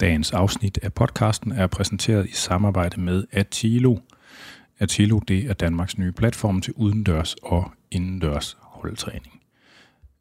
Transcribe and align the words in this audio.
Dagens 0.00 0.32
afsnit 0.32 0.78
af 0.82 0.92
podcasten 0.92 1.52
er 1.52 1.66
præsenteret 1.66 2.28
i 2.28 2.32
samarbejde 2.32 3.00
med 3.00 3.24
Atilo. 3.32 3.96
Atilo 4.78 5.18
det 5.18 5.50
er 5.50 5.52
Danmarks 5.52 5.98
nye 5.98 6.12
platform 6.12 6.60
til 6.60 6.72
udendørs 6.76 7.34
og 7.42 7.70
indendørs 7.90 8.56
holdtræning. 8.60 9.40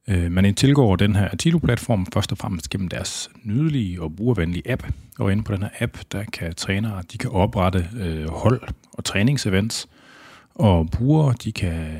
Øh, 0.07 0.31
man 0.31 0.55
tilgår 0.55 0.95
den 0.95 1.15
her 1.15 1.27
Atilo-platform 1.27 2.05
først 2.13 2.31
og 2.31 2.37
fremmest 2.37 2.69
gennem 2.69 2.87
deres 2.87 3.29
nydelige 3.43 4.01
og 4.01 4.15
brugervenlige 4.15 4.71
app. 4.71 4.83
Og 5.19 5.31
inde 5.31 5.43
på 5.43 5.53
den 5.53 5.61
her 5.61 5.69
app, 5.79 5.97
der 6.11 6.23
kan 6.23 6.55
trænere 6.55 7.03
de 7.11 7.17
kan 7.17 7.29
oprette 7.29 7.89
øh, 7.99 8.29
hold 8.29 8.61
og 8.93 9.03
træningsevents, 9.03 9.87
og 10.55 10.89
brugere 10.91 11.35
de 11.43 11.51
kan 11.51 11.99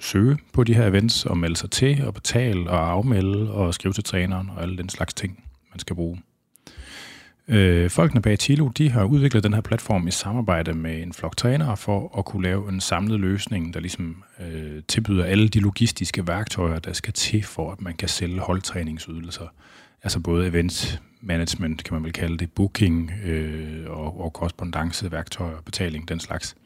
søge 0.00 0.38
på 0.52 0.64
de 0.64 0.74
her 0.74 0.86
events 0.86 1.26
og 1.26 1.38
melde 1.38 1.56
sig 1.56 1.70
til 1.70 2.04
og 2.06 2.14
betale 2.14 2.70
og 2.70 2.90
afmelde 2.90 3.52
og 3.52 3.74
skrive 3.74 3.92
til 3.92 4.04
træneren 4.04 4.50
og 4.50 4.62
alle 4.62 4.76
den 4.76 4.88
slags 4.88 5.14
ting, 5.14 5.44
man 5.72 5.78
skal 5.78 5.96
bruge. 5.96 6.18
Øh, 7.48 7.90
folkene 7.90 8.22
bag 8.22 8.38
Tilo, 8.38 8.68
de 8.68 8.90
har 8.90 9.04
udviklet 9.04 9.44
den 9.44 9.54
her 9.54 9.60
platform 9.60 10.08
i 10.08 10.10
samarbejde 10.10 10.74
med 10.74 11.02
en 11.02 11.12
flok 11.12 11.36
trænere 11.36 11.76
for 11.76 12.18
at 12.18 12.24
kunne 12.24 12.42
lave 12.42 12.68
en 12.68 12.80
samlet 12.80 13.20
løsning, 13.20 13.74
der 13.74 13.80
ligesom 13.80 14.24
øh, 14.40 14.82
tilbyder 14.88 15.24
alle 15.24 15.48
de 15.48 15.60
logistiske 15.60 16.26
værktøjer, 16.26 16.78
der 16.78 16.92
skal 16.92 17.12
til 17.12 17.42
for, 17.42 17.72
at 17.72 17.80
man 17.80 17.94
kan 17.94 18.08
sælge 18.08 18.40
holdtræningsydelser. 18.40 19.46
Altså 20.02 20.20
både 20.20 20.46
event 20.46 21.00
management, 21.20 21.84
kan 21.84 21.94
man 21.94 22.04
vel 22.04 22.12
kalde 22.12 22.38
det, 22.38 22.52
booking 22.52 23.12
øh, 23.24 23.90
og, 23.90 24.20
og 24.20 24.32
korrespondence, 24.32 25.12
værktøjer, 25.12 25.56
betaling, 25.64 26.08
den 26.08 26.20
slags. 26.20 26.56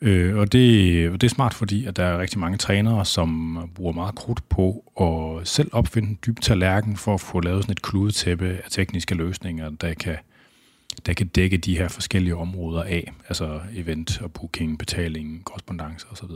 Øh, 0.00 0.36
og, 0.36 0.52
det, 0.52 1.08
og 1.10 1.20
det 1.20 1.26
er 1.26 1.34
smart, 1.34 1.54
fordi 1.54 1.84
at 1.84 1.96
der 1.96 2.04
er 2.04 2.18
rigtig 2.18 2.38
mange 2.38 2.58
trænere, 2.58 3.04
som 3.04 3.58
bruger 3.74 3.92
meget 3.92 4.14
krudt 4.14 4.48
på 4.48 4.92
at 5.00 5.48
selv 5.48 5.70
opfinde 5.72 6.08
en 6.08 6.18
dyb 6.26 6.40
tallerken 6.40 6.96
for 6.96 7.14
at 7.14 7.20
få 7.20 7.40
lavet 7.40 7.62
sådan 7.62 7.72
et 7.72 7.82
kludetæppe 7.82 8.60
af 8.64 8.70
tekniske 8.70 9.14
løsninger, 9.14 9.70
der 9.70 9.94
kan, 9.94 10.16
der 11.06 11.12
kan 11.12 11.26
dække 11.26 11.56
de 11.56 11.78
her 11.78 11.88
forskellige 11.88 12.36
områder 12.36 12.82
af, 12.82 13.12
altså 13.28 13.60
event 13.74 14.22
og 14.22 14.32
booking, 14.32 14.78
betaling, 14.78 15.44
korrespondence 15.44 16.06
osv. 16.10 16.30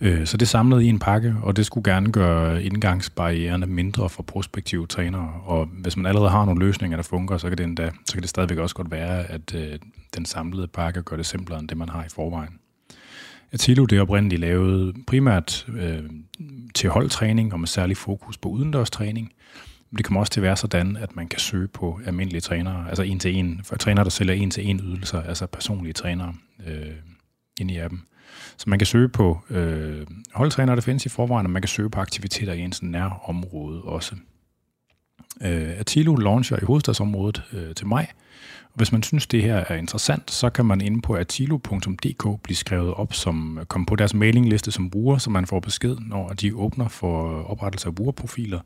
Øh, 0.00 0.26
Så 0.26 0.36
det 0.36 0.48
samlede 0.48 0.84
i 0.84 0.88
en 0.88 0.98
pakke, 0.98 1.36
og 1.42 1.56
det 1.56 1.66
skulle 1.66 1.92
gerne 1.92 2.12
gøre 2.12 2.62
indgangsbarriererne 2.62 3.66
mindre 3.66 4.08
for 4.08 4.22
prospektive 4.22 4.86
trænere. 4.86 5.40
Og 5.44 5.66
hvis 5.66 5.96
man 5.96 6.06
allerede 6.06 6.30
har 6.30 6.44
nogle 6.44 6.66
løsninger, 6.66 6.96
der 6.96 7.02
fungerer, 7.02 7.38
så 7.38 7.48
kan 7.48 7.58
det, 7.58 7.64
endda, 7.64 7.90
så 8.06 8.12
kan 8.12 8.22
det 8.22 8.30
stadigvæk 8.30 8.58
også 8.58 8.74
godt 8.74 8.90
være, 8.90 9.30
at 9.30 9.54
øh, 9.54 9.78
den 10.16 10.24
samlede 10.24 10.66
pakke 10.66 11.02
gør 11.02 11.16
det 11.16 11.26
simplere 11.26 11.60
end 11.60 11.68
det, 11.68 11.76
man 11.76 11.88
har 11.88 12.04
i 12.04 12.08
forvejen. 12.08 12.58
Atilo 13.52 13.84
det 13.84 13.98
er 13.98 14.02
oprindeligt 14.02 14.40
lavet 14.40 14.96
primært 15.06 15.66
øh, 15.76 16.02
til 16.74 16.90
holdtræning 16.90 17.52
og 17.52 17.60
med 17.60 17.68
særlig 17.68 17.96
fokus 17.96 18.38
på 18.38 18.48
udendørstræning. 18.48 19.32
Men 19.90 19.96
det 19.96 20.04
kommer 20.06 20.20
også 20.20 20.32
til 20.32 20.40
at 20.40 20.44
være 20.44 20.56
sådan, 20.56 20.96
at 20.96 21.16
man 21.16 21.28
kan 21.28 21.38
søge 21.38 21.68
på 21.68 22.00
almindelige 22.06 22.40
trænere, 22.40 22.88
altså 22.88 23.02
en 23.02 23.18
til 23.18 23.34
en, 23.34 23.60
for 23.64 23.76
trænere, 23.76 24.04
der 24.04 24.10
sælger 24.10 24.34
en 24.34 24.50
til 24.50 24.68
en 24.70 24.80
ydelser, 24.84 25.22
altså 25.22 25.46
personlige 25.46 25.92
trænere 25.92 26.34
øh, 26.66 26.86
ind 27.60 27.70
i 27.70 27.76
appen. 27.76 28.02
Så 28.58 28.70
man 28.70 28.78
kan 28.78 28.86
søge 28.86 29.08
på 29.08 29.40
øh, 29.50 30.06
holdtræner, 30.34 30.74
der 30.74 30.82
findes 30.82 31.06
i 31.06 31.08
forvejen, 31.08 31.46
og 31.46 31.50
man 31.50 31.62
kan 31.62 31.68
søge 31.68 31.90
på 31.90 32.00
aktiviteter 32.00 32.52
i 32.52 32.60
ens 32.60 32.82
nærområde 32.82 33.82
også. 33.82 34.14
Øh, 35.42 35.78
Atilo 35.78 36.14
launcher 36.14 36.56
i 36.62 36.64
hovedstadsområdet 36.64 37.42
øh, 37.52 37.74
til 37.74 37.86
maj, 37.86 38.06
hvis 38.76 38.92
man 38.92 39.02
synes, 39.02 39.26
det 39.26 39.42
her 39.42 39.56
er 39.56 39.74
interessant, 39.74 40.30
så 40.30 40.50
kan 40.50 40.66
man 40.66 40.80
inde 40.80 41.02
på 41.02 41.14
atilo.dk 41.14 42.42
blive 42.42 42.56
skrevet 42.56 42.94
op 42.94 43.14
som 43.14 43.58
kom 43.68 43.86
på 43.86 43.96
deres 43.96 44.14
mailingliste 44.14 44.72
som 44.72 44.90
bruger, 44.90 45.18
så 45.18 45.30
man 45.30 45.46
får 45.46 45.60
besked, 45.60 45.96
når 46.00 46.28
de 46.28 46.54
åbner 46.54 46.88
for 46.88 47.42
oprettelse 47.42 47.88
af 47.88 47.94
brugerprofiler. 47.94 48.60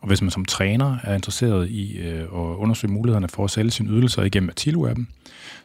Og 0.00 0.08
hvis 0.08 0.22
man 0.22 0.30
som 0.30 0.44
træner 0.44 0.96
er 1.04 1.14
interesseret 1.14 1.68
i 1.68 1.98
øh, 1.98 2.22
at 2.22 2.28
undersøge 2.32 2.92
mulighederne 2.92 3.28
for 3.28 3.44
at 3.44 3.50
sælge 3.50 3.70
sine 3.70 3.90
ydelser 3.90 4.22
igennem 4.22 4.50
Atilo-appen, 4.50 5.04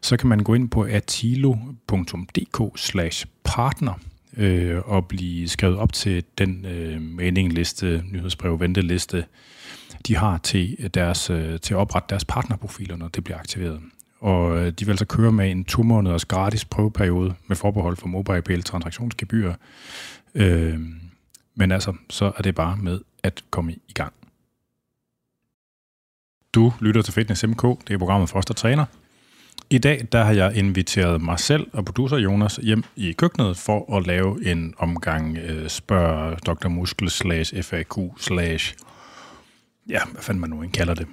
så 0.02 0.18
kan 0.18 0.30
man 0.30 0.40
gå 0.40 0.54
ind 0.54 0.70
på 0.70 0.84
atilo.dk 0.84 2.80
slash 2.80 3.26
partner 3.44 3.94
øh, 4.38 4.82
og 4.86 5.08
blive 5.08 5.48
skrevet 5.48 5.78
op 5.78 5.94
til 5.94 6.24
den 6.38 6.66
øh, 6.66 7.02
mailingliste, 7.02 8.04
nyhedsbrev, 8.12 8.60
venteliste, 8.60 9.26
de 10.08 10.16
har 10.16 10.38
til, 10.38 10.76
øh, 10.80 10.90
deres, 10.90 11.30
øh, 11.30 11.60
til 11.60 11.74
at 11.74 11.78
oprette 11.78 12.08
deres 12.10 12.26
partnerprofiler, 12.26 12.96
når 12.96 13.08
det 13.08 13.24
bliver 13.24 13.38
aktiveret. 13.38 13.82
Og 14.20 14.58
øh, 14.58 14.72
de 14.72 14.86
vil 14.86 14.92
altså 14.92 15.06
køre 15.06 15.32
med 15.32 15.52
en 15.52 15.66
to 15.66 15.84
måneders 15.84 16.26
gratis 16.26 16.66
prøveperiode 16.66 17.34
med 17.48 17.56
forbehold 17.56 17.98
for 17.98 18.08
MobilePay 18.08 18.62
transaktionsgebyrer. 18.62 19.54
Øh, 20.36 20.80
men 21.56 21.72
altså, 21.72 21.94
så 22.10 22.32
er 22.38 22.42
det 22.42 22.56
bare 22.56 22.78
med 22.78 23.00
at 23.24 23.44
komme 23.50 23.74
i 23.74 23.94
gang. 23.94 24.14
Du 26.54 26.74
lytter 26.80 27.02
til 27.02 27.14
Fitness 27.14 27.48
MK, 27.48 27.62
det 27.88 27.94
er 27.94 27.98
programmet 27.98 28.30
for 28.30 28.40
os, 28.40 28.46
der 28.46 28.54
træner. 28.54 28.86
I 29.70 29.78
dag 29.78 30.08
der 30.12 30.24
har 30.24 30.34
jeg 30.34 30.56
inviteret 30.56 31.22
mig 31.22 31.40
selv 31.40 31.68
og 31.74 31.86
producer 31.86 32.18
Jonas 32.18 32.56
hjem 32.56 32.84
i 32.96 33.12
køkkenet 33.12 33.58
for 33.58 33.98
at 33.98 34.08
lave 34.08 34.52
en 34.52 34.74
omgang 34.78 35.38
øh, 35.38 35.70
spørg 35.70 36.46
Dr. 36.46 36.68
Muskel 36.68 37.10
slash 37.10 37.62
FAQ 37.64 37.98
slash 38.18 38.76
ja, 39.90 40.00
hvad 40.12 40.22
fanden 40.22 40.42
man 40.42 40.50
nu 40.50 40.62
end 40.62 40.72
kalder 40.72 40.94
det. 40.94 41.08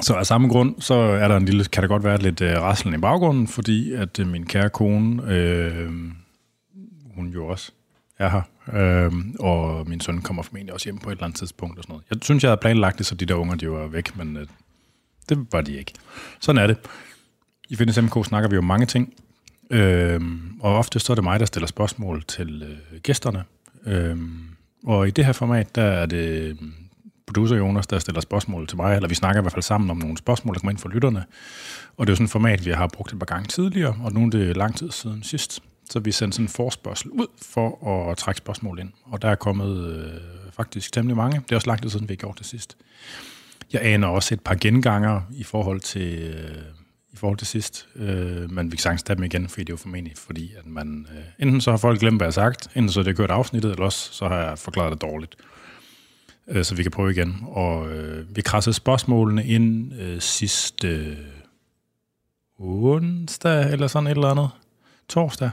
Så 0.00 0.14
af 0.14 0.26
samme 0.26 0.48
grund, 0.48 0.80
så 0.80 0.94
er 0.94 1.28
der 1.28 1.36
en 1.36 1.44
lille, 1.44 1.64
kan 1.64 1.82
der 1.82 1.88
godt 1.88 2.04
være 2.04 2.18
lidt 2.18 2.40
øh, 2.40 2.60
raslen 2.62 2.94
i 2.94 2.98
baggrunden, 2.98 3.48
fordi 3.48 3.92
at 3.92 4.18
øh, 4.20 4.26
min 4.26 4.46
kære 4.46 4.70
kone, 4.70 5.32
øh, 5.32 5.90
hun 7.14 7.28
jo 7.28 7.46
også 7.46 7.72
er 8.18 8.28
her, 8.28 8.42
øh, 8.72 9.12
og 9.38 9.88
min 9.88 10.00
søn 10.00 10.22
kommer 10.22 10.42
formentlig 10.42 10.74
også 10.74 10.86
hjem 10.86 10.98
på 10.98 11.10
et 11.10 11.12
eller 11.12 11.24
andet 11.24 11.38
tidspunkt 11.38 11.78
og 11.78 11.82
sådan 11.84 11.92
noget. 11.92 12.04
Jeg 12.10 12.18
synes, 12.22 12.42
jeg 12.42 12.50
havde 12.50 12.60
planlagt 12.60 12.98
det, 12.98 13.06
så 13.06 13.14
de 13.14 13.26
der 13.26 13.34
unger, 13.34 13.54
de 13.54 13.70
var 13.70 13.86
væk, 13.86 14.16
men 14.16 14.36
øh, 14.36 14.46
det 15.28 15.46
var 15.52 15.60
de 15.60 15.78
ikke. 15.78 15.92
Sådan 16.40 16.62
er 16.62 16.66
det. 16.66 16.76
I 17.68 17.76
Fitness 17.76 18.02
MK 18.02 18.26
snakker 18.26 18.48
vi 18.48 18.54
jo 18.54 18.62
mange 18.62 18.86
ting, 18.86 19.14
øh, 19.70 20.20
og 20.60 20.76
ofte 20.76 20.98
så 20.98 21.12
er 21.12 21.14
det 21.14 21.24
mig, 21.24 21.40
der 21.40 21.46
stiller 21.46 21.66
spørgsmål 21.66 22.22
til 22.22 22.62
øh, 22.62 23.00
gæsterne. 23.00 23.44
Øh, 23.86 24.16
og 24.86 25.08
i 25.08 25.10
det 25.10 25.24
her 25.24 25.32
format, 25.32 25.74
der 25.74 25.82
er 25.82 26.06
det 26.06 26.58
producer 27.26 27.56
Jonas, 27.56 27.86
der 27.86 27.98
stiller 27.98 28.20
spørgsmål 28.20 28.66
til 28.66 28.76
mig, 28.76 28.96
eller 28.96 29.08
vi 29.08 29.14
snakker 29.14 29.40
i 29.40 29.42
hvert 29.42 29.52
fald 29.52 29.62
sammen 29.62 29.90
om 29.90 29.96
nogle 29.96 30.16
spørgsmål, 30.16 30.54
der 30.54 30.60
kommer 30.60 30.70
ind 30.70 30.78
fra 30.78 30.88
lytterne. 30.88 31.24
Og 31.96 32.06
det 32.06 32.10
er 32.10 32.12
jo 32.12 32.16
sådan 32.16 32.24
et 32.24 32.30
format, 32.30 32.64
vi 32.64 32.70
har 32.70 32.86
brugt 32.86 33.12
et 33.12 33.18
par 33.18 33.26
gange 33.26 33.48
tidligere, 33.48 33.96
og 34.02 34.12
nu 34.12 34.26
er 34.26 34.30
det 34.30 34.56
lang 34.56 34.76
tid 34.76 34.90
siden 34.90 35.22
sidst. 35.22 35.62
Så 35.90 36.00
vi 36.00 36.12
sendte 36.12 36.36
sådan 36.36 36.44
en 36.44 36.48
forspørgsel 36.48 37.10
ud 37.10 37.26
for 37.42 37.88
at 38.10 38.16
trække 38.16 38.38
spørgsmål 38.38 38.78
ind. 38.78 38.92
Og 39.04 39.22
der 39.22 39.28
er 39.28 39.34
kommet 39.34 39.96
øh, 39.96 40.20
faktisk 40.52 40.92
temmelig 40.92 41.16
mange. 41.16 41.40
Det 41.40 41.52
er 41.52 41.56
også 41.56 41.66
lang 41.66 41.82
tid 41.82 41.90
siden, 41.90 42.08
vi 42.08 42.12
har 42.12 42.16
gjort 42.16 42.38
det 42.38 42.46
sidst. 42.46 42.76
Jeg 43.72 43.82
aner 43.84 44.08
også 44.08 44.34
et 44.34 44.40
par 44.40 44.54
genganger 44.60 45.20
i 45.30 45.42
forhold 45.42 45.80
til, 45.80 46.18
øh, 46.18 46.62
i 47.12 47.16
forhold 47.16 47.38
til 47.38 47.46
sidst, 47.46 47.88
øh, 47.96 48.50
men 48.50 48.72
vi 48.72 48.76
kan 48.76 48.82
sagtens 48.82 49.02
tage 49.02 49.16
dem 49.16 49.24
igen, 49.24 49.48
fordi 49.48 49.64
det 49.64 49.68
er 49.68 49.72
jo 49.72 49.76
formentlig, 49.76 50.12
fordi 50.16 50.52
at 50.58 50.66
man, 50.66 51.06
øh, 51.10 51.46
enten 51.46 51.60
så 51.60 51.70
har 51.70 51.78
folk 51.78 52.00
glemt, 52.00 52.18
hvad 52.18 52.26
jeg 52.26 52.28
har 52.42 52.50
sagt, 52.50 52.68
enten 52.74 52.92
så 52.92 53.00
er 53.00 53.04
det 53.04 53.16
kørt 53.16 53.30
afsnittet, 53.30 53.70
eller 53.70 53.84
også 53.84 54.12
så 54.12 54.28
har 54.28 54.38
jeg 54.38 54.58
forklaret 54.58 54.92
det 54.92 55.02
dårligt 55.02 55.36
øh, 56.48 56.64
så 56.64 56.74
vi 56.74 56.82
kan 56.82 56.92
prøve 56.92 57.10
igen. 57.10 57.36
Og 57.42 57.92
øh, 57.92 58.36
vi 58.36 58.40
krassede 58.40 58.74
spørgsmålene 58.74 59.46
ind 59.46 59.92
øh, 60.00 60.20
sidste 60.20 60.88
øh, 60.88 61.16
onsdag, 62.58 63.72
eller 63.72 63.86
sådan 63.86 64.06
et 64.06 64.10
eller 64.10 64.28
andet, 64.28 64.48
torsdag. 65.08 65.50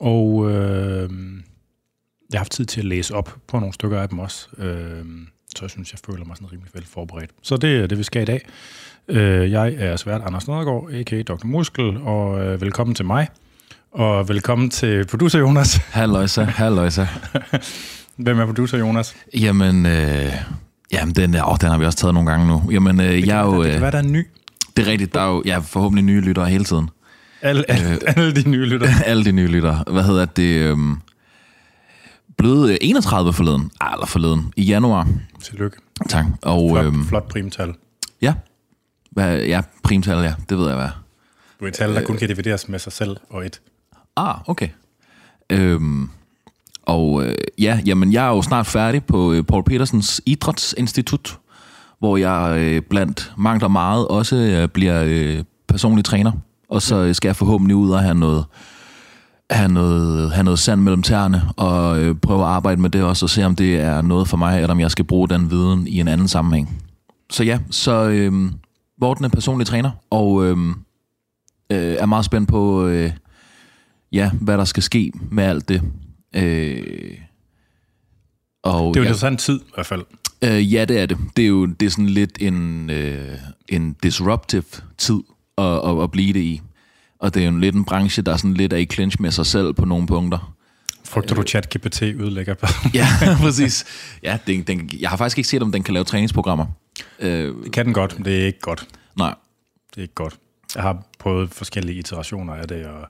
Og 0.00 0.50
øh, 0.50 1.10
jeg 2.32 2.38
har 2.38 2.44
haft 2.44 2.52
tid 2.52 2.64
til 2.64 2.80
at 2.80 2.84
læse 2.86 3.14
op 3.14 3.36
på 3.46 3.58
nogle 3.58 3.72
stykker 3.72 4.00
af 4.00 4.08
dem 4.08 4.18
også. 4.18 4.48
Øh, 4.58 5.04
så 5.56 5.64
jeg 5.64 5.70
synes, 5.70 5.92
jeg 5.92 5.98
føler 6.06 6.24
mig 6.24 6.36
sådan 6.36 6.52
rimelig 6.52 6.70
vel 6.74 6.86
forberedt. 6.86 7.30
Så 7.42 7.56
det 7.56 7.82
er 7.82 7.86
det, 7.86 7.98
vi 7.98 8.02
skal 8.02 8.22
i 8.22 8.24
dag. 8.24 8.46
Øh, 9.08 9.50
jeg 9.50 9.74
er 9.74 9.96
svært 9.96 10.22
Anders 10.22 10.48
Nedergaard, 10.48 10.90
a.k.a. 10.92 11.22
Dr. 11.22 11.46
Muskel, 11.46 11.96
og 11.96 12.44
øh, 12.44 12.60
velkommen 12.60 12.94
til 12.94 13.04
mig. 13.04 13.28
Og 13.92 14.28
velkommen 14.28 14.70
til 14.70 15.06
producer 15.06 15.38
Jonas. 15.38 15.76
Halløjsa, 15.76 16.42
halløjsa. 16.42 17.06
Hvem 18.16 18.38
er 18.40 18.46
producer 18.46 18.78
Jonas? 18.78 19.14
Jamen, 19.34 19.86
øh, 19.86 20.32
jamen 20.92 21.14
den, 21.14 21.34
åh, 21.34 21.56
den 21.60 21.68
har 21.70 21.78
vi 21.78 21.84
også 21.84 21.98
taget 21.98 22.14
nogle 22.14 22.30
gange 22.30 22.46
nu. 22.46 22.62
Jamen, 22.70 23.00
øh, 23.00 23.26
jeg 23.28 23.38
er 23.38 23.44
jo... 23.44 23.62
Det 23.62 23.64
kan 23.70 23.74
Øh, 23.76 23.80
være, 23.82 23.90
der 23.90 23.98
er 23.98 24.02
ny. 24.02 24.26
det 24.76 24.86
er 24.86 24.90
rigtigt, 24.90 25.14
der 25.14 25.20
er 25.20 25.26
jo 25.28 25.42
ja, 25.46 25.58
forhåbentlig 25.58 26.04
nye 26.04 26.20
lyttere 26.20 26.46
hele 26.48 26.64
tiden. 26.64 26.90
Alle, 27.42 27.70
alle, 27.70 27.98
alle 28.16 28.34
de 28.34 28.48
nye 28.50 28.64
lytter. 28.64 28.88
Alle 29.06 29.24
de 29.24 29.32
nye 29.32 29.46
lyttere. 29.46 29.84
Hvad 29.90 30.02
hedder 30.02 30.24
det? 30.24 30.42
Øh, 30.60 30.76
blevet 32.38 32.70
øh, 32.70 32.76
31 32.80 33.32
forleden. 33.32 33.70
Ah, 33.80 33.92
eller 33.92 34.06
forleden. 34.06 34.52
I 34.56 34.62
januar. 34.62 35.08
Tillykke. 35.42 35.76
Tak. 36.08 36.24
Og 36.42 36.70
Flot, 36.70 36.84
øh, 36.94 37.04
flot 37.04 37.28
primtal. 37.28 37.74
ja, 38.22 38.34
hvad, 39.10 39.42
ja, 39.42 39.60
primtal, 39.82 40.18
ja. 40.18 40.34
Det 40.48 40.58
ved 40.58 40.66
jeg, 40.66 40.76
hvad. 40.76 40.88
Du 41.60 41.64
er 41.64 41.68
et 41.68 41.74
tal, 41.74 41.94
der 41.94 42.04
kun 42.04 42.16
kan 42.16 42.28
divideres 42.28 42.68
med 42.68 42.78
sig 42.78 42.92
selv 42.92 43.16
og 43.30 43.46
et. 43.46 43.60
Ah, 44.16 44.34
okay. 44.46 44.68
Øhm, 45.50 46.10
og 46.82 47.24
øh, 47.24 47.34
ja, 47.58 47.80
jamen, 47.86 48.12
jeg 48.12 48.24
er 48.24 48.28
jo 48.28 48.42
snart 48.42 48.66
færdig 48.66 49.04
på 49.04 49.32
øh, 49.32 49.42
Paul 49.42 49.64
Petersens 49.64 50.20
Idrætsinstitut, 50.26 51.38
hvor 51.98 52.16
jeg 52.16 52.56
øh, 52.58 52.82
blandt 52.82 53.32
mangler 53.38 53.68
meget 53.68 54.08
også 54.08 54.36
øh, 54.36 54.68
bliver 54.68 55.02
øh, 55.06 55.44
personlig 55.68 56.04
træner. 56.04 56.32
Og 56.68 56.82
så 56.82 56.96
øh, 56.96 57.14
skal 57.14 57.28
jeg 57.28 57.36
forhåbentlig 57.36 57.76
ud 57.76 57.90
og 57.90 58.00
have 58.00 58.14
noget, 58.14 58.44
have 59.50 59.72
noget, 59.72 60.32
have 60.32 60.44
noget 60.44 60.58
sand 60.58 60.80
mellem 60.80 61.02
tæerne, 61.02 61.42
og 61.56 62.00
øh, 62.00 62.14
prøve 62.14 62.42
at 62.42 62.48
arbejde 62.48 62.80
med 62.80 62.90
det 62.90 63.02
også, 63.02 63.26
og 63.26 63.30
se 63.30 63.44
om 63.44 63.56
det 63.56 63.80
er 63.80 64.02
noget 64.02 64.28
for 64.28 64.36
mig, 64.36 64.60
eller 64.60 64.74
om 64.74 64.80
jeg 64.80 64.90
skal 64.90 65.04
bruge 65.04 65.28
den 65.28 65.50
viden 65.50 65.86
i 65.86 66.00
en 66.00 66.08
anden 66.08 66.28
sammenhæng. 66.28 66.82
Så 67.30 67.44
ja, 67.44 67.58
så 67.70 68.04
øh, 68.08 68.32
Morten 69.00 69.24
er 69.24 69.28
personlig 69.28 69.66
træner, 69.66 69.90
og 70.10 70.44
øh, 70.44 70.56
øh, 71.70 71.96
er 71.98 72.06
meget 72.06 72.24
spændt 72.24 72.48
på, 72.48 72.86
øh, 72.86 73.10
ja, 74.12 74.30
hvad 74.40 74.58
der 74.58 74.64
skal 74.64 74.82
ske 74.82 75.12
med 75.30 75.44
alt 75.44 75.68
det. 75.68 75.82
Øh, 76.34 77.18
og, 78.62 78.94
det 78.94 79.00
er 79.00 79.02
jo 79.02 79.02
en 79.02 79.06
interessant 79.06 79.40
tid 79.40 79.60
i 79.60 79.70
hvert 79.74 79.86
fald. 79.86 80.04
Øh, 80.42 80.74
ja, 80.74 80.84
det 80.84 80.98
er 80.98 81.06
det. 81.06 81.18
Det 81.36 81.42
er 81.42 81.48
jo 81.48 81.66
det 81.66 81.86
er 81.86 81.90
sådan 81.90 82.06
lidt 82.06 82.38
en, 82.40 82.90
øh, 82.90 83.38
en 83.68 83.96
disruptive 84.02 84.64
tid 84.98 85.20
at, 85.58 85.64
at, 85.64 86.02
at 86.02 86.10
blive 86.10 86.32
det 86.32 86.40
i. 86.40 86.60
Og 87.18 87.34
det 87.34 87.42
er 87.42 87.50
jo 87.50 87.58
lidt 87.58 87.74
en 87.74 87.84
branche, 87.84 88.22
der 88.22 88.32
er 88.32 88.36
sådan 88.36 88.54
lidt 88.54 88.72
af 88.72 88.80
i 88.80 88.86
clinch 88.92 89.20
med 89.20 89.30
sig 89.30 89.46
selv 89.46 89.72
på 89.72 89.84
nogle 89.84 90.06
punkter. 90.06 90.54
Frygter 91.04 91.34
du 91.34 91.42
chat 91.42 91.76
GPT 91.76 92.02
udlægger 92.02 92.54
på? 92.54 92.66
ja, 92.94 93.06
præcis. 93.44 93.84
Ja, 94.22 94.38
den, 94.46 94.62
den, 94.62 94.90
jeg 95.00 95.10
har 95.10 95.16
faktisk 95.16 95.38
ikke 95.38 95.48
set, 95.48 95.62
om 95.62 95.72
den 95.72 95.82
kan 95.82 95.94
lave 95.94 96.04
træningsprogrammer. 96.04 96.66
Øh, 97.20 97.54
det 97.64 97.72
kan 97.72 97.86
den 97.86 97.94
godt, 97.94 98.18
men 98.18 98.24
det 98.24 98.42
er 98.42 98.46
ikke 98.46 98.60
godt. 98.60 98.88
Nej. 99.16 99.34
Det 99.90 99.98
er 99.98 100.02
ikke 100.02 100.14
godt. 100.14 100.36
Jeg 100.74 100.82
har 100.82 101.06
prøvet 101.18 101.50
forskellige 101.50 101.98
iterationer 101.98 102.54
af 102.54 102.68
det, 102.68 102.86
og 102.86 103.08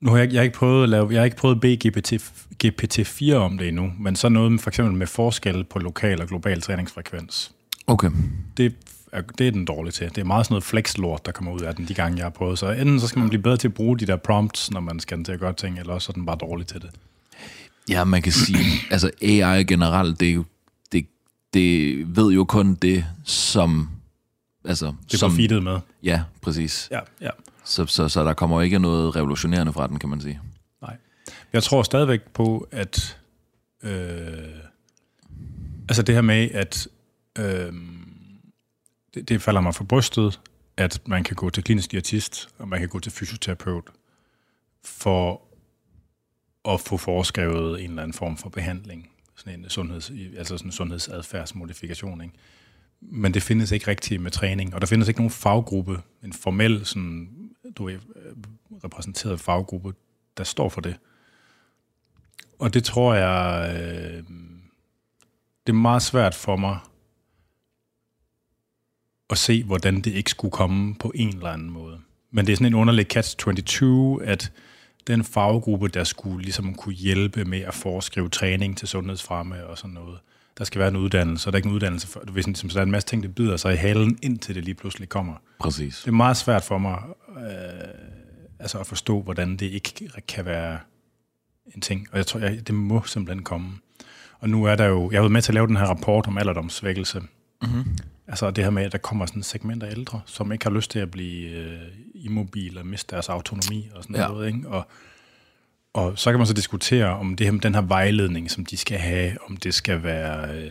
nu 0.00 0.10
har 0.10 0.18
jeg, 0.18 0.32
jeg 0.32 0.38
har 0.38 0.44
ikke 0.44 0.56
prøvet 0.56 0.82
at 0.82 0.88
lave, 0.88 1.08
jeg 1.10 1.20
har 1.20 1.24
ikke 1.24 1.36
prøvet 1.36 1.54
at 1.54 1.60
bede 1.60 1.88
GPT, 1.88 2.12
GPT-4 2.64 3.34
om 3.34 3.58
det 3.58 3.68
endnu, 3.68 3.92
men 3.98 4.16
så 4.16 4.28
noget 4.28 4.52
med, 4.52 4.58
for 4.58 4.70
eksempel 4.70 4.94
med 4.94 5.06
forskel 5.06 5.64
på 5.64 5.78
lokal 5.78 6.22
og 6.22 6.28
global 6.28 6.60
træningsfrekvens. 6.60 7.52
Okay. 7.86 8.10
Det 8.56 8.74
er, 9.12 9.20
det 9.38 9.46
er 9.46 9.50
den 9.50 9.64
dårlige 9.64 9.92
til. 9.92 10.08
Det 10.08 10.18
er 10.18 10.24
meget 10.24 10.46
sådan 10.46 10.52
noget 10.52 10.64
flex-lort, 10.64 11.26
der 11.26 11.32
kommer 11.32 11.52
ud 11.52 11.60
af 11.60 11.74
den, 11.74 11.88
de 11.88 11.94
gange 11.94 12.16
jeg 12.16 12.24
har 12.24 12.30
prøvet. 12.30 12.58
Så 12.58 12.70
enten 12.70 13.00
så 13.00 13.06
skal 13.06 13.18
man 13.18 13.28
blive 13.28 13.42
bedre 13.42 13.56
til 13.56 13.68
at 13.68 13.74
bruge 13.74 13.98
de 13.98 14.06
der 14.06 14.16
prompts, 14.16 14.70
når 14.70 14.80
man 14.80 15.00
skal 15.00 15.24
til 15.24 15.32
at 15.32 15.40
gøre 15.40 15.52
ting, 15.52 15.78
eller 15.78 15.92
også 15.92 16.12
er 16.12 16.14
den 16.14 16.26
bare 16.26 16.36
dårlig 16.40 16.66
til 16.66 16.80
det. 16.80 16.90
Ja, 17.88 18.04
man 18.04 18.22
kan 18.22 18.32
sige, 18.32 18.64
altså 18.90 19.10
AI 19.22 19.64
generelt, 19.64 20.20
det, 20.20 20.34
er 20.34 20.42
det, 20.92 21.06
det 21.54 22.16
ved 22.16 22.32
jo 22.32 22.44
kun 22.44 22.74
det, 22.74 23.04
som... 23.24 23.88
Altså, 24.64 24.92
det 25.10 25.20
som, 25.20 25.36
feedet 25.36 25.62
med. 25.62 25.78
Ja, 26.02 26.22
præcis. 26.42 26.88
Ja, 26.90 26.98
ja. 27.20 27.30
Så, 27.70 27.86
så, 27.86 28.08
så 28.08 28.24
der 28.24 28.34
kommer 28.34 28.62
ikke 28.62 28.78
noget 28.78 29.16
revolutionerende 29.16 29.72
fra 29.72 29.86
den, 29.86 29.98
kan 29.98 30.08
man 30.08 30.20
sige. 30.20 30.40
Nej. 30.82 30.96
Jeg 31.52 31.62
tror 31.62 31.82
stadigvæk 31.82 32.20
på, 32.22 32.68
at... 32.70 33.18
Øh, 33.82 34.48
altså 35.88 36.02
det 36.02 36.14
her 36.14 36.22
med, 36.22 36.50
at... 36.50 36.88
Øh, 37.38 37.72
det, 39.14 39.28
det 39.28 39.42
falder 39.42 39.60
mig 39.60 39.74
for 39.74 39.84
brystet, 39.84 40.40
at 40.76 41.08
man 41.08 41.24
kan 41.24 41.36
gå 41.36 41.50
til 41.50 41.64
klinisk 41.64 41.90
diætist, 41.90 42.48
og 42.58 42.68
man 42.68 42.80
kan 42.80 42.88
gå 42.88 42.98
til 42.98 43.12
fysioterapeut, 43.12 43.84
for 44.84 45.42
at 46.68 46.80
få 46.80 46.96
foreskrevet 46.96 47.84
en 47.84 47.90
eller 47.90 48.02
anden 48.02 48.14
form 48.14 48.36
for 48.36 48.48
behandling, 48.48 49.10
sådan 49.36 49.60
en 49.60 49.70
sundheds, 49.70 50.12
altså 50.36 50.56
sådan 50.56 50.68
en 50.68 50.72
sundhedsadfærdsmodifikation. 50.72 52.20
Ikke? 52.20 52.34
Men 53.00 53.34
det 53.34 53.42
findes 53.42 53.70
ikke 53.70 53.88
rigtigt 53.88 54.22
med 54.22 54.30
træning, 54.30 54.74
og 54.74 54.80
der 54.80 54.86
findes 54.86 55.08
ikke 55.08 55.20
nogen 55.20 55.30
faggruppe, 55.30 56.00
en 56.24 56.32
formel 56.32 56.86
sådan, 56.86 57.49
du 57.78 57.88
er, 57.88 57.94
øh, 57.94 58.32
repræsenteret 58.84 59.40
faggruppe, 59.40 59.94
der 60.36 60.44
står 60.44 60.68
for 60.68 60.80
det. 60.80 60.96
Og 62.58 62.74
det 62.74 62.84
tror 62.84 63.14
jeg, 63.14 63.72
øh, 63.74 64.24
det 65.66 65.72
er 65.72 65.72
meget 65.72 66.02
svært 66.02 66.34
for 66.34 66.56
mig 66.56 66.78
at 69.30 69.38
se, 69.38 69.64
hvordan 69.64 70.00
det 70.00 70.12
ikke 70.12 70.30
skulle 70.30 70.52
komme 70.52 70.94
på 70.94 71.12
en 71.14 71.28
eller 71.28 71.48
anden 71.48 71.70
måde. 71.70 72.00
Men 72.30 72.46
det 72.46 72.52
er 72.52 72.56
sådan 72.56 72.66
en 72.66 72.74
underlig 72.74 73.06
catch-22, 73.16 73.84
at 74.24 74.52
den 75.06 75.24
faggruppe, 75.24 75.88
der 75.88 76.04
skulle 76.04 76.42
ligesom 76.42 76.74
kunne 76.74 76.94
hjælpe 76.94 77.44
med 77.44 77.60
at 77.60 77.74
foreskrive 77.74 78.28
træning 78.28 78.78
til 78.78 78.88
sundhedsfremme 78.88 79.66
og 79.66 79.78
sådan 79.78 79.90
noget, 79.90 80.18
der 80.60 80.66
skal 80.66 80.78
være 80.78 80.88
en 80.88 80.96
uddannelse, 80.96 81.48
og 81.48 81.52
der 81.52 81.56
er 81.56 81.58
ikke 81.58 81.68
en 81.68 81.74
uddannelse 81.74 82.06
for, 82.06 82.20
du 82.20 82.32
ved, 82.32 82.42
sådan, 82.42 82.54
så 82.54 82.68
der 82.68 82.78
er 82.78 82.82
en 82.82 82.90
masse 82.90 83.08
ting, 83.08 83.22
der 83.22 83.28
bider 83.28 83.56
sig 83.56 83.72
i 83.72 83.76
halen, 83.76 84.18
indtil 84.22 84.54
det 84.54 84.64
lige 84.64 84.74
pludselig 84.74 85.08
kommer. 85.08 85.34
Præcis. 85.60 85.98
Det 85.98 86.08
er 86.08 86.12
meget 86.12 86.36
svært 86.36 86.64
for 86.64 86.78
mig 86.78 86.98
øh, 87.36 87.44
altså 88.58 88.78
at 88.78 88.86
forstå, 88.86 89.22
hvordan 89.22 89.56
det 89.56 89.66
ikke 89.66 90.10
kan 90.28 90.44
være 90.44 90.78
en 91.74 91.80
ting, 91.80 92.08
og 92.12 92.18
jeg 92.18 92.26
tror, 92.26 92.40
jeg, 92.40 92.66
det 92.66 92.74
må 92.74 93.02
simpelthen 93.02 93.44
komme. 93.44 93.68
Og 94.38 94.48
nu 94.48 94.64
er 94.64 94.74
der 94.74 94.84
jo, 94.84 95.10
jeg 95.10 95.18
har 95.18 95.22
været 95.22 95.32
med 95.32 95.42
til 95.42 95.50
at 95.50 95.54
lave 95.54 95.66
den 95.66 95.76
her 95.76 95.84
rapport 95.84 96.26
om 96.26 96.38
alderdomssvækkelse, 96.38 97.20
mm-hmm. 97.62 97.96
Altså 98.28 98.50
det 98.50 98.64
her 98.64 98.70
med, 98.70 98.82
at 98.82 98.92
der 98.92 98.98
kommer 98.98 99.26
sådan 99.26 99.40
et 99.40 99.46
segment 99.46 99.82
af 99.82 99.90
ældre, 99.90 100.20
som 100.26 100.52
ikke 100.52 100.64
har 100.64 100.70
lyst 100.70 100.90
til 100.90 100.98
at 100.98 101.10
blive 101.10 101.50
øh, 101.50 101.80
immobile 102.14 102.80
og 102.80 102.86
miste 102.86 103.14
deres 103.14 103.28
autonomi 103.28 103.90
og 103.94 104.02
sådan 104.02 104.16
ja. 104.16 104.28
noget. 104.28 104.46
Ikke? 104.46 104.68
Og, 104.68 104.86
og 105.92 106.18
så 106.18 106.30
kan 106.30 106.38
man 106.38 106.46
så 106.46 106.52
diskutere, 106.52 107.06
om 107.06 107.36
det 107.36 107.46
her, 107.46 107.58
den 107.58 107.74
her 107.74 107.82
vejledning, 107.82 108.50
som 108.50 108.64
de 108.64 108.76
skal 108.76 108.98
have, 108.98 109.36
om 109.48 109.56
det 109.56 109.74
skal 109.74 110.02
være... 110.02 110.54
Øh, 110.54 110.70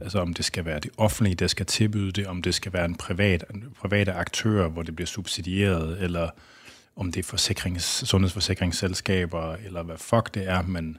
altså 0.00 0.20
om 0.20 0.34
det 0.34 0.44
skal 0.44 0.64
være 0.64 0.80
det 0.80 0.90
offentlige, 0.96 1.34
der 1.34 1.46
skal 1.46 1.66
tilbyde 1.66 2.12
det, 2.12 2.26
om 2.26 2.42
det 2.42 2.54
skal 2.54 2.72
være 2.72 2.84
en 2.84 2.94
privat, 2.94 3.44
en 3.54 3.64
private 3.80 4.12
aktør, 4.12 4.68
hvor 4.68 4.82
det 4.82 4.96
bliver 4.96 5.06
subsidieret, 5.06 6.02
eller 6.02 6.30
om 6.96 7.12
det 7.12 7.18
er 7.18 7.28
forsikrings, 7.28 7.84
sundhedsforsikringsselskaber, 7.84 9.54
eller 9.54 9.82
hvad 9.82 9.96
fuck 9.98 10.34
det 10.34 10.48
er, 10.48 10.62
men 10.62 10.98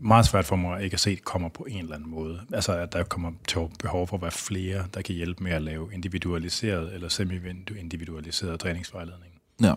meget 0.00 0.26
svært 0.26 0.44
for 0.44 0.56
mig 0.56 0.84
ikke 0.84 0.94
at 0.94 1.00
se, 1.00 1.10
at 1.10 1.16
det 1.16 1.24
kommer 1.24 1.48
på 1.48 1.64
en 1.64 1.78
eller 1.78 1.94
anden 1.94 2.10
måde. 2.10 2.40
Altså, 2.52 2.72
at 2.72 2.92
der 2.92 3.02
kommer 3.02 3.32
til 3.48 3.60
behov 3.78 4.08
for 4.08 4.16
at 4.16 4.22
være 4.22 4.30
flere, 4.30 4.84
der 4.94 5.02
kan 5.02 5.14
hjælpe 5.14 5.44
med 5.44 5.52
at 5.52 5.62
lave 5.62 5.94
individualiseret 5.94 6.94
eller 6.94 7.08
semi-individualiseret 7.08 8.60
træningsvejledning. 8.60 9.32
Ja. 9.62 9.74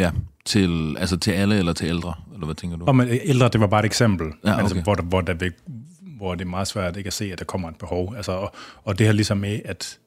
Ja, 0.00 0.10
til, 0.44 0.96
altså 0.98 1.16
til 1.16 1.30
alle 1.30 1.58
eller 1.58 1.72
til 1.72 1.86
ældre, 1.86 2.14
eller 2.34 2.44
hvad 2.44 2.54
tænker 2.54 2.76
du? 2.76 2.84
Og 2.84 2.96
men 2.96 3.08
ældre, 3.08 3.48
det 3.48 3.60
var 3.60 3.66
bare 3.66 3.80
et 3.80 3.86
eksempel, 3.86 4.26
ja, 4.44 4.52
okay. 4.52 4.62
altså, 4.62 4.80
hvor, 4.80 4.94
der, 4.94 5.02
hvor, 5.02 5.20
der 5.20 5.34
vil, 5.34 5.52
hvor 6.00 6.34
det 6.34 6.44
er 6.44 6.48
meget 6.48 6.68
svært 6.68 6.96
ikke 6.96 7.06
at 7.06 7.12
se, 7.12 7.32
at 7.32 7.38
der 7.38 7.44
kommer 7.44 7.68
et 7.68 7.76
behov. 7.76 8.14
Altså, 8.16 8.32
og, 8.32 8.54
og 8.84 8.98
det 8.98 9.06
her 9.06 9.12
ligesom 9.12 9.38
med, 9.38 9.60
at, 9.64 9.98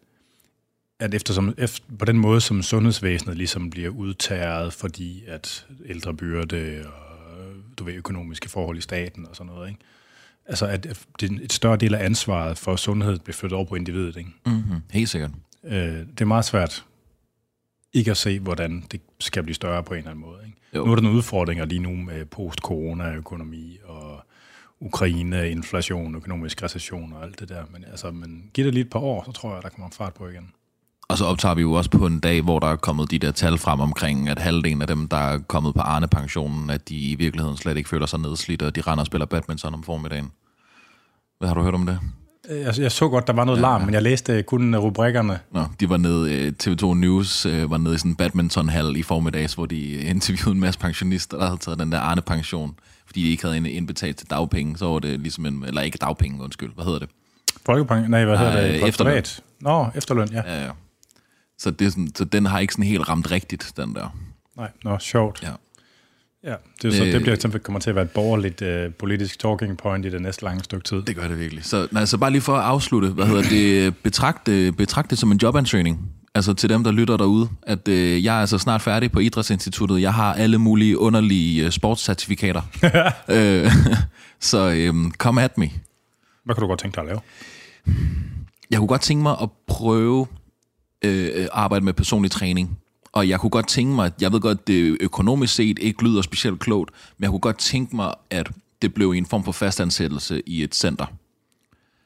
at 1.00 1.14
eftersom, 1.14 1.54
efter, 1.58 1.86
på 2.00 2.06
den 2.06 2.18
måde, 2.18 2.42
som 2.42 2.62
sundhedsvæsenet 2.62 3.38
ligesom 3.38 3.70
bliver 3.70 3.90
udtaget, 3.90 4.74
fordi 4.74 5.24
at 5.28 5.66
ældre 5.86 6.14
byrde 6.14 6.84
og 6.86 6.94
du 7.78 7.84
ved, 7.84 7.94
økonomiske 7.94 8.50
forhold 8.50 8.78
i 8.78 8.82
staten 8.82 9.28
og 9.30 9.36
sådan 9.36 9.54
noget. 9.54 9.70
Ikke? 9.70 9.80
Altså, 10.46 10.66
at 10.66 10.84
det 11.20 11.32
er 11.32 11.36
et 11.42 11.54
større 11.54 11.78
del 11.78 11.96
af 11.96 12.06
ansvaret 12.06 12.58
for 12.58 12.76
sundhed 12.76 13.20
bliver 13.20 13.36
flyttet 13.36 13.58
over 13.58 13.66
på 13.66 13.76
individet. 13.76 14.18
Ikke? 14.18 14.30
Mm-hmm. 14.46 14.82
Helt 14.92 15.10
sikkert. 15.10 15.32
Øh, 15.64 15.74
det 15.74 16.22
er 16.22 16.26
meget 16.26 16.46
svært 16.46 16.86
ikke 17.94 18.12
at 18.12 18.18
se, 18.18 18.40
hvordan 18.40 18.84
det 18.92 19.02
skal 19.20 19.44
blive 19.44 19.56
større 19.56 19.84
på 19.84 19.94
en 19.94 19.98
eller 19.98 20.12
anden 20.12 20.26
måde. 20.26 20.40
Ikke? 20.46 20.86
Nu 20.86 20.92
er 20.92 20.96
der 20.96 21.02
nogle 21.02 21.18
udfordringer 21.18 21.66
lige 21.66 21.80
nu 21.80 21.90
med 21.90 22.26
post-corona-økonomi 22.26 23.78
og 23.86 24.26
Ukraine, 24.80 25.50
inflation, 25.50 26.16
økonomisk 26.16 26.64
recession 26.64 27.14
og 27.14 27.24
alt 27.24 27.40
det 27.40 27.50
der. 27.50 27.64
Men, 27.72 27.86
altså, 27.92 28.12
men 28.12 28.50
giv 28.54 28.66
det 28.66 28.74
lige 28.74 28.84
et 28.84 28.90
par 28.90 29.00
år, 29.00 29.24
så 29.26 29.32
tror 29.32 29.54
jeg, 29.54 29.64
der 29.64 29.70
kommer 29.70 29.90
fart 29.98 30.14
på 30.14 30.28
igen. 30.28 30.52
Og 31.08 31.18
så 31.18 31.26
optager 31.26 31.56
vi 31.56 31.62
jo 31.62 31.74
også 31.74 31.90
på 31.90 32.06
en 32.06 32.20
dag, 32.20 32.42
hvor 32.42 32.60
der 32.60 32.68
er 32.68 32.76
kommet 32.76 33.12
de 33.12 33.20
der 33.20 33.32
tal 33.32 33.58
frem 33.58 33.80
omkring, 33.80 34.30
at 34.30 34.40
halvdelen 34.40 34.82
af 34.82 34.88
dem, 34.88 35.08
der 35.08 35.18
er 35.18 35.40
kommet 35.40 35.74
på 35.74 35.82
Arne-pensionen, 35.82 36.70
at 36.70 36.90
de 36.90 36.96
i 36.96 37.16
virkeligheden 37.16 37.58
slet 37.58 37.78
ikke 37.78 37.90
føler 37.90 38.06
sig 38.06 38.20
nedslidt, 38.20 38.62
og 38.62 38.76
de 38.76 38.82
render 38.82 39.02
og 39.02 39.06
spiller 39.06 39.26
badminton 39.26 39.74
om 39.74 39.84
formiddagen. 39.84 40.32
Hvad 41.40 41.48
har 41.48 41.56
du 41.56 41.62
hørt 41.62 41.74
om 41.74 41.86
det? 41.86 42.00
Jeg, 42.50 42.80
jeg 42.80 42.92
så 42.92 43.10
godt, 43.10 43.28
der 43.28 43.34
var 43.34 43.46
noget 43.46 43.58
ja, 43.58 43.62
larm, 43.62 43.82
ja. 43.82 43.86
men 43.86 43.94
jeg 43.94 44.02
læste 44.02 44.44
kun 44.44 44.76
rubrikkerne. 44.76 45.40
Nå, 45.52 45.66
de 45.80 45.90
var 45.90 45.98
nede, 45.98 46.34
øh, 46.34 46.54
TV2 46.64 46.94
News 46.94 47.46
øh, 47.46 47.72
var 47.72 47.78
nede 47.78 47.96
i 47.96 47.98
sådan 47.98 48.12
en 48.12 48.16
badmintonhal 48.16 48.96
i 48.96 49.04
formiddags, 49.04 49.54
hvor 49.54 49.66
de 49.66 49.92
interviewede 49.92 50.52
en 50.52 50.60
masse 50.60 50.80
pensionister, 50.80 51.38
der 51.38 51.46
havde 51.46 51.58
taget 51.58 51.80
den 51.80 51.92
der 51.92 52.00
Arne-pension, 52.00 52.76
fordi 53.06 53.24
de 53.24 53.30
ikke 53.30 53.48
havde 53.48 53.72
indbetalt 53.72 54.18
til 54.18 54.30
dagpenge. 54.30 54.78
Så 54.78 54.86
var 54.86 55.00
det 55.00 55.20
ligesom 55.20 55.46
en, 55.46 55.64
eller 55.64 55.82
ikke 55.82 55.98
dagpenge, 55.98 56.44
undskyld, 56.44 56.74
hvad 56.76 56.86
hedder 56.86 57.00
det? 57.00 57.10
Folkepension? 57.66 58.12
Nej, 58.12 58.26
hvad 58.26 58.38
hedder 58.38 58.62
det? 58.62 58.88
Efterløn. 58.88 59.24
Nå, 59.60 59.88
efterløn, 59.96 60.30
ja. 60.32 60.42
Ja, 60.46 60.66
ja. 60.66 60.72
Så, 61.58 61.72
det 61.72 61.92
sådan, 61.92 62.12
så 62.16 62.26
den 62.26 62.46
har 62.46 62.60
ikke 62.60 62.74
sådan 62.74 62.86
helt 62.86 63.10
ramt 63.10 63.32
rigtigt, 63.32 63.74
den 63.78 63.96
der. 63.96 64.16
Nej, 64.58 64.70
nå, 64.84 65.00
sjovt. 65.00 65.44
Ja. 65.44 65.52
Ja, 66.44 66.56
det, 66.82 66.94
er 66.94 66.98
så, 66.98 67.04
det 67.04 67.22
bliver 67.22 67.36
simpelthen 67.36 67.62
kommer 67.62 67.80
til 67.80 67.90
at 67.90 67.96
være 67.96 68.04
et 68.04 68.12
borgerligt 68.12 68.62
uh, 68.62 68.94
politisk 69.00 69.40
talking 69.40 69.78
point 69.78 70.06
i 70.06 70.10
det 70.10 70.22
næste 70.22 70.44
lange 70.44 70.64
stykke 70.64 70.84
tid. 70.84 71.02
Det 71.02 71.16
gør 71.16 71.28
det 71.28 71.40
virkelig. 71.40 71.66
Så, 71.66 71.88
nej, 71.92 72.06
så 72.06 72.18
bare 72.18 72.32
lige 72.32 72.42
for 72.42 72.56
at 72.56 72.64
afslutte, 72.64 73.08
hvad 73.08 73.26
hedder 73.26 73.42
det, 73.42 73.98
betragt, 73.98 74.46
betragt 74.78 75.10
det 75.10 75.18
som 75.18 75.32
en 75.32 75.38
jobansøgning. 75.38 76.00
Altså 76.36 76.54
til 76.54 76.70
dem, 76.70 76.84
der 76.84 76.92
lytter 76.92 77.18
derude, 77.18 77.50
at 77.64 77.88
uh, 77.88 78.24
jeg 78.24 78.36
er 78.38 78.42
altså 78.42 78.58
snart 78.58 78.82
færdig 78.82 79.12
på 79.12 79.20
Idrætsinstituttet. 79.20 80.02
Jeg 80.02 80.14
har 80.14 80.34
alle 80.34 80.58
mulige 80.58 81.00
underlige 81.00 81.66
uh, 81.66 81.72
sportscertifikater. 81.72 82.62
uh, 83.30 83.72
så 84.50 84.88
um, 84.90 85.14
come 85.18 85.42
at 85.42 85.58
me. 85.58 85.70
Hvad 86.46 86.56
kunne 86.56 86.62
du 86.62 86.68
godt 86.68 86.80
tænke 86.80 86.96
dig 86.96 87.02
at 87.02 87.08
lave? 87.08 87.20
Jeg 88.72 88.78
kunne 88.80 88.88
godt 88.88 89.02
tænke 89.02 89.24
mig 89.24 89.36
at 89.42 89.50
prøve 89.68 90.28
øh, 91.04 91.48
arbejde 91.52 91.86
med 91.86 91.94
personlig 91.94 92.32
træning. 92.32 92.78
Og 93.14 93.30
jeg 93.30 93.40
kunne 93.40 93.50
godt 93.50 93.68
tænke 93.68 93.96
mig, 93.96 94.06
at 94.06 94.14
jeg 94.22 94.32
ved 94.32 94.40
godt, 94.40 94.68
det 94.68 94.98
økonomisk 95.00 95.56
set 95.56 95.80
ikke 95.80 96.04
lyder 96.04 96.22
specielt 96.22 96.60
klogt, 96.60 96.92
men 97.18 97.24
jeg 97.24 97.30
kunne 97.30 97.40
godt 97.40 97.58
tænke 97.58 97.96
mig, 97.96 98.14
at 98.30 98.52
det 98.82 98.94
blev 98.94 99.12
en 99.12 99.26
form 99.26 99.44
for 99.44 99.52
fastansættelse 99.52 100.42
i 100.46 100.64
et 100.64 100.76
center. 100.76 101.06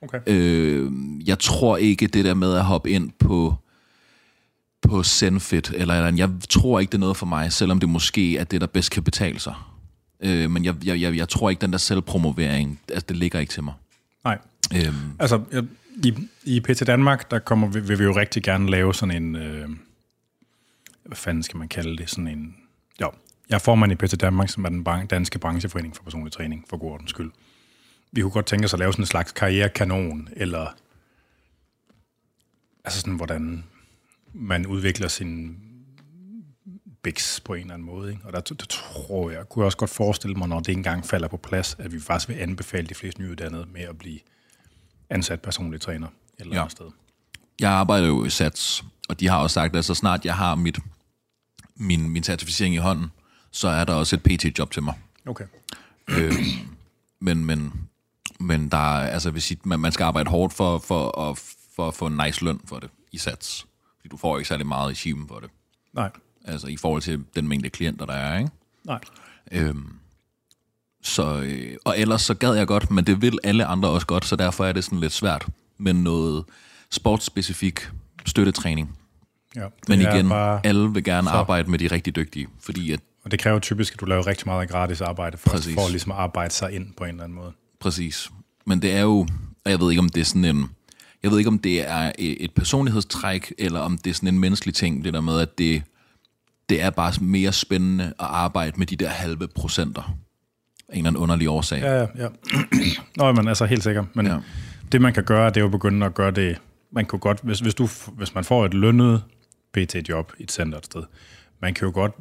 Okay. 0.02 0.20
Øh, 0.28 0.92
jeg 1.28 1.40
tror 1.40 1.78
ikke 1.78 2.08
det 2.08 2.26
der 2.26 2.34
med 2.34 2.54
at 2.54 2.66
hoppe 2.66 2.90
ind 2.90 3.12
på 3.20 3.56
på 4.82 5.04
Zenfit, 5.04 5.72
eller, 5.76 5.94
eller 5.94 6.18
jeg 6.18 6.30
tror 6.50 6.80
ikke, 6.80 6.92
det 6.92 6.96
er 6.98 7.00
noget 7.00 7.18
for 7.18 7.26
mig, 7.26 7.54
selvom 7.54 7.80
det 7.80 7.90
måske 7.90 8.38
er 8.38 8.44
det, 8.44 8.62
der 8.62 8.68
bedst 8.68 8.92
kan 8.92 9.04
betale 9.04 9.40
sig. 9.40 9.54
Øh, 10.24 10.52
men 10.52 10.66
jeg, 10.66 10.76
jeg, 10.86 11.02
jeg, 11.02 11.18
jeg 11.18 11.30
tror 11.30 11.50
ikke, 11.50 11.62
den 11.62 11.72
der 11.72 11.78
selvpromovering, 11.78 12.80
altså, 12.90 13.06
det 13.10 13.18
ligger 13.18 13.40
ikke 13.40 13.52
til 13.54 13.64
mig. 13.64 13.74
Nej. 14.24 14.38
Øhm. 14.76 14.94
Altså, 15.20 15.42
I, 16.04 16.14
I 16.44 16.60
PT 16.60 16.88
Danmark, 16.88 17.32
der 17.32 17.40
kommer, 17.40 17.68
vi- 17.68 17.80
vil 17.80 18.00
vi 18.00 18.04
jo 18.04 18.16
rigtig 18.16 18.44
gerne 18.44 18.70
lave 18.70 18.94
sådan 18.94 19.24
en, 19.24 19.36
øh, 19.36 19.70
hvad 21.08 21.18
fanden 21.18 21.44
skal 21.44 21.58
man 21.58 21.68
kalde 21.68 21.98
det, 21.98 22.10
sådan 22.10 22.28
en, 22.28 22.56
jo, 23.02 23.12
jeg 23.50 23.56
er 23.56 23.60
formand 23.60 23.92
i 23.92 23.96
PT 23.96 24.22
Danmark, 24.22 24.50
som 24.50 24.66
er 24.66 24.70
den 24.70 25.08
danske 25.08 25.40
brancheforening 25.40 25.96
for 25.96 26.04
personlig 26.04 26.34
træning, 26.34 26.66
for 26.70 26.78
god 26.78 26.92
ordens 26.92 27.10
skyld. 27.10 27.32
Vi 28.12 28.22
kunne 28.22 28.32
godt 28.32 28.46
tænke 28.46 28.66
os 28.66 28.74
at 28.74 28.80
lave 28.80 28.94
sådan 28.94 29.04
en 29.04 29.08
slags 29.08 29.32
karrierekanon, 29.32 30.30
eller 30.32 30.68
altså 32.84 33.00
sådan, 33.00 33.16
hvordan 33.16 33.64
man 34.34 34.66
udvikler 34.68 35.08
sin 35.08 35.58
biks 37.04 37.40
på 37.40 37.54
en 37.54 37.62
eller 37.62 37.74
anden 37.74 37.86
måde. 37.86 38.12
Ikke? 38.12 38.26
Og 38.26 38.34
der, 38.34 38.40
der 38.40 38.66
tror 38.70 39.30
jeg, 39.32 39.50
kunne 39.50 39.62
jeg 39.64 39.66
også 39.66 39.78
godt 39.78 39.90
forestille 39.90 40.36
mig, 40.36 40.48
når 40.48 40.60
det 40.60 40.74
engang 40.74 41.06
falder 41.06 41.28
på 41.28 41.38
plads, 41.38 41.76
at 41.80 41.92
vi 41.94 42.00
faktisk 42.00 42.30
vil 42.30 42.36
anbefale 42.36 42.88
de 42.88 42.96
fleste 42.96 43.22
nyuddannede 43.22 43.66
med 43.74 43.82
at 43.82 43.98
blive 43.98 44.20
ansat 45.10 45.42
personlig 45.42 45.82
træner 45.82 46.08
eller 46.40 46.56
Ja. 46.56 46.60
andet 46.62 46.72
sted. 46.72 46.86
Jeg 47.60 47.72
arbejder 47.72 48.08
jo 48.08 48.26
i 48.26 48.30
SATS, 48.30 48.84
og 49.10 49.20
de 49.20 49.28
har 49.28 49.38
også 49.38 49.54
sagt, 49.54 49.76
at 49.76 49.86
så 49.86 49.94
snart 49.96 50.26
jeg 50.26 50.36
har 50.36 50.56
mit, 50.56 50.80
min, 51.77 52.10
min 52.10 52.24
certificering 52.24 52.75
i 52.75 52.77
hånden, 52.77 53.12
så 53.51 53.67
er 53.67 53.84
der 53.84 53.93
også 53.93 54.15
et 54.15 54.24
PT-job 54.24 54.72
til 54.72 54.84
mig. 54.84 54.93
Okay. 55.25 55.46
Men, 57.19 57.46
men, 57.46 57.74
men 58.39 58.69
der 58.69 58.77
er, 58.77 59.07
altså, 59.07 59.34
sige, 59.38 59.60
man, 59.63 59.79
man 59.79 59.91
skal 59.91 60.03
arbejde 60.03 60.29
hårdt 60.29 60.53
for, 60.53 60.79
for, 60.79 61.22
at, 61.22 61.38
for 61.75 61.88
at 61.88 61.93
få 61.93 62.05
en 62.05 62.22
nice 62.25 62.46
løn 62.46 62.62
for 62.65 62.79
det 62.79 62.89
i 63.12 63.17
SATS. 63.17 63.67
Fordi 63.98 64.10
du 64.10 64.17
får 64.17 64.38
ikke 64.38 64.48
særlig 64.48 64.67
meget 64.67 64.91
i 64.91 64.96
chimen 64.96 65.27
for 65.27 65.39
det. 65.39 65.50
Nej. 65.93 66.10
Altså 66.46 66.67
i 66.67 66.77
forhold 66.77 67.01
til 67.01 67.24
den 67.36 67.48
mængde 67.48 67.69
klienter, 67.69 68.05
der 68.05 68.13
er, 68.13 68.38
ikke? 68.38 68.51
Nej. 68.84 69.00
Øhm, 69.51 69.93
så, 71.03 71.41
øh, 71.41 71.77
og 71.86 72.00
ellers 72.00 72.22
så 72.22 72.34
gad 72.34 72.53
jeg 72.53 72.67
godt, 72.67 72.91
men 72.91 73.05
det 73.05 73.22
vil 73.22 73.39
alle 73.43 73.65
andre 73.65 73.89
også 73.89 74.07
godt, 74.07 74.25
så 74.25 74.36
derfor 74.36 74.65
er 74.65 74.72
det 74.72 74.84
sådan 74.84 75.00
lidt 75.00 75.13
svært 75.13 75.48
med 75.77 75.93
noget 75.93 76.46
sportsspecifik 76.89 77.89
støttetræning. 78.25 78.98
Ja. 79.58 79.68
Men 79.88 80.02
igen, 80.02 80.30
Bare, 80.30 80.60
alle 80.64 80.90
vil 80.94 81.04
gerne 81.04 81.28
så- 81.28 81.34
arbejde 81.34 81.72
med 81.72 81.80
de 81.80 81.88
rigtig 81.88 82.16
dygtige, 82.16 82.48
fordi 82.62 82.92
at 82.92 83.00
og 83.26 83.32
det 83.32 83.40
kræver 83.40 83.60
typisk, 83.60 83.94
at 83.94 84.00
du 84.00 84.06
laver 84.06 84.28
rigtig 84.28 84.48
meget 84.48 84.70
gratis 84.70 85.02
arbejde 85.02 85.38
for, 85.38 85.50
Præcis. 85.50 85.74
for 85.74 85.90
ligesom 85.90 86.12
at 86.12 86.18
arbejde 86.18 86.54
sig 86.54 86.72
ind 86.72 86.88
på 86.98 87.04
en 87.04 87.10
eller 87.10 87.24
anden 87.24 87.36
måde. 87.36 87.52
Præcis. 87.80 88.30
Men 88.66 88.82
det 88.82 88.92
er 88.96 89.02
jo, 89.02 89.28
og 89.66 89.72
jeg 89.72 89.80
ved 89.80 89.90
ikke, 89.90 90.00
om 90.00 90.10
det 90.10 90.22
er 90.22 90.26
sådan 90.26 90.46
en, 90.46 90.70
jeg 91.24 91.32
ved 91.32 91.38
ikke, 91.38 91.48
om 91.48 91.60
det 91.60 91.90
er 91.90 92.12
et 92.18 92.52
personlighedstræk, 92.54 93.54
eller 93.58 93.80
om 93.80 93.98
det 93.98 94.10
er 94.10 94.14
sådan 94.14 94.30
en 94.30 94.40
menneskelig 94.40 94.76
ting, 94.76 95.04
det 95.04 95.14
der 95.14 95.22
med, 95.22 95.40
at 95.40 95.58
det, 95.58 95.84
det 96.70 96.82
er 96.82 96.90
bare 96.90 97.14
mere 97.22 97.54
spændende 97.54 98.04
at 98.06 98.14
arbejde 98.20 98.74
med 98.78 98.88
de 98.88 98.96
der 98.96 99.10
halve 99.10 99.48
procenter. 99.56 100.02
En 100.04 100.98
eller 100.98 101.10
anden 101.10 101.22
underlig 101.22 101.50
årsag. 101.50 101.80
Ja, 101.82 101.94
ja, 102.02 102.08
ja. 102.18 102.28
Nå, 103.18 103.32
men 103.32 103.48
altså 103.48 103.66
helt 103.66 103.84
sikkert. 103.84 104.06
Men 104.16 104.26
Ja. 104.28 104.38
det, 104.92 105.02
man 105.02 105.14
kan 105.14 105.24
gøre, 105.24 105.50
det 105.50 105.58
er 105.58 105.62
jo 105.62 105.66
at 105.68 105.72
begynde 105.72 106.06
at 106.06 106.14
gøre 106.14 106.32
det... 106.32 106.58
Man 106.92 107.06
kunne 107.06 107.20
godt, 107.20 107.40
hvis, 107.44 107.60
hvis, 107.60 107.74
du, 107.74 107.90
hvis 108.12 108.36
man 108.36 108.44
får 108.44 108.66
et 108.66 108.74
lønnet 108.74 109.24
PT-job 109.74 110.33
i 110.39 110.43
et 110.43 110.51
center 110.51 110.77
et 110.77 110.86
sted, 110.86 111.03
man 111.62 111.74
kan 111.74 111.86
jo 111.86 111.91
godt... 111.93 112.12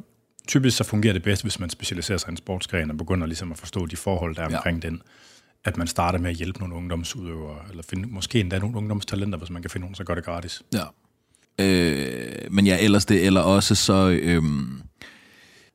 Typisk 0.47 0.77
så 0.77 0.83
fungerer 0.83 1.13
det 1.13 1.23
bedst, 1.23 1.41
hvis 1.43 1.59
man 1.59 1.69
specialiserer 1.69 2.17
sig 2.17 2.29
i 2.29 2.31
en 2.31 2.37
sportsgren 2.37 2.91
og 2.91 2.97
begynder 2.97 3.27
ligesom 3.27 3.51
at 3.51 3.57
forstå 3.57 3.85
de 3.85 3.95
forhold, 3.95 4.35
der 4.35 4.41
er 4.41 4.47
Ja. 4.51 4.57
omkring 4.57 4.81
den. 4.81 5.01
At 5.65 5.77
man 5.77 5.87
starter 5.87 6.19
med 6.19 6.29
at 6.29 6.35
hjælpe 6.35 6.59
nogle 6.59 6.75
ungdomsudøvere, 6.75 7.57
eller 7.69 7.83
finde, 7.89 8.07
måske 8.07 8.39
endda 8.39 8.59
nogle 8.59 8.77
ungdomstalenter, 8.77 9.37
hvis 9.37 9.49
man 9.49 9.61
kan 9.61 9.71
finde 9.71 9.83
nogen, 9.83 9.95
så 9.95 10.03
gør 10.03 10.15
det 10.15 10.25
gratis. 10.25 10.61
Ja. 10.73 10.83
Øh, 11.65 12.51
men 12.51 12.67
ja, 12.67 12.77
ellers 12.81 13.05
det, 13.05 13.25
eller 13.25 13.41
også 13.41 13.75
så... 13.75 14.09
Øhm, 14.21 14.81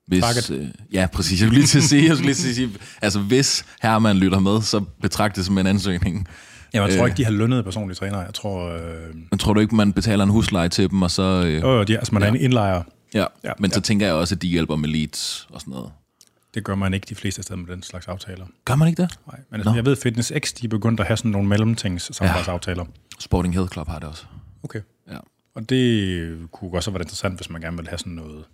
hvis, 0.06 0.20
Target. 0.22 0.50
øh, 0.50 0.68
ja, 0.92 1.06
præcis. 1.12 1.40
Jeg 1.40 1.48
skulle 1.48 1.58
lige 1.58 1.66
til 1.66 1.78
at 1.78 1.84
sige, 1.84 2.04
jeg 2.08 2.16
skulle 2.16 2.26
lige 2.26 2.34
til 2.34 2.48
at 2.48 2.54
sige, 2.54 2.70
altså 3.02 3.20
hvis 3.20 3.64
Herman 3.82 4.16
lytter 4.16 4.38
med, 4.38 4.62
så 4.62 4.80
betragt 4.80 5.36
det 5.36 5.44
som 5.46 5.58
en 5.58 5.66
ansøgning. 5.66 6.28
Ja, 6.74 6.82
jeg 6.82 6.94
tror 6.96 7.02
Øh. 7.04 7.08
ikke, 7.10 7.16
de 7.16 7.24
har 7.24 7.30
lønnede 7.32 7.62
personlige 7.62 7.94
trænere. 7.96 8.20
Jeg 8.20 8.34
tror... 8.34 8.68
Øh, 8.72 9.14
Men 9.30 9.38
tror 9.38 9.52
du 9.54 9.60
ikke, 9.60 9.74
man 9.74 9.92
betaler 9.92 10.24
en 10.24 10.30
husleje 10.30 10.68
til 10.68 10.90
dem, 10.90 11.02
og 11.02 11.10
så... 11.10 11.22
Øh, 11.46 11.80
øh, 11.80 11.86
de, 11.86 11.98
altså 11.98 12.14
man 12.14 12.22
er 12.22 12.26
en 12.28 12.36
indlejer. 12.36 12.74
ja. 12.74 12.82
Ja, 13.20 13.26
ja, 13.44 13.52
men 13.58 13.70
så 13.70 13.78
ja. 13.78 13.80
tænker 13.82 14.06
jeg 14.06 14.14
også, 14.14 14.34
at 14.34 14.42
de 14.42 14.48
hjælper 14.48 14.76
med 14.76 14.88
leads 14.88 15.46
og 15.50 15.60
sådan 15.60 15.70
noget. 15.72 15.90
Det 16.54 16.64
gør 16.64 16.74
man 16.74 16.94
ikke 16.94 17.06
de 17.08 17.14
fleste 17.14 17.42
steder 17.42 17.56
med 17.60 17.66
den 17.74 17.82
slags 17.82 18.06
aftaler. 18.08 18.46
Gør 18.64 18.74
man 18.74 18.88
ikke 18.88 19.02
det? 19.02 19.18
Nej, 19.26 19.40
men 19.50 19.60
altså, 19.60 19.74
jeg 19.74 19.84
ved, 19.84 19.96
Fitness 19.96 20.32
X, 20.44 20.52
de 20.52 20.64
er 20.64 20.68
begyndt 20.68 21.00
at 21.00 21.06
have 21.06 21.16
sådan 21.16 21.30
nogle 21.30 21.48
mellemtings 21.48 22.16
samarbejdsaftaler. 22.16 22.84
Sporting 23.18 23.54
Health 23.54 23.72
Club 23.72 23.88
har 23.88 23.98
det 23.98 24.08
også. 24.08 24.24
Okay. 24.64 24.80
Ja. 25.10 25.16
Og 25.54 25.68
det 25.70 26.38
kunne 26.52 26.70
også 26.74 26.90
være 26.90 27.00
interessant, 27.02 27.36
hvis 27.36 27.50
man 27.50 27.60
gerne 27.60 27.76
vil 27.76 27.88
have 27.88 27.98
sådan 27.98 28.12
noget, 28.12 28.44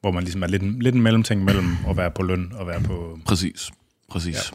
hvor 0.00 0.10
man 0.10 0.22
ligesom 0.22 0.42
er 0.42 0.46
lidt, 0.46 0.62
en- 0.62 0.82
lidt 0.82 0.94
en 0.94 1.02
mellemting 1.02 1.44
mellem 1.44 1.76
at 1.88 1.96
være 1.96 2.10
på 2.10 2.22
løn 2.22 2.52
og 2.54 2.66
være 2.66 2.80
på... 2.80 3.18
Præcis. 3.24 3.70
Præcis. 4.10 4.52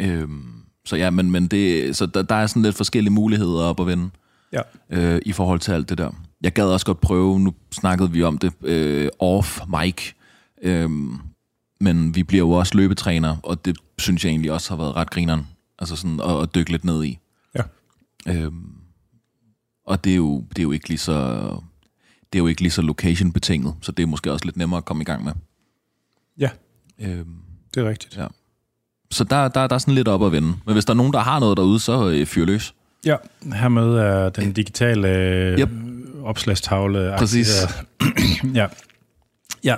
Ja. 0.00 0.06
Øhm, 0.06 0.62
så 0.88 0.96
ja, 0.96 1.10
men, 1.10 1.30
men 1.30 1.46
det, 1.46 1.96
så 1.96 2.06
der, 2.06 2.22
der 2.22 2.34
er 2.34 2.46
sådan 2.46 2.62
lidt 2.62 2.76
forskellige 2.76 3.12
muligheder 3.12 3.62
op 3.62 3.80
at 3.80 3.86
vende. 3.86 4.10
Ja. 4.52 4.60
øh, 4.90 5.20
i 5.26 5.32
forhold 5.32 5.60
til 5.60 5.72
alt 5.72 5.88
det 5.88 5.98
der. 5.98 6.10
Jeg 6.40 6.52
gad 6.52 6.64
også 6.64 6.86
godt 6.86 7.00
prøve, 7.00 7.40
nu 7.40 7.54
snakkede 7.72 8.12
vi 8.12 8.22
om 8.22 8.38
det, 8.38 8.52
øh, 8.62 9.08
off 9.18 9.60
mic, 9.68 10.12
øh, 10.62 10.90
men 11.80 12.14
vi 12.14 12.22
bliver 12.22 12.44
jo 12.44 12.50
også 12.50 12.76
løbetrænere, 12.76 13.38
og 13.42 13.64
det 13.64 13.78
synes 13.98 14.24
jeg 14.24 14.30
egentlig 14.30 14.52
også 14.52 14.70
har 14.70 14.76
været 14.82 14.96
ret 14.96 15.10
grineren, 15.10 15.46
altså 15.78 15.96
sådan 15.96 16.20
at, 16.20 16.42
at 16.42 16.54
dykke 16.54 16.70
lidt 16.70 16.84
ned 16.84 17.04
i. 17.04 17.18
Ja. 17.54 17.62
Øh, 18.28 18.52
og 19.86 20.04
det 20.04 20.12
er, 20.12 20.16
jo, 20.16 20.44
det 20.48 20.58
er 20.58 20.62
jo 20.62 20.72
ikke 20.72 20.88
lige 20.88 20.98
så 20.98 21.40
det 22.32 22.38
er 22.38 22.42
jo 22.42 22.46
ikke 22.46 22.60
lige 22.62 22.70
så 22.72 22.82
location 22.82 23.32
betinget, 23.32 23.74
så 23.80 23.92
det 23.92 24.02
er 24.02 24.06
måske 24.06 24.32
også 24.32 24.44
lidt 24.44 24.56
nemmere 24.56 24.78
at 24.78 24.84
komme 24.84 25.00
i 25.02 25.04
gang 25.04 25.24
med. 25.24 25.32
Ja, 26.38 26.50
Øh, 27.00 27.24
det 27.74 27.84
er 27.84 27.88
rigtigt. 27.88 28.16
ja. 28.16 28.26
Så 29.10 29.24
der, 29.24 29.48
der, 29.48 29.66
der 29.66 29.74
er 29.74 29.78
sådan 29.78 29.94
lidt 29.94 30.08
op 30.08 30.24
at 30.24 30.32
vende. 30.32 30.48
Men 30.66 30.72
hvis 30.72 30.84
der 30.84 30.92
er 30.92 30.96
nogen, 30.96 31.12
der 31.12 31.18
har 31.18 31.40
noget 31.40 31.56
derude, 31.56 31.80
så 31.80 32.08
øh, 32.08 32.26
fyr 32.26 32.44
løs. 32.44 32.74
Ja, 33.06 33.16
hermed 33.54 33.84
er 33.94 34.28
den 34.28 34.52
digitale 34.52 35.08
øh, 35.08 35.58
Yep. 35.58 35.70
opslagstavle 36.24 37.14
Præcis. 37.18 37.66
ja. 38.54 38.66
Ja, 39.64 39.76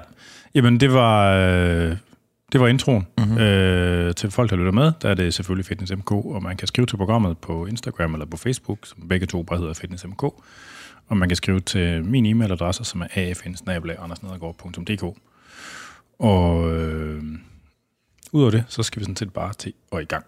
jamen 0.55 0.81
det 0.81 0.93
var, 0.93 1.33
øh, 1.35 1.97
det 2.53 2.61
var 2.61 2.69
introen. 2.69 3.07
Mm-hmm. 3.19 3.39
Øh, 3.39 4.15
til 4.15 4.31
folk, 4.31 4.51
der 4.51 4.57
lytter 4.57 4.73
med, 4.73 4.93
der 5.03 5.09
er 5.09 5.15
det 5.15 5.35
selvfølgelig 5.35 5.67
Fitness 5.67 5.93
MK, 5.93 6.11
og 6.11 6.43
man 6.43 6.57
kan 6.57 6.69
skrive 6.69 6.87
til 6.87 6.97
programmet 6.97 7.39
på 7.39 7.67
Instagram 7.67 8.15
eller 8.15 8.27
på 8.27 8.37
Facebook, 8.37 8.79
som 8.87 9.09
begge 9.09 9.27
to 9.27 9.43
bare 9.43 9.59
hedder 9.59 9.75
Fitness 9.75 10.07
MK. 10.07 10.23
Og 11.09 11.17
man 11.17 11.29
kan 11.29 11.37
skrive 11.37 11.61
til 11.61 12.05
min 12.05 12.27
e-mailadresse, 12.27 12.85
som 12.85 13.03
er 13.11 13.35
afn 13.99 14.15
Og 16.19 16.73
øh, 16.73 17.23
udover 18.33 18.51
det, 18.51 18.65
så 18.69 18.83
skal 18.83 19.01
vi 19.01 19.05
sådan 19.05 19.17
set 19.17 19.33
bare 19.33 19.53
til 19.53 19.73
og 19.91 20.03
i 20.03 20.05
gang. 20.05 20.27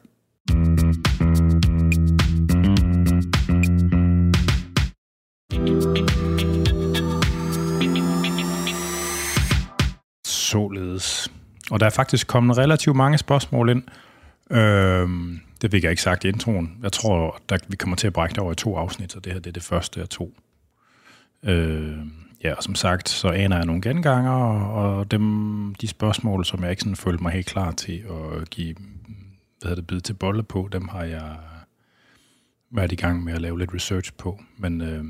Således. 10.27 11.33
Og 11.71 11.81
der 11.81 11.87
er 11.87 11.91
faktisk 11.91 12.27
kommet 12.27 12.59
relativt 12.59 12.97
mange 12.97 13.19
spørgsmål 13.19 13.69
ind. 13.69 13.83
Øhm, 14.51 15.41
det 15.63 15.71
fik 15.71 15.83
jeg 15.83 15.91
ikke 15.91 16.03
sagt 16.03 16.25
i 16.25 16.29
introen. 16.29 16.79
Jeg 16.83 16.93
tror, 16.93 17.41
at 17.53 17.65
vi 17.69 17.77
kommer 17.77 17.97
til 17.97 18.07
at 18.07 18.13
brække 18.13 18.33
det 18.33 18.39
over 18.39 18.53
i 18.53 18.55
to 18.55 18.77
afsnit, 18.77 19.13
så 19.13 19.21
det 19.21 19.33
her 19.33 19.41
det 19.41 19.51
er 19.51 19.53
det 19.53 19.63
første 19.63 20.01
af 20.01 20.09
to. 20.09 20.35
Øhm, 21.43 22.13
ja, 22.45 22.55
og 22.55 22.63
som 22.63 22.75
sagt, 22.75 23.09
så 23.09 23.29
aner 23.29 23.57
jeg 23.57 23.67
nogle 23.67 23.83
genganger, 23.83 24.31
og 24.31 25.11
dem, 25.11 25.75
de 25.81 25.89
spørgsmål, 25.89 26.45
som 26.45 26.63
jeg 26.63 26.71
ikke 26.71 26.83
sådan 26.83 26.97
følte 26.97 27.23
mig 27.23 27.33
helt 27.33 27.47
klar 27.47 27.71
til 27.71 28.03
at 28.11 28.51
give 28.51 28.75
hvad 29.63 29.71
hedder 29.71 29.83
det, 29.83 29.87
bid 29.87 30.01
til 30.01 30.15
bolle 30.15 30.43
på, 30.43 30.69
dem 30.73 30.89
har 30.89 31.05
jeg 31.05 31.37
været 32.71 32.93
i 32.93 32.97
gang 32.97 33.25
med 33.25 33.33
at 33.33 33.41
lave 33.41 33.59
lidt 33.59 33.75
research 33.75 34.13
på. 34.19 34.41
Men 34.59 34.81
øh, 34.81 35.05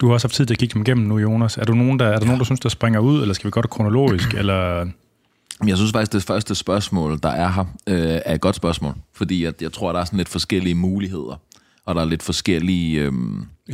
du 0.00 0.06
har 0.06 0.14
også 0.14 0.26
haft 0.26 0.34
tid 0.34 0.46
til 0.46 0.54
at 0.54 0.58
kigge 0.58 0.74
dem 0.74 0.82
igennem 0.82 1.06
nu, 1.06 1.18
Jonas. 1.18 1.58
Er, 1.58 1.64
du 1.64 1.74
nogen, 1.74 1.98
der, 1.98 2.06
er 2.06 2.18
der 2.18 2.26
nogen, 2.26 2.38
der 2.38 2.44
synes, 2.44 2.60
der 2.60 2.68
springer 2.68 3.00
ud, 3.00 3.22
eller 3.22 3.34
skal 3.34 3.48
vi 3.48 3.50
gå 3.50 3.60
det 3.60 3.70
kronologisk? 3.70 4.34
eller 4.40 4.86
Jeg 5.66 5.76
synes 5.76 5.92
faktisk, 5.92 6.12
det 6.12 6.22
første 6.22 6.54
spørgsmål, 6.54 7.18
der 7.22 7.28
er 7.28 7.48
her, 7.48 7.64
øh, 7.86 8.20
er 8.24 8.34
et 8.34 8.40
godt 8.40 8.56
spørgsmål. 8.56 8.94
Fordi 9.12 9.44
at 9.44 9.62
jeg 9.62 9.72
tror, 9.72 9.92
der 9.92 10.00
er 10.00 10.04
sådan 10.04 10.16
lidt 10.16 10.28
forskellige 10.28 10.74
muligheder. 10.74 11.40
Og 11.86 11.94
der 11.94 12.00
er 12.00 12.04
lidt 12.04 12.22
forskellige 12.22 13.00
øh, 13.00 13.12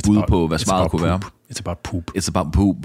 bud 0.06 0.16
about- 0.16 0.28
på, 0.28 0.46
hvad 0.48 0.58
svaret 0.58 0.90
kunne 0.90 1.02
være. 1.02 1.18
poop. 1.20 1.32
It's 1.52 1.58
about 1.60 1.78
poop. 1.78 2.10
It's 2.16 2.28
about 2.28 2.52
poop. 2.52 2.76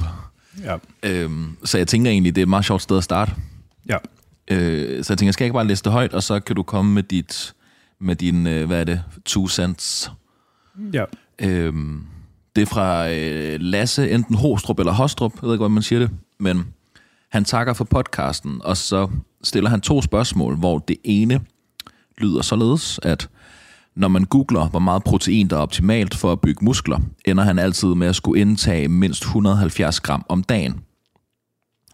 Ja. 0.64 0.78
Øhm, 1.04 1.58
så 1.64 1.78
jeg 1.78 1.88
tænker 1.88 2.12
egentlig, 2.12 2.36
det 2.36 2.42
er 2.42 2.46
et 2.46 2.50
meget 2.50 2.66
sjovt 2.66 2.82
sted 2.82 2.98
at 2.98 3.04
starte. 3.04 3.32
ja. 3.90 3.98
Øh, 4.52 5.04
så 5.04 5.14
jeg 5.14 5.18
tænker, 5.18 5.32
skal 5.32 5.44
jeg 5.44 5.48
ikke 5.48 5.54
bare 5.54 5.68
læse 5.68 5.84
det 5.84 5.92
højt, 5.92 6.14
og 6.14 6.24
så 6.24 6.40
kan 6.40 6.56
du 6.56 6.64
komme 6.64 6.94
med 6.94 7.04
dit, 7.04 7.54
med 8.00 8.16
din, 8.16 8.48
øh, 8.48 8.68
hvad 8.68 8.80
er 8.80 8.84
det, 8.84 9.04
two 9.26 9.48
cents. 9.48 10.12
Ja. 10.94 11.04
Øhm, 11.40 12.04
det 12.56 12.62
er 12.62 12.66
fra 12.66 13.10
øh, 13.12 13.58
Lasse, 13.62 14.12
enten 14.12 14.36
Hostrup 14.36 14.80
eller 14.80 14.92
Hostrup, 14.94 15.34
jeg 15.36 15.44
ved 15.44 15.54
ikke, 15.54 15.60
hvordan 15.60 15.72
man 15.74 15.84
siger 15.84 16.00
det, 16.00 16.10
men 16.40 16.66
han 17.32 17.46
takker 17.46 17.74
for 17.74 17.84
podcasten, 17.84 18.62
og 18.64 18.78
så 18.78 19.08
stiller 19.44 19.70
han 19.70 19.82
to 19.82 20.02
spørgsmål, 20.02 20.56
hvor 20.56 20.80
det 20.80 20.98
ene 21.04 21.42
lyder 22.18 22.42
således, 22.42 23.00
at 23.04 23.30
når 23.98 24.08
man 24.08 24.24
googler, 24.24 24.68
hvor 24.68 24.80
meget 24.80 25.04
protein 25.04 25.48
der 25.48 25.56
er 25.56 25.62
optimalt 25.62 26.16
for 26.16 26.32
at 26.32 26.42
bygge 26.42 26.66
muskler, 26.66 27.00
ender 27.26 27.44
han 27.44 27.60
altid 27.60 27.88
med 27.88 28.08
at 28.08 28.16
skulle 28.16 28.42
indtage 28.42 28.88
mindst 28.88 29.22
170 29.22 30.00
gram 30.00 30.26
om 30.30 30.44
dagen. 30.44 30.80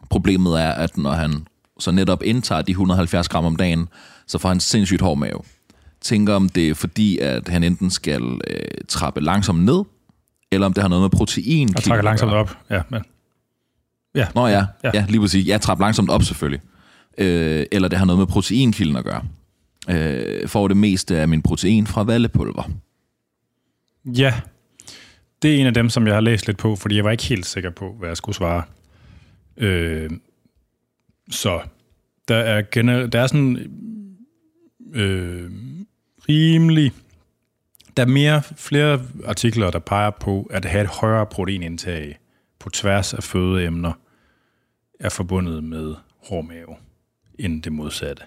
Problemet 0.09 0.61
er, 0.61 0.71
at 0.71 0.97
når 0.97 1.11
han 1.11 1.47
så 1.79 1.91
netop 1.91 2.23
indtager 2.23 2.61
de 2.61 2.71
170 2.71 3.29
gram 3.29 3.45
om 3.45 3.55
dagen, 3.55 3.87
så 4.27 4.37
får 4.37 4.49
han 4.49 4.59
sindssygt 4.59 5.01
hård 5.01 5.17
mave. 5.17 5.39
tænker, 6.01 6.33
om 6.33 6.49
det 6.49 6.69
er 6.69 6.73
fordi, 6.73 7.17
at 7.17 7.47
han 7.47 7.63
enten 7.63 7.89
skal 7.89 8.23
øh, 8.47 8.67
trappe 8.87 9.21
langsomt 9.21 9.63
ned, 9.63 9.83
eller 10.51 10.65
om 10.67 10.73
det 10.73 10.81
har 10.81 10.89
noget 10.89 11.01
med 11.01 11.09
protein. 11.09 11.69
Og 11.77 11.83
trækker 11.83 12.03
langsomt 12.03 12.33
op, 12.33 12.57
ja. 12.69 12.81
Men, 12.89 13.01
ja. 14.15 14.27
Nå 14.35 14.47
ja, 14.47 14.65
ja, 14.83 14.91
ja 14.93 15.05
lige 15.09 15.21
præcis. 15.21 15.47
Ja, 15.47 15.57
trappe 15.57 15.83
langsomt 15.83 16.09
op 16.09 16.23
selvfølgelig. 16.23 16.61
Øh, 17.17 17.65
eller 17.71 17.87
det 17.87 17.99
har 17.99 18.05
noget 18.05 18.19
med 18.19 18.27
proteinkilden 18.27 18.95
at 18.95 19.03
gøre. 19.03 19.23
Øh, 19.89 20.47
får 20.47 20.67
det 20.67 20.77
meste 20.77 21.17
af 21.17 21.27
min 21.27 21.41
protein 21.41 21.87
fra 21.87 22.03
vallepulver. 22.03 22.71
Ja, 24.05 24.33
det 25.41 25.55
er 25.55 25.59
en 25.59 25.67
af 25.67 25.73
dem, 25.73 25.89
som 25.89 26.07
jeg 26.07 26.13
har 26.13 26.21
læst 26.21 26.47
lidt 26.47 26.57
på, 26.57 26.75
fordi 26.75 26.95
jeg 26.95 27.03
var 27.03 27.11
ikke 27.11 27.23
helt 27.23 27.45
sikker 27.45 27.69
på, 27.69 27.95
hvad 27.99 28.09
jeg 28.09 28.17
skulle 28.17 28.35
svare. 28.35 28.63
Øh, 29.57 30.09
så 31.29 31.61
der 32.27 32.35
er, 32.35 32.61
gener- 32.61 33.07
der 33.07 33.19
er 33.19 33.27
sådan 33.27 33.57
øh, 34.93 35.51
rimelig... 36.29 36.91
Der 37.97 38.03
er 38.03 38.07
mere, 38.07 38.43
flere 38.43 39.01
artikler, 39.25 39.71
der 39.71 39.79
peger 39.79 40.09
på, 40.09 40.47
at 40.51 40.65
have 40.65 40.83
et 40.83 40.89
højere 40.89 41.25
proteinindtag 41.25 42.19
på 42.59 42.69
tværs 42.69 43.13
af 43.13 43.23
fødeemner 43.23 43.93
er 44.99 45.09
forbundet 45.09 45.63
med 45.63 45.95
hård 46.27 46.45
mave, 46.45 46.75
end 47.39 47.63
det 47.63 47.71
modsatte. 47.71 48.23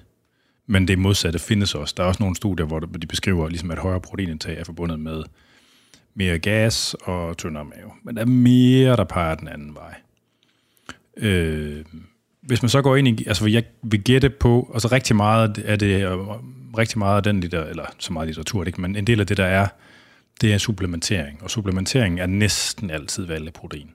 Men 0.66 0.88
det 0.88 0.99
modsatte 0.99 1.38
findes 1.38 1.75
også. 1.75 1.94
Der 1.96 2.02
er 2.02 2.06
også 2.06 2.23
nogle 2.23 2.37
studier, 2.37 2.66
hvor 2.66 2.80
de 2.80 3.06
beskriver, 3.06 3.49
ligesom, 3.49 3.70
at 3.70 3.78
højere 3.78 4.00
proteinindtag 4.00 4.58
er 4.58 4.64
forbundet 4.64 5.00
med 5.00 5.23
mere 6.14 6.38
gas 6.38 6.96
og 7.02 7.37
tyndere 7.37 7.64
mave. 7.64 7.90
Men 8.02 8.16
der 8.16 8.23
er 8.23 8.26
mere, 8.26 8.96
der 8.96 9.04
peger 9.04 9.35
den 9.35 9.49
anden 9.49 9.75
vej. 9.75 9.94
Øh, 11.16 11.85
hvis 12.40 12.62
man 12.62 12.68
så 12.68 12.82
går 12.82 12.96
ind 12.96 13.08
i, 13.08 13.25
altså 13.26 13.46
jeg 13.46 13.64
vil 13.82 14.02
gætte 14.02 14.30
på, 14.30 14.70
og 14.70 14.80
så 14.80 14.88
rigtig 14.92 15.16
meget 15.16 15.58
af 15.58 15.78
det, 15.78 16.06
rigtig 16.78 16.99
meget 16.99 17.16
af 17.16 17.23
den 17.23 17.40
litteratur, 17.40 17.70
eller 17.70 17.85
så 17.99 18.12
meget 18.12 18.26
litteratur, 18.26 18.64
ikke, 18.64 18.80
men 18.80 18.96
en 18.96 19.06
del 19.06 19.20
af 19.20 19.26
det, 19.26 19.37
der 19.37 19.44
er, 19.44 19.68
det 20.40 20.54
er 20.54 20.58
supplementering. 20.58 21.42
Og 21.42 21.50
supplementering 21.50 22.20
er 22.20 22.26
næsten 22.26 22.90
altid 22.90 23.26
valgt 23.26 23.54
protein. 23.54 23.90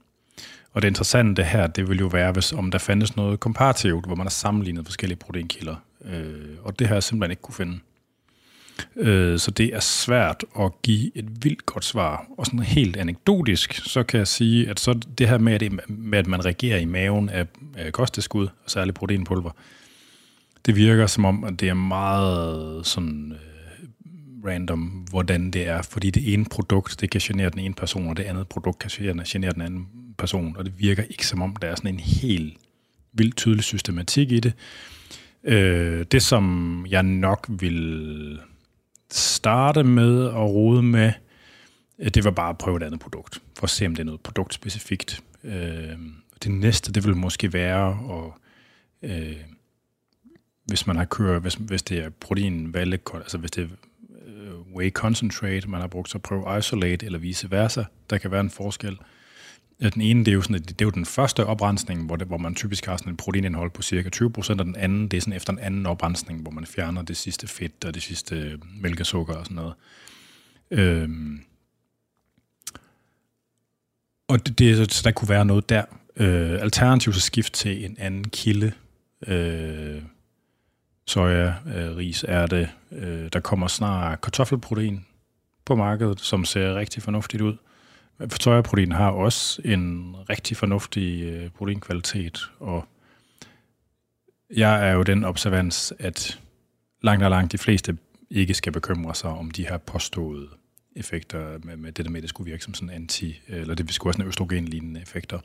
Og 0.74 0.82
det 0.82 0.88
interessante 0.88 1.44
her, 1.44 1.68
det 1.68 1.90
vil 1.90 2.00
jo 2.00 2.08
være, 2.08 2.32
hvis 2.32 2.54
om 2.54 2.72
der 2.72 2.78
fandtes 2.78 3.16
noget 3.16 3.40
komparativt, 3.40 4.06
hvor 4.06 4.16
man 4.16 4.26
har 4.26 4.32
sammenlignet 4.32 4.86
forskellige 4.86 5.18
proteinkilder. 5.18 5.76
Øh, 6.06 6.58
og 6.64 6.80
det 6.80 6.88
har 6.88 6.96
jeg 6.96 7.04
simpelthen 7.04 7.32
ikke 7.32 7.42
kunne 7.42 7.56
finde. 7.56 7.80
Øh, 8.96 9.40
så 9.40 9.52
det 9.52 9.76
er 9.76 9.80
svært 9.80 10.44
at 10.60 10.82
give 10.82 11.18
et 11.18 11.44
vildt 11.44 11.66
godt 11.66 11.86
svar. 11.86 12.26
Og 12.38 12.46
sådan 12.46 12.60
helt 12.60 12.98
anekdotisk, 12.98 13.74
så 13.74 14.04
kan 14.04 14.18
jeg 14.18 14.28
sige, 14.28 14.70
at 14.70 14.80
så 14.80 14.94
det 15.18 15.30
her 15.30 15.38
med, 15.38 15.54
at, 15.54 15.90
med, 15.90 16.20
at 16.20 16.28
man 16.28 16.46
reagerer 16.46 16.78
i 16.78 16.86
maven 16.86 17.30
af, 17.30 17.48
af 17.78 17.94
kosteskud, 17.94 18.48
og 18.64 18.72
særligt 18.72 18.98
proteinpulver, 18.98 19.52
det 20.66 20.76
virker 20.76 21.08
som 21.08 21.26
om, 21.26 21.44
at 21.44 21.60
det 21.60 21.70
er 21.70 21.74
meget 21.74 22.86
sådan 22.86 23.32
øh, 23.32 24.50
random, 24.50 24.80
hvordan 25.10 25.52
det 25.52 25.68
er. 25.68 25.82
Fordi 25.82 26.10
det 26.10 26.34
ene 26.34 26.46
produkt, 26.46 27.02
det 27.02 27.10
kan 27.10 27.22
genere 27.24 27.50
den 27.50 27.60
ene 27.60 27.74
person, 27.74 28.08
og 28.08 28.18
det 28.18 28.24
andet 28.24 28.48
produkt 28.48 28.80
kan 28.80 29.24
genere 29.28 29.54
den 29.54 29.62
anden 29.62 29.88
person. 30.18 30.58
Og 30.58 30.66
det 30.66 30.74
virker 30.78 31.04
ikke 31.04 31.28
som 31.28 31.42
om, 31.42 31.56
der 31.56 31.68
er 31.68 31.76
sådan 31.76 31.94
en 31.94 32.00
helt 32.00 32.58
vildt 33.14 33.38
tydelig 33.38 33.64
systematik 33.64 34.32
i 34.32 34.40
det. 34.40 34.54
Øh, 35.44 36.06
det, 36.12 36.22
som 36.22 36.86
jeg 36.90 37.04
nok 37.04 37.46
vil 37.50 38.40
starte 39.12 39.84
med 39.84 40.26
at 40.26 40.36
rode 40.36 40.84
med, 40.84 41.12
øh, 42.00 42.08
det 42.08 42.24
var 42.24 42.32
bare 42.32 42.50
at 42.50 42.58
prøve 42.58 42.78
et 42.78 42.84
andet 42.84 43.00
produkt, 43.00 43.42
for 43.58 43.64
at 43.64 43.70
se, 43.70 43.86
om 43.86 43.96
det 43.96 44.02
er 44.02 44.06
noget 44.06 44.22
produktspecifikt. 44.22 45.24
Øh, 45.44 45.98
det 46.44 46.52
næste, 46.52 46.92
det 46.92 47.06
vil 47.06 47.16
måske 47.16 47.54
være, 47.54 47.98
at, 48.12 49.12
øh, 49.12 49.38
hvis 50.66 50.88
man 50.88 50.96
har 50.96 51.06
kørt, 51.06 51.42
hvis, 51.42 51.54
hvis 51.54 51.84
det 51.84 51.98
er 51.98 52.10
protein 52.10 52.74
valg, 52.74 52.94
altså 53.14 53.38
hvis 53.38 53.52
det 53.52 53.64
er 53.64 53.68
øh, 54.28 54.76
whey 54.76 54.92
concentrate, 54.92 55.70
man 55.70 55.82
har 55.82 55.88
brugt, 55.88 56.10
så 56.10 56.18
prøve 56.18 56.58
isolate 56.58 57.06
eller 57.06 57.20
vice 57.20 57.52
versa. 57.52 57.84
Der 58.10 58.18
kan 58.18 58.32
være 58.32 58.42
en 58.42 58.50
forskel. 58.50 58.98
Den 59.90 60.02
ene, 60.02 60.20
det 60.26 60.32
er 60.32 60.36
jo, 60.36 60.42
sådan, 60.42 60.62
det 60.62 60.82
er 60.82 60.86
jo 60.86 60.92
den 60.92 61.06
første 61.06 61.46
oprensning, 61.46 62.06
hvor, 62.06 62.16
det, 62.16 62.28
hvor 62.28 62.38
man 62.38 62.56
typisk 62.56 62.86
har 62.86 62.98
sådan 62.98 63.14
et 63.14 63.18
proteinindhold 63.18 63.72
på 63.72 63.82
cirka 63.82 64.10
20%, 64.16 64.50
og 64.50 64.60
den 64.60 64.76
anden, 64.76 65.08
det 65.08 65.18
er 65.18 65.22
sådan 65.22 65.34
efter 65.34 65.54
en 65.54 65.60
anden 65.60 65.86
oprensning, 65.86 66.42
hvor 66.42 66.52
man 66.52 66.66
fjerner 66.66 67.02
det 67.02 67.18
sidste 67.18 67.48
fedt 67.48 67.86
og 67.86 67.94
det 67.94 68.04
sidste 68.04 68.36
øh, 68.36 68.60
mælkesukker 68.82 69.34
og 69.34 69.46
sådan 69.46 69.56
noget. 69.56 69.74
Øhm. 70.72 71.42
Og 74.28 74.46
det, 74.46 74.60
det, 74.60 74.94
så 74.94 75.02
der 75.04 75.12
kunne 75.12 75.30
være 75.30 75.46
noget 75.46 75.70
der. 75.70 75.84
Øh, 76.18 76.62
alternativt 76.62 77.16
så 77.16 77.22
skift 77.22 77.54
til 77.54 77.86
en 77.86 77.96
anden 78.00 78.30
kilde. 78.30 78.72
Øh, 79.28 80.02
soja, 81.08 81.54
øh, 81.76 81.96
ris, 81.98 82.26
ærte. 82.28 82.70
Øh, 82.92 83.30
der 83.34 83.40
kommer 83.40 83.68
snart 83.68 84.22
kartoffelprotein 84.22 85.06
på 85.66 85.76
markedet, 85.76 86.20
som 86.20 86.46
ser 86.46 86.76
rigtig 86.76 87.04
fornuftigt 87.04 87.42
ud. 87.42 87.58
Sojaprotein 88.30 88.92
har 88.92 89.10
også 89.10 89.62
en 89.66 90.16
rigtig 90.30 90.58
fornuftig 90.58 91.24
øh, 91.24 91.50
proteinkvalitet, 91.50 92.40
og 92.60 92.88
jeg 94.56 94.90
er 94.90 94.92
jo 94.92 95.04
den 95.04 95.24
observans, 95.24 95.94
at 96.00 96.40
langt 97.02 97.24
og 97.24 97.30
langt 97.30 97.52
de 97.52 97.58
fleste 97.58 97.98
ikke 98.30 98.54
skal 98.54 98.72
bekymre 98.72 99.16
sig 99.16 99.30
om 99.30 99.52
de 99.52 99.68
her 99.68 99.78
påståede 99.78 100.48
effekter 100.96 101.58
med, 101.64 101.78
med 101.78 101.92
det 101.92 102.06
der 102.06 102.12
med, 102.12 102.20
at 102.20 102.22
det 102.22 102.30
skulle 102.30 102.52
virke 102.52 102.64
som 102.64 102.74
sådan 102.74 102.90
anti, 102.90 103.42
eller 103.48 103.76
det 103.76 103.94
skulle 103.94 104.10
være 104.10 104.14
sådan 104.14 104.28
østrogenlignende 104.28 105.02
effekter. 105.02 105.40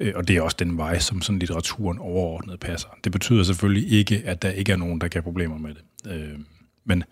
Øh, 0.00 0.12
og 0.16 0.28
det 0.28 0.36
er 0.36 0.42
også 0.42 0.56
den 0.58 0.76
vej, 0.76 0.98
som 0.98 1.22
sådan 1.22 1.38
litteraturen 1.38 1.98
overordnet 1.98 2.60
passer. 2.60 2.88
Det 3.04 3.12
betyder 3.12 3.42
selvfølgelig 3.42 3.92
ikke, 3.92 4.22
at 4.24 4.42
der 4.42 4.50
ikke 4.50 4.72
er 4.72 4.76
nogen, 4.76 5.00
der 5.00 5.08
kan 5.08 5.18
have 5.18 5.22
problemer 5.22 5.58
med 5.58 5.74
det. 5.74 6.10
Øh, 6.10 6.38
men 6.84 7.04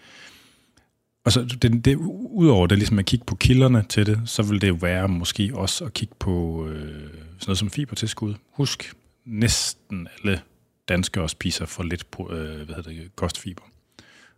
og 1.24 1.32
så 1.32 1.42
det, 1.62 1.84
det, 1.84 1.96
udover 2.30 2.66
det 2.66 2.78
ligesom 2.78 2.98
at 2.98 3.06
kigge 3.06 3.24
på 3.24 3.34
kilderne 3.34 3.84
til 3.88 4.06
det, 4.06 4.20
så 4.24 4.42
vil 4.42 4.60
det 4.60 4.68
jo 4.68 4.76
være 4.80 5.08
måske 5.08 5.50
også 5.54 5.84
at 5.84 5.94
kigge 5.94 6.14
på 6.18 6.66
øh, 6.68 6.82
sådan 6.82 7.46
noget 7.46 7.58
som 7.58 7.70
fibertilskud. 7.70 8.34
Husk, 8.52 8.94
næsten 9.24 10.08
alle 10.18 10.40
danskere 10.88 11.28
spiser 11.28 11.66
for 11.66 11.82
lidt 11.82 12.10
på, 12.10 12.32
øh, 12.32 12.56
hvad 12.56 12.74
hedder 12.74 12.90
det, 12.90 13.16
kostfiber. 13.16 13.62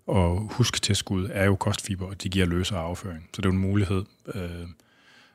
Og 0.06 0.48
husk 0.52 0.82
tilskud 0.82 1.28
er 1.32 1.44
jo 1.44 1.56
kostfiber, 1.56 2.06
og 2.06 2.22
de 2.22 2.28
giver 2.28 2.46
løsere 2.46 2.78
afføring. 2.78 3.28
Så 3.34 3.42
det 3.42 3.46
er 3.46 3.50
jo 3.50 3.54
en 3.54 3.70
mulighed. 3.70 4.04
Øh, 4.34 4.66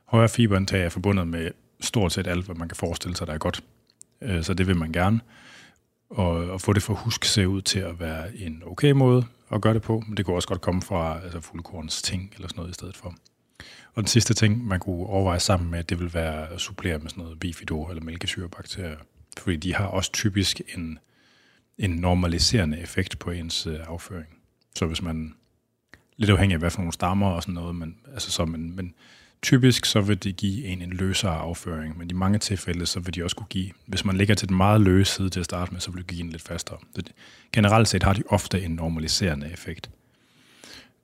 højere 0.05 0.29
fiberindtag 0.29 0.85
er 0.85 0.89
forbundet 0.89 1.27
med 1.27 1.51
stort 1.79 2.13
set 2.13 2.27
alt, 2.27 2.45
hvad 2.45 2.55
man 2.55 2.67
kan 2.67 2.75
forestille 2.75 3.17
sig, 3.17 3.27
der 3.27 3.33
er 3.33 3.38
godt. 3.38 3.63
Øh, 4.21 4.43
så 4.43 4.53
det 4.53 4.67
vil 4.67 4.77
man 4.77 4.91
gerne. 4.91 5.19
Og 6.09 6.53
at 6.53 6.62
få 6.62 6.73
det 6.73 6.83
for 6.83 6.93
husk 6.93 7.25
ser 7.25 7.45
ud 7.45 7.62
til 7.62 7.79
at 7.79 7.99
være 7.99 8.38
en 8.38 8.63
okay 8.65 8.91
måde 8.91 9.25
at 9.51 9.62
gøre 9.62 9.73
det 9.73 9.81
på, 9.81 10.03
men 10.07 10.17
det 10.17 10.25
kunne 10.25 10.35
også 10.35 10.47
godt 10.47 10.62
komme 10.62 10.81
fra 10.81 11.19
altså 11.23 11.39
fuldkorns 11.39 12.01
ting 12.01 12.31
eller 12.35 12.47
sådan 12.47 12.59
noget 12.59 12.71
i 12.71 12.73
stedet 12.73 12.97
for. 12.97 13.15
Og 13.93 14.03
den 14.03 14.07
sidste 14.07 14.33
ting, 14.33 14.67
man 14.67 14.79
kunne 14.79 15.05
overveje 15.05 15.39
sammen 15.39 15.71
med, 15.71 15.83
det 15.83 15.99
vil 15.99 16.13
være 16.13 16.49
at 16.49 16.62
supplere 16.62 16.99
med 16.99 17.09
sådan 17.09 17.23
noget 17.23 17.39
bifido 17.39 17.89
eller 17.89 18.03
mælkesyrebakterier, 18.03 18.97
fordi 19.39 19.57
de 19.57 19.75
har 19.75 19.85
også 19.85 20.12
typisk 20.12 20.62
en, 20.75 20.99
en 21.77 21.89
normaliserende 21.89 22.79
effekt 22.79 23.19
på 23.19 23.31
ens 23.31 23.67
øh, 23.67 23.79
afføring. 23.88 24.27
Så 24.75 24.85
hvis 24.85 25.01
man, 25.01 25.35
lidt 26.17 26.31
afhængig 26.31 26.53
af 26.53 26.59
hvad 26.59 26.69
for 26.69 26.79
nogle 26.79 26.93
stammer 26.93 27.29
og 27.29 27.41
sådan 27.41 27.53
noget, 27.53 27.75
men, 27.75 27.97
altså 28.13 28.31
så, 28.31 28.45
men, 28.45 28.75
men 28.75 28.93
Typisk 29.41 29.86
så 29.86 30.02
vil 30.02 30.23
det 30.23 30.36
give 30.36 30.65
en 30.65 30.82
en 30.82 30.89
løsere 30.89 31.36
afføring, 31.36 31.97
men 31.97 32.10
i 32.10 32.13
mange 32.13 32.39
tilfælde 32.39 32.86
så 32.86 32.99
vil 32.99 33.15
de 33.15 33.23
også 33.23 33.36
kunne 33.36 33.47
give, 33.49 33.71
hvis 33.86 34.06
man 34.06 34.17
ligger 34.17 34.36
til 34.36 34.49
den 34.49 34.58
meget 34.58 34.82
løse 34.82 35.13
side 35.13 35.30
til 35.30 35.39
at 35.39 35.45
starte 35.45 35.71
med, 35.71 35.82
så 35.82 35.91
vil 35.91 36.02
det 36.02 36.08
give 36.08 36.21
en 36.21 36.30
lidt 36.30 36.41
fastere. 36.41 36.78
Så 36.95 37.02
det, 37.02 37.12
generelt 37.54 37.88
set 37.88 38.04
har 38.04 38.13
de 38.13 38.23
ofte 38.30 38.62
en 38.62 38.71
normaliserende 38.71 39.52
effekt. 39.52 39.89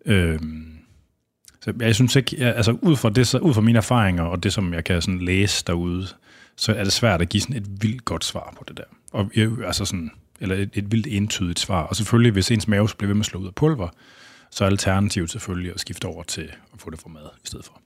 Øhm, 0.05 0.77
så 1.61 1.73
jeg 1.79 1.95
synes 1.95 2.15
ikke, 2.15 2.35
jeg, 2.39 2.55
altså 2.55 2.71
ud 2.71 2.95
fra, 2.95 3.09
det, 3.09 3.27
så, 3.27 3.37
ud 3.37 3.53
fra 3.53 3.61
mine 3.61 3.77
erfaringer 3.77 4.23
og 4.23 4.43
det, 4.43 4.53
som 4.53 4.73
jeg 4.73 4.83
kan 4.83 5.01
sådan 5.01 5.21
læse 5.21 5.63
derude, 5.67 6.07
så 6.55 6.73
er 6.73 6.83
det 6.83 6.93
svært 6.93 7.21
at 7.21 7.29
give 7.29 7.41
sådan 7.41 7.55
et 7.55 7.81
vildt 7.81 8.05
godt 8.05 8.25
svar 8.25 8.53
på 8.57 8.63
det 8.67 8.77
der. 8.77 8.83
Og, 9.11 9.31
altså 9.65 9.85
sådan, 9.85 10.11
eller 10.39 10.55
et, 10.55 10.69
et 10.73 10.91
vildt 10.91 11.07
entydigt 11.07 11.59
svar. 11.59 11.81
Og 11.83 11.95
selvfølgelig, 11.95 12.31
hvis 12.31 12.51
ens 12.51 12.67
mave 12.67 12.89
bliver 12.97 13.07
ved 13.07 13.15
med 13.15 13.21
at 13.21 13.25
slå 13.25 13.39
ud 13.39 13.47
af 13.47 13.55
pulver, 13.55 13.89
så 14.51 14.63
er 14.63 14.69
alternativet 14.69 15.29
selvfølgelig 15.29 15.73
at 15.73 15.79
skifte 15.79 16.05
over 16.05 16.23
til 16.23 16.51
at 16.73 16.81
få 16.81 16.89
det 16.89 16.99
fra 16.99 17.09
mad 17.09 17.29
i 17.43 17.47
stedet 17.47 17.65
for. 17.65 17.81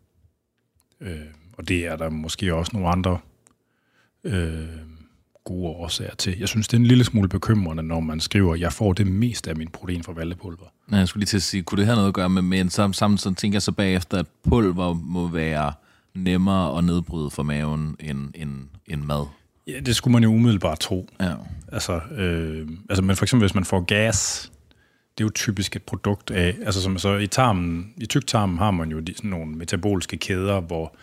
Øh, 1.02 1.20
og 1.58 1.68
det 1.68 1.88
er 1.88 1.96
der 1.96 2.10
måske 2.10 2.56
også 2.56 2.72
nogle 2.74 2.90
andre 2.90 3.20
øh, 4.24 4.68
gode 5.46 5.68
årsager 5.68 6.16
til. 6.16 6.40
Jeg 6.40 6.48
synes, 6.48 6.68
det 6.68 6.74
er 6.74 6.80
en 6.80 6.86
lille 6.86 7.04
smule 7.04 7.28
bekymrende, 7.28 7.84
når 7.84 8.00
man 8.00 8.20
skriver, 8.20 8.54
at 8.54 8.60
jeg 8.60 8.74
får 8.74 8.94
det 8.94 9.08
meste 9.08 9.50
af 9.50 9.56
min 9.56 9.68
protein 9.68 10.04
fra 10.04 10.14
vallepulver. 10.14 10.66
Ja, 10.92 10.96
jeg 10.96 11.08
skulle 11.08 11.22
lige 11.22 11.28
til 11.28 11.38
at 11.38 11.44
sige, 11.44 11.64
kunne 11.64 11.78
det 11.78 11.86
have 11.86 11.96
noget 11.96 12.08
at 12.08 12.14
gøre 12.14 12.30
med, 12.30 12.42
men 12.42 12.70
sammen 12.70 13.18
så 13.18 13.34
tænker 13.38 13.56
jeg 13.56 13.62
så 13.62 13.72
bagefter, 13.72 14.18
at 14.18 14.26
pulver 14.50 14.94
må 14.94 15.28
være 15.28 15.74
nemmere 16.16 16.78
at 16.78 16.84
nedbryde 16.84 17.30
for 17.30 17.44
maven 17.44 17.96
end, 18.00 18.30
end, 18.36 18.52
end 18.88 19.02
mad. 19.02 19.26
Ja, 19.68 19.80
det 19.80 19.96
skulle 19.96 20.12
man 20.12 20.24
jo 20.24 20.30
umiddelbart 20.30 20.80
tro. 20.80 21.10
Ja. 21.22 21.34
Altså, 21.72 22.00
øh, 22.18 22.68
altså, 22.90 23.04
men 23.04 23.16
for 23.16 23.26
eksempel, 23.26 23.44
hvis 23.44 23.56
man 23.56 23.66
får 23.66 23.80
gas, 23.80 24.52
det 25.20 25.24
er 25.24 25.28
jo 25.28 25.32
typisk 25.36 25.76
et 25.76 25.84
produkt 25.84 26.32
af, 26.32 26.56
altså 26.66 26.82
som 26.82 26.98
så 26.98 27.18
i 27.18 27.28
tarmen, 27.28 27.94
i 27.98 28.06
tyktarmen 28.06 28.58
har 28.58 28.72
man 28.72 28.92
jo 28.92 29.00
de, 29.00 29.14
sådan 29.16 29.30
nogle 29.30 29.52
metaboliske 29.56 30.18
kæder, 30.18 30.60
hvor, 30.60 30.96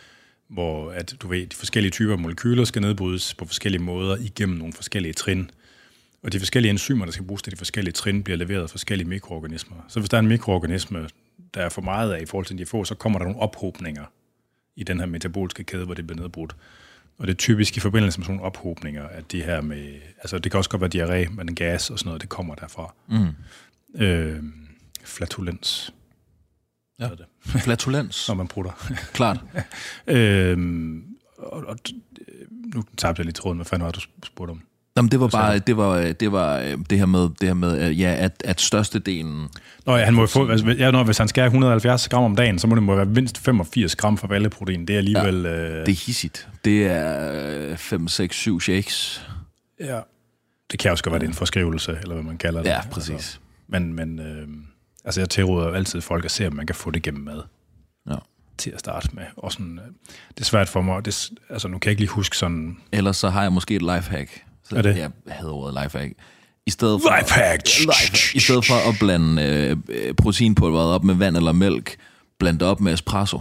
hvor 0.48 0.90
at, 0.90 1.14
du 1.22 1.28
ved, 1.28 1.46
de 1.46 1.56
forskellige 1.56 1.90
typer 1.90 2.16
molekyler 2.16 2.64
skal 2.64 2.82
nedbrydes 2.82 3.34
på 3.34 3.44
forskellige 3.44 3.82
måder 3.82 4.16
igennem 4.16 4.58
nogle 4.58 4.72
forskellige 4.72 5.12
trin. 5.12 5.50
Og 6.22 6.32
de 6.32 6.38
forskellige 6.38 6.70
enzymer, 6.70 7.04
der 7.04 7.12
skal 7.12 7.24
bruges 7.24 7.42
til 7.42 7.52
de 7.52 7.56
forskellige 7.56 7.92
trin, 7.92 8.22
bliver 8.22 8.36
leveret 8.36 8.62
af 8.62 8.70
forskellige 8.70 9.08
mikroorganismer. 9.08 9.76
Så 9.88 10.00
hvis 10.00 10.08
der 10.10 10.16
er 10.16 10.20
en 10.20 10.28
mikroorganisme, 10.28 11.08
der 11.54 11.60
er 11.60 11.68
for 11.68 11.82
meget 11.82 12.12
af 12.12 12.22
i 12.22 12.26
forhold 12.26 12.46
til 12.46 12.58
de 12.58 12.66
få, 12.66 12.84
så 12.84 12.94
kommer 12.94 13.18
der 13.18 13.26
nogle 13.26 13.40
ophobninger 13.40 14.04
i 14.76 14.84
den 14.84 14.98
her 14.98 15.06
metaboliske 15.06 15.64
kæde, 15.64 15.84
hvor 15.84 15.94
det 15.94 16.06
bliver 16.06 16.20
nedbrudt. 16.22 16.56
Og 17.18 17.26
det 17.26 17.32
er 17.32 17.36
typisk 17.36 17.76
i 17.76 17.80
forbindelse 17.80 18.18
med 18.18 18.24
sådan 18.24 18.36
nogle 18.36 18.46
ophobninger, 18.46 19.02
at 19.08 19.32
de 19.32 19.42
her 19.42 19.60
med, 19.60 19.94
altså 20.18 20.38
det 20.38 20.52
kan 20.52 20.58
også 20.58 20.70
godt 20.70 20.82
være 20.82 21.24
diarré, 21.24 21.30
men 21.30 21.54
gas 21.54 21.90
og 21.90 21.98
sådan 21.98 22.08
noget, 22.08 22.22
det 22.22 22.28
kommer 22.28 22.54
derfra. 22.54 22.94
Mm. 23.08 23.26
Øh, 23.98 24.42
flatulens. 25.04 25.94
Ja. 27.00 27.04
det, 27.04 27.26
Flatulens. 27.64 28.28
når 28.28 28.34
man 28.34 28.48
prutter. 28.48 28.72
Klart. 29.12 29.40
øh, 30.06 30.58
og, 31.38 31.64
og, 31.66 31.76
nu 32.74 32.84
tabte 32.96 33.20
jeg 33.20 33.24
lige 33.24 33.32
tråden, 33.32 33.58
hvad 33.58 33.66
fanden 33.66 33.84
var 33.86 33.92
du 33.92 34.00
spurgte 34.24 34.50
om? 34.50 34.62
Jamen, 34.96 35.10
det 35.10 35.20
var 35.20 35.28
bare 35.28 35.58
det 35.58 35.76
var 35.76 36.12
det 36.12 36.32
var 36.32 36.58
øh, 36.58 36.78
det 36.90 36.98
her 36.98 37.06
med 37.06 37.20
det 37.20 37.48
her 37.48 37.54
med 37.54 37.88
øh, 37.88 38.00
ja 38.00 38.14
at 38.18 38.42
at 38.44 38.60
størstedelen 38.60 39.48
Nå 39.86 39.96
ja, 39.96 40.04
han 40.04 40.14
må 40.14 40.20
jo 40.20 40.26
få, 40.26 40.48
altså, 40.48 40.66
ja, 40.66 40.90
når, 40.90 41.04
hvis 41.04 41.18
han 41.18 41.28
skal 41.28 41.42
have 41.42 41.46
170 41.46 42.08
gram 42.08 42.24
om 42.24 42.36
dagen, 42.36 42.58
så 42.58 42.66
må 42.66 42.74
det 42.74 42.82
må 42.82 42.94
være 42.94 43.06
mindst 43.06 43.38
85 43.38 43.96
gram 43.96 44.18
for 44.18 44.26
valleprotein. 44.26 44.86
Det 44.86 44.94
er 44.94 44.98
alligevel... 44.98 45.42
Ja, 45.42 45.50
øh, 45.50 45.86
det 45.86 45.92
er 45.92 46.06
hissigt. 46.06 46.48
Det 46.64 46.86
er 46.86 47.76
5 47.76 48.08
6 48.08 48.36
7 48.36 48.60
shakes. 48.60 49.26
ja, 49.80 50.00
det 50.70 50.78
kan 50.78 50.90
også 50.90 51.04
godt 51.04 51.12
være, 51.12 51.20
det 51.20 51.26
er 51.26 51.30
en 51.30 51.34
forskrivelse, 51.34 51.98
eller 52.02 52.14
hvad 52.14 52.24
man 52.24 52.38
kalder 52.38 52.62
det. 52.62 52.68
Ja, 52.68 52.80
præcis. 52.90 53.10
Altså, 53.10 53.38
men 53.68 53.94
men 53.94 54.18
øh, 54.18 54.48
altså, 55.04 55.20
jeg 55.20 55.30
tilråder 55.30 55.72
altid 55.72 56.00
folk 56.00 56.24
at 56.24 56.30
se, 56.30 56.46
om 56.46 56.54
man 56.54 56.66
kan 56.66 56.74
få 56.74 56.90
det 56.90 57.02
gennem 57.02 57.24
mad 57.24 57.42
Ja. 58.10 58.14
til 58.58 58.70
at 58.70 58.80
starte 58.80 59.08
med. 59.12 59.24
Og 59.36 59.52
sådan, 59.52 59.78
øh, 59.78 59.84
det 60.34 60.40
er 60.40 60.44
svært 60.44 60.68
for 60.68 60.82
mig. 60.82 61.04
Det, 61.04 61.30
altså, 61.50 61.68
nu 61.68 61.78
kan 61.78 61.88
jeg 61.88 61.92
ikke 61.92 62.02
lige 62.02 62.10
huske 62.10 62.36
sådan... 62.36 62.76
Ellers 62.92 63.16
så 63.16 63.28
har 63.28 63.42
jeg 63.42 63.52
måske 63.52 63.74
et 63.76 63.82
lifehack. 63.82 64.44
Så 64.64 64.76
Er 64.76 64.82
det? 64.82 64.96
Jeg 64.96 65.10
hader 65.28 65.52
ordet 65.52 65.82
lifehack. 65.82 66.12
I 66.66 66.70
stedet 66.70 67.00
for, 67.02 67.18
Lifehack! 67.18 67.62
Lifehack. 67.78 68.34
I 68.34 68.40
stedet 68.40 68.66
for 68.66 68.74
at 68.88 68.94
blande 69.00 69.42
øh, 69.88 70.14
proteinpulveret 70.14 70.86
op 70.94 71.04
med 71.04 71.14
vand 71.14 71.36
eller 71.36 71.52
mælk, 71.52 71.96
blande 72.38 72.60
det 72.60 72.68
op 72.68 72.80
med 72.80 72.92
espresso, 72.92 73.40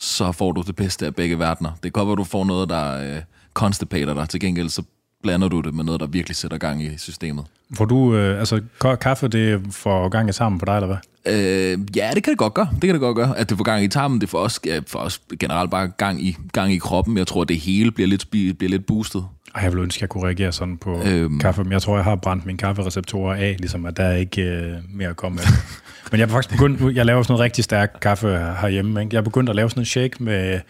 så 0.00 0.32
får 0.32 0.52
du 0.52 0.62
det 0.62 0.76
bedste 0.76 1.06
af 1.06 1.14
begge 1.14 1.38
verdener. 1.38 1.70
Det 1.72 1.82
kan 1.82 1.90
godt 1.92 2.06
være, 2.08 2.16
du 2.16 2.24
får 2.24 2.44
noget, 2.44 2.68
der 2.68 3.16
øh, 3.16 3.22
constipater 3.54 4.14
dig. 4.14 4.28
Til 4.28 4.40
gengæld 4.40 4.68
så 4.68 4.82
blander 5.22 5.48
du 5.48 5.60
det 5.60 5.74
med 5.74 5.84
noget, 5.84 6.00
der 6.00 6.06
virkelig 6.06 6.36
sætter 6.36 6.58
gang 6.58 6.82
i 6.82 6.98
systemet. 6.98 7.44
Får 7.74 7.84
du... 7.84 8.14
Øh, 8.16 8.38
altså, 8.38 8.60
kaffe, 9.00 9.28
det 9.28 9.60
får 9.70 10.08
gang 10.08 10.28
i 10.28 10.32
sammen 10.32 10.58
for 10.58 10.66
dig, 10.66 10.74
eller 10.74 10.86
hvad? 10.86 10.96
Øh, 11.34 11.78
ja, 11.96 12.10
det 12.14 12.22
kan 12.24 12.30
det 12.30 12.38
godt 12.38 12.54
gøre. 12.54 12.68
Det 12.72 12.80
kan 12.80 12.90
det 12.94 13.00
godt 13.00 13.16
gøre. 13.16 13.38
At 13.38 13.48
det 13.50 13.56
får 13.56 13.64
gang 13.64 13.84
i 13.84 13.88
tarmen, 13.88 14.20
det 14.20 14.28
får 14.28 14.38
også, 14.38 14.60
ja, 14.66 14.80
får 14.86 14.98
også 14.98 15.20
generelt 15.40 15.70
bare 15.70 15.88
gang 15.88 16.22
i, 16.26 16.36
gang 16.52 16.72
i 16.72 16.78
kroppen. 16.78 17.18
Jeg 17.18 17.26
tror, 17.26 17.42
at 17.42 17.48
det 17.48 17.56
hele 17.60 17.90
bliver 17.90 18.08
lidt, 18.08 18.30
bliver 18.30 18.68
lidt 18.68 18.86
boostet. 18.86 19.24
Ej, 19.54 19.62
jeg 19.62 19.72
ville 19.72 19.82
ønske, 19.82 19.98
at 19.98 20.00
jeg 20.00 20.08
kunne 20.08 20.24
reagere 20.24 20.52
sådan 20.52 20.76
på 20.76 21.02
Øhm. 21.04 21.38
kaffe, 21.38 21.62
men 21.64 21.72
jeg 21.72 21.82
tror, 21.82 21.96
jeg 21.96 22.04
har 22.04 22.16
brændt 22.16 22.46
mine 22.46 22.58
kaffereceptorer 22.58 23.34
af, 23.34 23.56
ligesom 23.58 23.86
at 23.86 23.96
der 23.96 24.02
er 24.04 24.16
ikke 24.16 24.42
øh, 24.42 24.72
mere 24.94 25.08
at 25.08 25.16
komme 25.16 25.40
af. 25.40 25.46
men 26.12 26.20
jeg 26.20 26.28
har 26.28 26.32
faktisk 26.32 26.50
begyndt, 26.58 26.96
jeg 26.96 27.06
laver 27.06 27.22
sådan 27.22 27.32
noget 27.32 27.44
rigtig 27.44 27.64
stærk 27.64 27.98
kaffe 28.02 28.28
her- 28.28 28.54
herhjemme. 28.60 29.00
Ikke? 29.02 29.14
Jeg 29.14 29.18
har 29.18 29.24
begyndt 29.24 29.50
at 29.50 29.56
lave 29.56 29.70
sådan 29.70 29.80
en 29.80 29.84
shake 29.86 30.24
med 30.24 30.60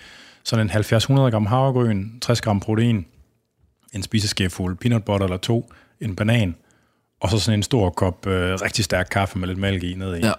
sådan 0.44 0.66
en 0.66 0.70
70-100 0.70 1.12
gram 1.30 1.46
havregryn, 1.46 2.08
60 2.20 2.40
gram 2.40 2.60
protein, 2.60 3.06
en 3.96 4.02
spiseskefuld 4.02 4.76
peanut 4.76 5.04
butter 5.04 5.26
eller 5.26 5.36
to, 5.36 5.72
en 6.00 6.16
banan, 6.16 6.54
og 7.20 7.30
så 7.30 7.38
sådan 7.38 7.58
en 7.58 7.62
stor 7.62 7.90
kop 7.90 8.26
øh, 8.26 8.54
rigtig 8.54 8.84
stærk 8.84 9.08
kaffe 9.10 9.38
med 9.38 9.48
lidt 9.48 9.58
mælk 9.58 9.82
i 9.82 9.94
ned 9.94 10.16
i. 10.16 10.20
Ja. 10.20 10.32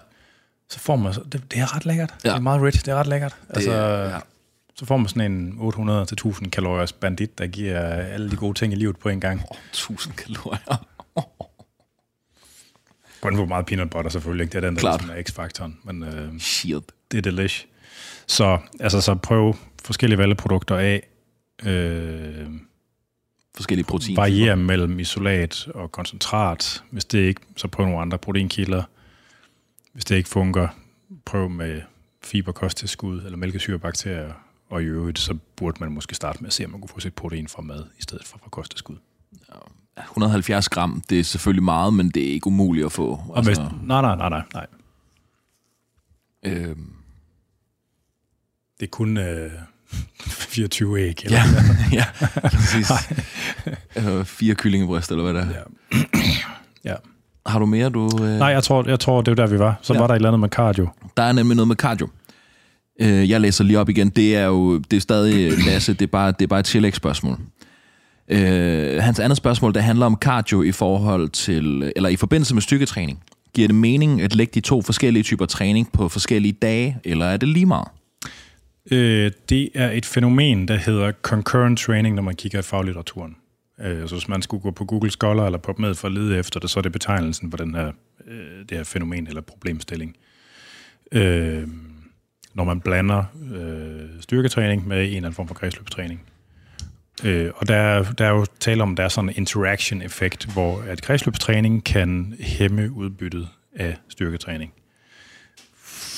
Så 0.70 0.78
får 0.78 0.96
man, 0.96 1.12
det, 1.12 1.42
det 1.50 1.58
er 1.58 1.76
ret 1.76 1.86
lækkert. 1.86 2.14
Ja. 2.24 2.28
Det 2.28 2.36
er 2.36 2.40
meget 2.40 2.62
rich, 2.62 2.84
det 2.84 2.92
er 2.92 2.96
ret 2.96 3.06
lækkert. 3.06 3.36
Det, 3.48 3.56
altså, 3.56 3.72
ja. 3.72 4.18
Så 4.74 4.86
får 4.86 4.96
man 4.96 5.08
sådan 5.08 5.32
en 5.32 5.58
800-1000 5.60 6.48
kaloriers 6.48 6.92
bandit, 6.92 7.38
der 7.38 7.46
giver 7.46 7.78
alle 7.80 8.30
de 8.30 8.36
gode 8.36 8.58
ting 8.58 8.72
i 8.72 8.76
livet 8.76 8.98
på 8.98 9.08
en 9.08 9.20
gang. 9.20 9.42
1000 9.70 10.14
kalorier. 10.14 10.86
Kun 13.20 13.34
hvor 13.34 13.44
meget 13.44 13.66
peanut 13.66 13.90
butter 13.90 14.10
selvfølgelig 14.10 14.44
ikke. 14.44 14.52
Det 14.52 14.64
er 14.64 14.68
den, 14.68 14.74
der 14.74 14.80
Klart. 14.80 15.00
ligesom 15.00 15.16
er 15.16 15.22
x-faktoren. 15.22 15.78
Men 15.84 16.02
øh, 16.02 16.38
Shit. 16.38 16.82
det 17.10 17.18
er 17.18 17.22
delish. 17.22 17.66
Så, 18.26 18.58
altså, 18.80 19.00
så 19.00 19.14
prøv 19.14 19.54
forskellige 19.84 20.18
valgprodukter 20.18 20.76
af. 20.76 21.06
Øh, 21.64 22.46
Forskellige 23.58 23.86
protein. 23.86 24.16
variere 24.16 24.56
mellem 24.56 24.98
isolat 25.00 25.68
og 25.74 25.92
koncentrat. 25.92 26.84
Hvis 26.90 27.04
det 27.04 27.18
ikke, 27.18 27.40
så 27.56 27.68
prøv 27.68 27.86
nogle 27.86 28.00
andre 28.00 28.18
proteinkilder. 28.18 28.82
Hvis 29.92 30.04
det 30.04 30.16
ikke 30.16 30.28
fungerer, 30.28 30.68
prøv 31.24 31.48
med 31.50 31.82
fiberkosttilskud 32.24 33.22
eller 33.22 33.36
mælkesyrebakterier. 33.36 34.32
Og 34.70 34.82
i 34.82 34.84
øvrigt, 34.84 35.18
så 35.18 35.38
burde 35.56 35.76
man 35.80 35.92
måske 35.92 36.14
starte 36.14 36.38
med 36.40 36.46
at 36.46 36.52
se, 36.52 36.64
om 36.64 36.70
man 36.70 36.80
kunne 36.80 36.88
få 36.88 37.00
sit 37.00 37.14
protein 37.14 37.48
fra 37.48 37.62
mad, 37.62 37.84
i 37.98 38.02
stedet 38.02 38.26
for 38.26 38.38
fra 38.38 38.48
kosttilskud. 38.50 38.96
170 40.04 40.68
gram, 40.68 41.02
det 41.10 41.20
er 41.20 41.24
selvfølgelig 41.24 41.62
meget, 41.64 41.94
men 41.94 42.10
det 42.10 42.28
er 42.28 42.32
ikke 42.32 42.46
umuligt 42.46 42.86
at 42.86 42.92
få. 42.92 43.20
Og 43.28 43.44
hvis, 43.44 43.58
nej, 43.58 43.68
nej, 43.82 44.16
nej, 44.16 44.28
nej, 44.28 44.42
nej. 44.54 44.66
øhm, 46.42 46.92
Det 48.80 48.86
er 48.86 48.90
kun 48.90 49.16
øh, 49.16 49.52
24 50.20 51.00
æg. 51.00 51.20
Eller 51.24 51.38
ja, 51.38 51.44
ja, 51.98 52.04
præcis. 52.48 52.90
Øh, 53.96 54.24
fire 54.24 54.54
kyllingebryst, 54.54 55.10
eller 55.10 55.24
hvad 55.32 55.34
det 55.34 55.42
er. 55.42 55.98
ja. 56.84 56.90
ja. 56.90 56.94
Har 57.46 57.58
du 57.58 57.66
mere, 57.66 57.90
du... 57.90 58.10
Øh... 58.22 58.38
Nej, 58.38 58.48
jeg 58.48 58.62
tror, 58.64 58.88
jeg 58.88 59.00
tror, 59.00 59.20
det 59.22 59.30
var 59.38 59.46
der, 59.46 59.52
vi 59.52 59.58
var. 59.58 59.78
Så 59.82 59.92
Ja. 59.92 59.96
ja. 59.96 60.00
var 60.00 60.06
der 60.06 60.14
et 60.14 60.18
eller 60.18 60.28
andet 60.28 60.40
med 60.40 60.48
cardio. 60.48 60.88
Der 61.16 61.22
er 61.22 61.32
nemlig 61.32 61.56
noget 61.56 61.68
med 61.68 61.76
cardio. 61.76 62.08
Øh, 63.00 63.30
jeg 63.30 63.40
læser 63.40 63.64
lige 63.64 63.78
op 63.78 63.88
igen. 63.88 64.08
Det 64.08 64.36
er 64.36 64.44
jo 64.44 64.78
det 64.78 64.96
er 64.96 65.00
stadig 65.00 65.52
øh, 65.52 65.58
Lasse, 65.66 65.92
det 65.92 66.02
er 66.02 66.06
bare, 66.06 66.32
det 66.32 66.42
er 66.42 66.46
bare 66.46 66.60
et 66.60 66.66
tillægsspørgsmål. 66.66 67.38
Øh, 68.28 69.02
hans 69.02 69.20
andet 69.20 69.36
spørgsmål, 69.36 69.74
det 69.74 69.82
handler 69.82 70.06
om 70.06 70.16
cardio 70.20 70.62
i 70.62 70.72
forhold 70.72 71.28
til, 71.28 71.92
eller 71.96 72.08
i 72.08 72.16
forbindelse 72.16 72.54
med 72.54 72.62
styrketræning. 72.62 73.22
Giver 73.54 73.68
det 73.68 73.74
mening 73.74 74.22
at 74.22 74.34
lægge 74.34 74.50
de 74.54 74.60
to 74.60 74.82
forskellige 74.82 75.22
typer 75.22 75.46
træning 75.46 75.92
på 75.92 76.08
forskellige 76.08 76.52
dage, 76.52 76.98
eller 77.04 77.26
er 77.26 77.36
det 77.36 77.48
lige 77.48 77.66
meget? 77.66 77.88
Øh, 78.90 79.32
det 79.48 79.70
er 79.74 79.90
et 79.90 80.06
fænomen, 80.06 80.68
der 80.68 80.76
hedder 80.76 81.12
concurrent 81.12 81.78
training, 81.78 82.14
når 82.14 82.22
man 82.22 82.36
kigger 82.36 82.58
i 82.58 82.62
faglitteraturen. 82.62 83.36
Øh, 83.80 84.08
så 84.08 84.14
hvis 84.14 84.28
man 84.28 84.42
skulle 84.42 84.62
gå 84.62 84.70
på 84.70 84.84
Google 84.84 85.10
Scholar 85.10 85.46
eller 85.46 85.58
PubMed 85.58 85.94
for 85.94 86.08
at 86.08 86.14
lede 86.14 86.38
efter 86.38 86.60
det, 86.60 86.70
så 86.70 86.80
er 86.80 86.82
det 86.82 86.92
betegnelsen 86.92 87.50
for 87.50 87.58
den 87.58 87.74
her, 87.74 87.92
øh, 88.26 88.58
det 88.68 88.76
her 88.76 88.84
fænomen 88.84 89.26
eller 89.26 89.40
problemstilling. 89.40 90.16
Øh, 91.12 91.68
når 92.54 92.64
man 92.64 92.80
blander 92.80 93.24
øh, 93.52 94.08
styrketræning 94.20 94.88
med 94.88 94.98
en 94.98 95.06
eller 95.06 95.16
anden 95.16 95.32
form 95.32 95.48
for 95.48 95.54
kredsløbstræning. 95.54 96.22
Øh, 97.24 97.50
og 97.56 97.68
der, 97.68 98.12
der 98.12 98.24
er 98.24 98.30
jo 98.30 98.46
tale 98.60 98.82
om, 98.82 98.90
at 98.90 98.96
der 98.96 99.04
er 99.04 99.08
sådan 99.08 99.28
en 99.30 99.36
interaction-effekt, 99.36 100.52
hvor 100.52 100.80
at 100.80 101.02
kredsløbstræning 101.02 101.84
kan 101.84 102.34
hæmme 102.40 102.92
udbyttet 102.92 103.48
af 103.76 103.96
styrketræning. 104.08 104.72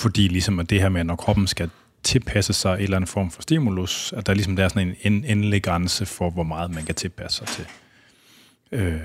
Fordi 0.02 0.28
ligesom 0.28 0.59
at 0.59 0.70
det 0.70 0.80
her 0.80 0.88
med, 0.88 1.04
når 1.04 1.16
kroppen 1.16 1.46
skal 1.46 1.70
tilpasse 2.02 2.52
sig 2.52 2.74
en 2.74 2.80
eller 2.80 2.96
anden 2.96 3.08
form 3.08 3.30
for 3.30 3.42
stimulus, 3.42 4.12
at 4.16 4.26
der 4.26 4.34
ligesom 4.34 4.56
der 4.56 4.64
er 4.64 4.68
sådan 4.68 4.88
en 4.88 5.12
en 5.12 5.24
endelig 5.24 5.62
grænse 5.62 6.06
for, 6.06 6.30
hvor 6.30 6.42
meget 6.42 6.70
man 6.70 6.84
kan 6.84 6.94
tilpasse 6.94 7.38
sig 7.38 7.46
til. 7.46 7.66
Øh, 8.72 9.00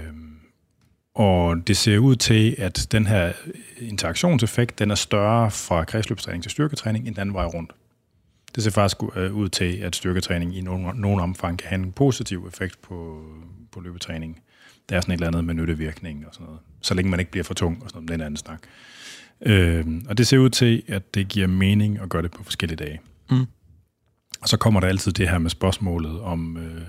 og 1.15 1.67
det 1.67 1.77
ser 1.77 1.97
ud 1.97 2.15
til, 2.15 2.55
at 2.57 2.87
den 2.91 3.07
her 3.07 3.33
interaktionseffekt, 3.79 4.79
den 4.79 4.91
er 4.91 4.95
større 4.95 5.51
fra 5.51 5.83
kredsløbstræning 5.83 6.43
til 6.43 6.51
styrketræning, 6.51 7.07
end 7.07 7.15
den 7.15 7.33
vej 7.33 7.45
rundt. 7.45 7.71
Det 8.55 8.63
ser 8.63 8.71
faktisk 8.71 8.97
øh, 9.15 9.35
ud 9.35 9.49
til, 9.49 9.77
at 9.77 9.95
styrketræning 9.95 10.57
i 10.57 10.61
nogen, 10.61 10.95
nogen 10.95 11.19
omfang 11.19 11.59
kan 11.59 11.69
have 11.69 11.81
en 11.81 11.91
positiv 11.91 12.47
effekt 12.47 12.81
på, 12.81 13.25
på 13.71 13.79
løbetræning. 13.79 14.41
Der 14.89 14.95
er 14.95 15.01
sådan 15.01 15.11
et 15.11 15.17
eller 15.17 15.27
andet 15.27 15.45
med 15.45 15.53
nyttevirkning 15.53 16.27
og 16.27 16.33
sådan 16.33 16.45
noget. 16.45 16.59
Så 16.81 16.93
længe 16.93 17.11
man 17.11 17.19
ikke 17.19 17.31
bliver 17.31 17.43
for 17.43 17.53
tung 17.53 17.83
og 17.83 17.89
sådan 17.89 18.03
noget, 18.03 18.09
den 18.09 18.21
anden 18.21 18.37
snak. 18.37 18.59
Øh, 19.41 19.85
og 20.09 20.17
det 20.17 20.27
ser 20.27 20.37
ud 20.37 20.49
til, 20.49 20.83
at 20.87 21.15
det 21.15 21.27
giver 21.27 21.47
mening 21.47 21.99
at 21.99 22.09
gøre 22.09 22.21
det 22.21 22.31
på 22.31 22.43
forskellige 22.43 22.77
dage. 22.77 23.01
Mm. 23.29 23.45
Og 24.41 24.49
så 24.49 24.57
kommer 24.57 24.79
der 24.79 24.87
altid 24.87 25.11
det 25.11 25.29
her 25.29 25.37
med 25.37 25.49
spørgsmålet 25.49 26.21
om, 26.21 26.57
øh, 26.57 26.81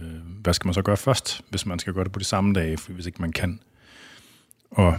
hvad 0.42 0.54
skal 0.54 0.66
man 0.66 0.74
så 0.74 0.82
gøre 0.82 0.96
først, 0.96 1.40
hvis 1.50 1.66
man 1.66 1.78
skal 1.78 1.92
gøre 1.92 2.04
det 2.04 2.12
på 2.12 2.18
de 2.18 2.24
samme 2.24 2.54
dage, 2.54 2.78
hvis 2.88 3.06
ikke 3.06 3.22
man 3.22 3.32
kan. 3.32 3.61
Og 4.70 4.98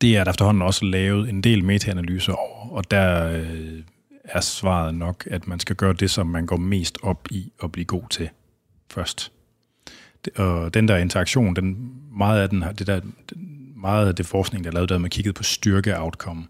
det 0.00 0.16
er 0.16 0.24
der 0.24 0.30
efterhånden 0.30 0.62
også 0.62 0.84
lavet 0.84 1.28
en 1.28 1.40
del 1.40 1.64
metaanalyser 1.64 2.32
over, 2.32 2.70
og 2.70 2.90
der 2.90 3.28
øh, 3.40 3.82
er 4.24 4.40
svaret 4.40 4.94
nok, 4.94 5.28
at 5.30 5.46
man 5.46 5.60
skal 5.60 5.76
gøre 5.76 5.92
det, 5.92 6.10
som 6.10 6.26
man 6.26 6.46
går 6.46 6.56
mest 6.56 6.98
op 7.02 7.28
i 7.30 7.52
at 7.62 7.72
blive 7.72 7.84
god 7.84 8.02
til 8.10 8.28
først. 8.90 9.32
Det- 10.24 10.32
Og 10.38 10.74
den 10.74 10.88
der 10.88 10.96
interaktion, 10.96 11.56
den, 11.56 11.92
meget 12.18 12.42
af 12.42 12.48
den, 12.50 12.64
det 12.78 12.86
der, 12.86 13.00
meget 13.82 14.08
af 14.08 14.14
det 14.14 14.26
forskning, 14.26 14.64
der 14.64 14.70
er 14.70 14.74
lavet, 14.74 14.88
der 14.88 14.98
man 14.98 15.10
kigget 15.10 15.34
på 15.34 15.42
styrke-outcome. 15.42 16.46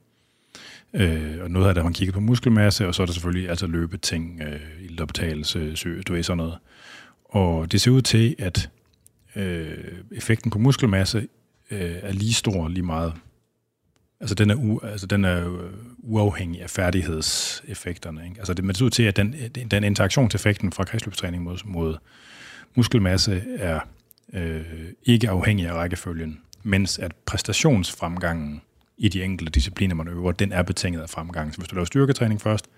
Øh, 0.94 1.38
og 1.42 1.50
noget 1.50 1.68
af 1.68 1.74
det 1.74 1.82
har 1.82 1.88
man 1.88 1.92
kigget 1.92 2.14
på 2.14 2.20
muskelmasse, 2.20 2.86
og 2.86 2.94
så 2.94 3.02
er 3.02 3.06
der 3.06 3.12
selvfølgelig 3.12 3.48
altså 3.50 3.66
løbeting, 3.66 4.40
øh, 4.40 4.60
ildoptagelse, 4.80 5.76
sø, 5.76 6.00
du 6.00 6.12
ved 6.12 6.22
sådan 6.22 6.36
noget. 6.36 6.58
Og 7.24 7.72
det 7.72 7.80
ser 7.80 7.90
ud 7.90 8.02
til, 8.02 8.34
at 8.38 8.70
øh, 9.36 9.78
effekten 10.10 10.50
på 10.50 10.58
muskelmasse 10.58 11.28
øh, 11.70 11.96
er 12.02 12.12
lige 12.12 12.32
stor 12.32 12.68
lige 12.68 12.82
meget. 12.82 13.12
Altså 14.20 14.34
den 14.34 14.50
er, 14.50 14.54
u, 14.54 14.80
altså 14.80 15.06
den 15.06 15.24
er 15.24 15.48
øh, 15.48 15.70
uafhængig 15.98 16.62
af 16.62 16.70
færdighedseffekterne. 16.70 18.24
Ikke? 18.24 18.38
Altså 18.38 18.54
det, 18.54 18.64
men 18.64 18.68
det 18.68 18.76
ser 18.76 18.84
ud 18.84 18.90
til, 18.90 19.02
at 19.02 19.16
den, 19.16 19.34
den 19.70 19.84
interaktionseffekten 19.84 20.72
fra 20.72 20.84
kredsløbstræning 20.84 21.42
mod, 21.42 21.58
mod 21.64 21.96
muskelmasse 22.74 23.42
er 23.58 23.80
øh, 24.32 24.62
ikke 25.04 25.28
afhængig 25.28 25.66
af 25.66 25.74
rækkefølgen, 25.74 26.40
mens 26.62 26.98
at 26.98 27.12
præstationsfremgangen 27.26 28.62
i 28.96 29.08
de 29.08 29.24
enkelte 29.24 29.50
discipliner, 29.52 29.94
man 29.94 30.08
øver, 30.08 30.32
den 30.32 30.52
er 30.52 30.62
betinget 30.62 31.00
af 31.00 31.10
fremgang. 31.10 31.52
Så 31.52 31.58
hvis 31.58 31.68
du 31.68 31.74
laver 31.74 31.84
styrketræning 31.84 32.40
først, 32.40 32.68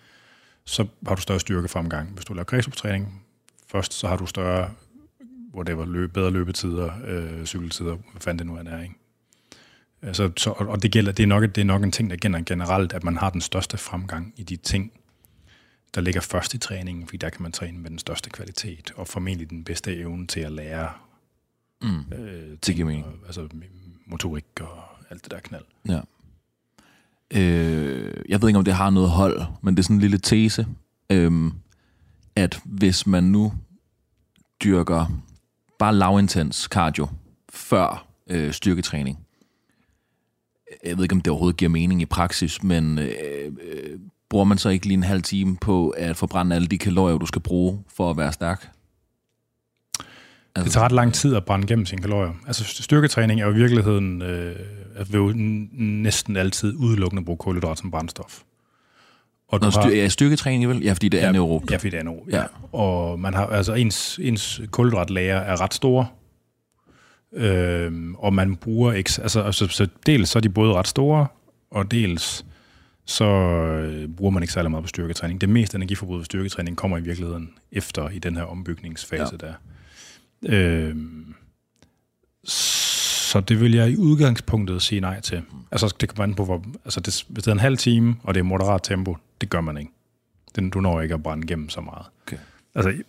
så 0.64 0.86
har 1.06 1.14
du 1.14 1.20
større 1.20 1.40
styrkefremgang. 1.40 2.10
Hvis 2.10 2.24
du 2.24 2.34
laver 2.34 2.44
kredsløbstræning 2.44 3.22
først, 3.68 3.94
så 3.94 4.08
har 4.08 4.16
du 4.16 4.26
større 4.26 4.70
whatever, 5.54 5.86
løb, 5.86 6.12
bedre 6.12 6.30
løbetider, 6.30 6.90
øh, 7.06 7.46
cykeltider, 7.46 7.96
hvad 8.12 8.20
fanden 8.20 8.38
det 8.38 8.46
nu 8.46 8.70
er, 8.70 8.82
ikke? 8.82 8.94
Altså, 10.02 10.30
så, 10.36 10.42
så, 10.42 10.50
og 10.50 10.82
det, 10.82 10.92
gælder, 10.92 11.12
det, 11.12 11.22
er 11.22 11.26
nok, 11.26 11.42
det 11.42 11.58
er 11.58 11.64
nok 11.64 11.82
en 11.82 11.92
ting, 11.92 12.10
der 12.10 12.16
gælder 12.16 12.40
generelt, 12.46 12.92
at 12.92 13.04
man 13.04 13.16
har 13.16 13.30
den 13.30 13.40
største 13.40 13.76
fremgang 13.78 14.34
i 14.36 14.42
de 14.42 14.56
ting, 14.56 14.92
der 15.94 16.00
ligger 16.00 16.20
først 16.20 16.54
i 16.54 16.58
træningen, 16.58 17.06
fordi 17.06 17.16
der 17.16 17.30
kan 17.30 17.42
man 17.42 17.52
træne 17.52 17.78
med 17.78 17.90
den 17.90 17.98
største 17.98 18.30
kvalitet, 18.30 18.92
og 18.96 19.08
formentlig 19.08 19.50
den 19.50 19.64
bedste 19.64 19.96
evne 19.96 20.26
til 20.26 20.40
at 20.40 20.52
lære 20.52 20.90
Mm. 21.82 22.12
øh, 22.18 22.56
Det 22.66 22.74
giver 22.74 22.86
mening. 22.86 23.06
altså 23.26 23.48
motorik 24.06 24.44
og 24.60 24.82
alt 25.10 25.22
det 25.24 25.30
der 25.30 25.40
knald. 25.40 25.64
Ja. 25.88 26.00
Øh, 27.30 28.24
jeg 28.28 28.42
ved 28.42 28.48
ikke, 28.48 28.58
om 28.58 28.64
det 28.64 28.74
har 28.74 28.90
noget 28.90 29.10
hold, 29.10 29.42
men 29.62 29.74
det 29.74 29.78
er 29.78 29.84
sådan 29.84 29.96
en 29.96 30.00
lille 30.00 30.18
tese, 30.18 30.66
øhm, 31.10 31.52
at 32.36 32.60
hvis 32.64 33.06
man 33.06 33.24
nu 33.24 33.52
dyrker 34.64 35.06
bare 35.78 35.94
lavintens 35.94 36.56
cardio 36.56 37.08
før 37.50 38.06
øh, 38.30 38.52
styrketræning, 38.52 39.18
jeg 40.84 40.96
ved 40.96 41.04
ikke, 41.04 41.12
om 41.12 41.20
det 41.20 41.30
overhovedet 41.30 41.56
giver 41.56 41.68
mening 41.68 42.02
i 42.02 42.06
praksis, 42.06 42.62
men 42.62 42.98
øh, 42.98 43.52
øh, 43.62 43.98
bruger 44.28 44.44
man 44.44 44.58
så 44.58 44.68
ikke 44.68 44.86
lige 44.86 44.96
en 44.96 45.02
halv 45.02 45.22
time 45.22 45.56
på 45.56 45.88
at 45.90 46.16
forbrænde 46.16 46.56
alle 46.56 46.68
de 46.68 46.78
kalorier, 46.78 47.18
du 47.18 47.26
skal 47.26 47.42
bruge 47.42 47.84
for 47.88 48.10
at 48.10 48.16
være 48.16 48.32
stærk? 48.32 48.73
Det 50.56 50.72
tager 50.72 50.84
ret 50.84 50.92
lang 50.92 51.14
tid 51.14 51.36
at 51.36 51.44
brænde 51.44 51.66
gennem 51.66 51.86
sine 51.86 52.02
kalorier. 52.02 52.32
Altså 52.46 52.64
styrketræning 52.64 53.40
er 53.40 53.46
jo 53.46 53.52
i 53.52 53.54
virkeligheden 53.54 54.22
øh, 54.22 54.56
vil 55.12 55.18
jo 55.18 55.32
næsten 55.72 56.36
altid 56.36 56.74
udelukkende 56.76 57.24
bruge 57.24 57.38
kulhydrat 57.38 57.78
som 57.78 57.90
brændstof. 57.90 58.42
Og 59.48 59.60
Nå, 59.60 59.70
styr, 59.70 59.90
ja, 59.90 60.08
styrketræning 60.08 60.68
vel? 60.68 60.82
Ja, 60.82 60.92
fordi 60.92 61.08
det 61.08 61.22
er 61.22 61.28
anaerobt. 61.28 61.70
Ja, 61.70 61.76
fordi 61.76 61.90
det 61.90 61.96
er 61.96 62.00
anaerobt, 62.00 62.30
ja. 62.30 62.36
Ja. 62.36 62.42
ja. 62.42 62.78
Og 62.78 63.20
man 63.20 63.34
har, 63.34 63.46
altså 63.46 63.74
ens, 63.74 64.20
ens 64.22 64.60
kulhydratlager 64.70 65.36
er 65.36 65.60
ret 65.60 65.74
store. 65.74 66.06
Øhm, 67.32 68.14
og 68.14 68.34
man 68.34 68.56
bruger 68.56 68.92
ikke, 68.92 69.10
altså, 69.22 69.42
altså 69.42 69.66
så 69.66 69.88
dels 70.06 70.28
så 70.28 70.38
er 70.38 70.40
de 70.40 70.48
både 70.48 70.72
ret 70.72 70.88
store, 70.88 71.26
og 71.70 71.90
dels 71.90 72.44
så 73.04 73.24
øh, 73.24 74.08
bruger 74.08 74.30
man 74.30 74.42
ikke 74.42 74.52
særlig 74.52 74.70
meget 74.70 74.84
på 74.84 74.88
styrketræning. 74.88 75.40
Det 75.40 75.48
meste 75.48 75.76
energiforbrug 75.76 76.16
ved 76.16 76.24
styrketræning 76.24 76.76
kommer 76.76 76.98
i 76.98 77.00
virkeligheden 77.00 77.50
efter 77.72 78.08
i 78.08 78.18
den 78.18 78.36
her 78.36 78.42
ombygningsfase 78.42 79.38
ja. 79.42 79.46
der. 79.46 79.52
Øhm, 80.48 81.34
så 82.44 83.40
det 83.40 83.60
vil 83.60 83.72
jeg 83.74 83.90
i 83.90 83.96
udgangspunktet 83.96 84.82
sige 84.82 85.00
nej 85.00 85.20
til. 85.20 85.42
Altså 85.72 85.94
det 86.00 86.08
kan 86.08 86.18
man 86.18 86.34
på, 86.34 86.44
hvor, 86.44 86.64
altså 86.84 87.00
det, 87.00 87.24
hvis 87.28 87.44
det 87.44 87.50
er 87.50 87.52
en 87.54 87.60
halv 87.60 87.76
time, 87.76 88.16
og 88.22 88.34
det 88.34 88.40
er 88.40 88.44
moderat 88.44 88.80
tempo, 88.82 89.16
det 89.40 89.50
gør 89.50 89.60
man 89.60 89.76
ikke. 89.78 89.90
Den, 90.56 90.70
du 90.70 90.80
når 90.80 91.00
ikke 91.00 91.14
at 91.14 91.22
brænde 91.22 91.44
igennem 91.44 91.68
så 91.68 91.80
meget. 91.80 92.06
Okay. 92.26 92.36
Altså, 92.74 93.02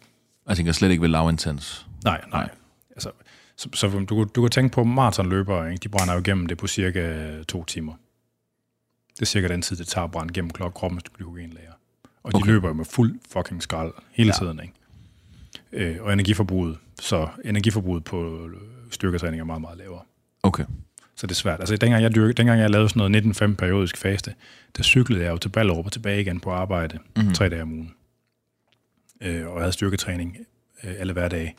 Jeg 0.47 0.57
tænker 0.57 0.71
slet 0.71 0.89
ikke 0.91 1.01
ved 1.01 1.09
lavintens. 1.09 1.87
nej, 2.03 2.21
nej. 2.31 2.49
Altså, 2.91 3.11
så, 3.57 3.69
så 3.73 4.05
du, 4.09 4.23
du 4.35 4.41
kan 4.41 4.51
tænke 4.51 4.73
på 4.73 4.83
maratonløbere, 4.83 5.71
ikke? 5.71 5.83
de 5.83 5.89
brænder 5.89 6.13
jo 6.13 6.19
igennem 6.19 6.45
det 6.45 6.57
på 6.57 6.67
cirka 6.67 7.33
to 7.47 7.63
timer. 7.63 7.93
Det 9.15 9.21
er 9.21 9.25
cirka 9.25 9.47
den 9.47 9.61
tid, 9.61 9.77
det 9.77 9.87
tager 9.87 10.05
at 10.05 10.11
brænde 10.11 10.33
gennem 10.33 10.51
kroppens 10.51 11.03
glykogenlager. 11.03 11.71
Og 12.23 12.31
de 12.31 12.35
Okay. 12.35 12.37
okay. 12.43 12.51
løber 12.51 12.67
jo 12.67 12.73
med 12.73 12.85
fuld 12.85 13.19
fucking 13.29 13.63
skrald 13.63 13.91
hele 14.11 14.27
ja. 14.39 14.45
tiden. 14.45 14.59
Ikke? 14.59 14.73
Øh, 15.75 15.95
og 16.01 16.13
energiforbruget, 16.13 16.77
så 17.01 17.27
energiforbruget 17.45 18.03
på 18.03 18.49
styrketræning 18.91 19.39
er 19.41 19.45
meget, 19.45 19.61
meget 19.61 19.77
lavere. 19.77 20.01
Okay. 20.43 20.65
Så 21.15 21.27
det 21.27 21.31
er 21.31 21.35
svært. 21.35 21.59
Altså, 21.59 21.75
dengang 21.77 22.03
jeg, 22.03 22.15
dyrke, 22.15 22.33
dengang 22.33 22.59
jeg 22.61 22.69
lavede 22.69 22.89
sådan 22.89 23.11
noget 23.11 23.41
19-5 23.41 23.55
periodisk 23.55 23.97
faste, 23.97 24.33
der 24.77 24.83
cyklede 24.83 25.23
jeg 25.23 25.31
jo 25.31 25.37
til 25.37 25.49
Ballerup 25.49 25.85
og 25.85 25.91
tilbage 25.91 26.21
igen 26.21 26.39
på 26.39 26.51
arbejde, 26.51 26.99
Mhm. 27.15 27.25
mm. 27.27 27.33
tre 27.33 27.49
dage 27.49 27.61
om 27.61 27.71
ugen. 27.73 27.93
Øh, 29.21 29.47
og 29.47 29.53
jeg 29.53 29.61
havde 29.61 29.71
styrketræning 29.71 30.37
øh, 30.83 30.93
alle 30.99 31.13
hverdage, 31.13 31.55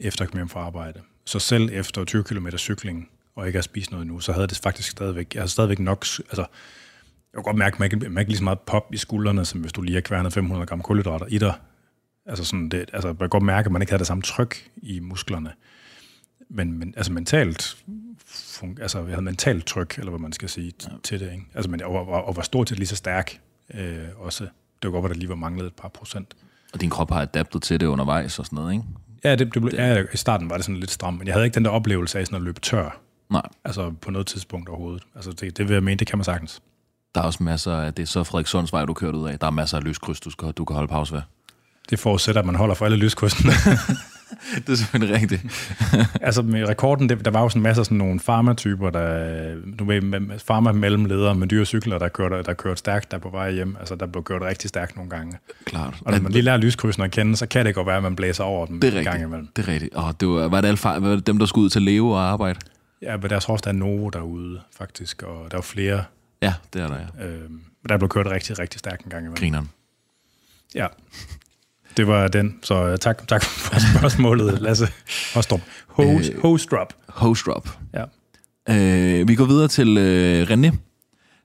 efter 0.00 0.24
jeg 0.24 0.30
kom 0.30 0.38
hjem 0.38 0.48
fra 0.48 0.60
arbejde. 0.60 1.00
Så 1.24 1.38
selv 1.38 1.70
efter 1.72 2.04
20 2.04 2.24
km 2.24 2.48
cykling, 2.56 3.08
og 3.36 3.46
ikke 3.46 3.56
har 3.56 3.62
spist 3.62 3.90
noget 3.90 4.06
nu, 4.06 4.20
så 4.20 4.32
havde 4.32 4.46
det 4.46 4.58
faktisk 4.62 4.90
stadigvæk, 4.90 5.34
jeg 5.34 5.40
havde 5.40 5.50
stadigvæk 5.50 5.78
nok, 5.78 5.98
altså, 6.18 6.44
jeg 7.32 7.34
kunne 7.34 7.42
godt 7.44 7.56
mærke, 7.56 7.74
at 7.74 7.80
man 7.80 7.86
ikke, 7.92 8.08
man 8.10 8.20
ikke 8.22 8.30
lige 8.30 8.38
så 8.38 8.44
meget 8.44 8.60
pop 8.60 8.94
i 8.94 8.96
skuldrene, 8.96 9.44
som 9.44 9.60
hvis 9.60 9.72
du 9.72 9.82
lige 9.82 9.94
har 9.94 10.00
kværnet 10.00 10.32
500 10.32 10.66
gram 10.66 10.82
kulhydrater 10.82 11.26
i 11.26 11.38
dig. 11.38 11.54
Altså, 12.26 12.44
sådan 12.44 12.68
det, 12.68 12.90
altså, 12.92 13.08
man 13.08 13.16
kan 13.16 13.28
godt 13.28 13.42
mærke, 13.42 13.66
at 13.66 13.72
man 13.72 13.82
ikke 13.82 13.92
havde 13.92 13.98
det 13.98 14.06
samme 14.06 14.22
tryk 14.22 14.70
i 14.76 15.00
musklerne. 15.00 15.52
Men, 16.48 16.78
men 16.78 16.94
altså 16.96 17.12
mentalt, 17.12 17.76
fun- 18.26 18.82
altså 18.82 18.98
jeg 18.98 19.08
havde 19.08 19.22
mentalt 19.22 19.66
tryk, 19.66 19.98
eller 19.98 20.10
hvad 20.10 20.20
man 20.20 20.32
skal 20.32 20.48
sige, 20.48 20.72
ja. 20.84 20.88
til 21.02 21.20
det. 21.20 21.32
Ikke? 21.32 21.46
Altså, 21.54 21.70
men, 21.70 21.82
og, 21.82 22.08
og, 22.08 22.24
og 22.24 22.36
var 22.36 22.42
stort 22.42 22.68
set 22.68 22.78
lige 22.78 22.88
så 22.88 22.96
stærk 22.96 23.40
øh, 23.74 23.98
også. 24.16 24.44
Det 24.82 24.92
var 24.92 25.00
godt, 25.00 25.04
at 25.04 25.14
der 25.14 25.20
lige 25.20 25.28
var 25.28 25.34
manglet 25.34 25.66
et 25.66 25.74
par 25.74 25.88
procent. 25.88 26.34
Og 26.72 26.80
din 26.80 26.90
krop 26.90 27.10
har 27.10 27.20
adaptet 27.22 27.62
til 27.62 27.80
det 27.80 27.86
undervejs 27.86 28.38
og 28.38 28.46
sådan 28.46 28.56
noget, 28.56 28.72
ikke? 28.72 28.84
Ja, 29.24 29.30
det, 29.30 29.54
det 29.54 29.62
blev, 29.62 29.74
ja, 29.74 30.04
i 30.12 30.16
starten 30.16 30.50
var 30.50 30.56
det 30.56 30.64
sådan 30.64 30.80
lidt 30.80 30.90
stramt, 30.90 31.18
men 31.18 31.26
jeg 31.26 31.34
havde 31.34 31.44
ikke 31.44 31.54
den 31.54 31.64
der 31.64 31.70
oplevelse 31.70 32.18
af 32.18 32.26
sådan 32.26 32.36
at 32.36 32.42
løbe 32.42 32.60
tør. 32.60 33.00
Nej. 33.30 33.42
Altså 33.64 33.90
på 33.90 34.10
noget 34.10 34.26
tidspunkt 34.26 34.68
overhovedet. 34.68 35.02
Altså 35.14 35.32
det, 35.32 35.56
det 35.56 35.68
vil 35.68 35.74
jeg 35.74 35.82
mene, 35.82 35.98
det 35.98 36.06
kan 36.06 36.18
man 36.18 36.24
sagtens. 36.24 36.62
Der 37.14 37.20
er 37.20 37.24
også 37.24 37.42
masser 37.42 37.72
af, 37.72 37.94
det 37.94 38.02
er 38.02 38.06
så 38.06 38.24
Frederikssunds 38.24 38.72
vej, 38.72 38.84
du 38.84 38.94
kørte 38.94 39.18
ud 39.18 39.28
af. 39.28 39.38
Der 39.38 39.46
er 39.46 39.50
masser 39.50 39.76
af 39.76 39.84
lyskryds, 39.84 40.20
du, 40.20 40.30
skal, 40.30 40.52
du 40.52 40.64
kan 40.64 40.74
holde 40.74 40.88
pause 40.88 41.14
ved. 41.14 41.22
Det 41.90 41.98
forudsætter, 41.98 42.40
at 42.40 42.46
man 42.46 42.54
holder 42.54 42.74
for 42.74 42.84
alle 42.84 42.96
lyskrydsene. 42.96 43.52
det 44.66 44.68
er 44.68 44.74
selvfølgelig 44.74 45.16
rigtigt. 45.20 45.42
altså 46.26 46.42
med 46.42 46.68
rekorden, 46.68 47.08
det, 47.08 47.24
der 47.24 47.30
var 47.30 47.42
jo 47.42 47.48
sådan 47.48 47.62
masser 47.62 47.80
af 47.82 47.86
sådan 47.86 47.98
nogle 47.98 48.20
farmatyper, 48.20 48.90
der, 48.90 49.54
du 49.78 49.84
ved, 49.84 50.00
med- 50.00 50.20
med 50.20 50.38
farma 50.38 50.72
mellemledere 50.72 51.34
med 51.34 51.48
dyre 51.48 51.64
cykler, 51.64 51.98
der 51.98 52.08
kørte, 52.08 52.42
der 52.42 52.54
kørte 52.54 52.76
stærkt 52.78 53.10
der 53.10 53.18
på 53.18 53.28
vej 53.30 53.52
hjem. 53.52 53.76
Altså 53.80 53.94
der 53.94 54.06
blev 54.06 54.24
kørt 54.24 54.42
rigtig 54.42 54.68
stærkt 54.68 54.96
nogle 54.96 55.10
gange. 55.10 55.38
Klart. 55.64 55.94
Og 56.04 56.12
når 56.12 56.20
man 56.20 56.32
lige 56.32 56.42
lærer 56.42 56.56
lyskrydsene 56.56 57.04
at 57.04 57.10
kende, 57.10 57.36
så 57.36 57.46
kan 57.46 57.66
det 57.66 57.74
godt 57.74 57.86
være, 57.86 57.96
at 57.96 58.02
man 58.02 58.16
blæser 58.16 58.44
over 58.44 58.66
dem 58.66 58.80
det 58.80 58.94
er 58.94 58.98
en 58.98 59.04
gang 59.04 59.22
imellem. 59.22 59.48
Det 59.56 59.68
er 59.68 59.72
rigtigt. 59.72 59.94
Og 59.94 60.20
det 60.20 60.28
var, 60.28 60.48
var 60.48 60.60
det 60.60 60.68
alfa, 60.68 60.88
var 60.88 61.08
det 61.10 61.26
dem, 61.26 61.38
der 61.38 61.46
skulle 61.46 61.64
ud 61.64 61.70
til 61.70 61.82
leve 61.82 62.14
og 62.14 62.22
arbejde? 62.22 62.58
Ja, 63.02 63.16
men 63.16 63.30
der 63.30 63.36
er 63.36 63.40
så 63.40 63.52
også 63.52 63.62
der 63.62 63.70
er 63.70 63.74
Novo 63.74 64.08
derude, 64.08 64.60
faktisk, 64.78 65.22
og 65.22 65.46
der 65.50 65.54
er 65.54 65.58
jo 65.58 65.62
flere. 65.62 66.04
Ja, 66.42 66.54
det 66.72 66.82
er 66.82 66.86
der, 66.86 66.96
ja. 67.20 67.26
Øh, 67.26 67.50
der 67.88 67.96
blev 67.96 68.08
kørt 68.08 68.26
rigtig, 68.26 68.58
rigtig 68.58 68.78
stærkt 68.78 69.04
en 69.04 69.10
gang 69.10 69.20
imellem. 69.22 69.36
Grineren. 69.38 69.70
Ja, 70.74 70.86
det 71.96 72.06
var 72.06 72.28
den. 72.28 72.54
Så 72.62 72.84
øh, 72.84 72.98
tak, 72.98 73.28
tak 73.28 73.42
for 73.44 73.74
spørgsmålet, 73.98 74.60
Lasse 74.60 74.88
Hostrup. 75.34 75.60
Host, 75.86 76.30
Øh. 76.30 76.42
Hostrup. 76.42 76.94
Host 77.08 77.46
drop. 77.46 77.78
Ja. 77.94 78.04
Øh, 78.68 79.28
vi 79.28 79.34
går 79.34 79.44
videre 79.44 79.68
til 79.68 79.98
øh, 79.98 80.46
René, 80.50 80.76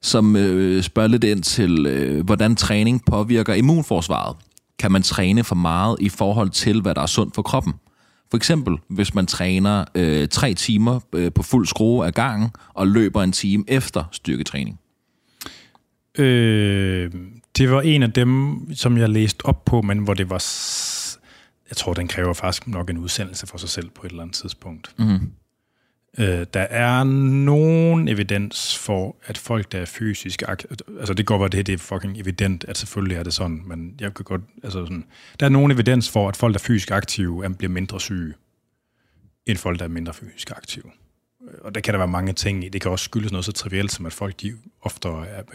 som 0.01 0.35
øh, 0.35 0.83
spørger 0.83 1.07
lidt 1.09 1.23
ind 1.23 1.43
til, 1.43 1.85
øh, 1.85 2.25
hvordan 2.25 2.55
træning 2.55 3.05
påvirker 3.05 3.53
immunforsvaret. 3.53 4.35
Kan 4.79 4.91
man 4.91 5.03
træne 5.03 5.43
for 5.43 5.55
meget 5.55 5.97
i 5.99 6.09
forhold 6.09 6.49
til, 6.49 6.81
hvad 6.81 6.95
der 6.95 7.01
er 7.01 7.05
sundt 7.05 7.35
for 7.35 7.41
kroppen? 7.41 7.73
For 8.31 8.37
eksempel, 8.37 8.77
hvis 8.89 9.13
man 9.13 9.27
træner 9.27 9.85
øh, 9.95 10.27
tre 10.27 10.53
timer 10.53 10.99
øh, 11.13 11.31
på 11.33 11.43
fuld 11.43 11.67
skrue 11.67 12.05
af 12.05 12.13
gangen, 12.13 12.49
og 12.73 12.87
løber 12.87 13.23
en 13.23 13.31
time 13.31 13.63
efter 13.67 14.03
styrketræning. 14.11 14.79
Øh, 16.17 17.11
det 17.57 17.71
var 17.71 17.81
en 17.81 18.03
af 18.03 18.13
dem, 18.13 18.59
som 18.75 18.97
jeg 18.97 19.09
læste 19.09 19.45
op 19.45 19.65
på, 19.65 19.81
men 19.81 19.99
hvor 19.99 20.13
det 20.13 20.29
var... 20.29 20.43
Jeg 21.69 21.77
tror, 21.77 21.93
den 21.93 22.07
kræver 22.07 22.33
faktisk 22.33 22.67
nok 22.67 22.89
en 22.89 22.97
udsendelse 22.97 23.47
for 23.47 23.57
sig 23.57 23.69
selv 23.69 23.89
på 23.89 24.05
et 24.05 24.09
eller 24.09 24.23
andet 24.23 24.35
tidspunkt. 24.35 24.93
Mm-hmm. 24.97 25.31
Øh, 26.17 26.45
der 26.53 26.59
er 26.59 27.03
nogen 27.03 28.07
evidens 28.07 28.77
for, 28.77 29.15
at 29.25 29.37
folk, 29.37 29.71
der 29.71 29.79
er 29.79 29.85
fysisk 29.85 30.43
aktive... 30.47 30.71
Altså, 30.99 31.13
det 31.13 31.25
går 31.25 31.37
godt, 31.37 31.51
det, 31.51 31.67
det 31.67 31.73
er 31.73 31.77
fucking 31.77 32.17
evident, 32.19 32.63
at 32.67 32.77
selvfølgelig 32.77 33.17
er 33.17 33.23
det 33.23 33.33
sådan, 33.33 33.63
men 33.65 33.95
jeg 33.99 34.13
kan 34.13 34.25
godt... 34.25 34.41
Altså 34.63 34.85
sådan, 34.85 35.05
der 35.39 35.45
er 35.45 35.49
nogen 35.49 35.71
evidens 35.71 36.09
for, 36.09 36.29
at 36.29 36.37
folk, 36.37 36.53
der 36.53 36.59
er 36.59 36.63
fysisk 36.63 36.91
aktive, 36.91 37.45
er- 37.45 37.49
bliver 37.49 37.71
mindre 37.71 37.99
syge, 37.99 38.33
end 39.45 39.57
folk, 39.57 39.79
der 39.79 39.85
er 39.85 39.89
mindre 39.89 40.13
fysisk 40.13 40.51
aktive. 40.51 40.83
Og 41.61 41.75
der 41.75 41.81
kan 41.81 41.93
der 41.93 41.97
være 41.97 42.07
mange 42.07 42.33
ting 42.33 42.65
i. 42.65 42.69
Det 42.69 42.81
kan 42.81 42.91
også 42.91 43.05
skyldes 43.05 43.31
noget 43.31 43.45
så 43.45 43.51
trivielt, 43.51 43.91
som 43.91 44.05
at 44.05 44.13
folk 44.13 44.41
de 44.41 44.53
ofte 44.81 45.09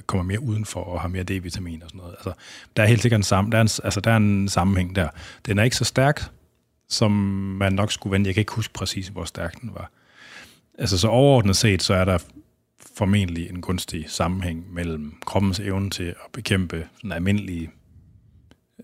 kommer 0.07 0.25
mere 0.25 0.41
udenfor 0.41 0.81
og 0.81 1.01
har 1.01 1.09
mere 1.09 1.25
D-vitamin 1.25 1.83
og 1.83 1.89
sådan 1.89 1.99
noget. 1.99 2.13
Altså, 2.13 2.33
der 2.77 2.83
er 2.83 2.87
helt 2.87 3.03
sikkert 3.03 3.19
en, 3.19 3.23
sam, 3.23 3.51
der 3.51 3.59
er 3.59 3.63
en, 3.63 3.69
altså, 3.85 4.01
der 4.01 4.11
er 4.11 4.17
en 4.17 4.49
sammenhæng 4.49 4.97
der. 4.97 5.09
Den 5.47 5.59
er 5.59 5.63
ikke 5.63 5.77
så 5.77 5.85
stærk, 5.85 6.23
som 6.89 7.11
man 7.61 7.73
nok 7.73 7.93
skulle 7.93 8.13
vente. 8.13 8.29
Jeg 8.29 8.35
kan 8.35 8.41
ikke 8.41 8.53
huske 8.53 8.75
præcis, 8.75 9.09
hvor 9.09 9.25
stærk 9.25 9.61
den 9.61 9.71
var. 9.75 9.91
Altså 10.79 10.99
så 10.99 11.09
overordnet 11.09 11.57
set, 11.57 11.83
så 11.83 11.95
er 11.95 12.05
der 12.05 12.19
formentlig 12.97 13.51
en 13.51 13.61
gunstig 13.61 14.05
sammenhæng 14.09 14.73
mellem 14.73 15.15
kroppens 15.27 15.61
evne 15.61 15.91
til 15.91 16.05
at 16.05 16.33
bekæmpe 16.33 16.87
sådan 16.97 17.13
almindelige 17.13 17.71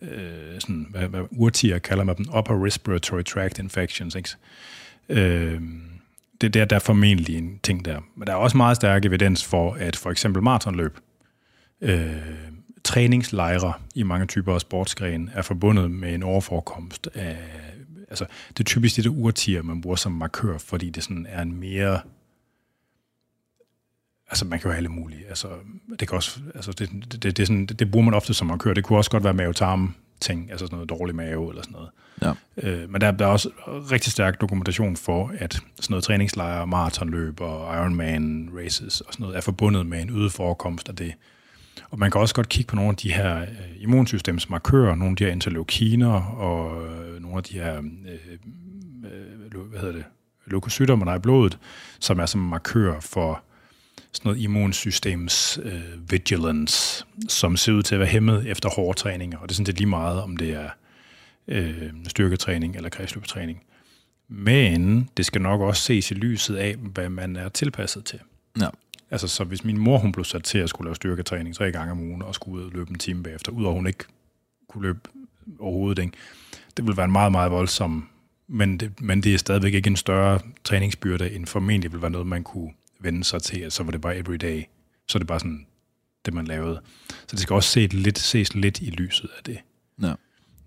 øh, 0.02 0.60
sådan, 0.60 0.86
hvad, 0.90 1.08
hvad 1.08 1.22
urtier 1.30 1.78
kalder 1.78 2.04
man 2.04 2.16
dem, 2.16 2.26
upper 2.38 2.64
respiratory 2.64 3.22
tract 3.22 3.58
infections. 3.58 4.14
Ikke? 4.14 4.28
Øh, 5.08 5.60
det 6.40 6.54
der, 6.54 6.64
der 6.64 6.76
er 6.76 6.80
formentlig 6.80 7.38
en 7.38 7.58
ting 7.62 7.84
der. 7.84 8.00
Men 8.16 8.26
der 8.26 8.32
er 8.32 8.36
også 8.36 8.56
meget 8.56 8.76
stærk 8.76 9.04
evidens 9.04 9.44
for, 9.44 9.74
at 9.74 9.96
for 9.96 10.10
eksempel 10.10 10.42
maratonløb, 10.42 10.98
øh, 11.80 12.16
træningslejre 12.84 13.72
i 13.94 14.02
mange 14.02 14.26
typer 14.26 14.54
af 14.54 14.60
sportsgrene 14.60 15.30
er 15.34 15.42
forbundet 15.42 15.90
med 15.90 16.14
en 16.14 16.22
overforekomst 16.22 17.08
af 17.14 17.36
altså, 18.08 18.26
det 18.48 18.60
er 18.60 18.64
typisk 18.64 18.96
det 18.96 19.04
der 19.04 19.10
urtier, 19.10 19.62
man 19.62 19.80
bruger 19.80 19.96
som 19.96 20.12
markør, 20.12 20.58
fordi 20.58 20.90
det 20.90 21.02
sådan 21.02 21.26
er 21.28 21.42
en 21.42 21.56
mere... 21.56 22.00
Altså, 24.28 24.44
man 24.44 24.58
kan 24.58 24.68
jo 24.68 24.72
have 24.72 24.76
alle 24.76 24.88
mulige. 24.88 25.26
Altså, 25.28 25.48
det, 26.00 26.08
kan 26.08 26.16
også, 26.16 26.40
altså, 26.54 26.72
det, 26.72 26.90
det, 27.12 27.22
det, 27.22 27.36
det, 27.36 27.46
sådan, 27.46 27.66
det, 27.66 27.78
det 27.78 27.90
bruger 27.90 28.04
man 28.04 28.14
ofte 28.14 28.34
som 28.34 28.46
markør. 28.46 28.74
Det 28.74 28.84
kunne 28.84 28.98
også 28.98 29.10
godt 29.10 29.24
være 29.24 29.34
mavetarm 29.34 29.94
ting, 30.20 30.50
altså 30.50 30.66
sådan 30.66 30.76
noget 30.76 30.90
dårlig 30.90 31.14
mave 31.14 31.50
eller 31.50 31.62
sådan 31.62 31.72
noget. 31.72 31.90
Ja. 32.22 32.32
Øh, 32.56 32.90
men 32.90 33.00
der, 33.00 33.10
der 33.10 33.26
er 33.26 33.30
også 33.30 33.50
rigtig 33.66 34.12
stærk 34.12 34.40
dokumentation 34.40 34.96
for, 34.96 35.32
at 35.38 35.52
sådan 35.52 35.86
noget 35.90 36.04
træningslejre, 36.04 36.66
maratonløb 36.66 37.40
og 37.40 37.74
Ironman 37.74 38.50
races 38.56 39.00
og 39.00 39.12
sådan 39.12 39.24
noget 39.24 39.36
er 39.36 39.40
forbundet 39.40 39.86
med 39.86 40.02
en 40.02 40.10
øget 40.10 40.32
forekomst 40.32 40.88
af 40.88 40.96
det. 40.96 41.14
Og 41.90 41.98
man 41.98 42.10
kan 42.10 42.20
også 42.20 42.34
godt 42.34 42.48
kigge 42.48 42.68
på 42.68 42.76
nogle 42.76 42.90
af 42.90 42.96
de 42.96 43.12
her 43.12 43.40
øh, 43.40 43.48
immunsystemsmarkører, 43.78 44.94
nogle 44.94 45.10
af 45.10 45.16
de 45.16 45.24
her 45.24 45.32
interleukiner 45.32 46.20
og 46.20 46.86
øh, 46.86 47.22
nogle 47.22 47.36
af 47.36 47.42
de 47.42 47.54
her, 47.54 47.76
øh, 47.78 48.38
øh, 49.52 49.60
hvad 49.60 49.80
hedder 49.80 49.94
det, 49.94 50.04
leukocytter, 50.46 50.96
man 50.96 51.08
har 51.08 51.16
i 51.16 51.18
blodet, 51.18 51.58
som 52.00 52.18
er 52.18 52.26
som 52.26 52.40
markører 52.40 53.00
for 53.00 53.42
sådan 54.16 54.28
noget 54.28 54.42
immunsystems 54.42 55.58
øh, 55.62 56.10
vigilance, 56.10 57.04
som 57.28 57.56
ser 57.56 57.72
ud 57.72 57.82
til 57.82 57.94
at 57.94 57.98
være 57.98 58.08
hæmmet 58.08 58.50
efter 58.50 58.68
hårde 58.68 58.98
træninger. 58.98 59.38
Og 59.38 59.48
det 59.48 59.52
er 59.52 59.54
sådan 59.54 59.66
lidt 59.66 59.78
lige 59.78 59.88
meget, 59.88 60.22
om 60.22 60.36
det 60.36 60.50
er 60.50 60.68
øh, 61.48 61.90
styrketræning 62.08 62.76
eller 62.76 62.88
kredsløbetræning. 62.88 63.62
Men 64.28 65.10
det 65.16 65.26
skal 65.26 65.42
nok 65.42 65.60
også 65.60 65.82
ses 65.82 66.10
i 66.10 66.14
lyset 66.14 66.56
af, 66.56 66.76
hvad 66.76 67.08
man 67.08 67.36
er 67.36 67.48
tilpasset 67.48 68.04
til. 68.04 68.18
Ja. 68.60 68.68
Altså, 69.10 69.28
så 69.28 69.44
hvis 69.44 69.64
min 69.64 69.78
mor 69.78 69.98
hun 69.98 70.12
blev 70.12 70.24
sat 70.24 70.44
til 70.44 70.58
at 70.58 70.68
skulle 70.68 70.86
lave 70.88 70.94
styrketræning 70.94 71.54
tre 71.54 71.72
gange 71.72 71.92
om 71.92 72.00
ugen 72.00 72.22
og 72.22 72.34
skulle 72.34 72.58
ud 72.58 72.66
og 72.66 72.72
løbe 72.72 72.90
en 72.90 72.98
time 72.98 73.22
bagefter, 73.22 73.52
udover 73.52 73.74
hun 73.74 73.86
ikke 73.86 74.04
kunne 74.68 74.82
løbe 74.82 75.00
overhovedet, 75.58 76.02
ikke? 76.02 76.16
det 76.76 76.84
ville 76.84 76.96
være 76.96 77.04
en 77.04 77.12
meget, 77.12 77.32
meget 77.32 77.50
voldsom, 77.50 78.08
men 78.48 78.80
det, 78.80 79.00
men 79.00 79.22
det 79.22 79.34
er 79.34 79.38
stadigvæk 79.38 79.74
ikke 79.74 79.90
en 79.90 79.96
større 79.96 80.40
træningsbyrde, 80.64 81.32
end 81.32 81.46
formentlig 81.46 81.92
ville 81.92 82.02
være 82.02 82.10
noget, 82.10 82.26
man 82.26 82.42
kunne 82.44 82.70
vende 83.06 83.24
sig 83.24 83.42
til, 83.42 83.60
at 83.60 83.72
så 83.72 83.82
var 83.82 83.90
det 83.90 84.00
bare 84.00 84.16
everyday. 84.16 84.62
Så 85.08 85.18
er 85.18 85.20
det 85.20 85.26
bare 85.26 85.40
sådan, 85.40 85.66
det 86.26 86.34
man 86.34 86.46
lavede. 86.46 86.80
Så 87.08 87.26
det 87.30 87.40
skal 87.40 87.54
også 87.54 87.70
ses 87.70 87.92
lidt, 87.92 88.18
ses 88.18 88.54
lidt 88.54 88.80
i 88.80 88.90
lyset 88.90 89.30
af 89.38 89.44
det. 89.44 89.58
Ja. 90.02 90.14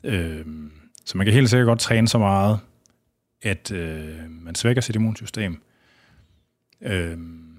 Øhm, 0.04 0.72
så 1.06 1.18
man 1.18 1.26
kan 1.26 1.34
helt 1.34 1.50
sikkert 1.50 1.66
godt 1.66 1.80
træne 1.80 2.08
så 2.08 2.18
meget, 2.18 2.60
at 3.42 3.72
øh, 3.72 4.30
man 4.30 4.56
svækker 4.56 4.82
sit 4.82 4.96
immunsystem. 4.96 5.62
Øhm, 6.82 7.50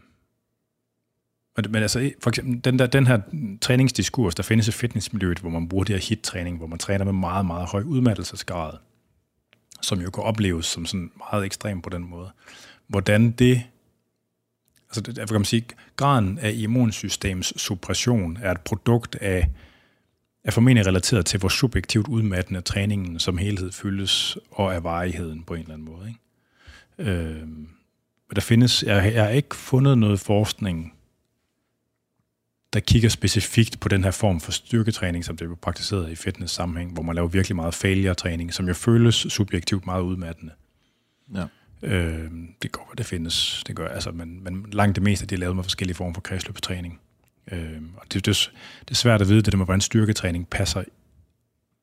men, 1.57 1.73
men 1.73 1.83
altså, 1.83 2.13
for 2.23 2.31
eksempel, 2.31 2.65
den, 2.65 2.79
der, 2.79 2.87
den 2.87 3.07
her 3.07 3.21
træningsdiskurs, 3.61 4.35
der 4.35 4.43
findes 4.43 4.69
i 4.69 4.73
fitnessmiljøet, 4.73 5.39
hvor 5.39 5.51
man 5.51 5.69
bruger 5.69 5.85
det 5.85 5.95
her 5.95 6.09
hit-træning, 6.09 6.57
hvor 6.57 6.67
man 6.67 6.79
træner 6.79 7.05
med 7.05 7.13
meget, 7.13 7.47
meget 7.47 7.69
høj 7.69 7.83
udmattelsesgrad, 7.83 8.73
som 9.83 10.01
jo 10.01 10.11
kan 10.11 10.25
opleves 10.25 10.67
som 10.67 10.87
sådan 10.87 11.11
meget 11.17 11.45
ekstrem 11.45 11.83
på 11.83 11.91
den 11.91 12.11
måde. 12.11 12.31
Hvordan 12.87 13.31
det, 13.31 13.63
altså 14.91 15.01
det, 15.01 15.17
kan 15.17 15.33
man 15.33 15.45
sige, 15.45 15.65
graden 15.97 16.39
af 16.39 16.53
immunsystems 16.57 17.53
suppression 17.57 18.39
er 18.43 18.51
et 18.51 18.61
produkt 18.61 19.15
af, 19.15 19.49
er 20.45 20.51
formentlig 20.51 20.87
relateret 20.87 21.27
til, 21.27 21.39
hvor 21.39 21.49
subjektivt 21.49 22.09
udmattende 22.09 22.61
træningen 22.61 23.19
som 23.19 23.39
helhed 23.39 23.73
fyldes, 23.73 24.39
og 24.51 24.75
af 24.75 24.85
varigheden 24.85 25.43
på 25.43 25.55
en 25.55 25.61
eller 25.61 25.75
anden 25.75 25.89
måde. 25.89 26.09
Ikke? 26.09 27.11
Øh, 27.13 27.49
men 28.29 28.35
der 28.35 28.41
findes, 28.41 28.83
jeg, 28.83 29.15
jeg 29.15 29.25
har 29.25 29.31
ikke 29.31 29.57
fundet 29.57 29.99
noget 29.99 30.21
forskning, 30.21 30.95
der 32.73 32.81
kigger 32.81 33.09
specifikt 33.09 33.81
på 33.81 33.89
den 33.89 34.05
her 34.05 34.11
form 34.11 34.41
for 34.41 34.53
styrketræning, 34.53 35.25
som 35.25 35.37
det 35.37 35.47
bliver 35.47 35.57
praktiseret 35.57 36.11
i 36.11 36.15
fitness-sammenhæng, 36.15 36.93
hvor 36.93 37.03
man 37.03 37.15
laver 37.15 37.29
virkelig 37.29 37.57
meget 37.57 37.75
failure-træning, 37.75 38.55
som 38.55 38.69
jo 38.69 38.75
føles 38.75 39.15
subjektivt 39.15 39.87
meget 39.87 40.03
udmattende. 40.03 40.53
Ja. 41.35 41.47
Øh, 41.83 42.31
det 42.63 42.73
går, 42.73 42.95
det 42.99 43.07
findes, 43.07 43.65
det 43.67 43.77
gør, 43.77 43.89
altså, 43.89 44.11
men, 44.11 44.45
men 44.45 44.67
langt 44.73 44.97
det 44.97 45.03
meste, 45.03 45.27
det 45.27 45.37
er 45.37 45.41
lavet 45.41 45.57
med 45.57 45.65
forskellige 45.65 45.97
former 45.97 46.15
for 46.15 46.21
kredsløbstræning. 46.21 47.01
Øh, 47.53 47.83
og 47.97 48.13
det, 48.13 48.27
det, 48.27 48.51
det 48.81 48.91
er 48.91 48.95
svært 48.95 49.21
at 49.21 49.29
vide, 49.29 49.43
det 49.43 49.53
der 49.53 49.59
med, 49.59 49.67
hvordan 49.67 49.81
styrketræning 49.81 50.49
passer 50.49 50.85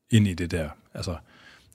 ind 0.10 0.27
i 0.27 0.33
det 0.33 0.51
der. 0.51 0.69
Altså, 0.93 1.15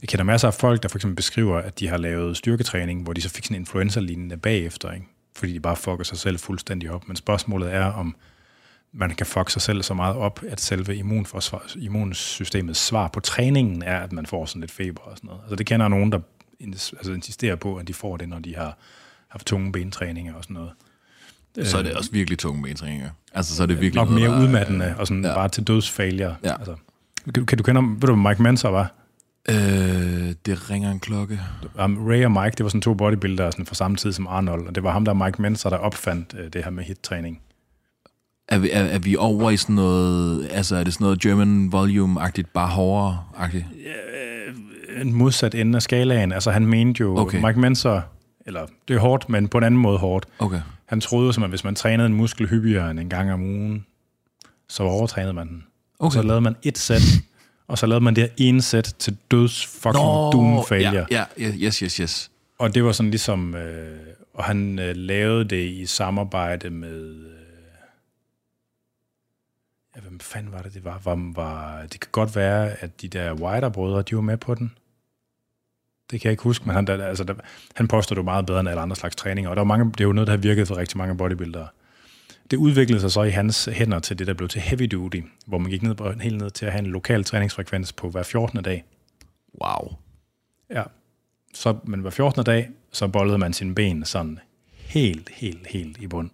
jeg 0.01 0.09
kender 0.09 0.25
masser 0.25 0.49
af 0.49 0.55
folk, 0.55 0.83
der 0.83 0.89
for 0.89 0.99
eksempel 0.99 1.17
beskriver, 1.17 1.59
at 1.59 1.81
de 1.81 1.89
har 1.89 1.97
lavet 1.97 2.37
styrketræning, 2.37 3.03
hvor 3.03 3.13
de 3.13 3.23
så 3.23 3.29
fik 3.29 3.45
sådan 3.45 3.55
en 3.55 3.61
influenza-lignende 3.61 4.37
bagefter, 4.37 4.93
ikke? 4.93 5.07
fordi 5.37 5.53
de 5.53 5.61
bare 5.61 5.77
fucker 5.77 6.05
sig 6.05 6.19
selv 6.19 6.39
fuldstændig 6.39 6.91
op. 6.91 7.09
Men 7.09 7.17
spørgsmålet 7.17 7.75
er, 7.75 7.85
om 7.85 8.17
man 8.93 9.11
kan 9.11 9.27
fuck 9.27 9.51
sig 9.51 9.63
selv 9.63 9.83
så 9.83 9.95
meget 9.95 10.17
op, 10.17 10.41
at 10.49 10.61
selve 10.61 10.97
immunforsvar, 10.97 11.73
immunsystemets 11.77 12.81
svar 12.81 13.09
på 13.09 13.21
træningen 13.21 13.83
er, 13.83 13.99
at 13.99 14.13
man 14.13 14.27
får 14.27 14.47
sådan 14.47 14.61
lidt 14.61 14.71
feber 14.71 15.03
og 15.03 15.17
sådan 15.17 15.29
noget. 15.29 15.41
Altså 15.43 15.57
det 15.57 15.67
kender 15.67 15.89
nogen, 15.89 16.13
der 16.13 16.19
altså 16.63 17.13
insisterer 17.13 17.57
på, 17.57 17.77
at 17.77 17.89
de 17.89 17.95
får 17.95 18.17
det, 18.17 18.29
når 18.29 18.39
de 18.39 18.57
har 18.57 18.79
haft 19.29 19.47
tunge 19.47 19.73
bentræninger 19.73 20.35
og 20.35 20.43
sådan 20.45 20.55
noget. 20.55 20.71
Så 21.69 21.79
er 21.79 21.83
det 21.83 21.93
også 21.95 22.11
virkelig 22.13 22.39
tunge 22.39 22.63
bentræninger. 22.63 23.11
Altså 23.35 23.57
så 23.57 23.63
er 23.63 23.67
det 23.67 23.81
virkelig 23.81 23.95
Nok 24.05 24.09
noget, 24.11 24.23
mere 24.23 24.33
der- 24.41 24.43
udmattende 24.47 24.95
og 24.99 25.07
sådan 25.07 25.25
ja. 25.25 25.35
bare 25.35 25.49
til 25.49 25.65
dødsfailure. 25.65 26.37
Ja. 26.45 26.53
Altså, 26.59 26.75
kan, 27.35 27.47
kan 27.47 27.59
du 27.59 27.65
kende 27.65 27.81
ham? 27.81 28.03
Ved 28.03 28.09
du, 28.09 28.17
Mike 28.17 28.43
Mentor 28.43 28.69
var? 28.71 28.93
Øh, 29.49 29.55
det 30.47 30.71
ringer 30.71 30.91
en 30.91 31.01
klokke. 31.01 31.41
Um, 31.85 32.07
Ray 32.07 32.25
og 32.25 32.33
Mike, 32.33 32.55
det 32.59 32.65
var 32.65 32.69
sådan 32.69 32.81
to 32.81 32.95
bodybuildere 32.95 33.53
sådan 33.53 33.67
fra 33.67 33.75
samme 33.75 33.97
tid 33.97 34.13
som 34.13 34.27
Arnold, 34.27 34.67
og 34.67 34.75
det 34.75 34.83
var 34.83 34.93
ham, 34.93 35.05
der 35.05 35.13
Mike 35.15 35.43
Mentor, 35.43 35.71
der 35.71 35.77
opfandt 35.77 36.35
øh, 36.39 36.53
det 36.53 36.65
her 36.65 36.71
med 36.71 36.85
hit-træning. 36.85 37.41
Er 38.49 38.59
vi, 38.59 38.71
er, 38.71 38.81
er 38.85 38.99
vi 38.99 39.17
over 39.17 39.51
i 39.51 39.57
sådan 39.57 39.75
noget, 39.75 40.49
altså 40.51 40.77
er 40.77 40.85
det 40.85 40.93
sådan 40.95 41.05
noget 41.05 41.21
German 41.21 41.69
volume-agtigt, 41.75 42.53
bare 42.55 42.69
hårdere-agtigt? 42.69 43.65
En 45.01 45.13
modsat 45.13 45.55
ende 45.55 45.77
af 45.77 45.83
skalaen. 45.83 46.33
Altså 46.33 46.51
han 46.51 46.67
mente 46.67 47.01
jo, 47.01 47.17
Okay. 47.17 47.45
Mike 47.45 47.61
Mentor, 47.61 48.05
eller 48.47 48.67
det 48.89 48.97
er 48.97 49.01
hårdt, 49.01 49.29
men 49.29 49.49
på 49.49 49.59
en 49.59 49.65
anden 49.65 49.81
måde 49.81 49.99
hårdt. 49.99 50.27
Okay. 50.39 50.61
Han 50.87 51.01
troede, 51.01 51.33
som 51.33 51.43
at 51.43 51.49
hvis 51.49 51.65
man 51.65 51.75
trænede 51.75 52.07
en 52.07 52.15
muskel 52.15 52.49
hyppigere 52.49 52.91
end 52.91 53.01
en 53.01 53.09
gang 53.09 53.33
om 53.33 53.43
ugen, 53.43 53.87
så 54.69 54.83
overtrænede 54.83 55.33
man 55.33 55.49
den. 55.49 55.65
Okay. 55.99 56.15
Så 56.15 56.23
lavede 56.23 56.41
man 56.41 56.57
et 56.63 56.79
sæt, 56.79 57.03
og 57.69 57.79
så 57.79 57.87
lavede 57.87 58.05
man 58.05 58.17
det 58.17 58.23
her 58.23 58.31
ene 58.37 58.63
sæt 58.63 58.95
til 58.99 59.17
døds 59.31 59.67
fucking 59.67 60.33
doom 60.33 60.65
failure. 60.69 61.07
ja, 61.11 61.25
ja, 61.39 61.53
yes, 61.59 61.79
yes, 61.79 61.97
yes. 61.97 62.31
Og 62.59 62.75
det 62.75 62.85
var 62.85 62.93
sådan 62.93 63.11
ligesom, 63.11 63.55
øh, 63.55 63.99
og 64.35 64.45
han 64.45 64.79
øh, 64.79 64.97
lavede 64.97 65.45
det 65.45 65.65
i 65.65 65.87
samarbejde 65.87 66.71
med, 66.71 67.15
øh, 67.15 67.31
ja, 69.97 70.01
hvem 70.01 70.21
fanden 70.21 70.53
var 70.53 70.63
det, 70.63 70.75
det 70.75 70.85
var? 70.85 71.01
var, 71.05 71.33
var 71.35 71.83
det 71.93 72.01
kan 72.01 72.09
godt 72.13 72.37
være, 72.37 72.71
at 72.71 73.03
de 73.03 73.09
der 73.09 73.33
Wider-brødre, 73.35 74.03
de 74.03 74.17
var 74.17 74.23
med 74.23 74.37
på 74.37 74.55
den. 74.55 74.73
Det 76.13 76.21
kan 76.21 76.29
jeg 76.29 76.33
ikke 76.33 76.43
huske, 76.43 76.65
men 76.67 76.75
han, 76.75 76.87
der, 76.87 77.05
altså, 77.05 77.25
der, 77.25 77.35
han 77.75 77.89
påstår 77.89 78.15
det 78.15 78.19
jo 78.19 78.25
meget 78.25 78.47
bedre 78.47 78.61
end 78.61 78.69
alle 78.69 78.81
andre 78.81 78.97
slags 78.97 79.17
træninger, 79.17 79.51
og 79.51 79.57
der 79.57 79.61
var 79.61 79.67
mange, 79.67 79.85
det 79.85 80.01
er 80.01 80.05
jo 80.05 80.13
noget, 80.13 80.27
der 80.27 80.33
har 80.33 80.39
virket 80.39 80.69
for 80.69 80.77
rigtig 80.77 80.99
mange 80.99 81.17
bodybuildere. 81.17 81.69
Det 82.51 82.57
udviklede 82.57 83.01
sig 83.01 83.13
så 83.13 83.23
i 83.23 83.31
hans 83.31 83.65
hænder 83.73 83.99
til 83.99 84.19
det, 84.19 84.27
der 84.27 84.35
blev 84.35 84.49
til 84.49 84.61
heavy 84.61 84.89
duty, 84.93 85.21
hvor 85.47 85.59
man 85.59 85.71
gik 85.71 85.83
ned 85.83 85.95
på, 85.95 86.13
helt 86.21 86.39
ned 86.39 86.51
til 86.51 86.67
at 86.67 86.73
have 86.73 86.85
en 86.85 86.91
lokal 86.91 87.25
træningsfrekvens 87.25 87.93
på 87.93 88.09
hver 88.09 88.23
14. 88.23 88.63
dag. 88.63 88.85
Wow. 89.63 89.97
Ja. 90.71 90.83
Så, 91.55 91.77
men 91.85 92.01
hver 92.01 92.11
14. 92.11 92.45
dag, 92.45 92.69
så 92.93 93.09
bollede 93.09 93.39
man 93.39 93.53
sine 93.53 93.75
ben 93.75 94.05
sådan 94.05 94.39
helt, 94.73 95.31
helt, 95.35 95.67
helt 95.67 95.99
i 95.99 96.07
bund. 96.07 96.31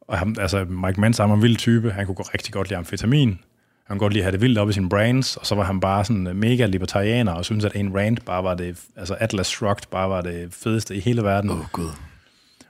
Og 0.00 0.18
ham, 0.18 0.36
altså 0.40 0.64
Mike 0.64 1.00
Mans 1.00 1.18
var 1.18 1.34
en 1.34 1.42
vild 1.42 1.56
type. 1.56 1.92
Han 1.92 2.06
kunne 2.06 2.14
gå 2.14 2.22
rigtig 2.22 2.52
godt 2.52 2.68
lide 2.68 2.78
amfetamin. 2.78 3.38
Han 3.86 3.94
kunne 3.94 4.04
godt 4.04 4.12
lide 4.12 4.22
at 4.22 4.24
have 4.24 4.32
det 4.32 4.40
vildt 4.40 4.58
op 4.58 4.70
i 4.70 4.72
sine 4.72 4.88
brains, 4.88 5.36
og 5.36 5.46
så 5.46 5.54
var 5.54 5.64
han 5.64 5.80
bare 5.80 6.04
sådan 6.04 6.36
mega 6.36 6.66
libertarianer, 6.66 7.32
og 7.32 7.44
syntes, 7.44 7.64
at 7.64 7.72
en 7.74 7.96
rant 7.96 8.24
bare 8.24 8.44
var 8.44 8.54
det, 8.54 8.78
altså 8.96 9.14
Atlas 9.14 9.46
Shrugged 9.46 9.84
bare 9.90 10.10
var 10.10 10.20
det 10.20 10.54
fedeste 10.54 10.96
i 10.96 11.00
hele 11.00 11.22
verden. 11.22 11.50
Åh, 11.50 11.60
oh, 11.60 11.66
gud. 11.72 11.90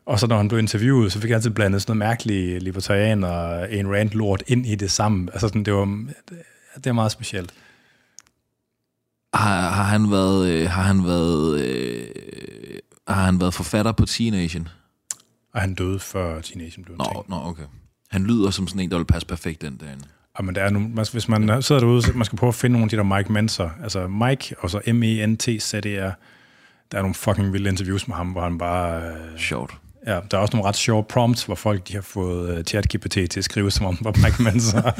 Og 0.07 0.21
så 0.21 0.27
når 0.27 0.37
han 0.37 0.49
blev 0.49 0.59
interviewet, 0.59 1.13
så 1.13 1.21
fik 1.21 1.31
han 1.31 1.35
altid 1.35 1.51
blandet 1.51 1.83
sådan 1.83 1.97
noget 1.97 2.09
mærkeligt 2.09 2.63
libertarianer 2.63 3.29
og 3.29 3.75
en 3.75 3.95
rant 3.95 4.15
lort 4.15 4.43
ind 4.47 4.67
i 4.67 4.75
det 4.75 4.91
samme. 4.91 5.29
Altså 5.33 5.49
sådan, 5.49 5.65
det 5.65 5.75
var, 5.75 5.85
det, 6.77 6.87
er 6.87 6.93
meget 6.93 7.13
specielt. 7.13 7.55
Har, 9.35 9.71
har 9.71 9.83
han 9.83 10.11
været, 10.11 10.49
øh, 10.49 10.71
har 10.71 10.83
han 10.83 11.05
været, 11.05 11.61
øh, 11.61 12.07
har 13.09 13.25
han 13.25 13.41
været 13.41 13.55
forfatter 13.55 13.93
på 13.93 14.07
Teenation? 14.07 14.69
Og 15.55 15.61
han 15.61 15.75
døde 15.75 15.99
før 15.99 16.41
teenagen 16.41 16.85
blev 16.85 16.95
en 16.95 17.01
ting. 17.05 17.29
Nå, 17.29 17.37
nå, 17.37 17.49
okay. 17.51 17.63
Han 18.11 18.25
lyder 18.25 18.51
som 18.51 18.69
sådan 18.69 18.81
en, 18.81 18.91
der 18.91 18.97
vil 18.97 19.05
passe 19.05 19.27
perfekt 19.27 19.63
den 19.63 19.77
derinde. 19.81 20.05
Ja, 20.39 20.43
men 20.45 20.55
der 20.55 20.63
er 20.63 20.71
nogle, 20.71 20.89
man- 20.89 21.07
hvis 21.13 21.29
man 21.29 21.63
sidder 21.63 21.81
derude, 21.81 22.03
så 22.03 22.13
man 22.15 22.25
skal 22.25 22.39
prøve 22.39 22.49
at 22.49 22.55
finde 22.55 22.73
nogle 22.73 22.85
af 22.85 22.91
de 22.91 22.97
der 22.97 23.03
Mike 23.17 23.33
Mentor. 23.33 23.73
Altså 23.83 24.07
Mike, 24.09 24.55
og 24.59 24.71
så 24.71 24.81
M-E-N-T-Z-E-R. 24.87 26.13
Der 26.93 26.99
er 26.99 27.03
nogle 27.03 27.15
fucking 27.15 27.53
vilde 27.53 27.69
interviews 27.71 28.09
med 28.09 28.17
ham, 28.17 28.27
hvor 28.29 28.43
han 28.43 28.59
bare... 28.59 29.03
Øh, 29.03 29.39
Sjovt. 29.39 29.75
ja, 30.07 30.21
der 30.31 30.37
er 30.37 30.43
også 30.43 30.57
nogle 30.57 30.69
ret 30.69 30.77
sjove 30.77 31.05
prompts, 31.05 31.45
hvor 31.45 31.55
folk 31.55 31.89
de 31.89 31.95
har 31.95 32.01
fået 32.01 32.59
øh, 32.59 32.65
ChatGPT 32.65 33.11
til 33.13 33.39
at 33.39 33.45
skrive, 33.45 33.71
som 33.71 33.87
om 33.87 33.99
var 34.01 34.13
Mike 34.25 34.43
Mentor. 34.43 34.95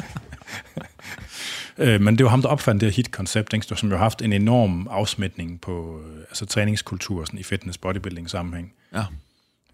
øh, 1.77 2.01
men 2.01 2.17
det 2.17 2.23
var 2.23 2.29
ham, 2.29 2.41
der 2.41 2.49
opfandt 2.49 2.81
det 2.81 2.89
her 2.89 2.95
hit-koncept, 2.95 3.77
som 3.79 3.89
jo 3.89 3.95
har 3.95 4.03
haft 4.03 4.21
en 4.21 4.33
enorm 4.33 4.87
afsmitning 4.91 5.61
på 5.61 5.99
øh, 6.07 6.17
altså, 6.29 6.45
træningskultur 6.45 7.25
sådan 7.25 7.39
i 7.39 7.43
fitness 7.43 7.77
bodybuilding 7.77 8.29
sammenhæng. 8.29 8.73
Ja. 8.93 9.03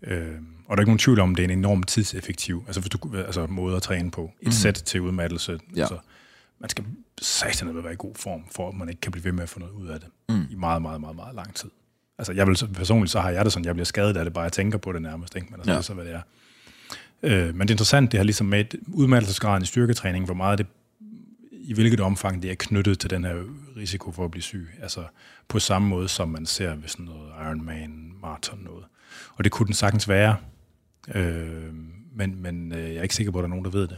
Øh, 0.03 0.27
og 0.65 0.77
der 0.77 0.81
er 0.81 0.81
ikke 0.81 0.89
nogen 0.89 0.99
tvivl 0.99 1.19
om, 1.19 1.35
det 1.35 1.43
er 1.43 1.47
en 1.47 1.57
enorm 1.59 1.83
tidseffektiv 1.83 2.63
altså, 2.67 2.81
hvis 2.81 2.89
du, 2.89 3.15
altså 3.15 3.47
måde 3.47 3.75
at 3.75 3.81
træne 3.81 4.11
på. 4.11 4.31
Et 4.41 4.47
mm. 4.47 4.51
sæt 4.51 4.73
til 4.73 5.01
udmattelse. 5.01 5.59
Ja. 5.75 5.81
Altså, 5.81 5.97
man 6.59 6.69
skal 6.69 6.85
satan 7.21 7.83
være 7.83 7.93
i 7.93 7.95
god 7.99 8.15
form, 8.15 8.41
for 8.51 8.69
at 8.69 8.75
man 8.75 8.89
ikke 8.89 9.01
kan 9.01 9.11
blive 9.11 9.25
ved 9.25 9.31
med 9.31 9.43
at 9.43 9.49
få 9.49 9.59
noget 9.59 9.73
ud 9.73 9.87
af 9.87 9.99
det 9.99 10.09
mm. 10.29 10.45
i 10.49 10.55
meget, 10.55 10.81
meget, 10.81 11.01
meget, 11.01 11.15
meget 11.15 11.35
lang 11.35 11.55
tid. 11.55 11.69
Altså, 12.17 12.33
jeg 12.33 12.47
vil, 12.47 12.57
personligt 12.73 13.11
så 13.11 13.19
har 13.19 13.29
jeg 13.29 13.45
det 13.45 13.53
sådan, 13.53 13.65
jeg 13.65 13.75
bliver 13.75 13.85
skadet 13.85 14.17
af 14.17 14.25
det, 14.25 14.33
bare 14.33 14.43
jeg 14.43 14.51
tænker 14.51 14.77
på 14.77 14.91
det 14.91 15.01
nærmest, 15.01 15.35
ikke? 15.35 15.47
men 15.51 15.59
altså, 15.59 15.71
ja. 15.71 15.75
det 15.75 15.79
er 15.79 15.83
så, 15.83 15.93
hvad 15.93 16.05
det 16.05 16.13
er. 16.13 16.21
Øh, 17.23 17.55
men 17.55 17.61
det 17.61 17.69
er 17.69 17.73
interessant, 17.73 18.11
det 18.11 18.17
har 18.17 18.23
ligesom 18.23 18.47
med 18.47 18.65
udmattelsesgraden 18.87 19.63
i 19.63 19.65
styrketræning, 19.65 20.25
hvor 20.25 20.33
meget 20.33 20.57
det, 20.57 20.67
i 21.51 21.73
hvilket 21.73 21.99
omfang 21.99 22.41
det 22.41 22.51
er 22.51 22.55
knyttet 22.55 22.99
til 22.99 23.09
den 23.09 23.23
her 23.23 23.35
risiko 23.77 24.11
for 24.11 24.25
at 24.25 24.31
blive 24.31 24.43
syg. 24.43 24.69
Altså 24.81 25.03
på 25.47 25.59
samme 25.59 25.87
måde, 25.87 26.09
som 26.09 26.29
man 26.29 26.45
ser 26.45 26.75
ved 26.75 26.87
sådan 26.87 27.05
noget 27.05 27.31
Ironman, 27.41 28.13
maraton 28.21 28.59
noget. 28.63 28.85
Og 29.35 29.43
det 29.43 29.51
kunne 29.51 29.65
den 29.65 29.73
sagtens 29.73 30.09
være, 30.09 30.35
øh, 31.15 31.73
men, 32.15 32.41
men 32.41 32.71
øh, 32.71 32.89
jeg 32.89 32.95
er 32.95 33.01
ikke 33.01 33.15
sikker 33.15 33.31
på, 33.31 33.37
at 33.37 33.41
der 33.41 33.47
er 33.47 33.49
nogen, 33.49 33.65
der 33.65 33.71
ved 33.71 33.87
det. 33.87 33.97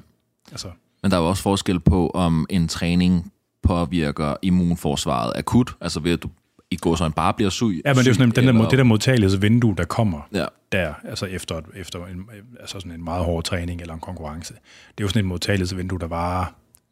Altså. 0.51 0.71
Men 1.03 1.11
der 1.11 1.17
er 1.17 1.21
jo 1.21 1.27
også 1.29 1.43
forskel 1.43 1.79
på, 1.79 2.09
om 2.09 2.45
en 2.49 2.67
træning 2.67 3.31
påvirker 3.63 4.35
immunforsvaret 4.41 5.33
akut, 5.35 5.75
altså 5.81 5.99
ved 5.99 6.11
at 6.11 6.23
du 6.23 6.29
i 6.71 6.75
går 6.75 6.95
så 6.95 7.05
en 7.05 7.11
bare 7.11 7.33
bliver 7.33 7.49
syg. 7.49 7.81
Ja, 7.85 7.93
men 7.93 7.97
det 7.97 8.07
er 8.07 8.11
jo 8.11 8.13
sådan, 8.13 8.31
den 8.31 8.47
der, 8.47 8.69
det 8.69 8.77
der 8.77 8.83
modtagelsesvindue, 8.83 9.75
der 9.75 9.85
kommer 9.85 10.21
ja. 10.33 10.45
der, 10.71 10.93
altså 11.03 11.25
efter, 11.25 11.61
efter 11.75 12.05
en, 12.05 12.29
altså 12.59 12.79
sådan 12.79 12.91
en 12.91 13.03
meget 13.03 13.25
hård 13.25 13.43
træning 13.43 13.81
eller 13.81 13.93
en 13.93 13.99
konkurrence. 13.99 14.53
Det 14.53 14.61
er 14.97 15.01
jo 15.03 15.07
sådan 15.07 15.19
et 15.19 15.25
modtagelsesvindue, 15.25 15.99
der 15.99 16.07
varer 16.07 16.45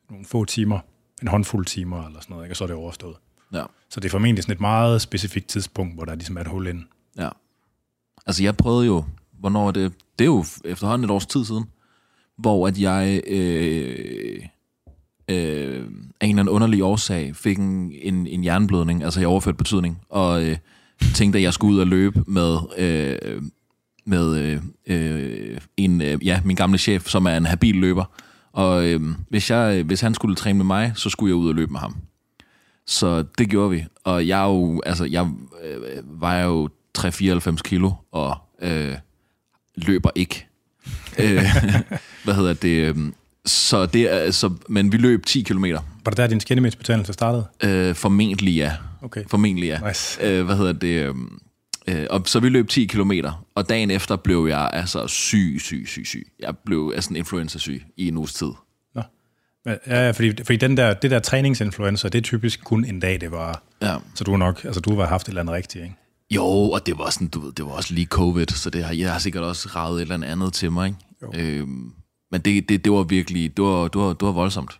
nogle 0.09 0.25
få 0.25 0.45
timer, 0.45 0.79
en 1.21 1.27
håndfuld 1.27 1.65
timer 1.65 2.05
eller 2.05 2.19
sådan 2.19 2.33
noget, 2.33 2.45
ikke? 2.45 2.53
og 2.53 2.57
så 2.57 2.63
er 2.63 2.67
det 2.67 2.75
overstået. 2.75 3.15
Ja. 3.53 3.63
Så 3.89 3.99
det 3.99 4.05
er 4.05 4.09
formentlig 4.09 4.43
sådan 4.43 4.53
et 4.53 4.61
meget 4.61 5.01
specifikt 5.01 5.47
tidspunkt, 5.47 5.95
hvor 5.95 6.05
der 6.05 6.15
ligesom 6.15 6.37
er 6.37 6.41
et 6.41 6.47
hul 6.47 6.67
ind. 6.67 6.83
Ja. 7.17 7.29
Altså 8.25 8.43
jeg 8.43 8.57
prøvede 8.57 8.85
jo, 8.85 9.03
hvornår 9.43 9.67
er 9.67 9.71
det, 9.71 9.93
det 10.19 10.25
er 10.25 10.29
jo 10.29 10.45
efterhånden 10.65 11.05
et 11.05 11.11
års 11.11 11.25
tid 11.25 11.45
siden, 11.45 11.65
hvor 12.37 12.67
at 12.67 12.79
jeg 12.79 13.21
øh, 13.27 14.39
øh, 15.29 15.85
af 16.21 16.25
en 16.25 16.29
eller 16.29 16.41
anden 16.41 16.49
underlig 16.49 16.83
årsag 16.83 17.35
fik 17.35 17.57
en, 17.57 17.91
en, 18.01 18.27
en 18.27 18.43
jernblødning, 18.43 19.03
altså 19.03 19.21
i 19.21 19.25
overført 19.25 19.57
betydning, 19.57 20.01
og 20.09 20.43
øh, 20.43 20.57
tænkte, 21.15 21.39
at 21.39 21.43
jeg 21.43 21.53
skulle 21.53 21.75
ud 21.75 21.79
og 21.79 21.87
løbe 21.87 22.23
med, 22.27 22.57
øh, 22.77 23.41
med 24.05 24.37
øh, 24.37 24.61
øh, 24.87 25.57
en, 25.77 26.01
øh, 26.01 26.27
ja, 26.27 26.41
min 26.45 26.55
gamle 26.55 26.77
chef, 26.77 27.07
som 27.07 27.25
er 27.25 27.37
en 27.37 27.45
habil 27.45 27.75
løber. 27.75 28.05
Og 28.51 28.85
øh, 28.85 29.01
hvis, 29.29 29.51
jeg, 29.51 29.83
hvis 29.83 30.01
han 30.01 30.13
skulle 30.13 30.35
træne 30.35 30.57
med 30.57 30.65
mig, 30.65 30.91
så 30.95 31.09
skulle 31.09 31.29
jeg 31.29 31.35
ud 31.35 31.49
og 31.49 31.55
løbe 31.55 31.71
med 31.71 31.79
ham. 31.79 31.95
Så 32.87 33.23
det 33.37 33.49
gjorde 33.49 33.69
vi. 33.69 33.85
Og 34.03 34.27
jeg, 34.27 34.43
jo, 34.43 34.81
altså, 34.85 35.05
jeg 35.05 35.27
øh, 35.63 35.75
øh 35.75 36.21
vejer 36.21 36.45
jo 36.45 36.69
3-94 36.97 37.55
kilo, 37.55 37.91
og 38.11 38.37
øh, 38.61 38.95
løber 39.75 40.09
ikke. 40.15 40.47
øh, 41.19 41.43
hvad 42.23 42.33
hedder 42.33 42.53
det? 42.53 42.69
Øh, 42.69 42.95
så 43.45 43.85
det 43.85 44.01
er, 44.01 44.17
altså, 44.17 44.53
men 44.69 44.91
vi 44.91 44.97
løb 44.97 45.25
10 45.25 45.41
km. 45.41 45.65
Var 45.65 46.09
det 46.09 46.17
der, 46.17 46.27
din 46.27 46.39
skinnemændsbetændelse 46.39 47.13
startede? 47.13 47.45
Øh, 47.63 47.95
formentlig 47.95 48.55
ja. 48.55 48.73
Okay. 49.01 49.23
Formentlig 49.27 49.67
ja. 49.67 49.87
Nice. 49.87 50.23
Øh, 50.23 50.45
hvad 50.45 50.55
hedder 50.55 50.73
det? 50.73 50.87
Øh, 50.87 51.15
øh, 51.87 52.07
og 52.09 52.21
så 52.25 52.39
vi 52.39 52.49
løb 52.49 52.69
10 52.69 52.85
km, 52.85 53.11
og 53.55 53.69
dagen 53.69 53.91
efter 53.91 54.15
blev 54.15 54.45
jeg 54.49 54.69
altså 54.73 55.07
syg, 55.07 55.57
syg, 55.59 55.83
syg, 55.87 56.05
syg. 56.05 56.27
Jeg 56.39 56.57
blev 56.65 56.91
altså 56.95 57.13
influenza-syg 57.15 57.83
i 57.97 58.07
en 58.07 58.17
uges 58.17 58.33
tid. 58.33 58.51
Nå. 58.95 59.01
Ja, 59.87 60.11
fordi, 60.11 60.43
fordi 60.43 60.57
den 60.57 60.77
der, 60.77 60.93
det 60.93 61.11
der 61.11 61.19
træningsinfluenza, 61.19 62.07
det 62.07 62.17
er 62.17 62.21
typisk 62.21 62.63
kun 62.63 62.85
en 62.85 62.99
dag, 62.99 63.21
det 63.21 63.31
var. 63.31 63.63
Ja. 63.81 63.95
Så 64.15 64.23
du 64.23 64.37
nok, 64.37 64.65
altså 64.65 64.81
du 64.81 64.99
har 64.99 65.05
haft 65.05 65.27
et 65.27 65.29
eller 65.29 65.41
andet 65.41 65.55
rigtigt, 65.55 65.83
ikke? 65.83 65.95
Jo, 66.35 66.45
og 66.45 66.85
det 66.85 66.97
var 66.97 67.09
sådan, 67.09 67.27
du 67.27 67.39
ved, 67.39 67.51
det 67.51 67.65
var 67.65 67.71
også 67.71 67.93
lige 67.93 68.05
covid, 68.05 68.47
så 68.47 68.69
det 68.69 68.83
har, 68.83 68.93
jeg 68.93 69.11
har 69.11 69.19
sikkert 69.19 69.43
også 69.43 69.69
ravet 69.75 69.95
et 69.95 70.01
eller 70.11 70.27
andet 70.27 70.53
til 70.53 70.71
mig, 70.71 70.87
ikke? 70.87 70.99
Jo. 71.21 71.31
Øhm, 71.35 71.91
men 72.31 72.41
det, 72.41 72.69
det, 72.69 72.85
det 72.85 72.91
var 72.91 73.03
virkelig, 73.03 73.57
det 73.57 73.65
var, 73.65 73.87
det 73.87 74.01
var, 74.01 74.07
det 74.07 74.21
var 74.21 74.31
voldsomt. 74.31 74.79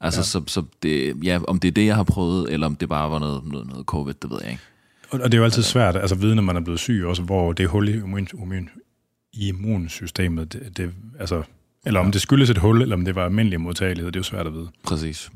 Altså, 0.00 0.20
ja. 0.20 0.24
så, 0.24 0.42
så 0.46 0.62
det, 0.82 1.24
ja, 1.24 1.40
om 1.48 1.58
det 1.58 1.68
er 1.68 1.72
det, 1.72 1.86
jeg 1.86 1.96
har 1.96 2.02
prøvet, 2.02 2.52
eller 2.52 2.66
om 2.66 2.76
det 2.76 2.88
bare 2.88 3.10
var 3.10 3.18
noget, 3.18 3.42
noget, 3.44 3.66
noget 3.66 3.86
covid, 3.86 4.14
det 4.14 4.30
ved 4.30 4.38
jeg 4.42 4.50
ikke. 4.50 4.62
Og, 5.10 5.20
og 5.20 5.32
det 5.32 5.34
er 5.34 5.38
jo 5.38 5.44
altid 5.44 5.58
altså, 5.58 5.70
svært, 5.70 5.96
altså 5.96 6.14
vide, 6.14 6.34
når 6.34 6.42
man 6.42 6.56
er 6.56 6.60
blevet 6.60 6.80
syg, 6.80 7.02
også 7.06 7.22
hvor 7.22 7.52
det 7.52 7.68
hul 7.68 7.88
i, 7.88 7.92
immun, 7.92 8.28
immun, 8.34 8.70
immunsystemet, 9.32 10.52
det, 10.52 10.76
det, 10.76 10.92
altså, 11.20 11.42
eller 11.86 12.00
om 12.00 12.12
det 12.12 12.20
skyldes 12.20 12.50
et 12.50 12.58
hul, 12.58 12.82
eller 12.82 12.96
om 12.96 13.04
det 13.04 13.14
var 13.14 13.24
almindelig 13.24 13.60
modtagelighed, 13.60 14.12
det 14.12 14.16
er 14.16 14.20
jo 14.20 14.24
svært 14.24 14.46
at 14.46 14.52
vide. 14.52 14.68
Præcis. 14.84 15.30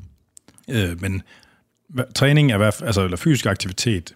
Øh, 0.69 1.01
men 1.01 1.21
træning, 2.15 2.51
er, 2.51 2.59
altså, 2.83 3.03
eller 3.03 3.17
fysisk 3.17 3.45
aktivitet, 3.45 4.13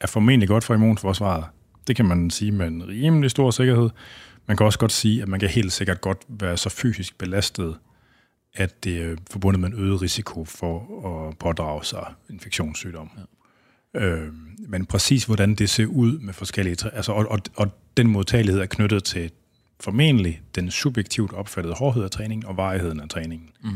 er 0.00 0.06
formentlig 0.06 0.48
godt 0.48 0.64
for 0.64 0.74
immunforsvaret. 0.74 1.44
Det 1.86 1.96
kan 1.96 2.04
man 2.04 2.30
sige 2.30 2.52
med 2.52 2.66
en 2.66 2.88
rimelig 2.88 3.30
stor 3.30 3.50
sikkerhed. 3.50 3.90
Man 4.46 4.56
kan 4.56 4.66
også 4.66 4.78
godt 4.78 4.92
sige, 4.92 5.22
at 5.22 5.28
man 5.28 5.40
kan 5.40 5.48
helt 5.48 5.72
sikkert 5.72 6.00
godt 6.00 6.18
være 6.28 6.56
så 6.56 6.68
fysisk 6.68 7.18
belastet, 7.18 7.76
at 8.54 8.84
det 8.84 9.02
er 9.02 9.16
forbundet 9.30 9.60
med 9.60 9.68
en 9.68 9.74
øget 9.74 10.02
risiko 10.02 10.44
for 10.44 11.28
at 11.28 11.38
pådrage 11.38 11.84
sig 11.84 12.14
infektionssygdom. 12.30 13.10
Ja. 13.94 14.00
Øh, 14.00 14.32
men 14.58 14.86
præcis 14.86 15.24
hvordan 15.24 15.54
det 15.54 15.70
ser 15.70 15.86
ud 15.86 16.18
med 16.18 16.34
forskellige... 16.34 16.76
Altså, 16.92 17.12
og, 17.12 17.26
og, 17.30 17.38
og 17.56 17.70
den 17.96 18.08
modtagelighed 18.08 18.62
er 18.62 18.66
knyttet 18.66 19.04
til 19.04 19.30
formentlig 19.80 20.42
den 20.54 20.70
subjektivt 20.70 21.32
opfattede 21.32 21.74
hårdhed 21.74 22.04
af 22.04 22.10
træning 22.10 22.46
og 22.46 22.56
varigheden 22.56 23.00
af 23.00 23.08
træningen. 23.08 23.50
Mm. 23.64 23.70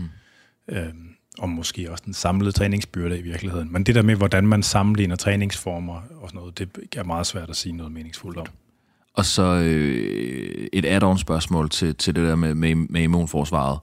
Øh, 0.68 0.94
og 1.38 1.48
måske 1.48 1.90
også 1.90 2.02
den 2.06 2.14
samlede 2.14 2.52
træningsbyrde 2.52 3.18
i 3.18 3.22
virkeligheden. 3.22 3.72
Men 3.72 3.84
det 3.84 3.94
der 3.94 4.02
med, 4.02 4.16
hvordan 4.16 4.46
man 4.46 4.62
sammenligner 4.62 5.16
træningsformer 5.16 5.94
og 5.94 6.28
sådan 6.28 6.38
noget, 6.38 6.58
det 6.58 6.96
er 6.96 7.04
meget 7.04 7.26
svært 7.26 7.50
at 7.50 7.56
sige 7.56 7.72
noget 7.72 7.92
meningsfuldt 7.92 8.38
om. 8.38 8.46
Og 9.14 9.24
så 9.24 9.42
øh, 9.42 10.68
et 10.72 10.84
add-on 10.84 11.18
spørgsmål 11.18 11.70
til, 11.70 11.94
til 11.94 12.14
det 12.14 12.28
der 12.28 12.36
med, 12.36 12.54
med, 12.54 12.74
med 12.74 13.02
immunforsvaret. 13.02 13.78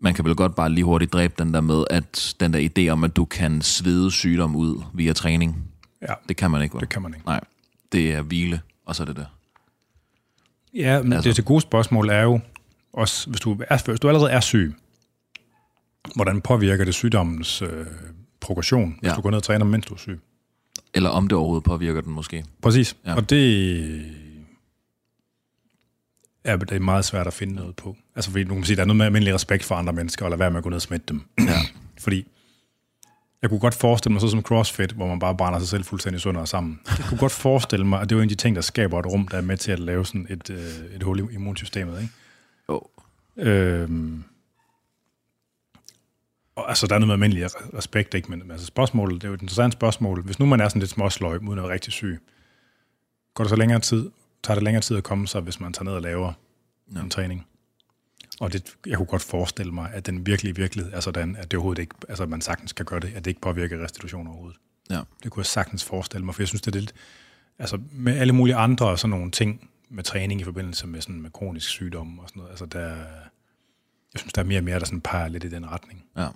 Man 0.00 0.14
kan 0.14 0.24
vel 0.24 0.34
godt 0.34 0.54
bare 0.54 0.70
lige 0.70 0.84
hurtigt 0.84 1.12
dræbe 1.12 1.34
den 1.38 1.54
der 1.54 1.60
med, 1.60 1.84
at 1.90 2.34
den 2.40 2.52
der 2.52 2.68
idé 2.68 2.88
om, 2.88 3.04
at 3.04 3.16
du 3.16 3.24
kan 3.24 3.62
svede 3.62 4.10
sygdom 4.10 4.56
ud 4.56 4.82
via 4.94 5.12
træning. 5.12 5.64
Ja. 6.02 6.14
Det 6.28 6.36
kan 6.36 6.50
man 6.50 6.62
ikke, 6.62 6.74
vel? 6.74 6.80
Det 6.80 6.88
kan 6.88 7.02
man 7.02 7.14
ikke. 7.14 7.26
Nej, 7.26 7.40
det 7.92 8.14
er 8.14 8.22
hvile, 8.22 8.60
og 8.86 8.96
så 8.96 9.02
er 9.02 9.06
det 9.06 9.16
der. 9.16 9.24
Ja, 10.74 11.02
men 11.02 11.12
altså. 11.12 11.28
det 11.28 11.34
til 11.34 11.44
gode 11.44 11.60
spørgsmål 11.60 12.08
er 12.08 12.22
jo 12.22 12.40
også, 12.92 13.30
hvis 13.30 13.40
du, 13.40 13.56
er, 13.68 13.90
hvis 13.90 14.00
du 14.00 14.08
allerede 14.08 14.30
er 14.30 14.40
syg, 14.40 14.74
hvordan 16.14 16.40
påvirker 16.40 16.84
det 16.84 16.94
sygdommens 16.94 17.62
øh, 17.62 17.86
progression, 18.40 18.96
hvis 19.00 19.10
ja. 19.10 19.14
du 19.14 19.20
går 19.20 19.30
ned 19.30 19.36
og 19.36 19.42
træner, 19.42 19.64
mens 19.64 19.86
du 19.86 19.94
er 19.94 19.98
syg? 19.98 20.20
Eller 20.94 21.10
om 21.10 21.28
det 21.28 21.38
overhovedet 21.38 21.64
påvirker 21.64 22.00
den 22.00 22.12
måske. 22.12 22.44
Præcis. 22.62 22.96
Ja. 23.06 23.14
Og 23.14 23.30
det 23.30 24.14
er, 26.44 26.56
det 26.56 26.72
er 26.72 26.80
meget 26.80 27.04
svært 27.04 27.26
at 27.26 27.32
finde 27.32 27.54
noget 27.54 27.76
på. 27.76 27.96
Altså 28.16 28.30
fordi 28.30 28.44
du 28.44 28.54
kan 28.54 28.64
sige, 28.64 28.76
der 28.76 28.82
er 28.82 28.86
noget 28.86 28.96
med 28.96 29.06
almindelig 29.06 29.34
respekt 29.34 29.64
for 29.64 29.74
andre 29.74 29.92
mennesker, 29.92 30.24
og 30.24 30.30
lade 30.30 30.38
være 30.38 30.50
med 30.50 30.58
at 30.58 30.64
gå 30.64 30.70
ned 30.70 30.76
og 30.76 30.82
smitte 30.82 31.06
dem. 31.08 31.22
Ja. 31.38 31.60
fordi 32.04 32.26
jeg 33.42 33.50
kunne 33.50 33.60
godt 33.60 33.74
forestille 33.74 34.12
mig 34.12 34.20
så 34.20 34.28
som 34.28 34.42
CrossFit, 34.42 34.92
hvor 34.92 35.06
man 35.06 35.18
bare 35.18 35.36
brænder 35.36 35.58
sig 35.58 35.68
selv 35.68 35.84
fuldstændig 35.84 36.20
sund 36.20 36.36
og 36.36 36.48
sammen. 36.48 36.80
Jeg 36.98 37.06
kunne 37.08 37.18
godt 37.18 37.32
forestille 37.32 37.86
mig, 37.86 38.00
at 38.00 38.10
det 38.10 38.16
er 38.16 38.20
en 38.20 38.22
af 38.22 38.28
de 38.28 38.34
ting, 38.34 38.56
der 38.56 38.62
skaber 38.62 38.98
et 38.98 39.06
rum, 39.06 39.28
der 39.28 39.36
er 39.36 39.42
med 39.42 39.56
til 39.56 39.72
at 39.72 39.78
lave 39.78 40.06
sådan 40.06 40.26
et, 40.30 40.50
øh, 40.50 40.96
et 40.96 41.02
hul 41.02 41.18
i 41.18 41.34
immunsystemet. 41.34 42.00
Ikke? 42.00 42.12
Jo. 42.68 42.82
Øhm, 43.36 44.24
og, 46.56 46.68
altså, 46.68 46.86
der 46.86 46.94
er 46.94 46.98
noget 46.98 47.08
med 47.08 47.14
almindelig 47.14 47.48
respekt, 47.74 48.14
ikke? 48.14 48.30
men 48.30 48.50
altså, 48.50 48.66
spørgsmålet, 48.66 49.22
det 49.22 49.24
er 49.24 49.28
jo 49.28 49.34
et 49.34 49.42
interessant 49.42 49.72
spørgsmål. 49.72 50.22
Hvis 50.22 50.38
nu 50.38 50.46
man 50.46 50.60
er 50.60 50.68
sådan 50.68 50.80
lidt 50.80 50.90
småsløj, 50.90 51.36
uden 51.36 51.58
at 51.58 51.64
være 51.64 51.72
rigtig 51.72 51.92
syg, 51.92 52.20
går 53.34 53.44
det 53.44 53.48
så 53.48 53.56
længere 53.56 53.80
tid, 53.80 54.10
tager 54.42 54.54
det 54.54 54.64
længere 54.64 54.82
tid 54.82 54.96
at 54.96 55.04
komme 55.04 55.28
sig, 55.28 55.40
hvis 55.40 55.60
man 55.60 55.72
tager 55.72 55.84
ned 55.84 55.92
og 55.92 56.02
laver 56.02 56.32
ja. 56.94 57.00
en 57.00 57.10
træning? 57.10 57.46
Og 58.40 58.52
det, 58.52 58.76
jeg 58.86 58.96
kunne 58.96 59.06
godt 59.06 59.22
forestille 59.22 59.72
mig, 59.72 59.90
at 59.92 60.06
den 60.06 60.26
virkelige 60.26 60.56
virkelighed 60.56 60.92
er 60.92 61.00
sådan, 61.00 61.36
at 61.36 61.50
det 61.50 61.56
overhovedet 61.56 61.82
ikke, 61.82 61.94
altså 62.08 62.26
man 62.26 62.40
sagtens 62.40 62.72
kan 62.72 62.86
gøre 62.86 63.00
det, 63.00 63.12
at 63.14 63.24
det 63.24 63.30
ikke 63.30 63.40
påvirker 63.40 63.84
restitution 63.84 64.26
overhovedet. 64.26 64.58
Ja. 64.90 65.00
Det 65.22 65.30
kunne 65.30 65.40
jeg 65.40 65.46
sagtens 65.46 65.84
forestille 65.84 66.24
mig, 66.24 66.34
for 66.34 66.42
jeg 66.42 66.48
synes, 66.48 66.62
det 66.62 66.76
er 66.76 66.80
lidt, 66.80 66.94
altså 67.58 67.78
med 67.92 68.18
alle 68.18 68.32
mulige 68.32 68.56
andre 68.56 68.98
sådan 68.98 69.10
nogle 69.10 69.30
ting 69.30 69.70
med 69.88 70.04
træning 70.04 70.40
i 70.40 70.44
forbindelse 70.44 70.86
med 70.86 71.00
sådan 71.00 71.22
med 71.22 71.30
kronisk 71.30 71.68
sygdom 71.68 72.18
og 72.18 72.28
sådan 72.28 72.40
noget, 72.40 72.50
altså 72.50 72.66
der, 72.66 72.88
jeg 74.12 74.18
synes, 74.18 74.32
der 74.32 74.42
er 74.42 74.46
mere 74.46 74.58
og 74.58 74.64
mere, 74.64 74.78
der 74.78 74.84
sådan 74.84 75.00
peger 75.00 75.28
lidt 75.28 75.44
i 75.44 75.48
den 75.48 75.70
retning. 75.70 76.04
Ja. 76.16 76.28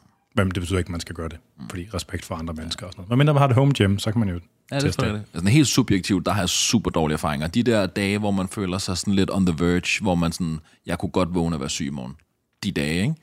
Men 0.45 0.55
det 0.55 0.61
betyder 0.61 0.79
ikke, 0.79 0.89
at 0.89 0.93
man 0.93 1.01
skal 1.01 1.15
gøre 1.15 1.29
det, 1.29 1.39
fordi 1.71 1.89
respekt 1.95 2.25
for 2.25 2.35
andre 2.35 2.55
mennesker 2.55 2.87
og 2.87 2.93
sådan 2.93 3.01
noget. 3.01 3.09
Men 3.09 3.19
mindre 3.19 3.35
man 3.35 3.41
har 3.41 3.47
det 3.47 3.57
home 3.57 3.73
gym, 3.73 3.99
så 3.99 4.13
kan 4.13 4.19
man 4.21 4.29
jo 4.29 4.41
Ja, 4.73 4.79
det 4.79 4.95
tror 4.95 5.05
jeg 5.05 5.15
det. 5.15 5.23
Altså, 5.35 5.51
helt 5.51 5.67
subjektivt, 5.67 6.27
der 6.27 6.33
har 6.33 6.41
jeg 6.41 6.49
super 6.49 6.91
dårlige 6.91 7.15
erfaringer. 7.15 7.47
De 7.47 7.63
der 7.63 7.87
dage, 7.87 8.19
hvor 8.19 8.31
man 8.31 8.49
føler 8.49 8.79
sig 8.79 8.99
sådan 8.99 9.15
lidt 9.15 9.31
on 9.33 9.47
the 9.47 9.65
verge, 9.65 10.03
hvor 10.03 10.15
man 10.15 10.33
sådan, 10.33 10.59
jeg 10.87 10.99
kunne 10.99 11.11
godt 11.11 11.35
vågne 11.35 11.57
og 11.57 11.61
være 11.61 11.69
syg 11.69 11.87
i 11.87 11.91
morgen. 11.91 12.17
De 12.65 12.73
dage, 12.73 13.03
ikke? 13.03 13.15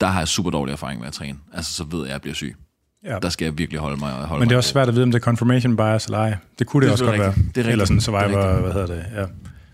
Der 0.00 0.06
har 0.06 0.20
jeg 0.20 0.28
super 0.28 0.50
dårlige 0.50 0.72
erfaringer 0.72 1.00
med 1.00 1.08
at 1.08 1.14
træne. 1.14 1.38
Altså, 1.52 1.72
så 1.72 1.84
ved 1.84 1.98
jeg, 1.98 2.06
at 2.06 2.12
jeg 2.12 2.20
bliver 2.20 2.34
syg. 2.34 2.56
Ja. 3.04 3.18
Der 3.22 3.28
skal 3.28 3.44
jeg 3.44 3.58
virkelig 3.58 3.80
holde 3.80 3.96
mig. 3.96 4.12
Holde 4.12 4.40
Men 4.40 4.48
det 4.48 4.54
er 4.54 4.56
også 4.56 4.70
svært 4.70 4.88
at 4.88 4.94
vide, 4.94 5.02
om 5.02 5.10
det 5.10 5.18
er 5.18 5.24
confirmation 5.24 5.76
bias 5.76 6.04
eller 6.06 6.18
ej. 6.18 6.36
Det 6.58 6.66
kunne 6.66 6.80
det, 6.80 6.86
det 6.86 6.92
også 6.92 7.04
godt 7.04 7.20
rigtigt. 7.20 7.36
være. 7.36 7.52
Det 7.54 7.66
er 7.66 7.70
Eller 7.70 7.84
sådan 7.84 8.00
survivor, 8.00 8.60
hvad 8.60 8.72
hedder 8.72 8.86
det, 8.86 9.04
ja. 9.14 9.24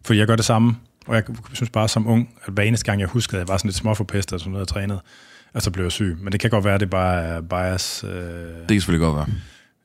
Fordi 0.05 0.19
jeg 0.19 0.27
gør 0.27 0.37
det 0.37 0.45
samme, 0.45 0.77
og 1.07 1.15
jeg 1.15 1.25
synes 1.53 1.71
bare 1.71 1.89
som 1.89 2.07
ung, 2.07 2.29
at 2.45 2.53
hver 2.53 2.63
eneste 2.63 2.87
gang 2.87 3.01
jeg 3.01 3.09
huskede, 3.09 3.41
at 3.41 3.41
jeg 3.41 3.53
var 3.53 3.57
sådan 3.59 3.69
lidt 3.69 3.77
småforpestet, 3.77 4.41
som 4.41 4.53
noget 4.53 4.61
jeg 4.61 4.69
trænede, 4.69 5.01
og 5.55 5.63
så 5.63 5.71
blev 5.71 5.85
jeg 5.85 5.93
syg. 5.93 6.17
Men 6.21 6.33
det 6.33 6.41
kan 6.41 6.51
godt 6.51 6.65
være, 6.65 6.75
at 6.75 6.81
det 6.81 6.91
bare 6.91 7.23
er 7.23 7.41
bias. 7.41 8.05
Øh, 8.05 8.11
det 8.11 8.69
kan 8.69 8.81
selvfølgelig 8.81 9.07
godt 9.07 9.17
være. 9.17 9.29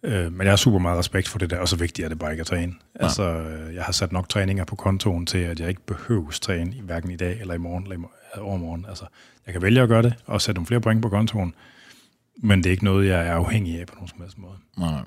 Øh, 0.03 0.31
men 0.33 0.41
jeg 0.41 0.51
har 0.51 0.55
super 0.57 0.79
meget 0.79 0.99
respekt 0.99 1.27
for 1.27 1.39
det 1.39 1.49
der, 1.49 1.57
og 1.57 1.67
så 1.67 1.75
vigtigt 1.75 2.05
er 2.05 2.09
det 2.09 2.19
bare 2.19 2.31
ikke 2.31 2.41
at 2.41 2.47
træne. 2.47 2.73
Ja. 2.99 3.03
Altså, 3.03 3.23
øh, 3.23 3.75
jeg 3.75 3.83
har 3.83 3.91
sat 3.91 4.11
nok 4.11 4.29
træninger 4.29 4.65
på 4.65 4.75
kontoen 4.75 5.25
til, 5.25 5.37
at 5.37 5.59
jeg 5.59 5.69
ikke 5.69 5.85
behøves 5.85 6.39
træne, 6.39 6.73
hverken 6.83 7.11
i 7.11 7.15
dag 7.15 7.37
eller 7.41 7.53
i 7.53 7.57
morgen 7.57 7.83
eller 7.83 7.97
i 7.97 8.39
overmorgen. 8.39 8.85
Altså, 8.89 9.05
jeg 9.45 9.53
kan 9.53 9.61
vælge 9.61 9.81
at 9.81 9.89
gøre 9.89 10.01
det, 10.01 10.13
og 10.25 10.41
sætte 10.41 10.57
nogle 10.57 10.67
flere 10.67 10.81
point 10.81 11.01
på 11.01 11.09
kontoen, 11.09 11.53
Men 12.43 12.59
det 12.59 12.65
er 12.65 12.71
ikke 12.71 12.83
noget, 12.83 13.07
jeg 13.07 13.27
er 13.27 13.33
afhængig 13.33 13.79
af 13.79 13.87
på 13.87 13.95
nogen 13.95 14.07
som 14.07 14.21
helst 14.21 14.37
måde. 14.37 14.57
Nej. 14.77 15.01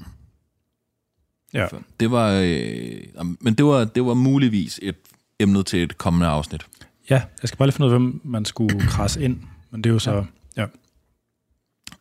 Ja. 1.54 1.66
Det 2.00 2.10
var, 2.10 2.40
øh, 2.44 3.26
men 3.40 3.54
det 3.54 3.66
var, 3.66 3.84
det 3.84 4.04
var 4.04 4.14
muligvis 4.14 4.80
et 4.82 4.96
emne 5.38 5.62
til 5.62 5.82
et 5.82 5.98
kommende 5.98 6.26
afsnit. 6.26 6.66
Ja, 7.10 7.22
jeg 7.42 7.48
skal 7.48 7.58
bare 7.58 7.66
lige 7.66 7.74
finde 7.74 7.88
ud 7.88 7.92
af, 7.92 7.98
hvem 7.98 8.20
man 8.24 8.44
skulle 8.44 8.80
krasse 8.80 9.22
ind. 9.22 9.40
Men 9.70 9.84
det 9.84 9.90
er 9.90 9.94
jo 9.94 9.98
så... 9.98 10.14
Ja. 10.14 10.22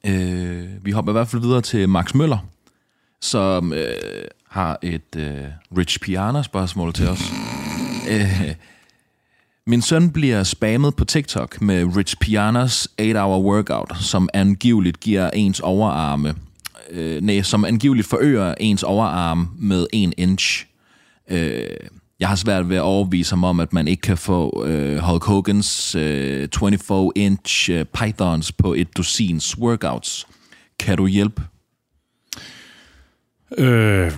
Øh, 0.05 0.85
vi 0.85 0.91
hopper 0.91 1.11
i 1.11 1.13
hvert 1.13 1.27
fald 1.27 1.41
videre 1.41 1.61
til 1.61 1.89
Max 1.89 2.13
Møller, 2.13 2.37
som 3.21 3.73
øh, 3.73 3.95
har 4.49 4.79
et 4.81 5.15
øh, 5.17 5.43
Rich 5.77 5.99
Piana-spørgsmål 5.99 6.93
til 6.93 7.07
os. 7.07 7.21
Øh, 8.09 8.55
min 9.65 9.81
søn 9.81 10.11
bliver 10.11 10.43
spammet 10.43 10.95
på 10.95 11.05
TikTok 11.05 11.61
med 11.61 11.95
Rich 11.97 12.17
Pianas 12.17 12.87
8-hour 13.01 13.41
workout, 13.41 13.97
som 13.99 14.29
angiveligt 14.33 14.99
giver 14.99 15.29
ens 15.29 15.59
overarme, 15.59 16.35
øh, 16.89 17.21
nej, 17.21 17.41
som 17.41 17.65
angiveligt 17.65 18.07
forøger 18.07 18.55
ens 18.59 18.83
overarm 18.83 19.49
med 19.59 19.87
1 19.93 20.13
inch. 20.17 20.65
Øh, 21.29 21.67
jeg 22.21 22.29
har 22.29 22.35
svært 22.35 22.69
ved 22.69 22.77
at 22.77 22.81
overbevise 22.81 23.31
ham 23.31 23.43
om, 23.43 23.59
at 23.59 23.73
man 23.73 23.87
ikke 23.87 24.01
kan 24.01 24.17
få 24.17 24.65
øh, 24.65 24.97
Hulk 24.97 25.23
Hogans 25.23 25.95
øh, 25.95 26.49
24-inch 26.55 27.71
øh, 27.71 27.85
pythons 27.85 28.51
på 28.51 28.73
et 28.73 28.97
dosins 28.97 29.57
workouts. 29.57 30.27
Kan 30.79 30.97
du 30.97 31.07
hjælpe? 31.07 31.41
Øh, 33.57 34.11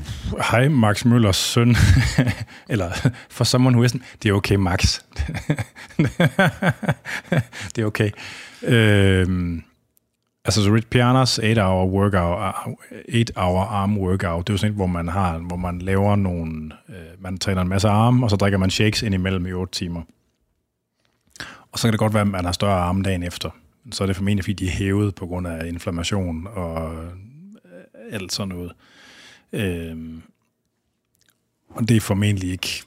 hej, 0.52 0.68
Max 0.68 1.06
Møllers 1.06 1.38
søn. 1.38 1.76
Eller 2.70 3.10
for 3.30 3.44
someone 3.44 3.78
who 3.78 3.86
isn't. 3.86 4.02
Det 4.24 4.30
er 4.30 4.34
okay, 4.34 4.56
Max. 4.56 5.00
det 7.76 7.82
er 7.82 7.86
okay. 7.86 8.10
Øh, 8.64 9.28
altså, 10.46 10.64
så 10.64 10.74
Rich 10.74 10.88
Pianas 10.88 11.40
8-hour 11.40 11.86
workout, 11.86 12.38
ah, 12.40 12.54
8-hour 13.10 13.62
arm 13.62 13.98
workout, 13.98 14.48
det 14.48 14.54
er 14.54 14.54
jo 14.54 14.58
sådan 14.58 14.72
et, 14.72 14.76
hvor 14.76 14.88
man 14.88 15.08
har, 15.08 15.38
hvor 15.38 15.56
man 15.56 15.80
laver 15.80 16.16
nogle, 16.16 16.72
øh, 16.90 16.96
man 17.20 17.38
træner 17.38 17.62
en 17.62 17.68
masse 17.68 17.88
arme, 17.88 18.26
og 18.26 18.30
så 18.30 18.36
drikker 18.36 18.58
man 18.58 18.70
shakes 18.70 19.02
ind 19.02 19.14
imellem 19.14 19.46
i 19.46 19.54
8 19.54 19.74
timer. 19.74 20.02
Og 21.72 21.80
så 21.80 21.88
kan 21.88 21.92
det 21.92 22.00
godt 22.00 22.14
være, 22.14 22.22
at 22.22 22.28
man 22.28 22.46
har 22.46 22.52
større 22.52 22.82
arme 22.82 23.04
dagen 23.04 23.24
efter. 23.24 23.50
Så 23.92 24.04
er 24.04 24.08
det 24.08 24.16
formentlig, 24.16 24.44
fordi 24.44 24.54
de 24.54 24.68
er 24.68 24.72
hævet 24.72 25.16
på 25.16 25.28
grund 25.28 25.48
af 25.48 25.68
inflammation 25.68 26.48
og 26.48 26.96
øh, 26.96 27.10
alt 28.12 28.34
sådan 28.34 28.50
noget. 28.50 28.72
Øh, 29.54 29.98
og 31.70 31.90
det 31.90 31.98
er 31.98 32.02
formentlig 32.02 32.52
ikke 32.52 32.84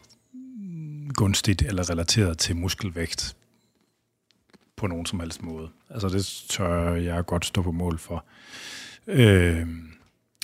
gunstigt 1.15 1.63
eller 1.63 1.91
relateret 1.91 2.39
til 2.39 2.57
muskelvægt 2.57 3.36
på 4.77 4.87
nogen 4.87 5.07
som 5.07 5.21
helst 5.21 5.43
måde. 5.43 5.69
Altså 5.91 6.09
det 6.09 6.45
tør 6.49 6.95
jeg 6.95 7.27
godt 7.27 7.47
stå 7.47 7.63
på 7.63 7.73
mål 7.73 7.99
for. 7.99 8.25
Øh, 9.07 9.67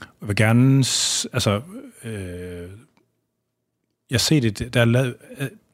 jeg 0.00 0.28
vil 0.28 0.36
gerne, 0.36 0.78
altså, 1.32 1.62
øh, 2.04 2.70
jeg 4.10 4.20
ser 4.20 4.40
det, 4.40 4.74
der 4.74 4.80
er, 4.80 4.84
lavet, 4.84 5.16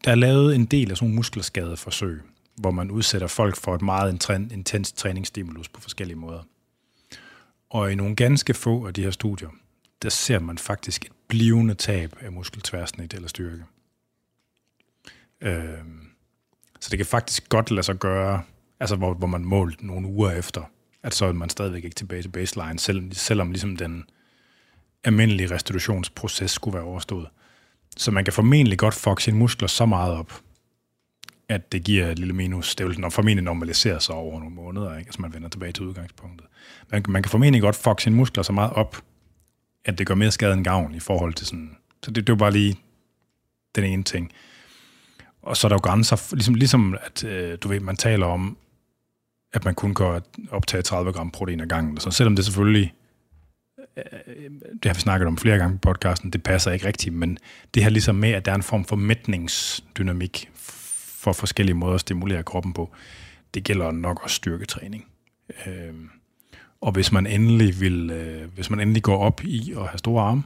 der 0.05 0.11
er 0.11 0.15
lavet 0.15 0.55
en 0.55 0.65
del 0.65 0.91
af 0.91 0.97
sådan 0.97 1.07
nogle 1.07 1.17
muskelskadeforsøg, 1.17 2.21
hvor 2.55 2.71
man 2.71 2.91
udsætter 2.91 3.27
folk 3.27 3.57
for 3.57 3.75
et 3.75 3.83
meget 3.83 4.29
intens 4.53 4.93
træningsstimulus 4.93 5.69
på 5.69 5.81
forskellige 5.81 6.17
måder. 6.17 6.43
Og 7.71 7.93
i 7.93 7.95
nogle 7.95 8.17
ganske 8.17 8.55
få 8.55 8.87
af 8.87 8.95
de 8.95 9.03
her 9.03 9.11
studier, 9.11 9.49
der 10.03 10.09
ser 10.09 10.39
man 10.39 10.59
faktisk 10.59 11.05
et 11.05 11.13
blivende 11.29 11.75
tab 11.75 12.17
af 12.21 12.33
muskeltværsnit 12.33 13.15
eller 13.15 13.29
styrke. 13.29 13.65
Øh, 15.41 15.79
så 16.81 16.91
det 16.91 16.99
kan 16.99 17.07
faktisk 17.07 17.49
godt 17.49 17.71
lade 17.71 17.83
sig 17.83 17.97
gøre, 17.97 18.43
altså 18.81 18.97
hvor, 18.97 19.15
hvor 19.15 19.27
man 19.27 19.45
målt 19.45 19.83
nogle 19.83 20.09
uger 20.09 20.31
efter, 20.31 20.63
at 21.03 21.15
så 21.15 21.27
er 21.27 21.33
man 21.33 21.49
stadigvæk 21.49 21.85
ikke 21.85 21.95
tilbage 21.95 22.23
til 22.23 22.29
baseline, 22.29 22.79
selv, 22.79 23.13
selvom 23.13 23.51
ligesom 23.51 23.77
den 23.77 24.05
almindelige 25.05 25.55
restitutionsproces 25.55 26.51
skulle 26.51 26.75
være 26.75 26.85
overstået. 26.85 27.29
Så 27.97 28.11
man 28.11 28.25
kan 28.25 28.33
formentlig 28.33 28.79
godt 28.79 28.95
fuck 28.95 29.21
sine 29.21 29.37
muskler 29.37 29.69
så 29.69 29.87
meget 29.87 30.13
op, 30.15 30.33
at 31.49 31.73
det 31.73 31.85
giver 31.85 32.07
et 32.07 32.19
lille 32.19 32.35
minus. 32.35 32.75
Det 32.75 32.87
vil 32.87 33.11
formentlig 33.11 33.45
normalisere 33.45 34.01
sig 34.01 34.15
over 34.15 34.39
nogle 34.39 34.55
måneder, 34.55 34.97
ikke? 34.97 35.09
altså 35.09 35.23
man 35.23 35.35
vender 35.35 35.49
tilbage 35.49 35.73
til 35.73 35.85
udgangspunktet. 35.85 36.47
Man, 36.91 37.05
man 37.09 37.23
kan 37.23 37.31
formentlig 37.31 37.63
godt 37.63 37.77
fuck 37.77 38.01
sine 38.01 38.17
muskler 38.17 38.43
så 38.43 38.53
meget 38.53 38.73
op, 38.73 38.97
at 39.85 39.99
det 39.99 40.07
gør 40.07 40.15
mere 40.15 40.31
skade 40.31 40.53
end 40.53 40.65
gavn 40.65 40.95
i 40.95 41.01
forhold 41.01 41.35
til 41.35 41.47
sådan... 41.47 41.77
Så 42.03 42.11
det, 42.11 42.27
det 42.27 42.33
var 42.33 42.37
bare 42.39 42.53
lige 42.53 42.77
den 43.75 43.85
ene 43.85 44.05
ting. 44.05 44.33
Og 45.49 45.57
så 45.57 45.67
er 45.67 45.69
der 45.69 45.77
jo 45.77 45.81
grænser, 45.81 46.35
ligesom, 46.35 46.55
ligesom 46.55 46.97
at 47.03 47.25
øh, 47.25 47.59
du 47.63 47.69
ved, 47.69 47.81
man 47.81 47.97
taler 47.97 48.27
om, 48.27 48.57
at 49.53 49.65
man 49.65 49.75
kun 49.75 49.95
kan 49.95 50.23
optage 50.51 50.83
30 50.83 51.13
gram 51.13 51.31
protein 51.31 51.61
ad 51.61 51.67
gangen. 51.67 51.97
Så 52.01 52.11
selvom 52.11 52.37
det 52.37 52.45
selvfølgelig, 52.45 52.95
øh, 53.97 54.05
det 54.73 54.85
har 54.85 54.95
vi 54.95 55.01
snakket 55.01 55.27
om 55.27 55.39
flere 55.39 55.59
gange 55.59 55.79
på 55.79 55.93
podcasten, 55.93 56.31
det 56.31 56.43
passer 56.43 56.71
ikke 56.71 56.87
rigtigt, 56.87 57.15
men 57.15 57.39
det 57.75 57.83
her 57.83 57.91
ligesom 57.91 58.15
med, 58.15 58.31
at 58.31 58.45
der 58.45 58.51
er 58.51 58.57
en 58.57 58.63
form 58.63 58.85
for 58.85 58.97
mætningsdynamik 58.97 60.51
for 60.55 61.33
forskellige 61.33 61.75
måder 61.75 61.95
at 61.95 62.01
stimulere 62.01 62.43
kroppen 62.43 62.73
på, 62.73 62.95
det 63.55 63.65
gælder 63.65 63.91
nok 63.91 64.23
også 64.23 64.37
styrketræning. 64.37 65.07
Øh, 65.67 65.95
og 66.81 66.93
hvis 66.93 67.13
man 67.13 67.27
endelig 67.27 67.81
vil, 67.81 68.11
øh, 68.11 68.55
hvis 68.55 68.71
man 68.71 68.81
endelig 68.81 69.03
går 69.03 69.19
op 69.19 69.45
i 69.45 69.73
at 69.77 69.87
have 69.87 69.99
store 69.99 70.25
arme, 70.25 70.43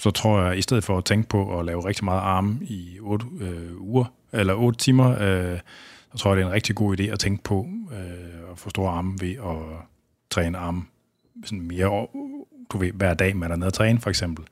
så 0.00 0.10
tror 0.10 0.42
jeg, 0.42 0.58
i 0.58 0.62
stedet 0.62 0.84
for 0.84 0.98
at 0.98 1.04
tænke 1.04 1.28
på 1.28 1.58
at 1.58 1.64
lave 1.64 1.84
rigtig 1.84 2.04
meget 2.04 2.20
arme 2.20 2.58
i 2.62 2.98
8 3.00 3.26
øh, 3.40 3.80
uger, 3.80 4.04
eller 4.32 4.54
8 4.54 4.78
timer, 4.78 5.10
øh, 5.10 5.58
så 6.12 6.18
tror 6.18 6.30
jeg, 6.30 6.36
det 6.36 6.42
er 6.42 6.46
en 6.46 6.54
rigtig 6.54 6.74
god 6.74 7.00
idé 7.00 7.02
at 7.02 7.18
tænke 7.18 7.42
på 7.42 7.68
øh, 7.92 8.52
at 8.52 8.58
få 8.58 8.70
store 8.70 8.90
arme 8.90 9.18
ved 9.20 9.30
at 9.30 9.86
træne 10.30 10.58
arme 10.58 10.82
sådan 11.44 11.60
mere, 11.60 12.06
du 12.72 12.78
ved, 12.78 12.92
hver 12.92 13.14
dag 13.14 13.36
man 13.36 13.50
er 13.50 13.56
nede 13.56 13.66
at 13.66 13.72
træne, 13.72 14.00
for 14.00 14.10
eksempel 14.10 14.44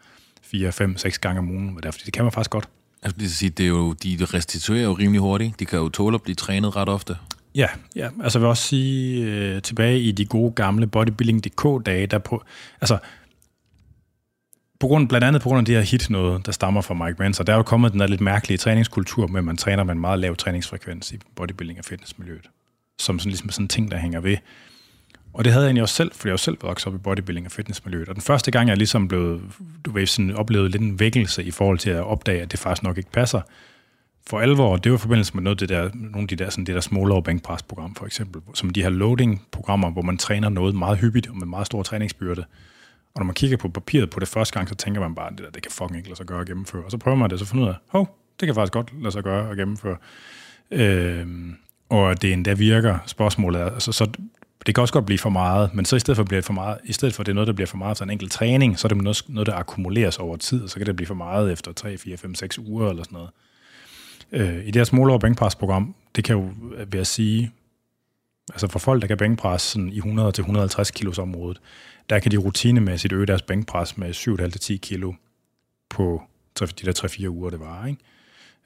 4, 0.42 0.72
5, 0.72 0.96
6 0.96 1.18
gange 1.18 1.38
om 1.38 1.50
ugen, 1.50 1.78
fordi 1.82 2.02
det 2.04 2.12
kan 2.12 2.24
man 2.24 2.32
faktisk 2.32 2.50
godt. 2.50 2.68
Altså, 3.02 3.18
det, 3.20 3.30
sige, 3.30 3.50
det 3.50 3.64
er 3.64 3.68
jo, 3.68 3.92
de 3.92 4.18
restituerer 4.20 4.84
jo 4.84 4.92
rimelig 4.92 5.20
hurtigt. 5.20 5.60
De 5.60 5.64
kan 5.64 5.78
jo 5.78 5.88
tåle 5.88 6.14
at 6.14 6.22
blive 6.22 6.34
trænet 6.34 6.76
ret 6.76 6.88
ofte. 6.88 7.16
Ja, 7.54 7.66
ja. 7.96 8.08
altså 8.22 8.38
jeg 8.38 8.42
vil 8.42 8.48
også 8.48 8.62
sige, 8.62 9.24
øh, 9.26 9.62
tilbage 9.62 10.00
i 10.00 10.12
de 10.12 10.26
gode 10.26 10.52
gamle 10.52 10.86
bodybuilding.dk-dage, 10.86 12.06
der 12.06 12.18
på, 12.18 12.42
altså, 12.80 12.98
på 14.84 14.88
grund, 14.88 15.08
blandt 15.08 15.24
andet 15.24 15.42
på 15.42 15.48
grund 15.48 15.58
af 15.58 15.64
det 15.64 15.74
her 15.74 15.82
hit 15.82 16.10
noget, 16.10 16.46
der 16.46 16.52
stammer 16.52 16.80
fra 16.80 16.94
Mike 16.94 17.16
Manser, 17.18 17.44
der 17.44 17.52
er 17.52 17.56
jo 17.56 17.62
kommet 17.62 17.92
den 17.92 18.00
der 18.00 18.06
lidt 18.06 18.20
mærkelige 18.20 18.58
træningskultur 18.58 19.26
med, 19.26 19.38
at 19.38 19.44
man 19.44 19.56
træner 19.56 19.84
med 19.84 19.94
en 19.94 20.00
meget 20.00 20.18
lav 20.18 20.36
træningsfrekvens 20.36 21.12
i 21.12 21.18
bodybuilding 21.36 21.78
og 21.78 21.84
fitnessmiljøet, 21.84 22.50
som 22.98 23.18
sådan, 23.18 23.30
ligesom 23.30 23.50
sådan 23.50 23.64
en 23.64 23.68
ting, 23.68 23.90
der 23.90 23.96
hænger 23.96 24.20
ved. 24.20 24.36
Og 25.32 25.44
det 25.44 25.52
havde 25.52 25.64
jeg 25.64 25.68
egentlig 25.68 25.82
også 25.82 25.94
selv, 25.94 26.12
fordi 26.14 26.28
jeg 26.28 26.32
jo 26.32 26.36
selv 26.36 26.58
vokset 26.62 26.86
op 26.86 26.94
i 26.94 26.98
bodybuilding 26.98 27.46
og 27.46 27.52
fitnessmiljøet. 27.52 28.08
Og 28.08 28.14
den 28.14 28.22
første 28.22 28.50
gang, 28.50 28.68
jeg 28.68 28.76
ligesom 28.76 29.08
blev, 29.08 29.40
du 29.84 29.90
ved, 29.90 30.06
sådan 30.06 30.36
oplevede 30.36 30.68
lidt 30.68 30.82
en 30.82 31.00
vækkelse 31.00 31.44
i 31.44 31.50
forhold 31.50 31.78
til 31.78 31.90
at 31.90 32.02
opdage, 32.02 32.42
at 32.42 32.52
det 32.52 32.60
faktisk 32.60 32.82
nok 32.82 32.98
ikke 32.98 33.10
passer, 33.10 33.40
for 34.26 34.40
alvor, 34.40 34.76
det 34.76 34.92
var 34.92 34.98
i 34.98 35.00
forbindelse 35.00 35.34
med 35.34 35.42
noget 35.42 35.60
det 35.60 35.68
der, 35.68 35.90
nogle 35.94 36.20
af 36.20 36.28
de 36.28 36.36
der, 36.36 36.50
sådan 36.50 36.64
det 36.64 36.74
der 36.74 36.80
smallere 36.80 37.22
bænkpres-program, 37.22 37.94
for 37.94 38.06
eksempel, 38.06 38.40
som 38.54 38.70
de 38.70 38.82
her 38.82 38.90
loading-programmer, 38.90 39.90
hvor 39.90 40.02
man 40.02 40.18
træner 40.18 40.48
noget 40.48 40.74
meget 40.74 40.98
hyppigt 40.98 41.28
og 41.28 41.36
med 41.36 41.46
meget 41.46 41.66
stor 41.66 41.82
træningsbyrde. 41.82 42.44
Og 43.14 43.20
når 43.20 43.24
man 43.24 43.34
kigger 43.34 43.56
på 43.56 43.68
papiret 43.68 44.10
på 44.10 44.20
det 44.20 44.28
første 44.28 44.54
gang, 44.54 44.68
så 44.68 44.74
tænker 44.74 45.00
man 45.00 45.14
bare, 45.14 45.30
det 45.30 45.38
der, 45.38 45.50
det 45.50 45.62
kan 45.62 45.72
fucking 45.72 45.96
ikke 45.96 46.08
lade 46.08 46.16
sig 46.16 46.26
gøre 46.26 46.40
at 46.40 46.46
gennemføre. 46.46 46.84
Og 46.84 46.90
så 46.90 46.98
prøver 46.98 47.16
man 47.16 47.30
det, 47.30 47.38
så 47.38 47.44
finder 47.44 47.64
ud 47.64 47.68
af, 47.68 47.76
hov, 47.88 48.18
det 48.40 48.46
kan 48.46 48.54
faktisk 48.54 48.72
godt 48.72 49.02
lade 49.02 49.12
sig 49.12 49.22
gøre 49.22 49.50
at 49.50 49.56
gennemføre. 49.56 49.96
Øh, 50.70 51.26
og 51.88 52.22
det 52.22 52.32
endda 52.32 52.52
virker, 52.52 52.98
spørgsmålet 53.06 53.60
er, 53.60 53.70
altså, 53.70 53.92
så 53.92 54.10
det 54.66 54.74
kan 54.74 54.82
også 54.82 54.94
godt 54.94 55.06
blive 55.06 55.18
for 55.18 55.30
meget, 55.30 55.74
men 55.74 55.84
så 55.84 55.96
i 55.96 55.98
stedet 55.98 56.16
for, 56.16 56.24
bliver 56.24 56.40
det 56.40 56.44
for 56.46 56.52
meget, 56.52 56.78
i 56.84 56.92
stedet 56.92 57.14
for 57.14 57.22
at 57.22 57.26
det 57.26 57.32
er 57.32 57.34
noget, 57.34 57.46
der 57.46 57.52
bliver 57.52 57.66
for 57.66 57.76
meget 57.76 57.96
til 57.96 58.04
en 58.04 58.10
enkelt 58.10 58.32
træning, 58.32 58.78
så 58.78 58.86
er 58.86 58.88
det 58.88 59.02
noget, 59.02 59.24
noget, 59.28 59.46
der 59.46 59.54
akkumuleres 59.54 60.18
over 60.18 60.36
tid, 60.36 60.62
og 60.62 60.70
så 60.70 60.76
kan 60.76 60.86
det 60.86 60.96
blive 60.96 61.06
for 61.06 61.14
meget 61.14 61.52
efter 61.52 61.72
3, 61.72 61.98
4, 61.98 62.16
5, 62.16 62.34
6 62.34 62.58
uger 62.58 62.90
eller 62.90 63.02
sådan 63.02 63.16
noget. 63.16 63.30
Øh, 64.32 64.66
I 64.66 64.70
deres 64.70 64.92
målover 64.92 65.18
bænkpresprogram, 65.18 65.94
det 66.16 66.24
kan 66.24 66.36
jo, 66.36 66.50
øh, 66.76 66.92
vil 66.92 66.98
jeg 66.98 67.06
sige, 67.06 67.52
altså 68.52 68.68
for 68.68 68.78
folk, 68.78 69.02
der 69.02 69.08
kan 69.08 69.16
bænkpresse 69.16 69.68
sådan 69.68 69.88
i 69.88 70.00
100-150 70.00 70.90
kilos 70.90 71.18
området, 71.18 71.60
der 72.10 72.18
kan 72.18 72.32
de 72.32 72.36
rutinemæssigt 72.36 73.12
øge 73.12 73.26
deres 73.26 73.42
bænkpres 73.42 73.96
med 73.96 74.10
7,5-10 74.10 74.76
kilo 74.76 75.12
på 75.90 76.22
de 76.60 76.66
der 76.66 77.06
3-4 77.06 77.28
uger, 77.28 77.50
det 77.50 77.60
var. 77.60 77.86
Ikke? 77.86 78.00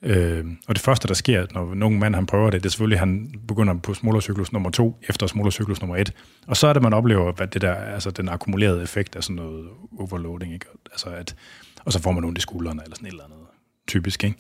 Øh, 0.03 0.47
og 0.67 0.75
det 0.75 0.85
første, 0.85 1.09
der 1.09 1.15
sker, 1.15 1.47
når 1.55 1.75
nogen 1.75 1.99
mand 1.99 2.15
han 2.15 2.27
prøver 2.27 2.51
det, 2.51 2.63
det 2.63 2.69
er 2.69 2.71
selvfølgelig, 2.71 2.97
at 2.97 3.01
han 3.01 3.35
begynder 3.49 3.75
på 3.75 3.95
smålercyklus 3.95 4.53
nummer 4.53 4.71
to, 4.71 4.99
efter 5.09 5.27
smålercyklus 5.27 5.81
nummer 5.81 5.97
et. 5.97 6.13
Og 6.47 6.57
så 6.57 6.67
er 6.67 6.73
det, 6.73 6.83
man 6.83 6.93
oplever, 6.93 7.33
hvad 7.33 7.47
det 7.47 7.63
der, 7.63 7.75
altså 7.75 8.11
den 8.11 8.29
akkumulerede 8.29 8.83
effekt 8.83 9.17
af 9.17 9.25
sådan 9.25 9.37
noget 9.37 9.69
overloading. 9.99 10.53
Ikke? 10.53 10.67
Altså 10.93 11.09
at, 11.09 11.35
og 11.85 11.93
så 11.93 12.03
får 12.03 12.13
man 12.13 12.25
ondt 12.25 12.39
i 12.39 12.41
skuldrene, 12.41 12.83
eller 12.83 12.97
sådan 12.97 13.07
et 13.07 13.11
eller 13.11 13.25
andet 13.25 13.39
typisk. 13.87 14.25
Ikke? 14.25 14.37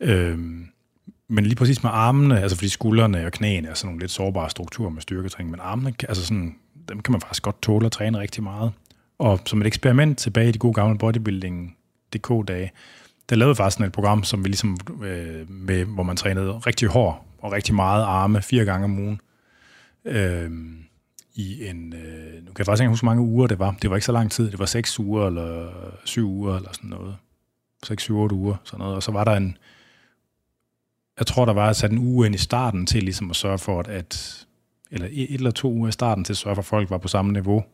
Øh, 0.00 0.38
men 1.28 1.44
lige 1.44 1.56
præcis 1.56 1.82
med 1.82 1.90
armene, 1.94 2.40
altså 2.40 2.56
fordi 2.56 2.68
skuldrene 2.68 3.26
og 3.26 3.32
knæene 3.32 3.68
er 3.68 3.74
sådan 3.74 3.88
nogle 3.88 4.00
lidt 4.00 4.10
sårbare 4.10 4.50
strukturer 4.50 4.90
med 4.90 5.02
styrketræning, 5.02 5.50
men 5.50 5.60
armene, 5.60 5.94
altså 6.08 6.26
sådan, 6.26 6.56
dem 6.88 7.00
kan 7.00 7.12
man 7.12 7.20
faktisk 7.20 7.42
godt 7.42 7.62
tåle 7.62 7.86
at 7.86 7.92
træne 7.92 8.18
rigtig 8.18 8.42
meget. 8.42 8.72
Og 9.18 9.40
som 9.46 9.60
et 9.60 9.66
eksperiment 9.66 10.18
tilbage 10.18 10.48
i 10.48 10.52
de 10.52 10.58
gode 10.58 10.74
gamle 10.74 10.98
bodybuilding 10.98 11.76
DK-dage, 12.14 12.72
der 13.28 13.36
lavede 13.36 13.54
faktisk 13.54 13.74
sådan 13.74 13.86
et 13.86 13.92
program, 13.92 14.24
som 14.24 14.44
vi 14.44 14.48
ligesom, 14.48 14.76
øh, 15.02 15.50
med, 15.50 15.84
hvor 15.84 16.02
man 16.02 16.16
trænede 16.16 16.52
rigtig 16.52 16.88
hård 16.88 17.26
og 17.38 17.52
rigtig 17.52 17.74
meget 17.74 18.02
arme 18.02 18.42
fire 18.42 18.64
gange 18.64 18.84
om 18.84 18.98
ugen 18.98 19.20
øh, 20.04 20.50
i 21.34 21.68
en, 21.68 21.92
øh, 21.92 22.44
nu 22.44 22.52
kan 22.52 22.58
jeg 22.58 22.66
faktisk 22.66 22.82
ikke 22.82 22.90
huske, 22.90 23.04
hvor 23.04 23.10
mange 23.10 23.22
uger 23.22 23.46
det 23.46 23.58
var. 23.58 23.76
Det 23.82 23.90
var 23.90 23.96
ikke 23.96 24.06
så 24.06 24.12
lang 24.12 24.30
tid. 24.30 24.50
Det 24.50 24.58
var 24.58 24.66
seks 24.66 24.98
uger, 24.98 25.26
eller 25.26 25.70
syv 26.04 26.28
uger, 26.28 26.56
eller 26.56 26.72
sådan 26.72 26.90
noget. 26.90 27.16
Seks, 27.82 28.02
syv, 28.02 28.18
otte 28.18 28.34
uger, 28.34 28.56
sådan 28.64 28.78
noget. 28.78 28.94
Og 28.96 29.02
så 29.02 29.12
var 29.12 29.24
der 29.24 29.32
en, 29.32 29.56
jeg 31.18 31.26
tror, 31.26 31.44
der 31.44 31.52
var 31.52 31.72
sat 31.72 31.90
en 31.90 31.98
uge 31.98 32.26
ind 32.26 32.34
i 32.34 32.38
starten 32.38 32.86
til 32.86 33.02
ligesom 33.02 33.30
at 33.30 33.36
sørge 33.36 33.58
for, 33.58 33.80
at, 33.80 33.88
at 33.88 34.45
eller 34.90 35.08
et 35.10 35.34
eller 35.34 35.50
to 35.50 35.72
uger 35.72 35.88
i 35.88 35.92
starten 35.92 36.24
til 36.24 36.32
at 36.32 36.36
sørge 36.36 36.54
for, 36.54 36.62
at 36.62 36.66
folk 36.66 36.90
var 36.90 36.98
på 36.98 37.08
samme 37.08 37.32
niveau. 37.32 37.64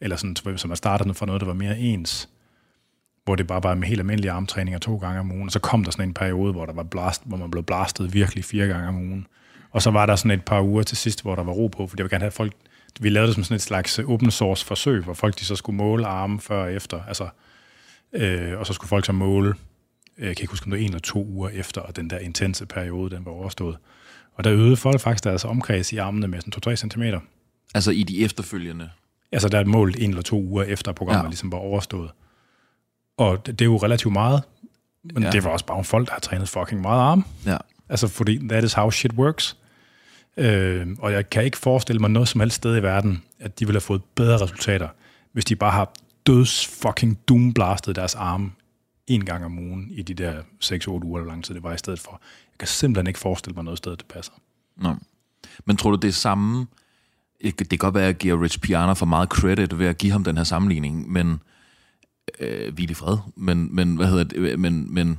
Eller 0.00 0.16
sådan, 0.16 0.58
som 0.58 0.72
at 0.72 0.78
startede 0.78 1.14
for 1.14 1.26
noget, 1.26 1.40
der 1.40 1.46
var 1.46 1.54
mere 1.54 1.78
ens. 1.78 2.28
Hvor 3.24 3.34
det 3.34 3.46
bare 3.46 3.62
var 3.62 3.74
med 3.74 3.88
helt 3.88 4.00
almindelige 4.00 4.30
armtræninger 4.30 4.78
to 4.78 4.96
gange 4.96 5.20
om 5.20 5.32
ugen. 5.32 5.44
Og 5.44 5.52
så 5.52 5.58
kom 5.58 5.84
der 5.84 5.90
sådan 5.90 6.08
en 6.08 6.14
periode, 6.14 6.52
hvor 6.52 6.66
der 6.66 6.72
var 6.72 6.82
blast, 6.82 7.22
hvor 7.26 7.36
man 7.36 7.50
blev 7.50 7.62
blastet 7.62 8.14
virkelig 8.14 8.44
fire 8.44 8.66
gange 8.66 8.88
om 8.88 8.96
ugen. 8.96 9.26
Og 9.70 9.82
så 9.82 9.90
var 9.90 10.06
der 10.06 10.16
sådan 10.16 10.30
et 10.30 10.44
par 10.44 10.62
uger 10.62 10.82
til 10.82 10.96
sidst, 10.96 11.22
hvor 11.22 11.34
der 11.34 11.42
var 11.42 11.52
ro 11.52 11.66
på, 11.66 11.86
fordi 11.86 12.00
jeg 12.00 12.04
ville 12.04 12.14
gerne 12.14 12.24
have 12.24 12.30
folk... 12.30 12.52
Vi 13.00 13.08
lavede 13.08 13.26
det 13.26 13.34
som 13.34 13.44
sådan 13.44 13.54
et 13.54 13.62
slags 13.62 13.98
open 13.98 14.30
source 14.30 14.66
forsøg, 14.66 15.04
hvor 15.04 15.14
folk 15.14 15.38
de 15.38 15.44
så 15.44 15.56
skulle 15.56 15.76
måle 15.76 16.06
arme 16.06 16.40
før 16.40 16.62
og 16.62 16.72
efter. 16.72 17.02
Altså, 17.08 17.28
øh, 18.12 18.58
og 18.58 18.66
så 18.66 18.72
skulle 18.72 18.88
folk 18.88 19.06
så 19.06 19.12
måle, 19.12 19.54
øh, 20.18 20.26
jeg 20.26 20.36
kan 20.36 20.42
ikke 20.42 20.50
huske, 20.50 20.66
om 20.66 20.70
det 20.70 20.78
var 20.78 20.84
en 20.84 20.90
eller 20.90 21.00
to 21.00 21.26
uger 21.26 21.48
efter, 21.48 21.80
og 21.80 21.96
den 21.96 22.10
der 22.10 22.18
intense 22.18 22.66
periode, 22.66 23.16
den 23.16 23.24
var 23.24 23.32
overstået. 23.32 23.76
Og 24.34 24.44
der 24.44 24.52
øgede 24.52 24.76
folk 24.76 25.00
faktisk 25.00 25.24
deres 25.24 25.44
omkreds 25.44 25.92
i 25.92 25.96
armene 25.96 26.28
med 26.28 26.40
sådan 26.40 26.72
2-3 26.72 26.76
cm. 26.76 27.02
Altså 27.74 27.90
i 27.90 28.02
de 28.02 28.24
efterfølgende? 28.24 28.90
Altså 29.32 29.48
der 29.48 29.56
er 29.56 29.60
et 29.60 29.66
mål 29.66 29.94
en 29.98 30.10
eller 30.10 30.22
to 30.22 30.42
uger 30.42 30.64
efter 30.64 30.92
programmet 30.92 31.24
ja. 31.24 31.28
ligesom 31.28 31.52
var 31.52 31.58
overstået. 31.58 32.10
Og 33.16 33.46
det, 33.46 33.58
det 33.58 33.64
er 33.64 33.70
jo 33.70 33.76
relativt 33.76 34.12
meget, 34.12 34.42
men 35.14 35.22
ja. 35.22 35.30
det 35.30 35.44
var 35.44 35.50
også 35.50 35.66
bare 35.66 35.84
folk, 35.84 36.06
der 36.06 36.12
har 36.12 36.20
trænet 36.20 36.48
fucking 36.48 36.80
meget 36.80 37.00
arm. 37.00 37.24
Ja. 37.46 37.56
Altså 37.88 38.08
fordi 38.08 38.48
that 38.48 38.64
is 38.64 38.72
how 38.72 38.90
shit 38.90 39.12
works. 39.12 39.56
Øh, 40.36 40.86
og 40.98 41.12
jeg 41.12 41.30
kan 41.30 41.44
ikke 41.44 41.58
forestille 41.58 42.00
mig 42.00 42.10
noget 42.10 42.28
som 42.28 42.40
helst 42.40 42.56
sted 42.56 42.76
i 42.76 42.82
verden, 42.82 43.22
at 43.40 43.58
de 43.58 43.66
ville 43.66 43.76
have 43.76 43.80
fået 43.80 44.02
bedre 44.14 44.42
resultater, 44.42 44.88
hvis 45.32 45.44
de 45.44 45.56
bare 45.56 45.70
har 45.70 45.92
døds 46.26 46.66
fucking 46.66 47.18
doomblastet 47.28 47.96
deres 47.96 48.14
arme 48.14 48.50
en 49.06 49.24
gang 49.24 49.44
om 49.44 49.58
ugen 49.58 49.88
i 49.90 50.02
de 50.02 50.14
der 50.14 50.42
6-8 50.64 50.88
uger, 50.88 51.20
eller 51.20 51.32
lang 51.32 51.44
tid 51.44 51.54
det 51.54 51.62
var 51.62 51.74
i 51.74 51.78
stedet 51.78 52.00
for. 52.00 52.20
Jeg 52.62 52.68
kan 52.68 52.74
simpelthen 52.74 53.06
ikke 53.06 53.18
forestille 53.18 53.54
mig 53.54 53.64
noget 53.64 53.78
sted, 53.78 53.96
det 53.96 54.06
passer. 54.06 54.32
Nå. 54.76 54.94
Men 55.64 55.76
tror 55.76 55.90
du, 55.90 55.96
det 55.96 56.08
er 56.08 56.12
samme... 56.12 56.66
Det 57.42 57.68
kan 57.68 57.78
godt 57.78 57.94
være, 57.94 58.02
at 58.02 58.06
jeg 58.06 58.14
giver 58.14 58.42
Rich 58.42 58.58
Piana 58.58 58.92
for 58.92 59.06
meget 59.06 59.28
credit 59.28 59.78
ved 59.78 59.86
at 59.86 59.98
give 59.98 60.12
ham 60.12 60.24
den 60.24 60.36
her 60.36 60.44
sammenligning, 60.44 61.12
men... 61.12 61.40
Øh, 62.40 62.74
hvil 62.74 62.90
i 62.90 62.94
fred. 62.94 63.16
Men, 63.36 63.74
men 63.74 63.96
hvad 63.96 64.06
hedder 64.06 64.24
det? 64.24 64.60
Men, 64.60 64.94
men 64.94 65.18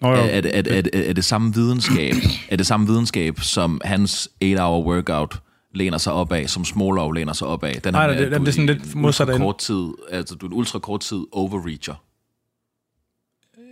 Nå, 0.00 0.08
er, 0.08 0.16
er, 0.16 0.40
er, 0.44 0.62
er, 0.66 0.82
er, 0.92 1.02
er, 1.08 1.12
det 1.12 1.24
samme 1.24 1.54
videnskab, 1.54 2.14
er 2.50 2.56
det 2.56 2.66
samme 2.66 2.86
videnskab, 2.86 3.40
som 3.40 3.80
hans 3.84 4.28
8-hour 4.44 4.86
workout 4.86 5.40
læner 5.74 5.98
sig 5.98 6.12
op 6.12 6.32
af, 6.32 6.50
som 6.50 6.64
Smallov 6.64 7.12
læner 7.12 7.32
sig 7.32 7.46
op 7.46 7.64
af? 7.64 7.82
Den 7.82 7.92
Nej, 7.92 8.06
det, 8.06 8.18
det, 8.18 8.40
det 8.40 8.48
er 8.48 8.52
sådan 8.52 8.66
lidt 8.66 8.94
modsat. 8.94 9.28
Kort 9.36 9.58
tid, 9.58 9.88
altså 10.10 10.34
du 10.34 10.46
er 10.46 10.50
en 10.50 10.56
ultra 10.56 10.78
kort 10.78 11.00
tid 11.00 11.24
overreacher. 11.32 11.94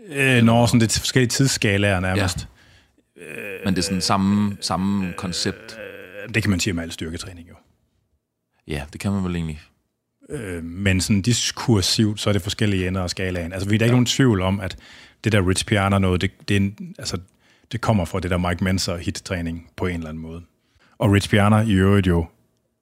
Øh, 0.08 0.42
nå, 0.42 0.66
sådan 0.66 0.80
det 0.80 0.96
er 0.96 1.00
forskellige 1.00 1.28
tidsskalaer 1.28 2.00
nærmest. 2.00 2.38
Ja. 2.38 2.55
Men 3.64 3.74
det 3.74 3.78
er 3.78 3.82
sådan 3.82 4.00
samme, 4.00 4.56
samme 4.60 5.12
koncept. 5.16 5.78
Øh, 5.78 6.34
det 6.34 6.42
kan 6.42 6.50
man 6.50 6.60
sige 6.60 6.72
med 6.72 6.82
al 6.82 6.92
styrketræning 6.92 7.48
jo. 7.48 7.54
Ja, 8.68 8.84
det 8.92 9.00
kan 9.00 9.12
man 9.12 9.24
vel 9.24 9.34
egentlig. 9.34 9.60
Øh, 10.30 10.64
men 10.64 11.00
sådan 11.00 11.22
diskursivt, 11.22 12.20
så 12.20 12.30
er 12.30 12.32
det 12.32 12.42
forskellige 12.42 12.88
ender 12.88 13.02
af 13.02 13.10
skalaen. 13.10 13.52
Altså, 13.52 13.68
vi 13.68 13.74
er 13.74 13.78
der 13.78 13.84
ikke 13.84 13.90
ja. 13.90 13.96
nogen 13.96 14.06
tvivl 14.06 14.40
om, 14.40 14.60
at 14.60 14.76
det 15.24 15.32
der 15.32 15.48
Rich 15.48 15.66
Piana 15.66 15.98
noget, 15.98 16.20
det, 16.20 16.30
det, 16.48 16.56
er 16.56 16.60
en, 16.60 16.94
altså, 16.98 17.18
det 17.72 17.80
kommer 17.80 18.04
fra 18.04 18.20
det 18.20 18.30
der 18.30 18.38
Mike 18.38 18.64
Menser 18.64 18.96
hit-træning 18.96 19.70
på 19.76 19.86
en 19.86 19.94
eller 19.94 20.08
anden 20.08 20.22
måde. 20.22 20.42
Og 20.98 21.12
Rich 21.12 21.30
Piana 21.30 21.60
i 21.60 21.72
øvrigt 21.72 22.06
jo, 22.06 22.26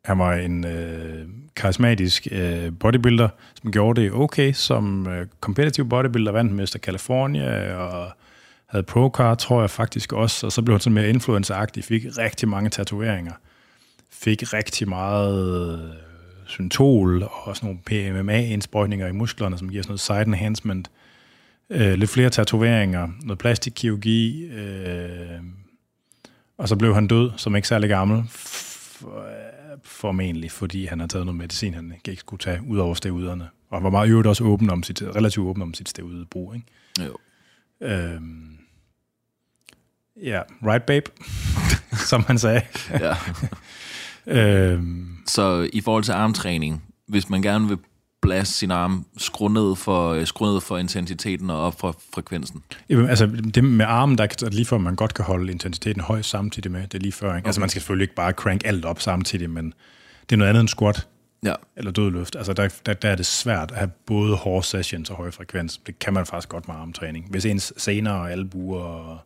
han 0.04 0.18
var 0.18 0.34
en 0.34 0.64
øh, 0.64 1.28
karismatisk 1.56 2.28
øh, 2.30 2.72
bodybuilder, 2.80 3.28
som 3.62 3.72
gjorde 3.72 4.00
det 4.00 4.12
okay 4.12 4.52
som 4.52 5.06
øh, 5.06 5.26
competitive 5.40 5.88
bodybuilder, 5.88 6.32
vandt 6.32 6.52
Mr. 6.52 6.78
California 6.78 7.76
og 7.76 8.12
havde 8.74 8.86
pro 8.86 9.08
tror 9.38 9.60
jeg 9.60 9.70
faktisk 9.70 10.12
også, 10.12 10.46
og 10.46 10.52
så 10.52 10.62
blev 10.62 10.74
han 10.74 10.80
sådan 10.80 10.94
mere 10.94 11.08
influenceragtig, 11.08 11.84
fik 11.84 12.04
rigtig 12.18 12.48
mange 12.48 12.70
tatoveringer, 12.70 13.32
fik 14.10 14.52
rigtig 14.52 14.88
meget 14.88 15.78
øh, 15.78 15.90
syntol 16.46 17.22
og 17.22 17.56
sådan 17.56 17.66
nogle 17.66 17.80
PMMA-indsprøjtninger 17.86 19.06
i 19.06 19.12
musklerne, 19.12 19.58
som 19.58 19.68
giver 19.68 19.82
sådan 19.82 19.90
noget 19.90 20.00
side 20.00 20.22
enhancement, 20.22 20.90
øh, 21.70 21.94
lidt 21.94 22.10
flere 22.10 22.30
tatoveringer, 22.30 23.08
noget 23.22 23.38
plastikkirurgi, 23.38 24.44
øh, 24.44 25.40
og 26.58 26.68
så 26.68 26.76
blev 26.76 26.94
han 26.94 27.06
død, 27.06 27.30
som 27.36 27.56
ikke 27.56 27.68
særlig 27.68 27.88
gammel, 27.88 28.24
formentlig, 29.82 30.50
fordi 30.50 30.86
han 30.86 31.00
har 31.00 31.06
taget 31.06 31.26
noget 31.26 31.38
medicin, 31.38 31.74
han 31.74 31.94
ikke 32.08 32.20
skulle 32.20 32.40
tage 32.40 32.60
ud 32.68 32.78
over 32.78 32.94
stævuderne. 32.94 33.48
Og 33.70 33.76
han 33.78 33.84
var 33.84 33.90
meget 33.90 34.10
øvrigt 34.10 34.28
også 34.28 34.44
åben 34.44 34.70
om 34.70 34.82
sit, 34.82 35.02
relativt 35.02 35.46
åben 35.46 35.62
om 35.62 35.74
sit 35.74 35.88
stævudbrug. 35.88 36.54
Ikke? 36.54 36.66
Jo. 37.04 37.16
Øhm, 37.80 38.53
ja, 40.22 40.40
right 40.62 40.86
babe, 40.86 41.10
som 42.10 42.24
han 42.26 42.38
sagde. 42.38 42.62
ja. 42.90 43.14
øhm, 44.40 45.16
så 45.26 45.68
i 45.72 45.80
forhold 45.80 46.04
til 46.04 46.12
armtræning, 46.12 46.82
hvis 47.08 47.30
man 47.30 47.42
gerne 47.42 47.68
vil 47.68 47.78
blæse 48.22 48.52
sin 48.52 48.70
arm, 48.70 49.06
skru 49.16 49.48
ned 49.48 49.76
for, 49.76 50.12
øh, 50.12 50.26
skru 50.26 50.52
ned 50.52 50.60
for 50.60 50.78
intensiteten 50.78 51.50
og 51.50 51.60
op 51.60 51.80
for 51.80 51.96
frekvensen? 52.14 52.62
Jamen, 52.88 53.08
altså, 53.08 53.26
det 53.26 53.64
med 53.64 53.86
armen, 53.86 54.18
der 54.18 54.24
er 54.24 54.50
lige 54.50 54.66
før 54.66 54.78
man 54.78 54.96
godt 54.96 55.14
kan 55.14 55.24
holde 55.24 55.52
intensiteten 55.52 56.02
høj 56.02 56.22
samtidig 56.22 56.70
med, 56.70 56.82
det 56.82 56.94
er 56.94 56.98
lige 56.98 57.12
før. 57.12 57.26
Ikke? 57.26 57.34
Altså, 57.34 57.40
okay. 57.40 57.48
Altså 57.48 57.60
man 57.60 57.68
skal 57.68 57.80
selvfølgelig 57.80 58.04
ikke 58.04 58.14
bare 58.14 58.32
crank 58.32 58.62
alt 58.64 58.84
op 58.84 59.00
samtidig, 59.00 59.50
men 59.50 59.74
det 60.30 60.32
er 60.32 60.36
noget 60.36 60.48
andet 60.48 60.60
end 60.60 60.68
squat 60.68 61.06
ja. 61.44 61.54
eller 61.76 61.90
dødløft. 61.90 62.36
Altså 62.36 62.52
der, 62.52 62.68
der, 62.86 62.94
der 62.94 63.08
er 63.08 63.16
det 63.16 63.26
svært 63.26 63.70
at 63.70 63.76
have 63.76 63.90
både 64.06 64.36
hårde 64.36 64.66
sessions 64.66 65.10
og 65.10 65.16
høj 65.16 65.30
frekvens. 65.30 65.80
Det 65.86 65.98
kan 65.98 66.14
man 66.14 66.26
faktisk 66.26 66.48
godt 66.48 66.68
med 66.68 66.76
armtræning. 66.76 67.30
Hvis 67.30 67.44
ens 67.44 67.72
sener 67.76 68.12
og 68.12 68.32
albuer 68.32 68.82
og 68.82 69.18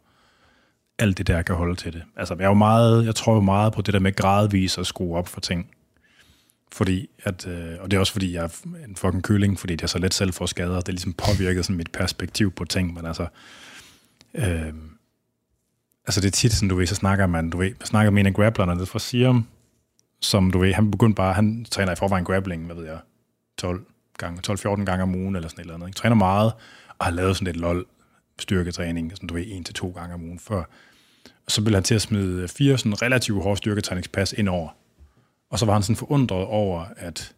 alt 0.98 1.18
det 1.18 1.26
der 1.26 1.42
kan 1.42 1.54
holde 1.54 1.76
til 1.76 1.92
det. 1.92 2.02
Altså 2.16 2.34
jeg, 2.34 2.44
er 2.44 2.48
jo 2.48 2.54
meget, 2.54 3.06
jeg 3.06 3.14
tror 3.14 3.34
jo 3.34 3.40
meget 3.40 3.72
på 3.72 3.82
det 3.82 3.94
der 3.94 4.00
med 4.00 4.16
gradvis 4.16 4.78
at 4.78 4.86
skrue 4.86 5.16
op 5.16 5.28
for 5.28 5.40
ting. 5.40 5.70
Fordi 6.72 7.08
at, 7.24 7.46
øh, 7.46 7.76
og 7.80 7.90
det 7.90 7.96
er 7.96 8.00
også 8.00 8.12
fordi, 8.12 8.34
jeg 8.34 8.44
er 8.44 8.66
en 8.88 8.96
fucking 8.96 9.22
køling, 9.22 9.58
fordi 9.58 9.76
jeg 9.80 9.88
så 9.88 9.98
let 9.98 10.14
selv 10.14 10.32
får 10.32 10.46
skader. 10.46 10.80
Det 10.80 10.94
ligesom 10.94 11.12
påvirker 11.12 11.62
sådan 11.62 11.76
mit 11.76 11.92
perspektiv 11.92 12.50
på 12.50 12.64
ting, 12.64 12.94
men 12.94 13.06
altså... 13.06 13.26
Øh, 14.34 14.72
altså 16.06 16.20
det 16.20 16.26
er 16.26 16.30
tit 16.30 16.52
sådan, 16.52 16.68
du 16.68 16.76
ved, 16.76 16.86
så 16.86 16.94
snakker 16.94 17.26
man, 17.26 17.50
du 17.50 17.58
ved, 17.58 17.66
jeg 17.66 17.86
snakker 17.86 18.10
med 18.10 18.20
en 18.20 18.26
af 18.26 18.34
grapplerne, 18.34 18.80
det 18.80 18.88
fra 18.88 18.98
Siam, 18.98 19.46
som 20.20 20.50
du 20.50 20.58
ved, 20.58 20.72
han 20.72 20.90
begyndte 20.90 21.16
bare, 21.16 21.34
han 21.34 21.64
træner 21.70 21.92
i 21.92 21.96
forvejen 21.96 22.24
grappling, 22.24 22.66
hvad 22.66 22.76
ved 22.76 22.84
jeg, 22.84 22.98
12 23.58 23.84
gange, 24.18 24.52
12-14 24.52 24.84
gange 24.84 25.02
om 25.02 25.14
ugen, 25.14 25.36
eller 25.36 25.48
sådan 25.48 25.60
et 25.60 25.64
eller 25.64 25.74
andet. 25.74 25.86
Ikke? 25.86 25.96
Træner 25.96 26.16
meget, 26.16 26.52
og 26.98 27.04
har 27.06 27.12
lavet 27.12 27.36
sådan 27.36 27.46
lidt 27.46 27.56
lol 27.56 27.86
styrketræning, 28.38 29.10
sådan 29.10 29.26
du 29.26 29.34
ved, 29.34 29.44
en 29.46 29.64
til 29.64 29.74
to 29.74 29.90
gange 29.90 30.14
om 30.14 30.22
ugen 30.22 30.38
før. 30.38 30.62
Og 31.46 31.52
så 31.52 31.60
ville 31.60 31.76
han 31.76 31.84
til 31.84 31.94
at 31.94 32.02
smide 32.02 32.48
fire 32.48 32.78
sådan 32.78 33.02
relativt 33.02 33.42
hårde 33.42 33.56
styrketræningspas 33.56 34.32
ind 34.32 34.48
over 34.48 34.68
og 35.50 35.58
så 35.58 35.66
var 35.66 35.72
han 35.72 35.82
sådan 35.82 35.96
forundret 35.96 36.44
over, 36.44 36.84
at 36.96 37.34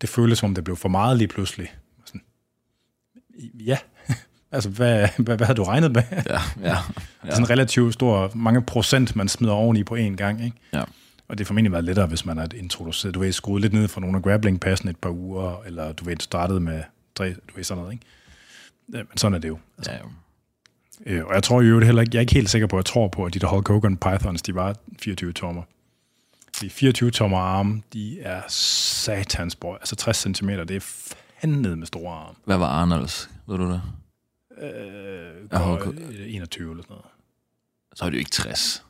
det 0.00 0.08
føltes 0.08 0.38
som 0.38 0.50
om, 0.50 0.54
det 0.54 0.64
blev 0.64 0.76
for 0.76 0.88
meget 0.88 1.18
lige 1.18 1.28
pludselig. 1.28 1.74
Sådan, 2.04 2.20
ja, 3.54 3.78
altså 4.52 4.70
hvad, 4.70 5.08
hvad, 5.18 5.36
hvad 5.36 5.46
havde 5.46 5.56
du 5.56 5.64
regnet 5.64 5.92
med? 5.92 6.02
Ja, 6.12 6.40
ja, 6.60 6.76
ja. 7.24 7.30
Sådan 7.30 7.50
relativt 7.50 7.94
stor, 7.94 8.30
mange 8.34 8.62
procent, 8.62 9.16
man 9.16 9.28
smider 9.28 9.54
oveni 9.54 9.84
på 9.84 9.96
én 9.96 10.16
gang. 10.16 10.44
Ikke? 10.44 10.56
Ja. 10.72 10.82
Og 11.28 11.38
det 11.38 11.44
er 11.44 11.46
formentlig 11.46 11.72
været 11.72 11.84
lettere, 11.84 12.06
hvis 12.06 12.26
man 12.26 12.36
har 12.36 12.48
introduceret, 12.54 13.14
du 13.14 13.20
ved, 13.20 13.32
skruet 13.32 13.62
lidt 13.62 13.72
ned 13.72 13.88
for 13.88 14.00
nogle 14.00 14.16
af 14.16 14.22
grappling-passen 14.22 14.88
et 14.88 14.96
par 14.96 15.10
uger, 15.10 15.62
eller 15.66 15.92
du 15.92 16.04
ved, 16.04 16.16
startet 16.20 16.62
med 16.62 16.82
tre, 17.14 17.30
du 17.30 17.56
ved, 17.56 17.64
sådan 17.64 17.82
noget, 17.82 17.92
ikke? 17.92 18.06
Men 18.88 19.16
sådan 19.16 19.34
er 19.34 19.38
det 19.38 19.48
jo. 19.48 19.58
Altså. 19.78 19.92
Ja, 19.92 19.98
jo. 19.98 20.06
Øh, 21.06 21.24
og 21.24 21.34
jeg 21.34 21.42
tror 21.42 21.62
jo 21.62 21.80
heller 21.80 22.02
ikke, 22.02 22.10
jeg 22.14 22.18
er 22.18 22.20
ikke 22.20 22.34
helt 22.34 22.50
sikker 22.50 22.66
på, 22.66 22.76
at 22.76 22.78
jeg 22.78 22.84
tror 22.84 23.08
på, 23.08 23.24
at 23.24 23.34
de 23.34 23.38
der 23.38 23.46
Hulk 23.46 23.68
Hogan 23.68 23.96
Pythons, 23.96 24.42
de 24.42 24.54
var 24.54 24.76
24 25.02 25.32
tommer. 25.32 25.62
De 26.60 26.70
24 26.70 27.10
tommer 27.10 27.38
arme, 27.38 27.82
de 27.92 28.20
er 28.20 28.42
satans 28.48 29.56
bøj. 29.56 29.74
Altså 29.74 29.96
60 29.96 30.16
cm, 30.16 30.48
det 30.48 30.70
er 30.70 30.80
fandme 30.80 31.76
med 31.76 31.86
store 31.86 32.14
arme. 32.14 32.34
Hvad 32.44 32.56
var 32.56 32.66
Arnolds? 32.66 33.30
Ved 33.48 33.56
du 33.56 33.70
det? 33.70 33.82
Øh, 34.62 35.50
går, 35.50 35.94
21 36.26 36.70
eller 36.70 36.82
sådan 36.82 36.94
noget. 36.94 37.04
Så 37.94 38.04
er 38.04 38.10
det 38.10 38.14
jo 38.14 38.18
ikke 38.18 38.30
60. 38.30 38.84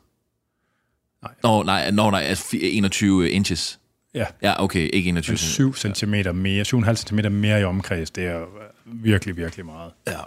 Nej. 1.21 1.33
Nå, 1.43 1.63
nej, 1.63 1.91
nå, 1.91 2.09
nej, 2.09 2.35
21 2.53 3.29
inches. 3.29 3.79
Ja. 4.13 4.25
Ja, 4.41 4.63
okay, 4.63 4.89
ikke 4.93 5.09
21 5.09 5.37
7 5.37 5.75
cm 5.75 6.15
mere, 6.33 6.61
7,5 6.61 6.93
cm 6.95 7.31
mere 7.31 7.61
i 7.61 7.63
omkreds, 7.63 8.11
det 8.11 8.25
er 8.25 8.45
virkelig, 8.85 9.37
virkelig 9.37 9.65
meget. 9.65 9.91
Ja. 10.07 10.19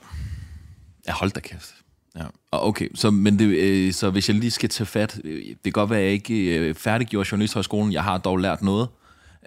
Ja, 1.11 1.15
hold 1.15 1.31
da 1.31 1.41
kæft. 1.41 1.75
Ja, 2.17 2.25
okay. 2.53 2.89
Så, 2.95 3.11
men 3.11 3.39
det, 3.39 3.45
øh, 3.45 3.93
så 3.93 4.11
hvis 4.11 4.29
jeg 4.29 4.37
lige 4.37 4.51
skal 4.51 4.69
tage 4.69 4.87
fat, 4.87 5.21
øh, 5.25 5.45
det 5.45 5.63
kan 5.65 5.73
godt 5.73 5.91
være, 5.91 5.99
at 5.99 6.05
jeg 6.05 6.13
ikke 6.13 6.35
øh, 6.35 6.75
færdiggjort 6.75 7.33
journalisthøjskolen, 7.33 7.93
jeg 7.93 8.05
har 8.05 8.19
dog 8.19 8.39
lært 8.39 8.63
noget. 8.63 8.89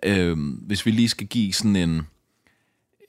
Øh, 0.04 0.38
hvis 0.68 0.86
vi 0.86 0.92
lige 0.92 1.10
skal 1.10 1.28
give 1.28 1.54
sådan 1.54 1.76
en, 1.76 2.08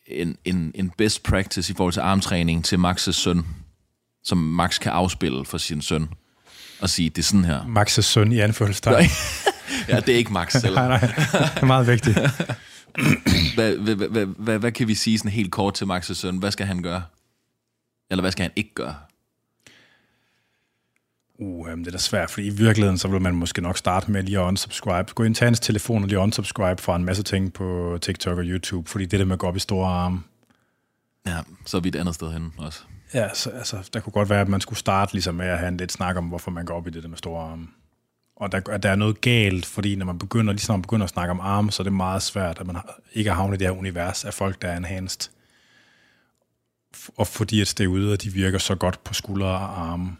en, 0.06 0.36
en, 0.44 0.72
en 0.74 0.90
best 0.90 1.22
practice 1.22 1.72
i 1.72 1.76
forhold 1.76 1.92
til 1.92 2.00
armtræning 2.00 2.64
til 2.64 2.76
Max's 2.76 3.12
søn, 3.12 3.46
som 4.24 4.38
Max 4.38 4.80
kan 4.80 4.92
afspille 4.92 5.44
for 5.44 5.58
sin 5.58 5.82
søn, 5.82 6.08
og 6.80 6.90
sige, 6.90 7.10
det 7.10 7.18
er 7.18 7.22
sådan 7.22 7.44
her. 7.44 7.60
Max's 7.60 8.00
søn 8.00 8.32
i 8.32 8.38
anførselstegn. 8.38 9.06
ja, 9.88 10.00
det 10.00 10.08
er 10.08 10.16
ikke 10.16 10.32
Max. 10.32 10.54
Eller? 10.64 10.88
nej, 10.88 10.88
nej. 10.88 11.00
Det 11.54 11.62
er 11.62 11.66
meget 11.66 11.86
vigtigt. 11.86 12.18
hvad, 13.54 13.76
hvad, 13.76 13.94
hvad, 13.94 14.08
hvad, 14.08 14.26
hvad, 14.26 14.58
hvad 14.58 14.72
kan 14.72 14.88
vi 14.88 14.94
sige 14.94 15.18
sådan 15.18 15.30
helt 15.30 15.52
kort 15.52 15.74
til 15.74 15.84
Max' 15.84 16.14
søn? 16.14 16.36
Hvad 16.36 16.50
skal 16.50 16.66
han 16.66 16.82
gøre? 16.82 17.02
Eller 18.14 18.22
hvad 18.22 18.32
skal 18.32 18.42
han 18.42 18.52
ikke 18.56 18.74
gøre? 18.74 18.94
Uh, 21.38 21.70
det 21.70 21.86
er 21.86 21.90
da 21.90 21.98
svært, 21.98 22.30
fordi 22.30 22.46
i 22.46 22.50
virkeligheden, 22.50 22.98
så 22.98 23.08
vil 23.08 23.20
man 23.20 23.34
måske 23.34 23.60
nok 23.60 23.78
starte 23.78 24.10
med 24.10 24.22
lige 24.22 24.38
at 24.38 24.42
unsubscribe. 24.42 25.12
Gå 25.14 25.22
ind 25.22 25.34
til 25.34 25.44
hans 25.44 25.60
telefon 25.60 26.02
og 26.02 26.08
lige 26.08 26.18
unsubscribe 26.18 26.82
fra 26.82 26.96
en 26.96 27.04
masse 27.04 27.22
ting 27.22 27.52
på 27.52 27.98
TikTok 28.02 28.38
og 28.38 28.44
YouTube, 28.44 28.90
fordi 28.90 29.06
det 29.06 29.18
der 29.18 29.26
med 29.26 29.32
at 29.32 29.38
gå 29.38 29.46
op 29.46 29.56
i 29.56 29.60
store 29.60 29.88
arme. 29.88 30.22
Ja, 31.26 31.38
så 31.66 31.76
er 31.76 31.80
vi 31.80 31.88
et 31.88 31.96
andet 31.96 32.14
sted 32.14 32.32
hen 32.32 32.52
også. 32.58 32.80
Ja, 33.14 33.34
så, 33.34 33.50
altså, 33.50 33.90
der 33.92 34.00
kunne 34.00 34.12
godt 34.12 34.30
være, 34.30 34.40
at 34.40 34.48
man 34.48 34.60
skulle 34.60 34.78
starte 34.78 35.12
ligesom 35.12 35.34
med 35.34 35.46
at 35.46 35.58
have 35.58 35.68
en 35.68 35.76
lidt 35.76 35.92
snak 35.92 36.16
om, 36.16 36.24
hvorfor 36.24 36.50
man 36.50 36.64
går 36.64 36.74
op 36.74 36.86
i 36.86 36.90
det 36.90 37.02
der 37.02 37.08
med 37.08 37.18
store 37.18 37.42
arme. 37.42 37.68
Og 38.36 38.52
der, 38.52 38.60
der 38.60 38.90
er 38.90 38.96
noget 38.96 39.20
galt, 39.20 39.66
fordi 39.66 39.96
når 39.96 40.06
man 40.06 40.18
begynder, 40.18 40.52
lige 40.52 40.72
man 40.72 40.82
begynder 40.82 41.04
at 41.04 41.10
snakke 41.10 41.30
om 41.30 41.40
arme, 41.40 41.72
så 41.72 41.82
er 41.82 41.84
det 41.84 41.92
meget 41.92 42.22
svært, 42.22 42.60
at 42.60 42.66
man 42.66 42.76
ikke 43.12 43.30
har 43.30 43.36
havnet 43.36 43.56
i 43.56 43.58
det 43.58 43.66
her 43.66 43.78
univers 43.78 44.24
af 44.24 44.34
folk, 44.34 44.62
der 44.62 44.68
er 44.68 44.76
enhanced. 44.76 45.30
Og 47.16 47.26
fordi 47.26 47.60
at 47.60 47.80
ude, 47.80 48.12
og 48.12 48.22
de 48.22 48.32
virker 48.32 48.58
så 48.58 48.74
godt 48.74 49.04
på 49.04 49.14
skuldre 49.14 49.46
og 49.46 49.90
arme. 49.90 50.16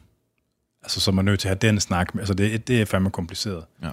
Altså, 0.82 1.00
så 1.00 1.10
er 1.10 1.12
man 1.12 1.24
nødt 1.24 1.40
til 1.40 1.48
at 1.48 1.62
have 1.62 1.72
den 1.72 1.80
snak. 1.80 2.14
Altså, 2.18 2.34
det, 2.34 2.68
det 2.68 2.80
er 2.80 2.84
fandme 2.84 3.10
kompliceret. 3.10 3.64
Ja. 3.82 3.90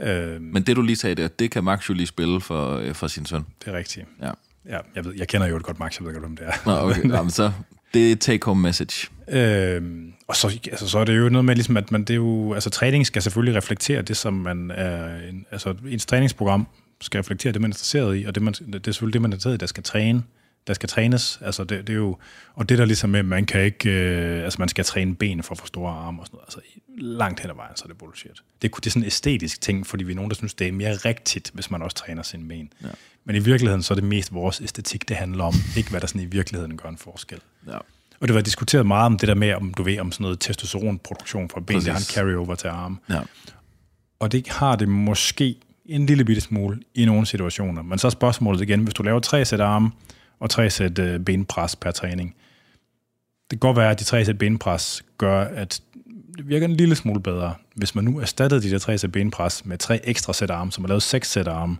Øh, 0.00 0.40
Men 0.40 0.62
det, 0.62 0.76
du 0.76 0.82
lige 0.82 0.96
sagde 0.96 1.14
der, 1.14 1.28
det 1.28 1.50
kan 1.50 1.64
Max 1.64 1.88
jo 1.88 1.94
lige 1.94 2.06
spille 2.06 2.40
for, 2.40 2.76
øh, 2.76 2.94
for 2.94 3.06
sin 3.06 3.26
søn. 3.26 3.44
Det 3.64 3.74
er 3.74 3.78
rigtigt. 3.78 4.06
Ja. 4.22 4.30
Ja, 4.68 4.78
jeg, 4.94 5.04
ved, 5.04 5.14
jeg 5.16 5.28
kender 5.28 5.46
jo 5.46 5.60
godt 5.62 5.78
Max, 5.78 5.98
jeg 5.98 6.06
ved 6.06 6.12
godt, 6.12 6.24
hvem 6.24 6.36
det 6.36 6.46
er. 6.46 6.52
Nå, 6.66 6.90
okay. 6.90 7.10
Jamen, 7.16 7.30
så 7.30 7.52
det 7.94 8.12
er 8.12 8.16
take-home 8.16 8.62
message. 8.62 9.08
Øhm, 9.28 10.12
og 10.28 10.36
så, 10.36 10.60
altså, 10.70 10.88
så 10.88 10.98
er 10.98 11.04
det 11.04 11.18
jo 11.18 11.28
noget 11.28 11.44
med, 11.44 11.54
ligesom, 11.54 11.76
at 11.76 11.92
man, 11.92 12.00
det 12.00 12.10
er 12.10 12.14
jo, 12.14 12.54
altså, 12.54 12.70
træning 12.70 13.06
skal 13.06 13.22
selvfølgelig 13.22 13.56
reflektere 13.56 14.02
det, 14.02 14.16
som 14.16 14.34
man 14.34 14.70
er... 14.70 15.16
En, 15.28 15.46
altså, 15.50 15.74
ens 15.88 16.06
træningsprogram 16.06 16.66
skal 17.00 17.18
reflektere 17.18 17.52
det, 17.52 17.60
man 17.60 17.70
er 17.70 17.74
interesseret 17.74 18.18
i, 18.20 18.24
og 18.24 18.34
det, 18.34 18.42
man, 18.42 18.52
det 18.52 18.86
er 18.86 18.92
selvfølgelig 18.92 19.14
det, 19.14 19.22
man 19.22 19.32
er 19.32 19.34
interesseret 19.34 19.54
i, 19.54 19.58
der 19.58 19.66
skal 19.66 19.82
træne 19.82 20.22
der 20.66 20.74
skal 20.74 20.88
trænes. 20.88 21.40
Altså 21.42 21.64
det, 21.64 21.86
det 21.86 21.92
er 21.92 21.96
jo, 21.96 22.16
og 22.54 22.68
det 22.68 22.78
der 22.78 22.84
ligesom 22.84 23.10
med, 23.10 23.22
man 23.22 23.46
kan 23.46 23.64
ikke, 23.64 23.90
øh, 23.90 24.44
altså 24.44 24.56
man 24.58 24.68
skal 24.68 24.84
træne 24.84 25.14
ben 25.14 25.42
for 25.42 25.54
at 25.54 25.58
få 25.58 25.66
store 25.66 25.92
arme 25.92 26.22
og 26.22 26.26
sådan 26.26 26.36
noget. 26.36 26.46
Altså 26.46 26.60
langt 26.98 27.40
hen 27.40 27.50
ad 27.50 27.54
vejen, 27.54 27.76
så 27.76 27.84
er 27.84 27.88
det 27.88 27.98
bullshit. 27.98 28.42
Det, 28.62 28.76
det 28.76 28.86
er 28.86 28.90
sådan 28.90 29.02
en 29.02 29.06
æstetisk 29.06 29.60
ting, 29.60 29.86
fordi 29.86 30.04
vi 30.04 30.12
er 30.12 30.16
nogen, 30.16 30.30
der 30.30 30.36
synes, 30.36 30.54
det 30.54 30.68
er 30.68 30.72
mere 30.72 30.92
rigtigt, 30.92 31.50
hvis 31.54 31.70
man 31.70 31.82
også 31.82 31.96
træner 31.96 32.22
sine 32.22 32.48
ben. 32.48 32.72
Ja. 32.82 32.88
Men 33.24 33.36
i 33.36 33.38
virkeligheden, 33.38 33.82
så 33.82 33.94
er 33.94 33.94
det 33.94 34.04
mest 34.04 34.34
vores 34.34 34.60
æstetik, 34.60 35.08
det 35.08 35.16
handler 35.16 35.44
om, 35.44 35.54
ikke 35.76 35.90
hvad 35.90 36.00
der 36.00 36.06
sådan 36.06 36.20
i 36.20 36.24
virkeligheden 36.24 36.76
gør 36.76 36.88
en 36.88 36.98
forskel. 36.98 37.38
Ja. 37.66 37.78
Og 38.20 38.28
det 38.28 38.34
var 38.34 38.40
diskuteret 38.40 38.86
meget 38.86 39.06
om 39.06 39.18
det 39.18 39.28
der 39.28 39.34
med, 39.34 39.54
om 39.54 39.74
du 39.74 39.82
ved, 39.82 39.98
om 39.98 40.12
sådan 40.12 40.24
noget 40.24 40.40
testosteronproduktion 40.40 41.48
fra 41.48 41.60
ben, 41.60 41.80
der 41.80 41.90
har 41.92 41.98
en 41.98 42.04
carryover 42.04 42.54
til 42.54 42.68
arme. 42.68 42.96
Ja. 43.10 43.20
Og 44.18 44.32
det 44.32 44.48
har 44.48 44.76
det 44.76 44.88
måske 44.88 45.56
en 45.86 46.06
lille 46.06 46.24
bitte 46.24 46.40
smule 46.40 46.80
i 46.94 47.04
nogle 47.04 47.26
situationer. 47.26 47.82
Men 47.82 47.98
så 47.98 48.06
er 48.06 48.10
spørgsmålet 48.10 48.60
igen, 48.60 48.80
hvis 48.80 48.94
du 48.94 49.02
laver 49.02 49.20
tre 49.20 49.44
sæt 49.44 49.60
arme, 49.60 49.90
og 50.40 50.50
tre 50.50 50.70
sæt 50.70 50.98
øh, 50.98 51.20
benpres 51.20 51.76
per 51.76 51.90
træning. 51.90 52.34
Det 53.50 53.60
kan 53.60 53.68
godt 53.68 53.76
være, 53.76 53.90
at 53.90 53.98
de 53.98 54.04
tre 54.04 54.24
sæt 54.24 54.38
benpres 54.38 55.04
gør, 55.18 55.40
at 55.44 55.82
det 56.36 56.48
virker 56.48 56.66
en 56.66 56.76
lille 56.76 56.96
smule 56.96 57.20
bedre. 57.20 57.54
Hvis 57.74 57.94
man 57.94 58.04
nu 58.04 58.20
erstattede 58.20 58.62
de 58.62 58.70
der 58.70 58.78
tre 58.78 58.98
sæt 58.98 59.12
benpres 59.12 59.64
med 59.64 59.78
tre 59.78 60.08
ekstra 60.08 60.32
sæt 60.32 60.50
arme, 60.50 60.72
som 60.72 60.84
har 60.84 60.88
lavet 60.88 61.02
seks 61.02 61.30
sæt 61.30 61.48
arme, 61.48 61.76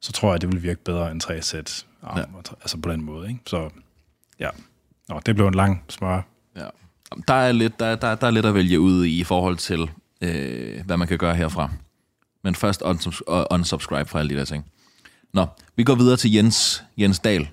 så 0.00 0.12
tror 0.12 0.28
jeg, 0.28 0.34
at 0.34 0.40
det 0.40 0.52
vil 0.52 0.62
virke 0.62 0.84
bedre 0.84 1.10
end 1.10 1.20
tre 1.20 1.42
sæt 1.42 1.86
arme. 2.02 2.20
Ja. 2.20 2.54
Altså 2.60 2.76
på 2.76 2.92
den 2.92 3.02
måde. 3.02 3.28
Ikke? 3.28 3.40
Så 3.46 3.70
ja, 4.38 4.48
Nå, 5.08 5.20
det 5.26 5.34
blev 5.34 5.46
en 5.46 5.54
lang 5.54 5.84
smør. 5.88 6.22
Ja. 6.56 6.66
Der 7.28 7.34
er, 7.34 7.52
lidt, 7.52 7.80
der, 7.80 7.96
der, 7.96 8.14
der 8.14 8.26
er 8.26 8.30
lidt 8.30 8.46
at 8.46 8.54
vælge 8.54 8.80
ud 8.80 9.04
i, 9.04 9.20
i 9.20 9.24
forhold 9.24 9.56
til, 9.56 9.90
øh, 10.20 10.86
hvad 10.86 10.96
man 10.96 11.08
kan 11.08 11.18
gøre 11.18 11.34
herfra. 11.34 11.70
Men 12.44 12.54
først 12.54 12.82
unsubscribe 13.50 14.10
fra 14.10 14.18
alle 14.18 14.34
de 14.34 14.38
der 14.38 14.44
ting. 14.44 14.64
Nå, 15.32 15.46
vi 15.76 15.84
går 15.84 15.94
videre 15.94 16.16
til 16.16 16.32
Jens, 16.32 16.84
Jens 16.96 17.18
Dahl. 17.18 17.48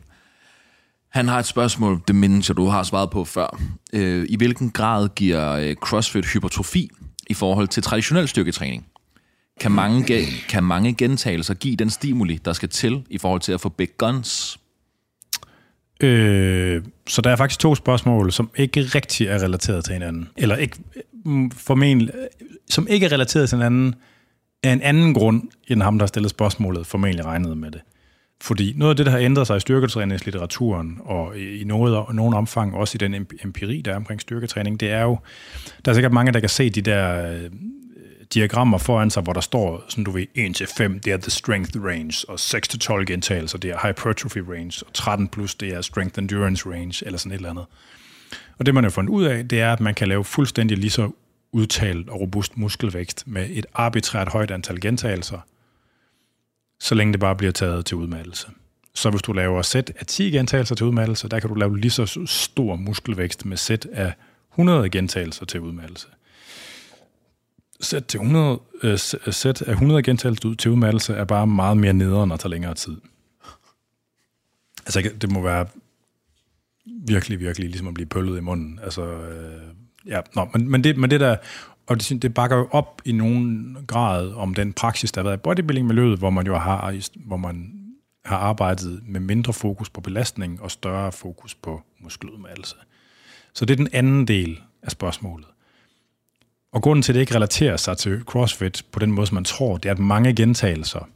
Han 1.10 1.28
har 1.28 1.40
et 1.40 1.46
spørgsmål, 1.46 2.02
det 2.08 2.16
mindes 2.16 2.50
jeg, 2.50 2.58
du 2.58 2.66
har 2.66 2.84
svaret 2.84 3.10
på 3.10 3.26
før. 3.26 3.60
Øh, 3.94 4.26
I 4.30 4.36
hvilken 4.38 4.70
grad 4.70 5.10
giver 5.16 5.52
øh, 5.52 5.76
CrossFit 5.76 6.26
hypertrofi 6.26 6.90
i 7.30 7.34
forhold 7.34 7.68
til 7.68 7.84
traditionel 7.84 8.28
styrketræning? 8.28 8.86
Kan 9.60 9.72
mange, 9.72 10.26
kan 10.50 10.64
mange 10.64 10.94
gentagelser 10.94 11.54
give 11.54 11.76
den 11.76 11.90
stimuli, 11.90 12.40
der 12.46 12.54
skal 12.54 12.70
til 12.70 13.04
i 13.10 13.18
forhold 13.18 13.42
til 13.42 13.52
at 13.52 13.62
få 13.62 13.70
big 13.70 13.98
guns? 13.98 14.60
Øh, 16.04 16.84
så 17.08 17.22
der 17.22 17.30
er 17.30 17.36
faktisk 17.36 17.60
to 17.60 17.76
spørgsmål, 17.76 18.32
som 18.32 18.50
ikke 18.56 18.82
rigtig 18.82 19.28
er 19.28 19.44
relateret 19.44 19.86
til 19.86 19.94
hinanden. 19.94 20.30
Eller 20.38 20.56
ikke 20.56 20.78
mm, 21.26 21.52
formentlig, 21.52 22.16
øh, 22.16 22.28
som 22.70 22.88
ikke 22.90 23.06
er 23.06 23.12
relateret 23.12 23.50
til 23.50 23.58
hinanden 23.58 23.96
af 24.64 24.72
en 24.72 24.82
anden 24.82 25.14
grund, 25.14 25.44
end 25.68 25.82
ham, 25.82 25.98
der 25.98 26.04
har 26.04 26.08
stillet 26.08 26.30
spørgsmålet, 26.30 26.88
formentlig 26.88 27.26
regnede 27.26 27.56
med 27.56 27.72
det. 27.72 27.82
Fordi 28.42 28.74
noget 28.76 28.90
af 28.90 28.96
det, 28.96 29.06
der 29.06 29.12
har 29.12 29.20
ændret 29.20 29.48
sig 29.48 29.58
i 29.58 29.60
styrketræningslitteraturen, 29.60 30.98
og 31.02 31.40
i 31.40 31.64
noget, 31.64 32.16
nogen 32.16 32.34
omfang 32.34 32.76
også 32.76 32.96
i 32.96 32.98
den 32.98 33.28
empiri, 33.44 33.82
der 33.82 33.92
er 33.92 33.96
omkring 33.96 34.22
styrketræning, 34.22 34.80
det 34.80 34.92
er 34.92 35.02
jo, 35.02 35.20
der 35.86 35.92
er 35.92 35.94
sikkert 35.94 36.14
mange, 36.14 36.32
der 36.32 36.40
kan 36.40 36.50
se 36.50 36.70
de 36.70 36.82
der 36.82 37.32
øh, 37.32 37.50
diagrammer 38.34 38.78
foran 38.78 39.10
sig, 39.10 39.24
hvor 39.24 39.34
der 39.34 39.42
står, 39.42 39.84
sådan 39.90 40.04
du 40.04 40.12
ved, 40.12 40.26
1-5, 40.38 41.00
det 41.00 41.08
er 41.08 41.18
the 41.18 41.32
strength 41.32 41.84
range, 41.84 42.26
og 42.30 42.36
6-12 42.36 43.04
gentagelser, 43.04 43.58
det 43.58 43.72
er 43.72 43.88
hypertrophy 43.88 44.38
range, 44.38 44.86
og 44.88 44.94
13 44.94 45.28
plus, 45.28 45.56
det 45.56 45.74
er 45.74 45.82
strength 45.82 46.20
endurance 46.20 46.70
range, 46.70 47.06
eller 47.06 47.18
sådan 47.18 47.32
et 47.32 47.36
eller 47.36 47.50
andet. 47.50 47.66
Og 48.58 48.66
det, 48.66 48.74
man 48.74 48.84
har 48.84 48.92
fundet 48.92 49.12
ud 49.12 49.24
af, 49.24 49.48
det 49.48 49.62
er, 49.62 49.74
at 49.74 49.80
man 49.80 49.94
kan 49.94 50.08
lave 50.08 50.24
fuldstændig 50.24 50.78
lige 50.78 50.90
så 50.90 51.12
udtalt 51.52 52.10
og 52.10 52.22
robust 52.22 52.58
muskelvækst 52.58 53.24
med 53.28 53.48
et 53.50 53.66
arbitrært 53.74 54.30
højt 54.30 54.52
antal 54.52 54.82
gentagelser, 54.82 55.40
så 56.80 56.96
længe 56.96 57.14
det 57.14 57.20
bare 57.20 57.36
bliver 57.36 57.52
taget 57.52 57.86
til 57.86 57.98
udmattelse. 57.98 58.48
Så 58.96 59.10
hvis 59.10 59.22
du 59.22 59.34
laver 59.34 59.62
sæt 59.62 59.92
af 60.00 60.06
10 60.06 60.24
gentagelser 60.32 60.76
til 60.76 60.86
udmattelse, 60.86 61.30
der 61.30 61.40
kan 61.40 61.50
du 61.50 61.56
lave 61.56 61.80
lige 61.80 61.92
så 61.92 62.26
stor 62.26 62.76
muskelvækst 62.76 63.46
med 63.46 63.58
sæt 63.58 63.86
af 63.86 64.14
100 64.54 64.90
gentagelser 64.90 65.46
til 65.46 65.60
udmattelse. 65.60 66.08
Sæt, 67.82 68.06
til 68.06 68.18
100, 68.18 68.60
øh, 68.84 68.98
sæt 69.32 69.62
af 69.62 69.72
100 69.72 70.04
gentagelser 70.04 70.56
til 70.56 70.72
udmattelse 70.72 71.14
er 71.14 71.24
bare 71.24 71.48
meget 71.48 71.78
mere 71.78 71.94
nederen 71.94 72.32
og 72.32 72.40
tager 72.40 72.50
længere 72.50 72.74
tid. 72.74 72.98
Altså, 74.86 75.12
det 75.22 75.32
må 75.32 75.42
være 75.42 75.68
virkelig, 77.08 77.40
virkelig 77.40 77.70
ligesom 77.70 77.88
at 77.88 77.94
blive 77.94 78.08
pøllet 78.08 78.38
i 78.38 78.42
munden. 78.42 78.80
Altså, 78.84 79.02
øh, 79.02 79.62
ja, 80.06 80.22
nå, 80.36 80.50
men, 80.54 80.70
men, 80.72 80.84
det, 80.84 80.98
men 80.98 81.12
det 81.12 81.20
der, 81.20 81.36
og 81.90 81.98
det, 81.98 82.22
det 82.22 82.34
bakker 82.34 82.58
jo 82.58 82.68
op 82.72 83.02
i 83.06 83.12
nogen 83.12 83.78
grad 83.88 84.34
om 84.34 84.54
den 84.54 84.74
praksis, 84.74 85.12
der 85.12 85.22
har 85.22 85.24
været 85.24 85.38
i 85.38 85.42
bodybuilding-miljøet, 85.42 86.20
hvor 86.20 86.30
man 86.30 86.46
jo 86.46 86.58
har, 86.58 86.96
hvor 87.16 87.38
man 87.38 87.74
har 88.26 88.38
arbejdet 88.38 89.02
med 89.08 89.20
mindre 89.20 89.54
fokus 89.54 89.90
på 89.90 90.02
belastning 90.02 90.62
og 90.62 90.72
større 90.72 91.12
fokus 91.12 91.56
på 91.56 91.82
muskeludmattelse. 92.00 92.76
Så 93.54 93.66
det 93.66 93.74
er 93.74 93.78
den 93.78 93.90
anden 93.94 94.28
del 94.28 94.62
af 94.84 94.92
spørgsmålet. 94.92 95.48
Og 96.72 96.82
grunden 96.82 97.04
til, 97.04 97.12
at 97.12 97.14
det 97.14 97.22
ikke 97.22 97.36
relaterer 97.36 97.78
sig 97.78 97.98
til 97.98 98.22
CrossFit 98.22 98.86
på 98.92 99.00
den 99.00 99.12
måde, 99.12 99.28
som 99.28 99.36
man 99.36 99.44
tror, 99.44 99.78
det 99.78 99.90
er, 99.90 99.94
at 99.94 100.00
mange 100.00 100.36
gentagelser, 100.36 101.10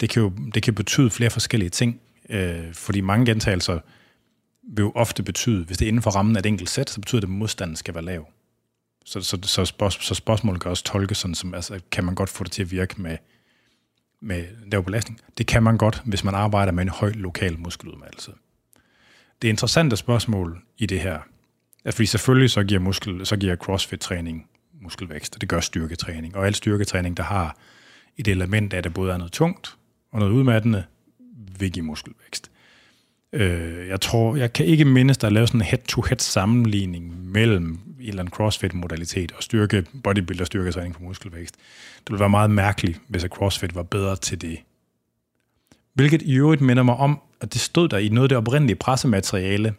det 0.00 0.10
kan 0.10 0.22
jo 0.22 0.32
det 0.54 0.62
kan 0.62 0.74
betyde 0.74 1.10
flere 1.10 1.30
forskellige 1.30 1.70
ting, 1.70 2.00
øh, 2.28 2.74
fordi 2.74 3.00
mange 3.00 3.26
gentagelser 3.26 3.78
vil 4.62 4.82
jo 4.82 4.92
ofte 4.94 5.22
betyde, 5.22 5.64
hvis 5.64 5.78
det 5.78 5.84
er 5.84 5.88
inden 5.88 6.02
for 6.02 6.10
rammen 6.10 6.36
af 6.36 6.40
et 6.40 6.46
enkelt 6.46 6.70
sæt, 6.70 6.90
så 6.90 7.00
betyder 7.00 7.20
det, 7.20 7.28
at 7.28 7.32
modstanden 7.32 7.76
skal 7.76 7.94
være 7.94 8.04
lav. 8.04 8.28
Så, 9.10 9.20
så, 9.20 9.38
så, 9.42 9.64
spørg, 9.64 9.92
så 9.92 10.14
spørgsmålet 10.14 10.62
kan 10.62 10.70
også 10.70 10.84
tolkes 10.84 11.18
sådan, 11.18 11.34
som, 11.34 11.54
altså, 11.54 11.80
kan 11.90 12.04
man 12.04 12.14
godt 12.14 12.30
få 12.30 12.44
det 12.44 12.52
til 12.52 12.62
at 12.62 12.70
virke 12.70 13.02
med, 13.02 13.16
med 14.20 14.44
lav 14.72 14.84
belastning? 14.84 15.20
Det 15.38 15.46
kan 15.46 15.62
man 15.62 15.78
godt, 15.78 16.02
hvis 16.04 16.24
man 16.24 16.34
arbejder 16.34 16.72
med 16.72 16.82
en 16.82 16.88
høj 16.88 17.12
lokal 17.14 17.58
muskeludmattelse. 17.58 18.32
Det 19.42 19.48
interessante 19.48 19.96
spørgsmål 19.96 20.62
i 20.78 20.86
det 20.86 21.00
her, 21.00 21.18
er, 21.84 21.90
fordi 21.90 22.06
selvfølgelig 22.06 22.50
så 22.50 22.64
giver, 22.64 22.80
muskel, 22.80 23.26
så 23.26 23.36
giver 23.36 23.56
crossfit-træning 23.56 24.50
muskelvækst, 24.82 25.34
og 25.34 25.40
det 25.40 25.48
gør 25.48 25.60
styrketræning. 25.60 26.36
Og 26.36 26.46
al 26.46 26.54
styrketræning, 26.54 27.16
der 27.16 27.22
har 27.22 27.56
et 28.16 28.28
element 28.28 28.72
af, 28.72 28.78
at 28.78 28.84
det 28.84 28.94
både 28.94 29.12
er 29.12 29.16
noget 29.16 29.32
tungt 29.32 29.76
og 30.12 30.18
noget 30.18 30.32
udmattende, 30.32 30.84
vil 31.58 31.72
give 31.72 31.84
muskelvækst. 31.84 32.50
Øh, 33.32 33.88
jeg 33.88 34.00
tror, 34.00 34.36
jeg 34.36 34.52
kan 34.52 34.66
ikke 34.66 34.84
mindes, 34.84 35.18
der 35.18 35.28
er 35.28 35.32
lavet 35.32 35.48
sådan 35.48 35.60
en 35.60 35.66
head-to-head 35.66 36.18
sammenligning 36.18 37.30
mellem 37.30 37.78
en 38.00 38.08
eller 38.08 38.22
anden 38.22 38.34
CrossFit-modalitet 38.34 39.32
og 39.36 39.42
styrke, 39.42 39.86
bodybuilder 40.04 40.44
styrketræning 40.44 40.94
for 40.94 41.02
muskelvækst. 41.02 41.54
Det 41.98 42.10
ville 42.10 42.20
være 42.20 42.30
meget 42.30 42.50
mærkeligt, 42.50 43.00
hvis 43.08 43.24
at 43.24 43.30
CrossFit 43.30 43.74
var 43.74 43.82
bedre 43.82 44.16
til 44.16 44.40
det. 44.40 44.58
Hvilket 45.94 46.22
i 46.22 46.34
øvrigt 46.34 46.60
minder 46.60 46.82
mig 46.82 46.96
om, 46.96 47.20
at 47.40 47.52
det 47.52 47.60
stod 47.60 47.88
der 47.88 47.98
i 47.98 48.08
noget 48.08 48.24
af 48.24 48.28
det 48.28 48.38
oprindelige 48.38 48.76
pressemateriale 48.76 49.74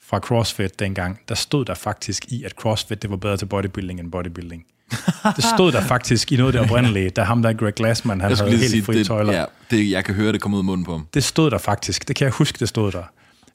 fra 0.00 0.18
CrossFit 0.18 0.78
dengang, 0.78 1.20
der 1.28 1.34
stod 1.34 1.64
der 1.64 1.74
faktisk 1.74 2.32
i, 2.32 2.44
at 2.44 2.52
CrossFit 2.52 3.02
det 3.02 3.10
var 3.10 3.16
bedre 3.16 3.36
til 3.36 3.46
bodybuilding 3.46 4.00
end 4.00 4.12
bodybuilding. 4.12 4.66
det 5.36 5.44
stod 5.44 5.72
der 5.72 5.80
faktisk 5.80 6.32
i 6.32 6.36
noget 6.36 6.54
af 6.54 6.60
det 6.60 6.70
oprindelige, 6.70 7.10
da 7.10 7.22
ham 7.22 7.42
der 7.42 7.52
Greg 7.52 7.74
Glassman, 7.74 8.20
han 8.20 8.36
havde 8.36 8.56
helt 8.56 8.86
fri 8.86 9.04
tøjler. 9.04 9.32
Ja, 9.32 9.44
det, 9.70 9.90
jeg 9.90 10.04
kan 10.04 10.14
høre, 10.14 10.32
det 10.32 10.40
kom 10.40 10.54
ud 10.54 10.58
af 10.58 10.64
munden 10.64 10.84
på 10.84 10.92
ham. 10.92 11.06
Det 11.14 11.24
stod 11.24 11.50
der 11.50 11.58
faktisk. 11.58 12.08
Det 12.08 12.16
kan 12.16 12.24
jeg 12.24 12.32
huske, 12.32 12.56
det 12.60 12.68
stod 12.68 12.92
der. 12.92 13.02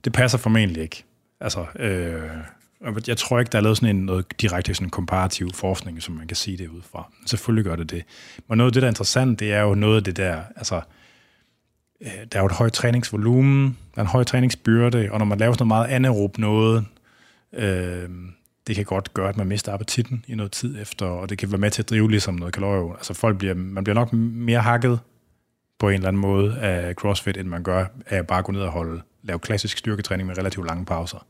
Det 0.05 0.13
passer 0.13 0.37
formentlig 0.37 0.83
ikke. 0.83 1.03
Altså, 1.41 1.65
øh, 1.79 2.21
Jeg 3.07 3.17
tror 3.17 3.39
ikke, 3.39 3.49
der 3.49 3.57
er 3.57 3.61
lavet 3.61 3.77
sådan 3.77 3.95
en 3.95 4.05
noget 4.05 4.41
direkte 4.41 4.73
sådan 4.73 4.89
komparativ 4.89 5.49
forskning, 5.53 6.03
som 6.03 6.15
man 6.15 6.27
kan 6.27 6.37
sige 6.37 6.57
det 6.57 6.67
ud 6.67 6.81
fra. 6.91 7.11
Selvfølgelig 7.25 7.65
gør 7.65 7.75
det 7.75 7.91
det. 7.91 8.03
Men 8.49 8.57
noget 8.57 8.69
af 8.69 8.73
det, 8.73 8.81
der 8.81 8.87
er 8.87 8.91
interessant, 8.91 9.39
det 9.39 9.53
er 9.53 9.61
jo 9.61 9.75
noget 9.75 9.97
af 9.97 10.03
det 10.03 10.17
der, 10.17 10.41
altså, 10.55 10.81
øh, 12.01 12.11
der 12.31 12.37
er 12.37 12.39
jo 12.39 12.45
et 12.45 12.51
højt 12.51 12.73
træningsvolumen, 12.73 13.77
der 13.95 14.01
er 14.01 14.01
en 14.01 14.07
høj 14.07 14.23
træningsbyrde, 14.23 15.09
og 15.11 15.19
når 15.19 15.25
man 15.25 15.37
laver 15.37 15.53
sådan 15.53 15.67
noget 15.67 15.87
meget 15.87 15.95
anaerob 15.95 16.37
noget, 16.37 16.85
øh, 17.53 18.09
det 18.67 18.75
kan 18.75 18.85
godt 18.85 19.13
gøre, 19.13 19.29
at 19.29 19.37
man 19.37 19.47
mister 19.47 19.73
appetitten 19.73 20.25
i 20.27 20.35
noget 20.35 20.51
tid 20.51 20.81
efter, 20.81 21.05
og 21.05 21.29
det 21.29 21.37
kan 21.37 21.51
være 21.51 21.59
med 21.59 21.71
til 21.71 21.81
at 21.81 21.89
drive 21.89 22.09
ligesom 22.11 22.33
noget 22.33 22.53
kalorier. 22.53 22.93
Altså 22.93 23.13
folk 23.13 23.37
bliver, 23.37 23.53
man 23.53 23.83
bliver 23.83 23.95
nok 23.95 24.13
mere 24.13 24.59
hakket 24.61 24.99
på 25.79 25.89
en 25.89 25.93
eller 25.95 26.07
anden 26.07 26.21
måde 26.21 26.57
af 26.59 26.93
CrossFit, 26.93 27.37
end 27.37 27.47
man 27.47 27.63
gør 27.63 27.85
af 28.05 28.17
at 28.17 28.27
bare 28.27 28.43
gå 28.43 28.51
ned 28.51 28.61
og 28.61 28.71
holde, 28.71 29.01
lave 29.23 29.39
klassisk 29.39 29.77
styrketræning 29.77 30.27
med 30.27 30.37
relativt 30.37 30.67
lange 30.67 30.85
pauser. 30.85 31.25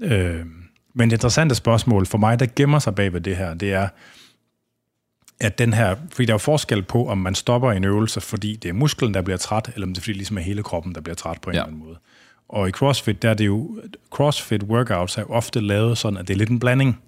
Øh, 0.00 0.46
men 0.94 1.10
det 1.10 1.16
interessante 1.16 1.54
spørgsmål 1.54 2.06
for 2.06 2.18
mig, 2.18 2.40
der 2.40 2.46
gemmer 2.56 2.78
sig 2.78 2.94
bag 2.94 3.12
ved 3.12 3.20
det 3.20 3.36
her, 3.36 3.54
det 3.54 3.72
er, 3.72 3.88
at 5.40 5.58
den 5.58 5.72
her, 5.72 5.96
fordi 6.12 6.26
der 6.26 6.32
er 6.32 6.34
jo 6.34 6.38
forskel 6.38 6.82
på, 6.82 7.08
om 7.08 7.18
man 7.18 7.34
stopper 7.34 7.72
en 7.72 7.84
øvelse, 7.84 8.20
fordi 8.20 8.56
det 8.56 8.68
er 8.68 8.72
musklen, 8.72 9.14
der 9.14 9.22
bliver 9.22 9.36
træt, 9.36 9.70
eller 9.74 9.86
om 9.86 9.92
det 9.94 10.00
er 10.00 10.02
fordi 10.02 10.12
ligesom 10.12 10.38
er 10.38 10.42
hele 10.42 10.62
kroppen, 10.62 10.94
der 10.94 11.00
bliver 11.00 11.14
træt 11.16 11.40
på 11.40 11.50
en 11.50 11.54
Ja. 11.56 11.60
eller 11.60 11.66
anden 11.72 11.86
måde. 11.86 11.98
Og 12.52 12.68
i 12.68 12.70
CrossFit, 12.70 13.22
der 13.22 13.30
er 13.30 13.34
det 13.34 13.46
jo, 13.46 13.80
CrossFit 14.10 14.62
workouts 14.62 15.16
er 15.16 15.22
jo 15.22 15.28
ofte 15.28 15.60
lavet 15.60 15.98
sådan, 15.98 16.18
at 16.18 16.28
det 16.28 16.34
er 16.34 16.38
lidt 16.38 16.50
en 16.50 16.58
blanding. 16.58 17.00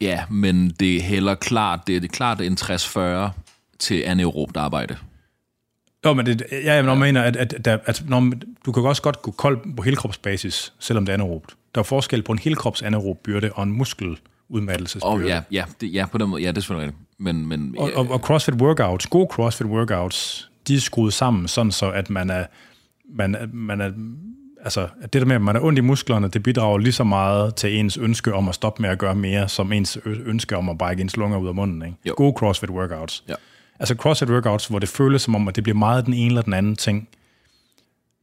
Ja, 0.00 0.24
men 0.30 0.70
det 0.80 0.96
er 0.96 1.02
heller 1.02 1.34
klart, 1.34 1.80
det 1.86 1.96
er, 1.96 2.00
det 2.00 2.12
klart 2.12 2.40
en 2.40 2.56
60-40 2.60 3.30
til 3.78 4.02
anaerobt 4.06 4.56
arbejde. 4.56 4.96
Jo, 6.04 6.14
men 6.14 6.26
det, 6.26 6.42
ja, 6.52 6.74
jeg 6.74 6.98
mener, 6.98 7.22
at, 7.22 7.36
at, 7.36 7.66
at, 7.66 7.80
at 7.84 8.04
når, 8.08 8.32
du 8.66 8.72
kan 8.72 8.82
også 8.82 9.02
godt 9.02 9.22
gå 9.22 9.30
kold 9.30 9.76
på 9.76 9.82
helkropsbasis, 9.82 10.72
selvom 10.78 11.06
det 11.06 11.12
er 11.12 11.14
anaerobt. 11.14 11.54
Der 11.74 11.80
er 11.80 11.84
forskel 11.84 12.22
på 12.22 12.32
en 12.32 12.38
helkrops 12.38 12.82
anaerob 12.82 13.18
byrde 13.22 13.50
og 13.52 13.62
en 13.62 13.72
muskeludmattelsesbyrde. 13.72 15.14
Og 15.14 15.22
ja, 15.22 15.42
ja, 15.50 15.64
det, 15.80 15.94
ja, 15.94 16.06
på 16.06 16.18
den 16.18 16.28
måde, 16.28 16.42
ja, 16.42 16.48
det 16.48 16.56
er 16.56 16.60
selvfølgelig. 16.60 16.94
Men, 17.18 17.46
men 17.46 17.74
Og, 17.78 17.90
og, 17.94 18.10
og 18.10 18.18
CrossFit 18.18 18.54
workouts, 18.54 19.06
gode 19.06 19.28
CrossFit 19.30 19.66
workouts, 19.66 20.50
de 20.68 20.74
er 20.74 20.80
skruet 20.80 21.12
sammen, 21.12 21.48
sådan 21.48 21.72
så 21.72 21.90
at 21.90 22.10
man 22.10 22.30
er, 22.30 22.46
man, 23.14 23.50
man 23.52 23.80
er, 23.80 23.92
altså 24.60 24.88
at 25.00 25.12
det 25.12 25.20
der 25.20 25.26
med, 25.26 25.36
at 25.36 25.42
man 25.42 25.56
er 25.56 25.60
ondt 25.60 25.78
i 25.78 25.82
musklerne, 25.82 26.28
det 26.28 26.42
bidrager 26.42 26.78
lige 26.78 26.92
så 26.92 27.04
meget 27.04 27.54
til 27.54 27.76
ens 27.76 27.96
ønske 27.96 28.34
om 28.34 28.48
at 28.48 28.54
stoppe 28.54 28.82
med 28.82 28.90
at 28.90 28.98
gøre 28.98 29.14
mere, 29.14 29.48
som 29.48 29.72
ens 29.72 29.98
ønske 30.04 30.56
om 30.56 30.68
at 30.68 30.78
brække 30.78 31.00
ens 31.00 31.16
lunger 31.16 31.38
ud 31.38 31.48
af 31.48 31.54
munden. 31.54 31.82
Ikke? 31.82 31.96
Jo. 32.08 32.14
Gode 32.16 32.34
CrossFit 32.38 32.70
workouts. 32.70 33.24
Ja. 33.28 33.34
Altså 33.80 33.94
CrossFit 33.94 34.30
workouts, 34.30 34.66
hvor 34.66 34.78
det 34.78 34.88
føles 34.88 35.22
som 35.22 35.34
om, 35.34 35.48
at 35.48 35.56
det 35.56 35.64
bliver 35.64 35.78
meget 35.78 36.06
den 36.06 36.14
ene 36.14 36.26
eller 36.26 36.42
den 36.42 36.52
anden 36.52 36.76
ting. 36.76 37.08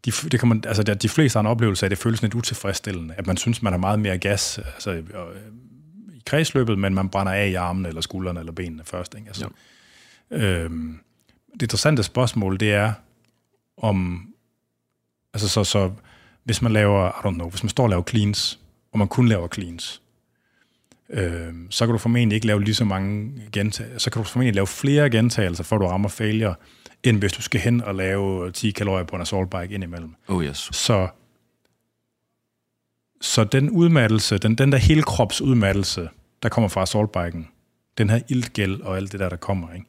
De, 0.05 0.11
det 0.11 0.39
kan 0.39 0.49
man, 0.49 0.63
altså, 0.67 0.83
de 0.83 1.09
fleste 1.09 1.37
har 1.37 1.41
en 1.41 1.47
oplevelse 1.47 1.85
af, 1.85 1.87
at 1.87 1.91
det 1.91 1.97
føles 1.97 2.21
lidt 2.21 2.35
utilfredsstillende, 2.35 3.13
at 3.17 3.27
man 3.27 3.37
synes, 3.37 3.61
man 3.61 3.73
har 3.73 3.77
meget 3.77 3.99
mere 3.99 4.17
gas 4.17 4.59
altså, 4.73 4.91
øh, 4.91 5.03
i 6.13 6.21
kredsløbet, 6.25 6.79
men 6.79 6.93
man 6.93 7.09
brænder 7.09 7.33
af 7.33 7.47
i 7.47 7.53
armene, 7.53 7.87
eller 7.87 8.01
skuldrene, 8.01 8.39
eller 8.39 8.51
benene 8.51 8.83
først. 8.85 9.15
Ikke? 9.15 9.27
Altså, 9.27 9.49
øhm, 10.31 10.99
det 11.53 11.61
interessante 11.61 12.03
spørgsmål, 12.03 12.59
det 12.59 12.73
er, 12.73 12.93
om, 13.77 14.28
altså 15.33 15.47
så, 15.49 15.63
så 15.63 15.91
hvis 16.43 16.61
man 16.61 16.71
laver, 16.71 17.07
I 17.07 17.27
don't 17.27 17.33
know, 17.33 17.49
hvis 17.49 17.63
man 17.63 17.69
står 17.69 17.83
og 17.83 17.89
laver 17.89 18.03
cleans, 18.03 18.59
og 18.91 18.99
man 18.99 19.07
kun 19.07 19.27
laver 19.27 19.47
cleans, 19.47 20.01
øh, 21.09 21.53
så 21.69 21.85
kan 21.85 21.93
du 21.93 21.97
formentlig 21.97 22.35
ikke 22.35 22.47
lave 22.47 22.63
lige 22.63 22.75
så 22.75 22.85
mange 22.85 23.31
gentagelser, 23.51 23.99
så 23.99 24.11
kan 24.11 24.21
du 24.21 24.27
formentlig 24.27 24.55
lave 24.55 24.67
flere 24.67 25.09
gentagelser, 25.09 25.63
før 25.63 25.77
du 25.77 25.87
rammer 25.87 26.09
failure, 26.09 26.55
end 27.03 27.17
hvis 27.17 27.33
du 27.33 27.41
skal 27.41 27.61
hen 27.61 27.81
og 27.81 27.95
lave 27.95 28.51
10 28.51 28.71
kalorier 28.71 29.05
på 29.05 29.15
en 29.15 29.21
assault 29.21 29.49
bike 29.49 29.73
indimellem. 29.73 30.15
Oh 30.27 30.43
yes. 30.43 30.69
Så, 30.71 31.07
så 33.21 33.43
den 33.43 33.69
udmattelse, 33.69 34.37
den, 34.37 34.55
den 34.55 34.71
der 34.71 34.77
hele 34.77 35.03
krops 35.03 35.41
udmattelse, 35.41 36.09
der 36.43 36.49
kommer 36.49 36.67
fra 36.67 36.81
assaultbiken, 36.81 37.47
den 37.97 38.09
her 38.09 38.19
iltgæld 38.29 38.81
og 38.81 38.97
alt 38.97 39.11
det 39.11 39.19
der, 39.19 39.29
der 39.29 39.35
kommer, 39.35 39.73
ikke? 39.73 39.85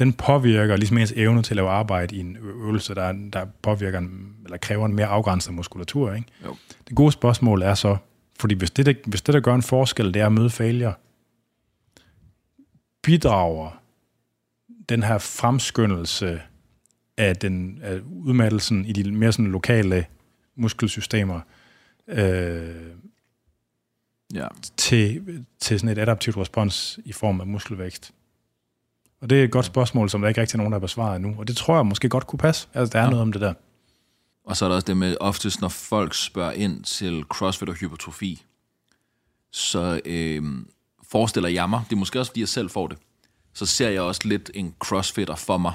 Den 0.00 0.12
påvirker 0.12 0.76
ligesom 0.76 0.98
ens 0.98 1.12
evne 1.16 1.42
til 1.42 1.52
at 1.52 1.56
lave 1.56 1.68
arbejde 1.70 2.16
i 2.16 2.20
en 2.20 2.36
øvelse, 2.36 2.94
der, 2.94 3.12
der 3.32 3.46
påvirker 3.62 3.98
en, 3.98 4.36
eller 4.44 4.56
kræver 4.56 4.86
en 4.86 4.94
mere 4.94 5.06
afgrænset 5.06 5.54
muskulatur. 5.54 6.12
Ikke? 6.12 6.28
Jo. 6.44 6.56
Det 6.88 6.96
gode 6.96 7.12
spørgsmål 7.12 7.62
er 7.62 7.74
så, 7.74 7.96
fordi 8.40 8.54
hvis 8.54 8.70
det, 8.70 8.86
der, 8.86 8.94
hvis 9.06 9.22
det, 9.22 9.32
der 9.34 9.40
gør 9.40 9.54
en 9.54 9.62
forskel, 9.62 10.14
det 10.14 10.22
er 10.22 10.26
at 10.26 10.32
møde 10.32 10.50
failure, 10.50 10.94
bidrager 13.02 13.82
den 14.88 15.02
her 15.02 15.18
fremskyndelse 15.18 16.40
af, 17.16 17.36
den, 17.36 17.78
af 17.82 18.00
udmattelsen 18.04 18.84
i 18.84 18.92
de 18.92 19.12
mere 19.12 19.32
sådan 19.32 19.46
lokale 19.46 20.06
muskelsystemer 20.56 21.40
øh, 22.08 22.74
Ja. 24.34 24.46
til, 24.76 25.44
til 25.60 25.80
sådan 25.80 25.96
et 25.96 26.02
adaptivt 26.02 26.36
respons 26.36 26.98
i 27.04 27.12
form 27.12 27.40
af 27.40 27.46
muskelvækst? 27.46 28.12
Og 29.22 29.30
det 29.30 29.40
er 29.40 29.44
et 29.44 29.50
godt 29.50 29.66
spørgsmål, 29.66 30.10
som 30.10 30.20
der 30.20 30.28
ikke 30.28 30.40
rigtig 30.40 30.54
er 30.54 30.58
nogen, 30.58 30.72
der 30.72 30.78
har 30.78 30.86
besvaret 30.86 31.16
endnu. 31.16 31.34
Og 31.38 31.48
det 31.48 31.56
tror 31.56 31.76
jeg 31.76 31.86
måske 31.86 32.08
godt 32.08 32.26
kunne 32.26 32.38
passe. 32.38 32.68
Altså, 32.74 32.92
der 32.92 32.98
er 32.98 33.04
ja. 33.04 33.10
noget 33.10 33.22
om 33.22 33.32
det 33.32 33.40
der. 33.40 33.54
Og 34.44 34.56
så 34.56 34.64
er 34.64 34.68
der 34.68 34.76
også 34.76 34.86
det 34.86 34.96
med, 34.96 35.16
oftest 35.20 35.60
når 35.60 35.68
folk 35.68 36.14
spørger 36.14 36.52
ind 36.52 36.84
til 36.84 37.22
CrossFit 37.28 37.68
og 37.68 37.74
hypertrofi, 37.74 38.44
så 39.52 40.00
øh, 40.04 40.42
forestiller 41.10 41.48
jeg 41.48 41.70
mig, 41.70 41.80
det 41.90 41.92
er 41.96 41.98
måske 41.98 42.20
også 42.20 42.30
fordi 42.30 42.40
jeg 42.40 42.48
selv 42.48 42.70
får 42.70 42.86
det, 42.86 42.98
så 43.54 43.66
ser 43.66 43.88
jeg 43.88 44.02
også 44.02 44.20
lidt 44.24 44.50
en 44.54 44.74
crossfitter 44.78 45.34
for 45.34 45.58
mig. 45.58 45.72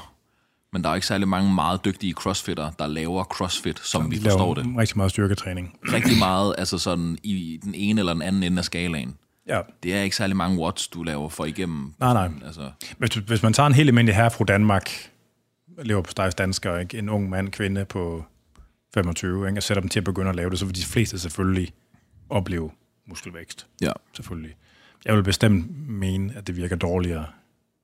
Men 0.74 0.84
der 0.84 0.90
er 0.90 0.96
ikke 0.96 1.08
særlig 1.08 1.28
mange 1.28 1.54
meget 1.54 1.86
dygtige 1.86 2.14
crossfitter, 2.14 2.72
der 2.72 2.88
laver 2.88 3.24
crossfit, 3.24 3.80
som 3.80 4.12
vi 4.12 4.16
De 4.16 4.22
forstår 4.22 4.54
det. 4.54 4.66
rigtig 4.78 4.98
meget 4.98 5.12
styrketræning. 5.12 5.80
Rigtig 5.94 6.18
meget, 6.20 6.56
altså 6.58 6.78
sådan 6.78 7.18
i 7.24 7.60
den 7.64 7.76
ene 7.76 8.02
eller 8.02 8.14
den 8.14 8.22
anden 8.22 8.44
ende 8.44 8.58
af 8.58 8.66
skalaen. 8.66 9.18
Ja. 9.48 9.62
Det 9.84 9.96
er 9.96 10.02
ikke 10.02 10.16
særlig 10.16 10.36
mange 10.36 10.60
watts, 10.60 10.88
du 10.88 11.04
laver 11.04 11.30
for 11.30 11.46
igennem. 11.46 11.94
Nej, 12.00 12.14
nej. 12.14 12.30
Altså, 12.46 12.72
Hvis, 12.98 13.10
hvis 13.16 13.44
man 13.44 13.54
tager 13.54 13.68
en 13.68 13.74
helt 13.74 13.90
almindelig 13.90 14.16
herre 14.16 14.32
fra 14.32 14.46
Danmark, 14.46 14.90
lever 15.84 16.02
på 16.02 16.12
stejs 16.12 16.36
dansker, 16.36 16.78
ikke? 16.78 16.98
en 16.98 17.10
ung 17.10 17.30
mand, 17.30 17.50
kvinde 17.52 17.86
på 17.86 18.26
25, 18.94 19.48
ikke? 19.48 19.60
og 19.60 19.64
sætter 19.64 19.82
dem 19.82 19.90
til 19.90 20.00
at 20.00 20.04
begynde 20.04 20.30
at 20.30 20.36
lave 20.36 20.50
det, 20.50 20.60
så 20.60 20.66
vil 20.66 20.76
de 20.76 20.86
fleste 20.86 21.20
selvfølgelig 21.20 21.74
opleve 22.30 22.72
muskelvækst. 23.08 23.68
ja. 23.82 23.92
Selvfølgelig. 24.14 24.56
Jeg 25.06 25.16
vil 25.16 25.24
bestemt 25.24 25.90
mene, 25.90 26.34
at 26.36 26.48
det 26.48 26.56
virker 26.56 26.76
dårligere 26.76 27.26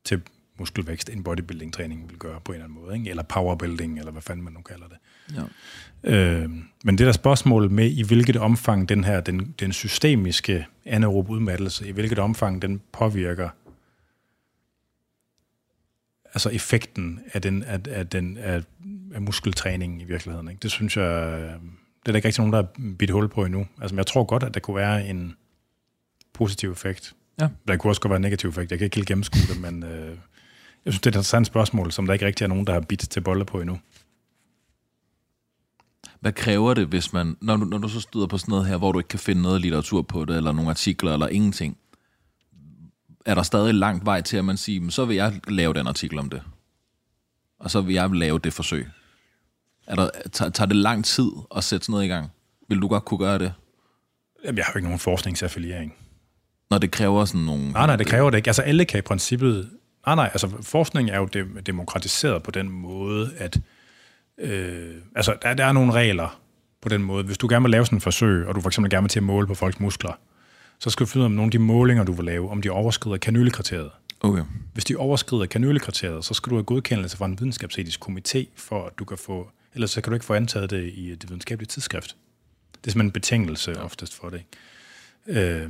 til 0.05 0.21
muskelvækst, 0.61 1.09
end 1.09 1.23
bodybuilding-træning 1.23 2.09
vil 2.09 2.17
gøre 2.17 2.39
på 2.45 2.51
en 2.51 2.55
eller 2.55 2.65
anden 2.65 2.81
måde. 2.81 2.95
Ikke? 2.97 3.09
Eller 3.09 3.23
powerbuilding, 3.23 3.99
eller 3.99 4.11
hvad 4.11 4.21
fanden 4.21 4.43
man 4.43 4.53
nu 4.53 4.61
kalder 4.61 4.85
det. 4.87 4.97
ja. 5.35 5.43
Øh, 6.03 6.49
men 6.83 6.97
det 6.97 7.05
der 7.05 7.11
spørgsmål 7.11 7.71
med, 7.71 7.91
i 7.91 8.03
hvilket 8.03 8.37
omfang 8.37 8.89
den 8.89 9.03
her, 9.03 9.21
den, 9.21 9.55
den 9.59 9.71
systemiske 9.73 10.65
anaerob 10.85 11.29
udmattelse, 11.29 11.87
i 11.87 11.91
hvilket 11.91 12.19
omfang 12.19 12.61
den 12.61 12.81
påvirker 12.91 13.49
altså 16.33 16.49
effekten 16.49 17.19
af, 17.33 17.41
den, 17.41 17.63
af, 17.63 17.79
af, 17.89 18.07
den, 18.07 18.37
af, 18.37 18.63
af 19.13 19.21
muskeltræningen 19.21 20.01
i 20.01 20.03
virkeligheden. 20.03 20.49
Ikke? 20.49 20.59
Det 20.59 20.71
synes 20.71 20.97
jeg, 20.97 21.03
øh, 21.03 21.41
det 21.41 22.07
er 22.07 22.11
der 22.11 22.15
ikke 22.15 22.27
rigtig 22.27 22.41
nogen, 22.41 22.53
der 22.53 22.61
har 22.61 22.95
bidt 22.97 23.11
hul 23.11 23.29
på 23.29 23.45
endnu. 23.45 23.67
Altså, 23.81 23.95
men 23.95 23.97
jeg 23.97 24.07
tror 24.07 24.23
godt, 24.23 24.43
at 24.43 24.53
der 24.53 24.59
kunne 24.59 24.75
være 24.75 25.07
en 25.07 25.35
positiv 26.33 26.71
effekt. 26.71 27.13
Ja. 27.41 27.47
Der 27.67 27.77
kunne 27.77 27.91
også 27.91 28.01
godt 28.01 28.09
være 28.09 28.17
en 28.17 28.21
negativ 28.21 28.49
effekt. 28.49 28.71
Jeg 28.71 28.79
kan 28.79 28.85
ikke 28.85 28.95
helt 28.95 29.07
gennemskue 29.07 29.41
det, 29.41 29.61
men 29.61 29.83
øh, 29.83 30.17
jeg 30.85 30.93
synes, 30.93 31.01
det 31.01 31.05
er 31.05 31.11
et 31.11 31.15
interessant 31.15 31.47
spørgsmål, 31.47 31.91
som 31.91 32.05
der 32.05 32.13
ikke 32.13 32.25
rigtig 32.25 32.43
er 32.43 32.47
nogen, 32.49 32.67
der 32.67 32.73
har 32.73 32.79
bidt 32.81 33.09
til 33.09 33.21
bolle 33.21 33.45
på 33.45 33.61
endnu. 33.61 33.79
Hvad 36.19 36.33
kræver 36.33 36.73
det, 36.73 36.87
hvis 36.87 37.13
man, 37.13 37.37
når 37.41 37.57
du, 37.57 37.65
når 37.65 37.77
du 37.77 37.87
så 37.89 37.99
støder 37.99 38.27
på 38.27 38.37
sådan 38.37 38.51
noget 38.51 38.67
her, 38.67 38.77
hvor 38.77 38.91
du 38.91 38.99
ikke 38.99 39.07
kan 39.07 39.19
finde 39.19 39.41
noget 39.41 39.61
litteratur 39.61 40.01
på 40.01 40.25
det, 40.25 40.37
eller 40.37 40.51
nogle 40.51 40.69
artikler, 40.69 41.13
eller 41.13 41.27
ingenting, 41.27 41.77
er 43.25 43.35
der 43.35 43.43
stadig 43.43 43.73
langt 43.73 44.05
vej 44.05 44.21
til, 44.21 44.37
at 44.37 44.45
man 44.45 44.57
siger, 44.57 44.81
"Men 44.81 44.91
så 44.91 45.05
vil 45.05 45.15
jeg 45.15 45.41
lave 45.47 45.73
den 45.73 45.87
artikel 45.87 46.19
om 46.19 46.29
det, 46.29 46.41
og 47.59 47.71
så 47.71 47.81
vil 47.81 47.93
jeg 47.93 48.09
lave 48.09 48.39
det 48.39 48.53
forsøg. 48.53 48.87
Er 49.87 49.95
der, 49.95 50.09
tager, 50.31 50.51
tager 50.51 50.67
det 50.67 50.75
lang 50.75 51.05
tid 51.05 51.29
at 51.55 51.63
sætte 51.63 51.85
sådan 51.85 51.93
noget 51.93 52.05
i 52.05 52.07
gang? 52.07 52.31
Vil 52.69 52.79
du 52.79 52.87
godt 52.87 53.05
kunne 53.05 53.17
gøre 53.17 53.39
det? 53.39 53.53
Jamen, 54.45 54.57
jeg 54.57 54.65
har 54.65 54.73
jo 54.73 54.77
ikke 54.77 54.87
nogen 54.87 54.99
forskningsaffiliering. 54.99 55.95
Når 56.69 56.77
det 56.77 56.91
kræver 56.91 57.25
sådan 57.25 57.41
nogle... 57.41 57.71
Nej, 57.71 57.85
nej, 57.85 57.95
det 57.95 58.07
kræver 58.07 58.29
det 58.29 58.37
ikke. 58.37 58.49
Altså, 58.49 58.61
alle 58.61 58.85
kan 58.85 58.97
i 58.99 59.01
princippet... 59.01 59.69
Nej, 60.05 60.15
nej, 60.15 60.29
altså, 60.33 60.49
forskning 60.61 61.09
er 61.09 61.17
jo 61.17 61.25
dem- 61.25 61.63
demokratiseret 61.63 62.43
på 62.43 62.51
den 62.51 62.69
måde, 62.69 63.31
at... 63.37 63.59
Øh, 64.37 64.95
altså, 65.15 65.35
der, 65.41 65.53
der 65.53 65.65
er 65.65 65.71
nogle 65.71 65.91
regler 65.91 66.41
på 66.81 66.89
den 66.89 67.03
måde. 67.03 67.23
Hvis 67.23 67.37
du 67.37 67.47
gerne 67.49 67.63
vil 67.63 67.71
lave 67.71 67.85
sådan 67.85 67.97
et 67.97 68.03
forsøg, 68.03 68.47
og 68.47 68.55
du 68.55 68.61
for 68.61 68.69
eksempel 68.69 68.89
gerne 68.89 69.03
vil 69.03 69.09
til 69.09 69.19
at 69.19 69.23
måle 69.23 69.47
på 69.47 69.55
folks 69.55 69.79
muskler, 69.79 70.13
så 70.79 70.89
skal 70.89 71.05
du 71.05 71.09
finde 71.09 71.21
ud 71.21 71.25
af, 71.25 71.29
om 71.29 71.31
nogle 71.31 71.47
af 71.47 71.51
de 71.51 71.59
målinger, 71.59 72.03
du 72.03 72.11
vil 72.11 72.25
lave, 72.25 72.49
om 72.49 72.61
de 72.61 72.69
overskrider 72.69 73.17
kanylekriteriet. 73.17 73.91
Okay. 74.19 74.43
Hvis 74.73 74.85
de 74.85 74.95
overskrider 74.95 75.45
kanylekriteriet, 75.45 76.25
så 76.25 76.33
skal 76.33 76.49
du 76.49 76.55
have 76.55 76.63
godkendelse 76.63 77.17
fra 77.17 77.25
en 77.25 77.39
videnskabsetisk 77.39 78.09
komité, 78.09 78.45
for 78.55 78.85
at 78.85 78.99
du 78.99 79.05
kan 79.05 79.17
få... 79.17 79.49
Ellers 79.73 79.91
så 79.91 80.01
kan 80.01 80.11
du 80.11 80.13
ikke 80.13 80.25
få 80.25 80.33
antaget 80.33 80.69
det 80.69 80.91
i 80.93 81.15
det 81.15 81.29
videnskabelige 81.29 81.67
tidsskrift. 81.67 82.15
Det 82.71 82.87
er 82.87 82.91
simpelthen 82.91 83.05
en 83.07 83.11
betingelse 83.11 83.71
ja. 83.71 83.83
oftest 83.83 84.15
for 84.15 84.29
det. 84.29 84.41
ikke? 85.27 85.63
Øh, 85.63 85.69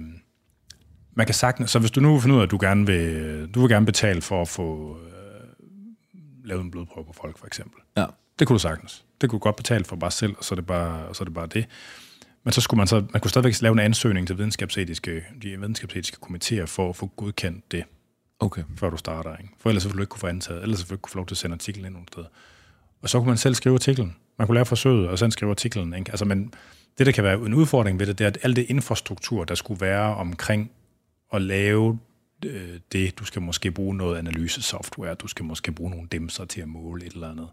man 1.14 1.26
kan 1.26 1.36
sagtens... 1.36 1.72
Så 1.72 1.80
hvis 1.80 1.92
du 1.92 2.00
nu 2.02 2.20
finder 2.20 2.36
ud 2.36 2.42
af, 2.42 2.46
at 2.46 2.52
du 2.52 2.58
gerne 2.62 2.86
vil, 2.86 3.50
du 3.54 3.62
vil 3.62 3.70
gerne 3.70 3.86
betale 3.86 4.22
for 4.22 4.42
at 4.42 4.48
få 4.48 4.98
øh, 4.98 6.48
lavet 6.48 6.62
en 6.62 6.72
blodprøve 6.72 7.06
på 7.06 7.14
folk, 7.14 7.38
for 7.38 7.48
eksempel. 7.48 7.82
Ja. 7.98 8.06
Det 8.40 8.48
kunne 8.48 8.54
du 8.54 8.62
sagtens. 8.62 9.06
Det 9.22 9.30
kunne 9.30 9.40
du 9.40 9.44
godt 9.44 9.56
betale 9.56 9.84
for 9.86 9.96
bare 9.96 10.12
selv, 10.12 10.36
og 10.38 10.44
så 10.44 10.54
er 10.54 10.56
det 10.56 10.66
bare, 10.66 11.08
og 11.08 11.16
så 11.16 11.24
er 11.24 11.26
det, 11.26 11.34
bare 11.34 11.48
det. 11.48 11.66
Men 12.44 12.52
så 12.52 12.62
skulle 12.62 12.78
man 12.78 12.88
så, 12.88 13.04
man 13.12 13.22
kunne 13.22 13.32
stadigvæk 13.32 13.62
lave 13.62 13.74
en 13.74 13.80
ansøgning 13.80 14.28
til 14.28 14.38
videnskabsetiske, 14.38 15.24
de 15.44 15.50
videnskabsetiske 15.60 16.18
komiteer 16.22 16.66
for 16.66 16.90
at 16.90 16.96
få 16.96 17.08
godkendt 17.16 17.72
det, 17.72 17.84
Okay. 18.40 18.64
før 18.78 18.90
du 18.90 18.98
starter. 18.98 19.38
Ikke? 19.38 19.54
For 19.60 19.70
ellers 19.70 19.86
ville 19.86 19.98
du 19.98 20.02
ikke 20.02 20.10
kunne 20.10 20.20
få 20.20 20.28
antaget, 20.28 20.64
ellers 20.64 20.80
ville 20.80 20.90
du 20.90 20.94
ikke 20.94 21.02
kunne 21.02 21.12
få 21.12 21.18
lov 21.18 21.26
til 21.26 21.34
at 21.34 21.38
sende 21.38 21.54
artiklen 21.54 21.86
ind 21.86 21.94
nogle 21.94 22.08
steder. 22.12 22.28
Og 23.02 23.10
så 23.10 23.18
kunne 23.20 23.28
man 23.28 23.38
selv 23.38 23.56
skrive 23.56 23.76
artiklen. 23.76 24.16
Man 24.38 24.48
kunne 24.48 24.56
lave 24.56 24.66
forsøget, 24.66 25.10
og 25.10 25.20
så 25.20 25.30
skrive 25.30 25.52
artiklen. 25.52 25.94
Ikke? 25.94 26.12
Altså, 26.12 26.26
men 26.26 26.54
det, 26.98 27.06
der 27.06 27.12
kan 27.12 27.24
være 27.24 27.34
en 27.34 27.54
udfordring 27.54 28.00
ved 28.00 28.08
det, 28.08 28.18
det 28.18 28.24
er, 28.24 28.28
at 28.28 28.38
alt 28.44 28.56
det 28.56 28.66
infrastruktur, 28.70 29.44
der 29.44 29.56
skulle 29.56 29.82
være 29.82 30.16
omkring 30.16 30.72
at 31.34 31.42
lave 31.42 32.00
øh, 32.46 32.80
det, 32.92 33.20
du 33.20 33.26
skal 33.26 33.42
måske 33.42 33.72
bruge 33.72 33.96
noget 33.96 34.18
analysesoftware, 34.18 35.14
du 35.14 35.28
skal 35.28 35.46
måske 35.46 35.72
bruge 35.72 35.90
nogle 35.92 36.08
dimser 36.12 36.46
til 36.46 36.62
at 36.62 36.68
måle 36.68 37.06
et 37.06 37.14
eller 37.14 37.32
andet. 37.32 37.48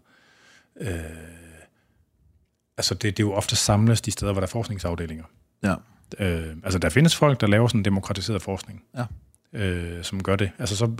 Øh, 0.81 0.89
altså, 2.77 2.93
det, 2.95 3.03
det 3.03 3.23
er 3.23 3.27
jo 3.27 3.33
ofte 3.33 3.55
samles 3.55 4.01
de 4.01 4.11
steder, 4.11 4.31
hvor 4.31 4.39
der 4.41 4.47
er 4.47 4.51
forskningsafdelinger. 4.51 5.23
Ja. 5.63 5.75
Øh, 6.19 6.55
altså, 6.63 6.79
der 6.79 6.89
findes 6.89 7.15
folk, 7.15 7.41
der 7.41 7.47
laver 7.47 7.67
sådan 7.67 7.83
demokratiseret 7.85 8.41
forskning, 8.41 8.83
Ja. 8.97 9.05
øh, 9.59 10.03
som 10.03 10.23
gør 10.23 10.35
det. 10.35 10.51
Altså, 10.59 10.75
så 10.75 10.91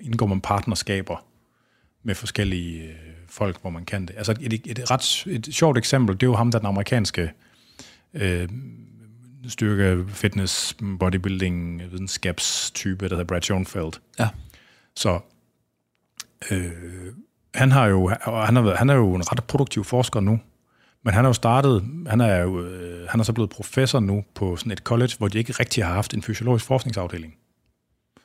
indgår 0.00 0.26
man 0.26 0.40
partnerskaber 0.40 1.26
med 2.02 2.14
forskellige 2.14 2.82
øh, 2.88 2.94
folk, 3.28 3.60
hvor 3.60 3.70
man 3.70 3.84
kan 3.84 4.06
det. 4.06 4.16
Altså, 4.16 4.34
et, 4.40 4.52
et, 4.52 4.66
et 4.66 4.90
ret 4.90 5.26
et 5.26 5.54
sjovt 5.54 5.78
eksempel, 5.78 6.14
det 6.14 6.22
er 6.22 6.26
jo 6.30 6.34
ham, 6.36 6.50
der 6.50 6.58
er 6.58 6.60
den 6.60 6.66
amerikanske 6.68 7.32
øh, 8.14 8.48
styrke, 9.48 10.04
fitness, 10.08 10.76
bodybuilding, 11.00 11.82
videnskabstype, 11.90 13.08
der 13.08 13.14
hedder 13.14 13.24
Brad 13.24 13.42
Schoenfeld. 13.42 13.92
Ja. 14.18 14.28
Så 14.96 15.20
øh, 16.50 16.72
han 17.54 17.72
har 17.72 17.86
jo 17.86 18.08
han, 18.08 18.56
har, 18.56 18.74
han 18.74 18.90
er 18.90 18.94
jo 18.94 19.14
en 19.14 19.32
ret 19.32 19.44
produktiv 19.44 19.84
forsker 19.84 20.20
nu, 20.20 20.40
men 21.04 21.14
han 21.14 21.24
har 21.24 21.28
jo 21.28 21.32
startet, 21.32 21.84
han 22.06 22.20
er 22.20 22.36
jo, 22.36 22.60
øh, 22.64 23.08
han 23.08 23.20
er 23.20 23.24
så 23.24 23.32
blevet 23.32 23.50
professor 23.50 24.00
nu 24.00 24.24
på 24.34 24.56
sådan 24.56 24.72
et 24.72 24.78
college, 24.78 25.12
hvor 25.18 25.28
de 25.28 25.38
ikke 25.38 25.52
rigtig 25.52 25.84
har 25.84 25.94
haft 25.94 26.14
en 26.14 26.22
fysiologisk 26.22 26.64
forskningsafdeling. 26.64 27.34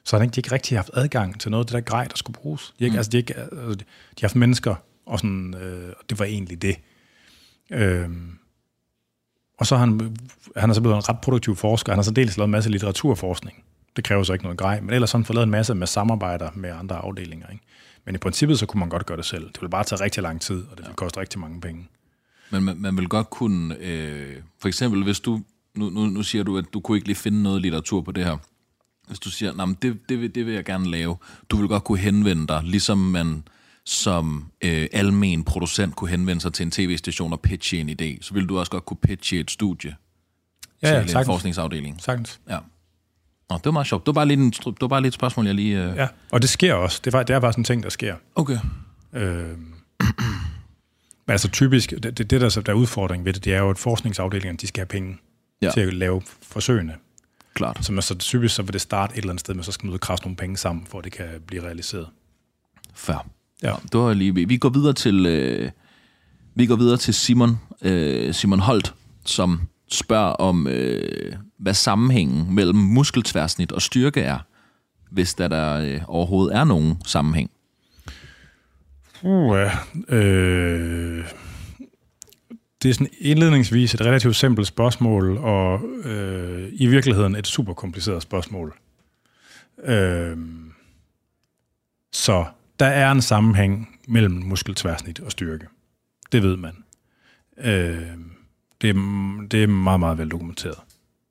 Så 0.03 0.17
han 0.17 0.23
ikke, 0.23 0.35
de 0.35 0.39
ikke 0.39 0.51
rigtig 0.51 0.77
har 0.77 0.83
haft 0.83 0.89
adgang 0.93 1.39
til 1.39 1.51
noget 1.51 1.63
af 1.63 1.67
det 1.67 1.73
der 1.73 1.81
grej, 1.81 2.07
der 2.07 2.15
skulle 2.15 2.37
bruges. 2.37 2.73
De, 2.79 2.83
ikke, 2.83 2.93
mm. 2.93 2.97
altså, 2.97 3.09
de, 3.09 3.17
ikke, 3.17 3.33
altså, 3.35 3.75
de 3.79 4.21
har 4.21 4.27
haft 4.27 4.35
mennesker, 4.35 4.75
og, 5.05 5.19
sådan, 5.19 5.55
øh, 5.61 5.93
og 5.99 6.09
det 6.09 6.19
var 6.19 6.25
egentlig 6.25 6.61
det. 6.61 6.75
Øh, 7.71 8.09
og 9.61 9.67
så 9.67 9.75
er 9.75 9.79
han, 9.79 10.17
han 10.55 10.69
er 10.69 10.73
så 10.73 10.81
blevet 10.81 10.95
en 10.95 11.09
ret 11.09 11.19
produktiv 11.21 11.55
forsker. 11.55 11.91
Han 11.91 11.97
har 11.97 12.03
så 12.03 12.11
dels 12.11 12.37
lavet 12.37 12.47
en 12.47 12.51
masse 12.51 12.69
litteraturforskning. 12.69 13.63
Det 13.95 14.03
kræver 14.03 14.23
så 14.23 14.33
ikke 14.33 14.45
noget 14.45 14.57
grej, 14.57 14.81
men 14.81 14.89
ellers 14.89 15.11
har 15.11 15.19
han 15.19 15.25
fået 15.25 15.35
lavet 15.35 15.45
en 15.45 15.51
masse 15.51 15.75
med 15.75 15.87
samarbejder 15.87 16.49
med 16.55 16.69
andre 16.69 16.95
afdelinger. 16.95 17.47
Ikke? 17.47 17.63
Men 18.05 18.15
i 18.15 18.17
princippet, 18.17 18.59
så 18.59 18.65
kunne 18.65 18.79
man 18.79 18.89
godt 18.89 19.05
gøre 19.05 19.17
det 19.17 19.25
selv. 19.25 19.47
Det 19.47 19.61
ville 19.61 19.69
bare 19.69 19.83
tage 19.83 20.03
rigtig 20.03 20.23
lang 20.23 20.41
tid, 20.41 20.63
og 20.71 20.77
det 20.77 20.85
ville 20.85 20.95
koste 20.95 21.19
rigtig 21.19 21.39
mange 21.39 21.61
penge. 21.61 21.87
Men 22.51 22.63
man, 22.63 22.77
man 22.77 22.97
vil 22.97 23.07
godt 23.07 23.29
kunne, 23.29 23.75
øh, 23.79 24.35
for 24.59 24.67
eksempel 24.67 25.03
hvis 25.03 25.19
du, 25.19 25.41
nu, 25.75 25.89
nu, 25.89 26.05
nu 26.05 26.23
siger 26.23 26.43
du, 26.43 26.57
at 26.57 26.65
du 26.73 26.79
kunne 26.79 26.97
ikke 26.97 27.07
lige 27.07 27.17
finde 27.17 27.43
noget 27.43 27.61
litteratur 27.61 28.01
på 28.01 28.11
det 28.11 28.25
her. 28.25 28.37
Hvis 29.07 29.19
du 29.19 29.29
siger, 29.29 29.53
nej, 29.53 29.65
det, 29.81 30.09
det, 30.09 30.21
vil, 30.21 30.35
det 30.35 30.45
vil 30.45 30.53
jeg 30.53 30.65
gerne 30.65 30.91
lave. 30.91 31.17
Du 31.49 31.57
vil 31.57 31.67
godt 31.67 31.83
kunne 31.83 31.99
henvende 31.99 32.47
dig, 32.47 32.61
ligesom 32.63 32.97
man 32.97 33.43
som 33.85 34.51
øh, 34.63 34.87
almen 34.93 35.43
producent 35.43 35.95
kunne 35.95 36.09
henvende 36.09 36.41
sig 36.41 36.53
til 36.53 36.63
en 36.63 36.71
tv-station 36.71 37.33
og 37.33 37.41
pitche 37.41 37.77
en 37.79 37.89
idé, 37.89 38.17
så 38.21 38.33
vil 38.33 38.45
du 38.49 38.59
også 38.59 38.71
godt 38.71 38.85
kunne 38.85 38.97
pitche 38.97 39.39
et 39.39 39.51
studie 39.51 39.95
Ja, 40.83 40.87
til 40.87 40.93
ja, 40.95 41.01
en 41.01 41.07
sagtens. 41.07 41.25
forskningsafdeling. 41.25 42.01
sagtens. 42.01 42.39
Ja. 42.49 42.57
Nå, 43.49 43.57
det 43.57 43.65
var 43.65 43.71
meget 43.71 43.87
sjovt. 43.87 44.01
Det 44.05 44.07
var 44.07 44.13
bare 44.13 44.25
lidt, 44.25 44.39
en, 44.39 44.51
det 44.51 44.81
var 44.81 44.87
bare 44.87 45.01
lidt 45.01 45.11
et 45.11 45.13
spørgsmål, 45.15 45.45
jeg 45.45 45.55
lige... 45.55 45.83
Øh... 45.83 45.95
Ja, 45.95 46.07
og 46.31 46.41
det 46.41 46.49
sker 46.49 46.73
også. 46.73 47.01
Det 47.05 47.13
er, 47.13 47.23
det 47.23 47.33
er 47.35 47.39
bare 47.39 47.53
sådan 47.53 47.61
en 47.61 47.65
ting, 47.65 47.83
der 47.83 47.89
sker. 47.89 48.15
Okay. 48.35 48.57
Øh, 49.13 49.57
men 51.25 51.31
altså 51.33 51.47
typisk, 51.49 51.89
det, 51.89 52.03
det, 52.03 52.17
det 52.29 52.41
der, 52.41 52.61
der 52.65 52.71
er 52.71 52.77
udfordring 52.77 53.25
ved 53.25 53.33
det, 53.33 53.45
det 53.45 53.53
er 53.53 53.59
jo, 53.59 53.69
at 53.69 53.77
forskningsafdelingerne, 53.77 54.57
de 54.57 54.67
skal 54.67 54.79
have 54.81 54.85
penge 54.87 55.17
Ja. 55.61 55.65
ja. 55.67 55.71
til 55.71 55.81
at 55.81 55.93
lave 55.93 56.21
forsøgene. 56.41 56.95
Klart. 57.53 57.85
Så, 57.85 57.91
man, 57.93 58.01
så 58.01 58.15
typisk 58.17 58.55
så 58.55 58.61
vil 58.63 58.73
det 58.73 58.81
starte 58.81 59.13
et 59.13 59.17
eller 59.17 59.29
andet 59.29 59.39
sted, 59.39 59.53
men 59.53 59.63
så 59.63 59.71
skal 59.71 59.85
man 59.85 59.89
ud 59.89 59.93
og 59.95 60.01
krasse 60.01 60.23
nogle 60.25 60.35
penge 60.35 60.57
sammen, 60.57 60.85
for 60.85 60.97
at 60.97 61.03
det 61.03 61.11
kan 61.11 61.27
blive 61.47 61.63
realiseret. 61.63 62.07
Fair. 62.93 63.27
Ja. 63.63 63.73
Det 63.91 63.99
var 63.99 64.13
lige... 64.13 64.47
Vi 64.47 64.57
går 64.57 64.69
videre 64.69 64.93
til... 64.93 65.25
Øh, 65.25 65.71
vi 66.55 66.65
går 66.65 66.75
videre 66.75 66.97
til 66.97 67.13
Simon, 67.13 67.59
øh, 67.81 68.33
Simon 68.33 68.59
Holt, 68.59 68.93
som 69.25 69.61
spørger 69.91 70.33
om, 70.33 70.67
øh, 70.67 71.35
hvad 71.57 71.73
sammenhængen 71.73 72.55
mellem 72.55 72.77
muskeltværsnit 72.77 73.71
og 73.71 73.81
styrke 73.81 74.21
er, 74.21 74.39
hvis 75.11 75.33
der, 75.33 75.47
der 75.47 75.73
øh, 75.73 76.01
overhovedet 76.07 76.55
er 76.55 76.63
nogen 76.63 77.01
sammenhæng. 77.05 77.51
Uh, 79.23 79.57
øh, 80.07 81.25
det 82.83 82.89
er 82.89 82.93
sådan 82.93 83.09
indledningsvis 83.19 83.93
et 83.93 84.01
relativt 84.01 84.35
simpelt 84.35 84.67
spørgsmål, 84.67 85.37
og 85.37 85.81
øh, 86.03 86.69
i 86.73 86.87
virkeligheden 86.87 87.35
et 87.35 87.47
super 87.47 87.73
kompliceret 87.73 88.21
spørgsmål. 88.21 88.77
Øh, 89.83 90.37
så 92.11 92.45
der 92.81 92.87
er 92.87 93.11
en 93.11 93.21
sammenhæng 93.21 93.99
mellem 94.07 94.31
muskeltværsnit 94.31 95.19
og 95.19 95.31
styrke. 95.31 95.67
Det 96.31 96.43
ved 96.43 96.57
man. 96.57 96.83
Øh, 97.57 98.07
det, 98.81 98.89
er, 98.89 98.93
det 99.51 99.63
er 99.63 99.67
meget, 99.67 99.99
meget 99.99 100.17
vel 100.17 100.31
dokumenteret. 100.31 100.77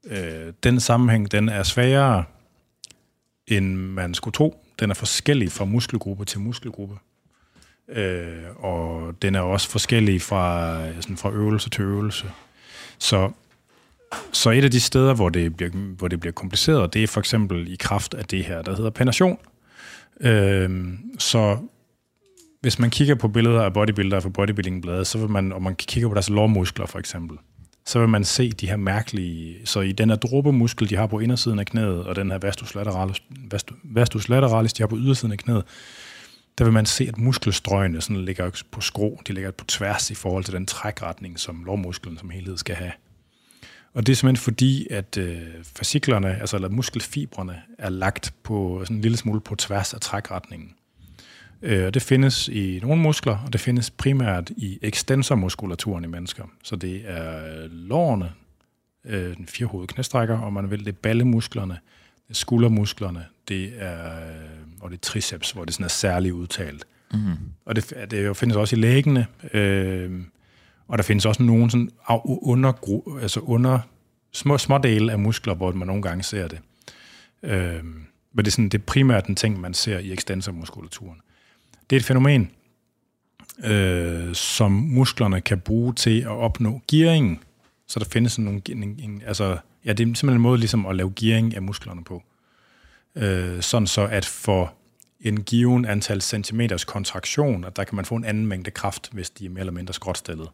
Øh, 0.04 0.52
den 0.62 0.80
sammenhæng, 0.80 1.32
den 1.32 1.48
er 1.48 1.62
sværere, 1.62 2.24
end 3.46 3.76
man 3.76 4.14
skulle 4.14 4.32
tro. 4.32 4.64
Den 4.80 4.90
er 4.90 4.94
forskellig 4.94 5.52
fra 5.52 5.64
muskelgruppe 5.64 6.24
til 6.24 6.40
muskelgruppe. 6.40 6.96
Øh, 7.88 8.44
og 8.56 9.14
den 9.22 9.34
er 9.34 9.40
også 9.40 9.70
forskellig 9.70 10.22
fra, 10.22 10.76
sådan 11.00 11.16
fra 11.16 11.30
øvelse 11.30 11.70
til 11.70 11.82
øvelse. 11.84 12.30
Så, 12.98 13.30
så 14.32 14.50
et 14.50 14.64
af 14.64 14.70
de 14.70 14.80
steder, 14.80 15.14
hvor 15.14 15.28
det, 15.28 15.56
bliver, 15.56 15.70
hvor 15.70 16.08
det 16.08 16.20
bliver 16.20 16.32
kompliceret, 16.32 16.94
det 16.94 17.02
er 17.02 17.06
for 17.06 17.20
eksempel 17.20 17.72
i 17.72 17.76
kraft 17.76 18.14
af 18.14 18.24
det 18.24 18.44
her, 18.44 18.62
der 18.62 18.76
hedder 18.76 18.90
penation. 18.90 19.38
Øh, 20.20 20.88
så 21.18 21.58
hvis 22.60 22.78
man 22.78 22.90
kigger 22.90 23.14
på 23.14 23.28
billeder 23.28 23.62
af 23.62 23.72
bodybuildere 23.72 24.22
fra 24.22 24.28
bodybuildingbladet, 24.28 25.06
så 25.06 25.18
vil 25.18 25.30
man, 25.30 25.52
og 25.52 25.62
man 25.62 25.74
kigger 25.74 26.08
på 26.08 26.14
deres 26.14 26.30
lårmuskler 26.30 26.86
for 26.86 26.98
eksempel, 26.98 27.38
så 27.86 27.98
vil 27.98 28.08
man 28.08 28.24
se 28.24 28.50
de 28.50 28.68
her 28.68 28.76
mærkelige, 28.76 29.66
så 29.66 29.80
i 29.80 29.92
den 29.92 30.08
her 30.08 30.16
dråbemuskel, 30.16 30.90
de 30.90 30.96
har 30.96 31.06
på 31.06 31.18
indersiden 31.18 31.58
af 31.58 31.66
knæet, 31.66 32.06
og 32.06 32.16
den 32.16 32.30
her 32.30 32.38
vastus 32.38 32.74
lateralis, 32.74 33.22
vastus, 33.50 33.76
vastus 33.84 34.28
lateralis, 34.28 34.72
de 34.72 34.82
har 34.82 34.88
på 34.88 34.96
ydersiden 34.96 35.32
af 35.32 35.38
knæet, 35.38 35.64
der 36.58 36.64
vil 36.64 36.72
man 36.72 36.86
se, 36.86 37.04
at 37.08 37.18
muskelstrøgene 37.18 38.00
sådan 38.00 38.24
ligger 38.24 38.62
på 38.70 38.80
skrå, 38.80 39.20
de 39.28 39.32
ligger 39.32 39.50
på 39.50 39.64
tværs 39.64 40.10
i 40.10 40.14
forhold 40.14 40.44
til 40.44 40.54
den 40.54 40.66
trækretning, 40.66 41.38
som 41.38 41.64
lårmusklen 41.64 42.18
som 42.18 42.30
helhed 42.30 42.56
skal 42.56 42.74
have. 42.74 42.92
Og 43.94 44.06
det 44.06 44.12
er 44.12 44.16
simpelthen 44.16 44.42
fordi, 44.44 44.86
at 44.90 45.16
øh, 45.16 45.42
fasciklerne, 45.62 46.40
altså 46.40 46.56
eller 46.56 46.68
muskelfibrene, 46.68 47.62
er 47.78 47.88
lagt 47.88 48.34
på 48.42 48.80
sådan 48.84 48.96
en 48.96 49.02
lille 49.02 49.16
smule 49.16 49.40
på 49.40 49.54
tværs 49.54 49.94
af 49.94 50.00
trækretningen. 50.00 50.74
Øh, 51.62 51.94
det 51.94 52.02
findes 52.02 52.48
i 52.48 52.80
nogle 52.82 53.02
muskler, 53.02 53.38
og 53.46 53.52
det 53.52 53.60
findes 53.60 53.90
primært 53.90 54.50
i 54.50 54.78
ekstensormuskulaturen 54.82 56.04
i 56.04 56.06
mennesker. 56.06 56.44
Så 56.62 56.76
det 56.76 57.02
er 57.04 57.68
lårene, 57.70 58.32
øh, 59.04 59.36
den 59.36 59.46
firehovedede 59.46 59.92
knæstrækker, 59.92 60.38
og 60.38 60.52
man 60.52 60.70
vil, 60.70 60.78
det 60.78 60.88
er 60.88 60.98
ballemusklerne, 61.02 61.78
det 62.28 62.30
er 62.30 62.34
skuldermusklerne, 62.34 63.24
det 63.48 63.72
er, 63.76 64.16
øh, 64.16 64.34
og 64.80 64.90
det 64.90 64.96
er 64.96 65.00
triceps, 65.00 65.50
hvor 65.50 65.64
det 65.64 65.74
sådan 65.74 65.84
er 65.84 65.88
særligt 65.88 66.34
udtalt. 66.34 66.84
Mm. 67.12 67.18
Og 67.64 67.76
det, 67.76 67.94
det 68.10 68.36
findes 68.36 68.56
også 68.56 68.76
i 68.76 68.78
læggene, 68.78 69.26
øh, 69.52 70.20
og 70.90 70.98
der 70.98 71.04
findes 71.04 71.26
også 71.26 71.42
nogle 71.42 71.70
sådan 71.70 71.90
under, 72.24 72.72
altså 73.22 73.40
under 73.40 73.78
små, 74.32 74.58
små 74.58 74.78
dele 74.78 75.12
af 75.12 75.18
muskler, 75.18 75.54
hvor 75.54 75.72
man 75.72 75.86
nogle 75.86 76.02
gange 76.02 76.22
ser 76.22 76.48
det. 76.48 76.58
Øh, 77.42 77.84
men 78.32 78.44
det 78.44 78.46
er, 78.46 78.50
sådan, 78.50 78.68
det 78.68 78.78
er 78.78 78.84
primært 78.86 79.26
den 79.26 79.36
ting, 79.36 79.60
man 79.60 79.74
ser 79.74 79.98
i 79.98 80.12
ekstensormuskulaturen. 80.12 81.20
Det 81.90 81.96
er 81.96 82.00
et 82.00 82.04
fænomen, 82.04 82.50
øh, 83.64 84.34
som 84.34 84.72
musklerne 84.72 85.40
kan 85.40 85.60
bruge 85.60 85.94
til 85.94 86.20
at 86.20 86.28
opnå 86.28 86.80
gearing. 86.90 87.44
Så 87.86 87.98
der 87.98 88.04
findes 88.04 88.32
sådan 88.32 88.44
nogle, 88.44 88.62
en, 88.68 88.82
en, 88.82 89.22
altså, 89.26 89.58
ja, 89.84 89.92
det 89.92 90.00
er 90.00 90.06
simpelthen 90.06 90.30
en 90.30 90.40
måde 90.40 90.58
ligesom 90.58 90.86
at 90.86 90.96
lave 90.96 91.12
gearing 91.16 91.56
af 91.56 91.62
musklerne 91.62 92.04
på. 92.04 92.22
Øh, 93.16 93.62
sådan 93.62 93.86
så, 93.86 94.06
at 94.06 94.24
for 94.24 94.74
en 95.20 95.42
given 95.42 95.84
antal 95.84 96.22
centimeters 96.22 96.84
kontraktion, 96.84 97.64
at 97.64 97.76
der 97.76 97.84
kan 97.84 97.96
man 97.96 98.04
få 98.04 98.14
en 98.14 98.24
anden 98.24 98.46
mængde 98.46 98.70
kraft, 98.70 99.08
hvis 99.12 99.30
de 99.30 99.46
er 99.46 99.50
mere 99.50 99.60
eller 99.60 99.72
mindre 99.72 99.94
skråtstillet. 99.94 100.48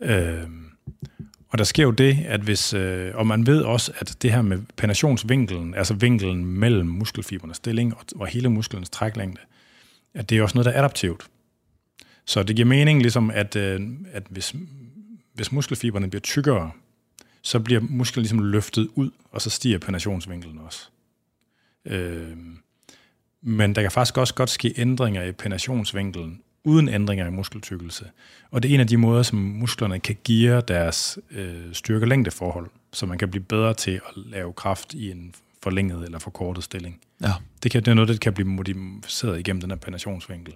Øh, 0.00 0.42
og 1.48 1.58
der 1.58 1.64
sker 1.64 1.82
jo 1.82 1.90
det, 1.90 2.18
at 2.26 2.40
hvis, 2.40 2.74
øh, 2.74 3.12
og 3.14 3.26
man 3.26 3.46
ved 3.46 3.62
også, 3.62 3.92
at 3.98 4.16
det 4.22 4.32
her 4.32 4.42
med 4.42 4.58
penationsvinkelen, 4.76 5.74
altså 5.74 5.94
vinkelen 5.94 6.44
mellem 6.44 6.88
muskelfibernes 6.88 7.56
stilling 7.56 7.94
og, 7.94 8.04
og 8.16 8.26
hele 8.26 8.48
musklens 8.48 8.90
træklængde, 8.90 9.40
at 10.14 10.30
det 10.30 10.38
er 10.38 10.42
også 10.42 10.54
noget, 10.54 10.64
der 10.64 10.72
er 10.72 10.78
adaptivt. 10.78 11.26
Så 12.24 12.42
det 12.42 12.56
giver 12.56 12.68
mening, 12.68 13.02
ligesom 13.02 13.30
at, 13.30 13.56
øh, 13.56 13.80
at 14.12 14.22
hvis, 14.30 14.54
hvis 15.34 15.52
muskelfiberne 15.52 16.10
bliver 16.10 16.20
tykkere, 16.20 16.70
så 17.42 17.60
bliver 17.60 17.80
musklen 17.80 18.22
ligesom 18.22 18.38
løftet 18.38 18.88
ud, 18.94 19.10
og 19.30 19.42
så 19.42 19.50
stiger 19.50 19.78
penationsvinkelen 19.78 20.58
også. 20.58 20.88
Øh, 21.84 22.36
men 23.42 23.74
der 23.74 23.82
kan 23.82 23.90
faktisk 23.90 24.18
også 24.18 24.34
godt 24.34 24.50
ske 24.50 24.74
ændringer 24.76 25.22
i 25.22 25.32
penationsvinkelen, 25.32 26.42
uden 26.66 26.88
ændringer 26.88 27.26
i 27.26 27.30
muskeltykkelse. 27.30 28.04
Og 28.50 28.62
det 28.62 28.70
er 28.70 28.74
en 28.74 28.80
af 28.80 28.86
de 28.86 28.96
måder, 28.96 29.22
som 29.22 29.38
musklerne 29.38 29.98
kan 29.98 30.16
geare 30.24 30.62
deres 30.68 31.18
øh, 31.30 31.54
styrke-længdeforhold, 31.72 32.70
så 32.92 33.06
man 33.06 33.18
kan 33.18 33.30
blive 33.30 33.42
bedre 33.42 33.74
til 33.74 33.90
at 33.90 34.12
lave 34.16 34.52
kraft 34.52 34.94
i 34.94 35.10
en 35.10 35.34
forlænget 35.62 36.04
eller 36.04 36.18
forkortet 36.18 36.64
stilling. 36.64 37.00
Ja. 37.22 37.32
Det, 37.62 37.70
kan, 37.70 37.80
det 37.80 37.88
er 37.88 37.94
noget, 37.94 38.08
der 38.08 38.16
kan 38.16 38.32
blive 38.32 38.48
modificeret 38.48 39.38
igennem 39.38 39.60
den 39.60 39.70
her 39.70 39.76
penationsvinkel. 39.76 40.54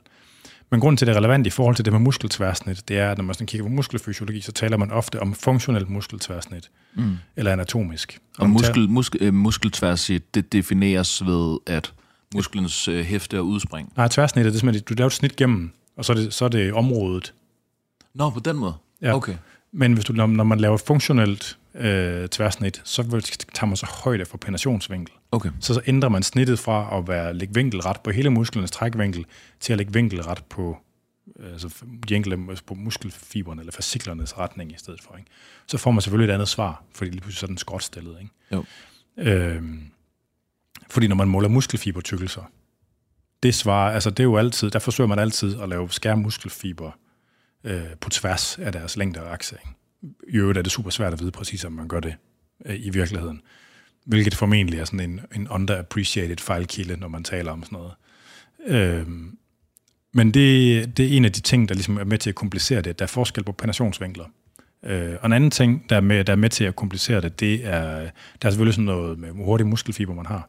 Men 0.71 0.81
grunden 0.81 0.97
til, 0.97 1.07
det 1.07 1.13
er 1.13 1.17
relevant 1.17 1.47
i 1.47 1.51
forhold 1.51 1.77
til 1.77 1.85
det 1.85 1.93
med 1.93 2.01
muskeltværsnit, 2.01 2.89
det 2.89 2.99
er, 2.99 3.11
at 3.11 3.19
når 3.19 3.25
man 3.25 3.35
sådan 3.35 3.47
kigger 3.47 3.65
på 3.65 3.73
muskelfysiologi, 3.73 4.41
så 4.41 4.53
taler 4.53 4.77
man 4.77 4.91
ofte 4.91 5.21
om 5.21 5.35
funktionelt 5.35 5.91
muskeltværsnit, 5.91 6.71
mm. 6.95 7.17
eller 7.37 7.53
anatomisk. 7.53 8.19
Og 8.39 8.51
muskel, 8.51 8.89
muskel, 8.89 9.23
øh, 9.23 9.35
muskeltværsnit, 9.35 10.35
det 10.35 10.53
defineres 10.53 11.27
ved, 11.27 11.59
at 11.67 11.93
musklens 12.35 12.89
øh, 12.89 13.05
hæfte 13.05 13.39
og 13.39 13.47
udspring. 13.47 13.93
Nej, 13.97 14.09
tværsnittet, 14.09 14.53
det 14.53 14.59
er 14.59 14.61
simpelthen, 14.61 14.85
du 14.85 14.95
laver 14.95 15.07
et 15.07 15.13
snit 15.13 15.37
gennem, 15.37 15.73
og 16.01 16.05
så 16.05 16.13
er 16.13 16.17
det, 16.17 16.35
så 16.35 16.45
er 16.45 16.49
det 16.49 16.73
området. 16.73 17.35
Nå, 18.15 18.31
på 18.31 18.41
den 18.41 18.57
måde? 18.57 18.75
Ja. 19.03 19.15
Okay. 19.15 19.35
Men 19.73 19.93
hvis 19.93 20.05
du, 20.05 20.13
når, 20.13 20.27
når 20.27 20.45
man 20.45 20.61
laver 20.61 20.77
funktionelt 20.77 21.59
øh, 21.75 22.29
tværsnit, 22.29 22.81
så 22.85 23.03
tager 23.55 23.67
man 23.67 23.77
så 23.77 23.87
højde 24.05 24.25
for 24.25 24.39
penetrationsvinkel. 24.39 25.15
Okay. 25.33 25.51
Så, 25.61 25.75
så 25.75 25.81
ændrer 25.87 26.09
man 26.09 26.23
snittet 26.23 26.59
fra 26.59 26.99
at 26.99 27.09
være 27.09 27.35
lægge 27.35 27.55
vinkelret 27.55 28.01
på 28.05 28.11
hele 28.11 28.31
musklernes 28.31 28.71
trækvinkel, 28.71 29.27
til 29.61 29.73
at 29.73 29.77
lægge 29.77 29.93
vinkelret 29.93 30.45
på, 30.49 30.79
øh, 31.39 31.53
altså 31.53 31.85
de 32.09 32.17
enkelte 32.17 32.63
på 32.67 32.75
muskelfiberne 32.75 33.61
eller 33.61 33.73
fasciklernes 33.73 34.39
retning 34.39 34.73
i 34.73 34.79
stedet 34.79 35.01
for. 35.03 35.17
Ikke? 35.17 35.31
Så 35.67 35.79
får 35.79 35.91
man 35.91 36.03
selvfølgelig 36.03 36.33
et 36.33 36.35
andet 36.35 36.49
svar, 36.49 36.83
fordi 36.95 37.11
lige 37.11 37.21
pludselig 37.21 37.41
så 37.41 37.47
er 37.47 37.49
den 37.49 37.59
skråt 37.59 37.83
stillet. 37.83 38.17
Ikke? 38.21 38.33
Jo. 38.53 38.65
Øhm, 39.17 39.83
fordi 40.91 41.09
når 41.09 41.17
man 41.17 41.29
måler 41.29 41.49
muskelfibertykkelser, 41.49 42.43
det 43.43 43.55
svarer, 43.55 43.95
altså 43.95 44.11
det 44.11 44.21
er 44.21 44.25
jo 44.25 44.37
altid, 44.37 44.71
der 44.71 44.79
forsøger 44.79 45.09
man 45.09 45.19
altid 45.19 45.61
at 45.61 45.69
lave 45.69 45.91
skærmuskelfiber 45.91 46.91
øh, 47.65 47.83
på 48.01 48.11
tværs 48.11 48.59
af 48.59 48.73
deres 48.73 48.97
længde 48.97 49.23
og 49.23 49.33
akse. 49.33 49.57
I 50.29 50.37
øvrigt 50.37 50.59
er 50.59 50.63
det 50.63 50.73
super 50.73 50.91
svært 50.91 51.13
at 51.13 51.21
vide 51.21 51.31
præcis, 51.31 51.65
om 51.65 51.73
man 51.73 51.89
gør 51.89 52.01
det 52.01 52.15
øh, 52.67 52.87
i 52.87 52.91
virkeligheden. 52.91 53.41
Hvilket 54.05 54.35
formentlig 54.35 54.81
er 54.81 54.85
sådan 54.85 55.11
en, 55.11 55.21
en 55.35 55.49
underappreciated 55.49 56.37
fejlkilde, 56.37 56.97
når 56.97 57.09
man 57.09 57.25
taler 57.25 57.53
om 57.53 57.65
sådan 57.65 57.79
noget. 57.79 57.93
Øh, 58.67 59.07
men 60.13 60.35
det, 60.35 60.97
det 60.97 61.07
er 61.07 61.17
en 61.17 61.25
af 61.25 61.33
de 61.33 61.41
ting, 61.41 61.69
der 61.69 61.75
ligesom 61.75 61.97
er 61.97 62.05
med 62.05 62.19
til 62.19 62.31
at 62.31 62.37
komplicere 62.37 62.81
det. 62.83 62.99
Der 62.99 63.05
er 63.05 63.07
forskel 63.07 63.45
på 63.45 63.53
penetrationsvinkler. 63.53 64.25
Øh, 64.85 65.17
og 65.21 65.27
en 65.27 65.33
anden 65.33 65.51
ting, 65.51 65.91
der 65.91 65.97
er, 65.97 66.01
med, 66.01 66.25
der 66.25 66.33
er 66.33 66.37
med 66.37 66.51
til 66.51 66.65
at 66.65 66.77
komplicere 66.77 67.21
det, 67.21 67.41
det 67.41 67.67
er, 67.67 68.11
der 68.43 68.49
er 68.49 68.51
selvfølgelig 68.51 68.75
sådan 68.75 68.85
noget 68.85 69.19
med, 69.19 69.31
hvor 69.31 69.65
muskelfiber 69.65 70.15
man 70.15 70.27
har. 70.27 70.49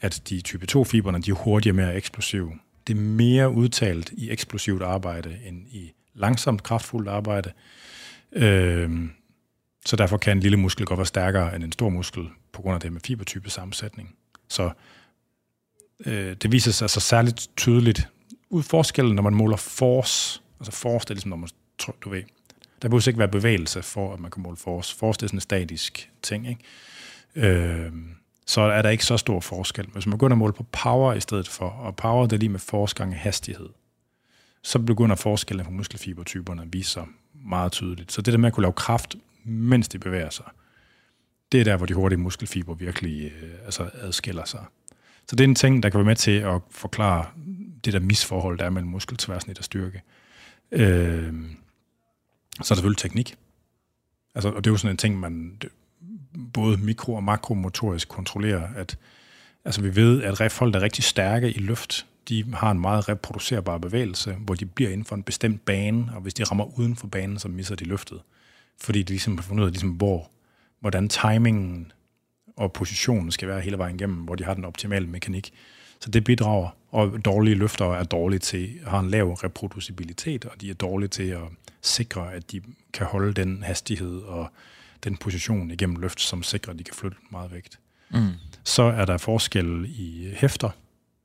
At 0.00 0.22
de 0.28 0.40
type 0.40 0.66
2-fiberne, 0.72 1.22
de 1.22 1.30
er 1.30 1.34
hurtigere 1.34 1.76
mere 1.76 1.94
eksplosive. 1.94 2.52
Det 2.86 2.96
er 2.96 3.00
mere 3.00 3.50
udtalt 3.50 4.10
i 4.12 4.30
eksplosivt 4.30 4.82
arbejde, 4.82 5.38
end 5.46 5.66
i 5.68 5.92
langsomt, 6.14 6.62
kraftfuldt 6.62 7.08
arbejde. 7.08 7.52
Øh, 8.32 9.08
så 9.86 9.96
derfor 9.96 10.16
kan 10.16 10.36
en 10.36 10.42
lille 10.42 10.56
muskel 10.56 10.86
godt 10.86 10.98
være 10.98 11.06
stærkere 11.06 11.56
end 11.56 11.64
en 11.64 11.72
stor 11.72 11.88
muskel, 11.88 12.28
på 12.52 12.62
grund 12.62 12.74
af 12.74 12.80
det 12.80 12.92
med 12.92 13.00
fibertype 13.04 13.50
sammensætning. 13.50 14.14
Så 14.48 14.70
øh, 16.06 16.36
det 16.42 16.52
viser 16.52 16.72
sig 16.72 16.84
altså 16.84 17.00
særligt 17.00 17.48
tydeligt 17.56 18.08
ud 18.50 18.62
forskellen, 18.62 19.14
når 19.14 19.22
man 19.22 19.34
måler 19.34 19.56
force. 19.56 20.40
Altså 20.60 20.72
force, 20.72 21.04
det 21.04 21.10
er 21.10 21.14
ligesom, 21.14 21.28
når 21.28 21.36
man, 21.36 21.48
du 22.04 22.10
ved, 22.10 22.22
der 22.82 22.88
behøver 22.88 23.08
ikke 23.08 23.18
være 23.18 23.28
bevægelse 23.28 23.82
for, 23.82 24.14
at 24.14 24.20
man 24.20 24.30
kan 24.30 24.42
måle 24.42 24.56
force. 24.56 24.96
Force 24.96 25.16
det 25.16 25.22
er 25.22 25.28
sådan 25.28 25.36
en 25.36 25.40
statisk 25.40 26.10
ting, 26.22 26.48
ikke? 26.48 26.62
Øh, 27.48 27.92
så 28.48 28.60
er 28.60 28.82
der 28.82 28.88
ikke 28.88 29.04
så 29.04 29.16
stor 29.16 29.40
forskel. 29.40 29.84
Men 29.84 29.92
hvis 29.92 30.06
man 30.06 30.18
begynder 30.18 30.34
at 30.34 30.38
måle 30.38 30.52
på 30.52 30.62
power 30.62 31.14
i 31.14 31.20
stedet 31.20 31.48
for, 31.48 31.68
og 31.68 31.96
power 31.96 32.26
det 32.26 32.32
er 32.32 32.40
lige 32.40 32.48
med 32.48 32.60
force 32.60 32.94
gange 32.94 33.16
hastighed, 33.16 33.68
så 34.62 34.78
begynder 34.78 35.16
forskellen 35.16 35.64
på 35.64 35.70
muskelfibertyperne 35.70 36.62
at 36.62 36.72
vise 36.72 36.90
sig 36.90 37.06
meget 37.34 37.72
tydeligt. 37.72 38.12
Så 38.12 38.22
det 38.22 38.32
der 38.32 38.38
med 38.38 38.46
at 38.46 38.52
kunne 38.52 38.62
lave 38.62 38.72
kraft, 38.72 39.16
mens 39.44 39.88
de 39.88 39.98
bevæger 39.98 40.30
sig, 40.30 40.44
det 41.52 41.60
er 41.60 41.64
der, 41.64 41.76
hvor 41.76 41.86
de 41.86 41.94
hurtige 41.94 42.18
muskelfiber 42.18 42.74
virkelig 42.74 43.32
øh, 43.42 43.50
altså 43.64 43.90
adskiller 43.94 44.44
sig. 44.44 44.64
Så 45.26 45.36
det 45.36 45.44
er 45.44 45.48
en 45.48 45.54
ting, 45.54 45.82
der 45.82 45.90
kan 45.90 45.98
være 45.98 46.06
med 46.06 46.16
til 46.16 46.38
at 46.38 46.60
forklare 46.70 47.26
det 47.84 47.92
der 47.92 48.00
misforhold, 48.00 48.58
der 48.58 48.64
er 48.64 48.70
mellem 48.70 48.90
muskeltværsnit 48.90 49.58
og 49.58 49.64
styrke. 49.64 50.02
Øh, 50.72 51.32
så 52.52 52.60
er 52.60 52.68
der 52.68 52.74
selvfølgelig 52.74 52.98
teknik. 52.98 53.36
Altså, 54.34 54.48
og 54.48 54.64
det 54.64 54.70
er 54.70 54.72
jo 54.72 54.76
sådan 54.76 54.94
en 54.94 54.96
ting, 54.96 55.20
man 55.20 55.60
både 56.52 56.76
mikro- 56.76 57.14
og 57.14 57.24
makromotorisk 57.24 58.08
kontrollerer, 58.08 58.68
at 58.76 58.98
altså, 59.64 59.80
vi 59.80 59.96
ved, 59.96 60.22
at 60.22 60.52
folk, 60.52 60.74
der 60.74 60.80
er 60.80 60.84
rigtig 60.84 61.04
stærke 61.04 61.50
i 61.50 61.58
løft, 61.58 62.06
de 62.28 62.54
har 62.54 62.70
en 62.70 62.80
meget 62.80 63.08
reproducerbar 63.08 63.78
bevægelse, 63.78 64.32
hvor 64.32 64.54
de 64.54 64.66
bliver 64.66 64.90
inden 64.90 65.04
for 65.04 65.16
en 65.16 65.22
bestemt 65.22 65.64
bane, 65.64 66.10
og 66.14 66.20
hvis 66.20 66.34
de 66.34 66.44
rammer 66.44 66.78
uden 66.78 66.96
for 66.96 67.06
banen, 67.06 67.38
så 67.38 67.48
misser 67.48 67.74
de 67.74 67.84
løftet. 67.84 68.20
Fordi 68.80 69.02
de 69.02 69.12
ligesom 69.12 69.36
har 69.36 69.42
fundet 69.42 69.62
ud 69.62 69.66
af, 69.66 69.72
ligesom, 69.72 69.90
hvor, 69.90 70.30
hvordan 70.80 71.08
timingen 71.08 71.92
og 72.56 72.72
positionen 72.72 73.30
skal 73.30 73.48
være 73.48 73.60
hele 73.60 73.78
vejen 73.78 73.94
igennem, 73.94 74.16
hvor 74.16 74.34
de 74.34 74.44
har 74.44 74.54
den 74.54 74.64
optimale 74.64 75.06
mekanik. 75.06 75.52
Så 76.00 76.10
det 76.10 76.24
bidrager, 76.24 76.68
og 76.90 77.24
dårlige 77.24 77.54
løfter 77.54 77.94
er 77.94 78.04
dårlige 78.04 78.38
til, 78.38 78.80
har 78.86 79.00
en 79.00 79.10
lav 79.10 79.32
reproducibilitet, 79.32 80.44
og 80.44 80.60
de 80.60 80.70
er 80.70 80.74
dårlige 80.74 81.08
til 81.08 81.28
at 81.28 81.42
sikre, 81.82 82.32
at 82.32 82.52
de 82.52 82.60
kan 82.92 83.06
holde 83.06 83.32
den 83.32 83.62
hastighed 83.62 84.20
og 84.20 84.50
den 85.04 85.16
position 85.16 85.70
igennem 85.70 85.96
løft, 85.96 86.20
som 86.20 86.42
sikrer, 86.42 86.72
at 86.72 86.78
de 86.78 86.84
kan 86.84 86.94
flytte 86.94 87.16
meget 87.30 87.52
vægt. 87.52 87.78
Mm. 88.10 88.32
Så 88.64 88.82
er 88.82 89.04
der 89.04 89.18
forskel 89.18 89.84
i 89.88 90.30
hæfter, 90.36 90.70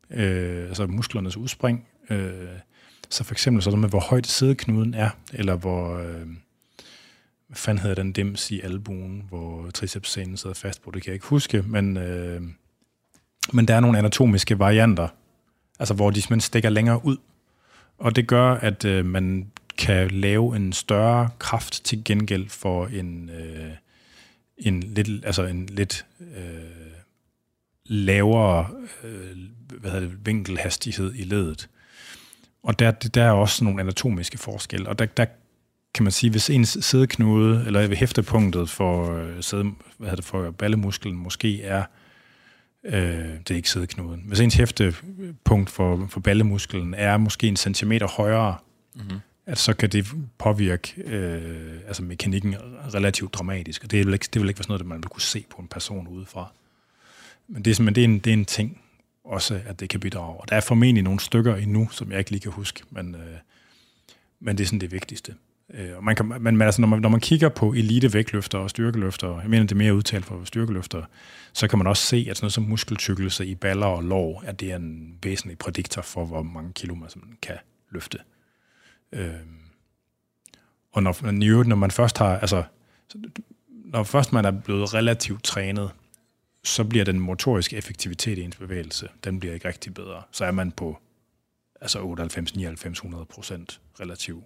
øh, 0.09 0.67
altså 0.67 0.87
musklernes 0.87 1.37
udspring. 1.37 1.87
Øh, 2.09 2.47
så 3.09 3.23
for 3.23 3.33
eksempel 3.33 3.63
sådan 3.63 3.79
med, 3.79 3.89
hvor 3.89 3.99
højt 3.99 4.27
sædeknuden 4.27 4.93
er, 4.93 5.09
eller 5.33 5.55
hvor, 5.55 5.97
øh, 5.97 6.27
hvad 7.47 7.55
fanden 7.55 7.81
hedder 7.81 7.95
den 7.95 8.11
dims 8.11 8.51
i 8.51 8.61
albuen, 8.61 9.23
hvor 9.29 9.69
tricepsscenen 9.69 10.37
sidder 10.37 10.53
fast 10.53 10.81
på, 10.83 10.91
det 10.91 11.01
kan 11.01 11.09
jeg 11.09 11.13
ikke 11.13 11.27
huske, 11.27 11.61
men, 11.61 11.97
øh, 11.97 12.41
men 13.53 13.67
der 13.67 13.75
er 13.75 13.79
nogle 13.79 13.97
anatomiske 13.97 14.59
varianter, 14.59 15.07
altså 15.79 15.93
hvor 15.93 16.09
de 16.09 16.21
simpelthen 16.21 16.41
stikker 16.41 16.69
længere 16.69 17.05
ud. 17.05 17.17
Og 17.97 18.15
det 18.15 18.27
gør, 18.27 18.53
at 18.53 18.85
øh, 18.85 19.05
man 19.05 19.51
kan 19.83 20.11
lave 20.11 20.55
en 20.55 20.73
større 20.73 21.29
kraft 21.39 21.85
til 21.85 22.03
gengæld 22.03 22.49
for 22.49 22.87
en, 22.87 23.29
øh, 23.29 23.71
en 24.57 24.83
lidt, 24.83 25.25
altså 25.25 25.43
en 25.43 25.65
lidt 25.65 26.05
øh, 26.19 26.93
lavere 27.85 28.69
øh, 29.03 29.37
hvad 29.79 29.91
hedder 29.91 30.07
det, 30.07 30.25
vinkelhastighed 30.25 31.13
i 31.15 31.23
ledet. 31.23 31.69
Og 32.63 32.79
der, 32.79 32.91
der 32.91 33.23
er 33.23 33.31
også 33.31 33.63
nogle 33.63 33.81
anatomiske 33.81 34.37
forskelle, 34.37 34.89
og 34.89 34.99
der, 34.99 35.05
der 35.05 35.25
kan 35.93 36.03
man 36.03 36.11
sige, 36.11 36.31
hvis 36.31 36.49
ens 36.49 36.77
sædeknude, 36.81 37.63
eller 37.65 37.87
ved 37.87 37.97
hæftepunktet 37.97 38.69
for, 38.69 39.17
øh, 39.17 39.43
sæde, 39.43 39.63
hvad 39.63 40.09
hedder 40.09 40.15
det, 40.15 40.25
for 40.25 40.51
ballemusklen 40.51 41.15
måske 41.15 41.63
er, 41.63 41.83
øh, 42.83 42.93
det 42.93 43.51
er 43.51 43.55
ikke 43.55 43.69
sædeknuden, 43.69 44.23
hvis 44.27 44.39
ens 44.39 44.55
hæftepunkt 44.55 45.69
for, 45.69 46.07
for 46.09 46.19
ballemusklen 46.19 46.93
er 46.93 47.17
måske 47.17 47.47
en 47.47 47.55
centimeter 47.55 48.07
højere, 48.07 48.55
mm-hmm 48.95 49.19
at 49.45 49.57
så 49.57 49.73
kan 49.73 49.89
det 49.89 50.07
påvirke 50.37 50.93
øh, 51.05 51.79
altså 51.87 52.03
mekanikken 52.03 52.55
relativt 52.93 53.33
dramatisk, 53.33 53.83
og 53.83 53.91
det 53.91 54.05
vil, 54.05 54.13
ikke, 54.13 54.27
det 54.33 54.41
vil 54.41 54.49
ikke 54.49 54.59
være 54.59 54.63
sådan 54.63 54.73
noget, 54.73 54.85
man 54.85 54.97
vil 54.97 55.09
kunne 55.09 55.21
se 55.21 55.45
på 55.49 55.61
en 55.61 55.67
person 55.67 56.07
udefra. 56.07 56.51
Men 57.47 57.65
det 57.65 57.71
er, 57.71 57.75
simpelthen, 57.75 57.95
det 57.95 58.11
er, 58.11 58.13
en, 58.13 58.19
det 58.19 58.29
er 58.29 58.33
en 58.33 58.45
ting 58.45 58.81
også, 59.23 59.61
at 59.65 59.79
det 59.79 59.89
kan 59.89 59.99
bidrage. 59.99 60.39
Og 60.39 60.49
der 60.49 60.55
er 60.55 60.61
formentlig 60.61 61.03
nogle 61.03 61.19
stykker 61.19 61.55
endnu, 61.55 61.89
som 61.91 62.11
jeg 62.11 62.19
ikke 62.19 62.31
lige 62.31 62.41
kan 62.41 62.51
huske, 62.51 62.83
men, 62.89 63.15
øh, 63.15 63.37
men 64.39 64.57
det 64.57 64.63
er 64.63 64.67
sådan 64.67 64.79
det 64.79 64.91
vigtigste. 64.91 65.35
Øh, 65.73 65.97
og 65.97 66.03
man 66.03 66.15
kan, 66.15 66.33
men 66.39 66.61
altså, 66.61 66.81
når, 66.81 66.87
man, 66.87 67.01
når 67.01 67.09
man 67.09 67.19
kigger 67.19 67.49
på 67.49 67.73
elite 67.73 68.13
vægtløfter 68.13 68.57
og 68.57 68.69
styrkeløfter, 68.69 69.41
jeg 69.41 69.49
mener 69.49 69.63
det 69.63 69.71
er 69.71 69.75
mere 69.75 69.95
udtalt 69.95 70.25
for 70.25 70.41
styrkeløfter, 70.43 71.03
så 71.53 71.67
kan 71.67 71.77
man 71.77 71.87
også 71.87 72.05
se, 72.05 72.27
at 72.29 72.37
sådan 72.37 72.45
noget 72.45 72.53
som 72.53 72.63
muskeltykkelse 72.63 73.45
i 73.45 73.55
baller 73.55 73.85
og 73.85 74.03
lår, 74.03 74.43
at 74.45 74.59
det 74.59 74.71
er 74.71 74.75
en 74.75 75.17
væsentlig 75.23 75.57
prædiktor 75.57 76.01
for, 76.01 76.25
hvor 76.25 76.43
mange 76.43 76.73
kilo 76.73 76.95
man 76.95 77.09
kan 77.41 77.55
løfte. 77.91 78.17
Øh, 79.13 79.33
og 80.91 81.03
når, 81.03 81.31
når 81.63 81.75
man 81.75 81.91
først 81.91 82.17
har, 82.17 82.37
altså, 82.39 82.63
når 83.69 84.03
først 84.03 84.33
man 84.33 84.45
er 84.45 84.51
blevet 84.51 84.93
relativt 84.93 85.43
trænet, 85.43 85.91
så 86.63 86.83
bliver 86.83 87.05
den 87.05 87.19
motoriske 87.19 87.77
effektivitet 87.77 88.37
i 88.37 88.41
ens 88.41 88.55
bevægelse, 88.55 89.09
den 89.23 89.39
bliver 89.39 89.53
ikke 89.53 89.67
rigtig 89.67 89.93
bedre. 89.93 90.21
Så 90.31 90.45
er 90.45 90.51
man 90.51 90.71
på 90.71 90.97
altså 91.81 91.99
98, 92.01 92.55
99, 92.55 92.97
100 92.97 93.25
procent 93.25 93.81
relativt 93.99 94.43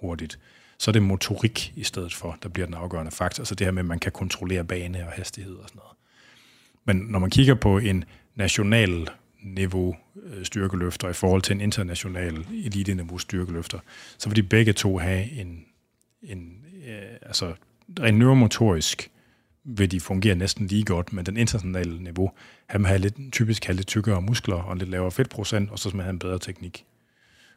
hurtigt. 0.00 0.38
Så 0.78 0.90
er 0.90 0.92
det 0.92 1.02
motorik 1.02 1.72
i 1.76 1.84
stedet 1.84 2.14
for, 2.14 2.38
der 2.42 2.48
bliver 2.48 2.66
den 2.66 2.74
afgørende 2.74 3.10
faktor. 3.10 3.40
Altså 3.40 3.54
det 3.54 3.66
her 3.66 3.72
med, 3.72 3.82
at 3.82 3.86
man 3.86 3.98
kan 3.98 4.12
kontrollere 4.12 4.64
bane 4.64 5.06
og 5.06 5.12
hastighed 5.12 5.54
og 5.54 5.68
sådan 5.68 5.78
noget. 5.78 5.96
Men 6.84 6.96
når 7.12 7.18
man 7.18 7.30
kigger 7.30 7.54
på 7.54 7.78
en 7.78 8.04
national 8.34 9.08
niveau 9.42 9.96
øh, 10.22 10.44
styrkeløfter 10.44 11.08
i 11.08 11.12
forhold 11.12 11.42
til 11.42 11.54
en 11.54 11.60
international 11.60 12.46
elite-niveau 12.64 13.18
styrkeløfter, 13.18 13.78
så 14.18 14.28
vil 14.28 14.36
de 14.36 14.42
begge 14.42 14.72
to 14.72 14.98
have 14.98 15.30
en, 15.30 15.64
en 16.22 16.64
øh, 16.86 17.16
altså 17.22 17.54
rent 18.00 18.18
neuromotorisk 18.18 19.10
vil 19.64 19.90
de 19.90 20.00
fungere 20.00 20.34
næsten 20.34 20.66
lige 20.66 20.84
godt, 20.84 21.12
men 21.12 21.26
den 21.26 21.36
internationale 21.36 22.02
niveau, 22.02 22.32
han 22.66 22.84
har 22.84 22.98
lidt, 22.98 23.32
typisk 23.32 23.64
have 23.64 23.76
lidt 23.76 23.86
tykkere 23.86 24.22
muskler 24.22 24.56
og 24.56 24.76
lidt 24.76 24.90
lavere 24.90 25.10
fedtprocent, 25.10 25.70
og 25.70 25.78
så 25.78 25.88
skal 25.88 25.96
man 25.96 26.04
have 26.04 26.12
en 26.12 26.18
bedre 26.18 26.38
teknik. 26.38 26.84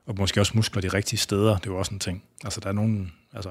og 0.06 0.16
måske 0.18 0.42
også 0.42 0.52
muskler 0.56 0.82
de 0.82 0.88
rigtige 0.88 1.20
steder. 1.20 1.58
Det 1.58 1.68
er 1.68 1.72
jo 1.72 1.78
også 1.78 1.94
en 1.94 2.00
ting. 2.00 2.24
Altså, 2.44 2.60
der 2.60 2.70
er 2.70 2.74
nogen... 2.74 3.14
Altså, 3.34 3.50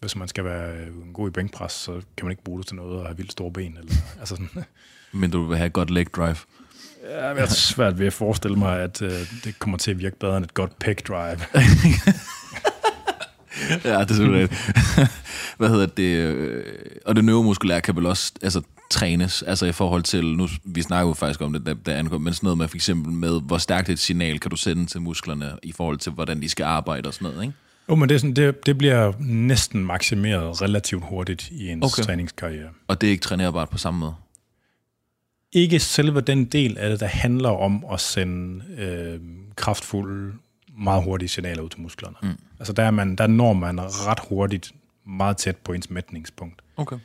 hvis 0.00 0.16
man 0.16 0.28
skal 0.28 0.44
være 0.44 0.76
øh, 0.76 1.12
god 1.12 1.28
i 1.28 1.30
bænkpres, 1.30 1.72
så 1.72 1.92
kan 1.92 2.26
man 2.26 2.30
ikke 2.30 2.44
bruge 2.44 2.58
det 2.58 2.66
til 2.66 2.76
noget 2.76 3.00
og 3.00 3.06
have 3.06 3.16
vildt 3.16 3.32
store 3.32 3.52
ben. 3.52 3.76
Eller, 3.76 3.94
altså 4.20 4.36
sådan. 4.36 4.64
Men 5.12 5.30
du 5.30 5.46
vil 5.46 5.56
have 5.56 5.66
et 5.66 5.72
godt 5.72 5.90
leg 5.90 6.06
drive. 6.16 6.36
Ja, 7.08 7.28
jeg 7.28 7.38
er 7.38 7.46
svært 7.46 7.98
ved 7.98 8.06
at 8.06 8.12
forestille 8.12 8.56
mig, 8.56 8.80
at 8.80 9.02
øh, 9.02 9.12
det 9.44 9.58
kommer 9.58 9.78
til 9.78 9.90
at 9.90 9.98
virke 9.98 10.18
bedre 10.18 10.36
end 10.36 10.44
et 10.44 10.54
godt 10.54 10.78
pec 10.78 11.02
drive. 11.08 11.20
ja, 13.84 14.00
det 14.00 14.10
er 14.10 14.14
selvfølgelig 14.14 14.48
Hvad 15.58 15.68
hedder 15.68 15.86
det? 15.86 16.02
øh, 16.02 16.64
Og 17.06 17.16
det 17.16 17.24
neuromuskulære 17.24 17.80
kan 17.80 17.96
vel 17.96 18.06
også 18.06 18.32
altså, 18.42 18.62
trænes, 18.90 19.42
altså 19.42 19.66
i 19.66 19.72
forhold 19.72 20.02
til, 20.02 20.24
nu, 20.24 20.48
vi 20.64 20.82
snakker 20.82 21.08
jo 21.08 21.14
faktisk 21.14 21.40
om 21.40 21.52
det, 21.52 21.66
der, 21.66 21.74
der 21.74 21.94
angår, 21.94 22.18
men 22.18 22.32
sådan 22.34 22.46
noget 22.46 22.58
med 22.58 22.68
for 22.68 22.76
eksempel 22.76 23.12
med, 23.12 23.40
hvor 23.40 23.58
stærkt 23.58 23.88
et 23.88 23.98
signal 23.98 24.40
kan 24.40 24.50
du 24.50 24.56
sende 24.56 24.86
til 24.86 25.00
musklerne 25.00 25.52
i 25.62 25.72
forhold 25.72 25.98
til, 25.98 26.12
hvordan 26.12 26.42
de 26.42 26.48
skal 26.48 26.64
arbejde 26.64 27.08
og 27.08 27.14
sådan 27.14 27.28
noget, 27.30 27.42
ikke? 27.42 27.54
Jo, 27.88 27.94
men 27.94 28.08
det, 28.08 28.14
er 28.14 28.18
sådan, 28.18 28.36
det, 28.36 28.66
det 28.66 28.78
bliver 28.78 29.12
næsten 29.20 29.84
maksimeret 29.84 30.62
relativt 30.62 31.04
hurtigt 31.04 31.48
i 31.50 31.68
ens 31.68 31.86
okay. 31.86 32.02
træningskarriere. 32.02 32.68
Og 32.88 33.00
det 33.00 33.06
er 33.06 33.10
ikke 33.10 33.22
trænerbart 33.22 33.68
på 33.68 33.78
samme 33.78 34.00
måde. 34.00 34.14
Ikke 35.52 35.80
selve 35.80 36.20
den 36.20 36.44
del 36.44 36.78
af 36.78 36.90
det, 36.90 37.00
der 37.00 37.06
handler 37.06 37.48
om 37.48 37.84
at 37.92 38.00
sende 38.00 38.64
øh, 38.78 39.20
kraftfulde, 39.56 40.32
meget 40.78 41.04
hurtige 41.04 41.28
signaler 41.28 41.62
ud 41.62 41.68
til 41.68 41.80
musklerne. 41.80 42.16
Mm. 42.22 42.28
Altså 42.58 42.72
der, 42.72 42.82
er 42.82 42.90
man, 42.90 43.16
der 43.16 43.26
når 43.26 43.52
man 43.52 43.80
ret 43.80 44.20
hurtigt 44.28 44.72
meget 45.06 45.36
tæt 45.36 45.56
på 45.56 45.72
ens 45.72 45.90
mætningspunkt. 45.90 46.62
Okay. 46.76 46.96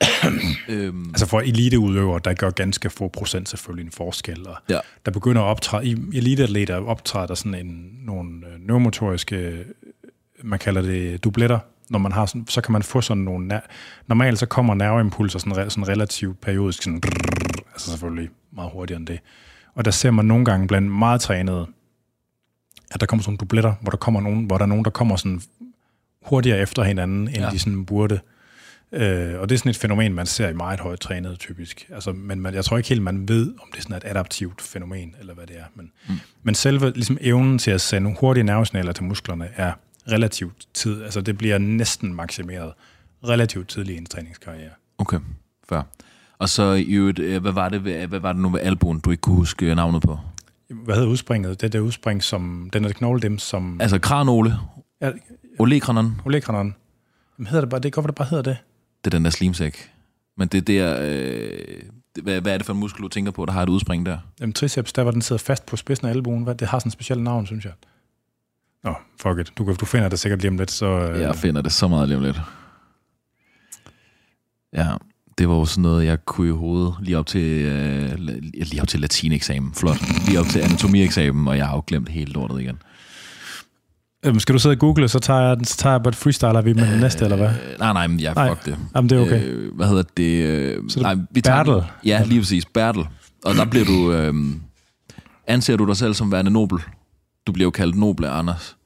øhm, 0.68 1.08
Altså 1.08 1.26
for 1.26 1.40
eliteudøvere, 1.40 2.20
der 2.24 2.34
gør 2.34 2.50
ganske 2.50 2.90
få 2.90 3.08
procent 3.08 3.48
selvfølgelig 3.48 3.86
en 3.86 3.92
forskel. 3.92 4.48
Og 4.48 4.56
Ja. 4.68 4.78
Der 5.04 5.10
begynder 5.10 5.42
at 5.42 5.46
optræde, 5.46 5.86
i 5.86 5.96
eliteatleter 6.14 6.76
optræder 6.76 7.26
der 7.26 7.34
sådan 7.34 7.54
en, 7.54 7.90
nogle 8.02 8.46
øh, 8.46 8.66
neuromotoriske, 8.66 9.64
man 10.42 10.58
kalder 10.58 10.82
det 10.82 11.24
dubletter, 11.24 11.58
når 11.90 11.98
man 11.98 12.12
har 12.12 12.26
sådan, 12.26 12.46
så 12.48 12.60
kan 12.60 12.72
man 12.72 12.82
få 12.82 13.00
sådan 13.00 13.22
nogle, 13.22 13.60
normalt 14.06 14.38
så 14.38 14.46
kommer 14.46 14.74
nerveimpulser 14.74 15.38
sådan, 15.38 15.70
sådan 15.70 15.88
relativt 15.88 16.40
periodisk, 16.40 16.82
sådan, 16.82 17.00
altså 17.74 17.90
selvfølgelig 17.90 18.30
meget 18.52 18.70
hurtigere 18.72 18.98
end 18.98 19.06
det. 19.06 19.20
Og 19.74 19.84
der 19.84 19.90
ser 19.90 20.10
man 20.10 20.24
nogle 20.24 20.44
gange 20.44 20.66
blandt 20.66 20.90
meget 20.90 21.20
trænede, 21.20 21.66
at 22.90 23.00
der 23.00 23.06
kommer 23.06 23.22
sådan 23.22 23.30
nogle 23.30 23.38
dubletter, 23.38 23.74
hvor 23.80 23.90
der 23.90 23.96
kommer 23.96 24.20
nogen, 24.20 24.44
hvor 24.44 24.58
der 24.58 24.64
er 24.64 24.68
nogen, 24.68 24.84
der 24.84 24.90
kommer 24.90 25.16
sådan 25.16 25.42
hurtigere 26.22 26.58
efter 26.58 26.82
hinanden, 26.82 27.28
end 27.28 27.36
Ja. 27.36 27.50
de 27.50 27.58
sådan 27.58 27.84
burde. 27.84 28.20
Øh, 28.92 29.40
og 29.40 29.48
det 29.48 29.54
er 29.54 29.58
sådan 29.58 29.70
et 29.70 29.76
fænomen, 29.76 30.14
man 30.14 30.26
ser 30.26 30.48
i 30.48 30.52
meget 30.52 30.80
højt 30.80 31.00
trænet 31.00 31.38
typisk. 31.38 31.86
Altså, 31.94 32.12
men 32.12 32.40
man, 32.40 32.54
jeg 32.54 32.64
tror 32.64 32.76
ikke 32.76 32.88
helt, 32.88 33.02
man 33.02 33.28
ved, 33.28 33.46
om 33.62 33.68
det 33.72 33.78
er 33.78 33.82
sådan 33.82 33.96
et 33.96 34.04
adaptivt 34.04 34.62
fænomen, 34.62 35.14
eller 35.20 35.34
hvad 35.34 35.46
det 35.46 35.58
er. 35.58 35.64
Men, 35.74 35.92
mm. 36.08 36.14
men 36.42 36.54
selve 36.54 36.90
ligesom, 36.90 37.18
evnen 37.20 37.58
til 37.58 37.70
at 37.70 37.80
sende 37.80 38.14
hurtige 38.20 38.44
nervesignaler 38.44 38.92
til 38.92 39.04
musklerne 39.04 39.48
er 39.56 39.72
relativt 40.10 40.68
tid. 40.74 41.02
Altså 41.02 41.20
det 41.20 41.38
bliver 41.38 41.58
næsten 41.58 42.14
maksimeret 42.14 42.72
relativt 43.28 43.68
tidlig 43.68 43.94
i 43.94 43.98
en 43.98 44.06
træningskarriere. 44.06 44.70
okay, 44.98 45.18
fair. 45.68 45.82
Og 46.44 46.48
så 46.50 46.72
i 46.72 46.82
øvrigt, 46.94 47.18
øh, 47.18 47.42
hvad 47.42 47.52
var 47.52 47.68
det, 47.68 47.80
hvad 47.80 48.20
var 48.20 48.32
det 48.32 48.42
nu 48.42 48.48
ved 48.48 48.60
albuen, 48.60 49.00
du 49.00 49.10
ikke 49.10 49.20
kunne 49.20 49.36
huske 49.36 49.74
navnet 49.74 50.02
på? 50.02 50.18
Hvad 50.68 50.94
hedder 50.94 51.08
udspringet? 51.08 51.60
Det 51.60 51.66
er 51.66 51.70
det 51.70 51.78
udspring, 51.78 52.22
som 52.22 52.70
den 52.72 52.84
er 52.84 52.88
knogle 52.92 53.20
dem, 53.20 53.38
som... 53.38 53.80
Altså 53.80 53.98
kranole, 53.98 54.56
Ja, 55.00 55.10
olekranon, 55.58 56.20
Olekranon. 56.24 56.74
Jamen 57.38 57.46
hedder 57.46 57.60
det 57.60 57.70
bare, 57.70 57.80
det 57.80 57.86
er 57.86 57.90
godt, 57.90 58.06
det 58.06 58.14
bare 58.14 58.28
hedder 58.28 58.42
det. 58.42 58.56
det 59.04 59.14
er 59.14 59.16
den 59.18 59.24
der 59.24 59.30
slimsæk. 59.30 59.92
Men 60.36 60.48
det 60.48 60.58
er 60.58 60.62
der, 60.62 60.98
øh, 61.02 61.82
hvad, 62.22 62.40
hvad 62.40 62.52
er 62.54 62.56
det 62.58 62.66
for 62.66 62.72
en 62.72 62.80
muskel, 62.80 63.02
du 63.02 63.08
tænker 63.08 63.32
på, 63.32 63.46
der 63.46 63.52
har 63.52 63.62
et 63.62 63.68
udspring 63.68 64.06
der? 64.06 64.18
Jamen, 64.40 64.52
triceps, 64.52 64.92
der 64.92 65.02
hvor 65.02 65.12
den 65.12 65.22
sidder 65.22 65.42
fast 65.42 65.66
på 65.66 65.76
spidsen 65.76 66.06
af 66.06 66.10
albuen, 66.10 66.44
hvad, 66.44 66.54
det 66.54 66.68
har 66.68 66.78
sådan 66.78 66.88
et 66.88 66.92
specielt 66.92 67.22
navn, 67.22 67.46
synes 67.46 67.64
jeg. 67.64 67.72
Nå, 68.84 68.94
fuck 69.20 69.38
it. 69.38 69.52
Du, 69.58 69.64
kan- 69.64 69.74
du 69.76 69.84
finder 69.86 70.08
det 70.08 70.18
sikkert 70.18 70.40
lige 70.40 70.50
om 70.50 70.56
lidt, 70.56 70.70
så... 70.70 70.86
Øh, 70.86 71.20
Jeg 71.20 71.34
finder 71.36 71.62
det 71.62 71.72
så 71.72 71.88
meget 71.88 72.08
lige 72.08 72.16
om 72.18 72.22
lidt. 72.24 72.40
Ja, 74.72 74.88
det 75.38 75.48
var 75.48 75.54
jo 75.54 75.64
sådan 75.64 75.82
noget, 75.82 76.04
jeg 76.06 76.24
kunne 76.24 76.48
i 76.48 76.52
hovedet 76.52 76.94
lige 77.00 77.18
op 77.18 77.26
til, 77.26 77.40
øh, 77.64 78.18
lige 78.52 78.82
op 78.82 78.88
til 78.88 79.00
latineksamen. 79.00 79.74
Flot. 79.74 79.96
Lige 80.26 80.40
op 80.40 80.46
til 80.46 80.60
anatomieksamen, 80.60 81.48
og 81.48 81.56
jeg 81.56 81.66
har 81.66 81.74
jo 81.76 81.82
glemt 81.86 82.08
helt 82.08 82.32
lortet 82.32 82.60
igen. 82.60 82.78
Øhm, 84.26 84.40
skal 84.40 84.52
du 84.52 84.58
sidde 84.58 84.72
og 84.74 84.78
google, 84.78 85.08
så 85.08 85.18
tager 85.18 85.40
jeg, 85.40 85.56
den- 85.56 85.64
så 85.64 85.76
tager 85.76 85.94
jeg 85.94 86.02
bare 86.02 86.08
et 86.08 86.16
freestyler 86.16 86.62
vi 86.62 86.72
med 86.72 86.90
den 86.92 87.00
næste, 87.00 87.24
eller 87.24 87.36
hvad? 87.36 87.48
Øh, 87.48 87.78
nej, 87.78 87.92
nej, 87.92 88.06
men 88.06 88.20
jeg 88.20 88.34
Nej, 88.34 88.48
fuck 88.48 88.64
det. 88.64 88.78
Jamen, 88.96 89.10
det 89.10 89.18
er 89.18 89.22
okay. 89.22 89.44
Øh, 89.44 89.74
hvad 89.74 89.86
hedder 89.88 90.02
det? 90.16 90.44
Øh, 90.44 90.82
Så 90.88 90.94
det 91.00 91.02
nej, 91.02 91.14
vi 91.30 91.40
tager. 91.40 91.82
Ja, 92.04 92.22
lige 92.26 92.40
præcis. 92.40 92.64
Bertel. 92.66 93.06
Og 93.44 93.54
der 93.54 93.64
bliver 93.64 93.84
du... 93.84 94.12
Øh, 94.12 94.34
anser 95.46 95.76
du 95.76 95.86
dig 95.86 95.96
selv 95.96 96.14
som 96.14 96.32
værende 96.32 96.50
nobel? 96.50 96.78
Du 97.46 97.52
bliver 97.52 97.66
jo 97.66 97.70
kaldt 97.70 97.96
noble, 97.96 98.28
Anders. 98.28 98.76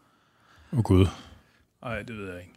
Åh, 0.73 0.79
oh, 0.79 0.83
Gud. 0.83 1.07
Nej, 1.85 1.99
det 1.99 2.16
ved 2.16 2.25
jeg 2.27 2.41
ikke. 2.41 2.53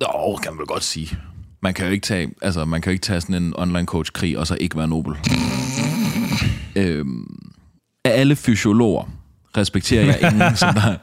Nå, 0.00 0.38
kan 0.42 0.52
man 0.52 0.58
vel 0.58 0.66
godt 0.66 0.82
sige. 0.84 1.18
Man 1.62 1.74
kan 1.74 1.86
jo 1.86 1.92
ikke 1.92 2.04
tage, 2.04 2.30
altså, 2.42 2.64
man 2.64 2.80
kan 2.80 2.90
jo 2.90 2.92
ikke 2.92 3.02
tage 3.02 3.20
sådan 3.20 3.42
en 3.42 3.52
online 3.56 3.86
coach 3.86 4.12
krig 4.12 4.38
og 4.38 4.46
så 4.46 4.56
ikke 4.60 4.78
være 4.78 4.88
nobel. 4.88 5.14
øhm, 6.76 7.38
af 8.04 8.10
alle 8.20 8.36
fysiologer 8.36 9.04
respekterer 9.56 10.04
jeg 10.04 10.32
ingen, 10.32 10.56
som 10.56 10.74
der, 10.74 10.96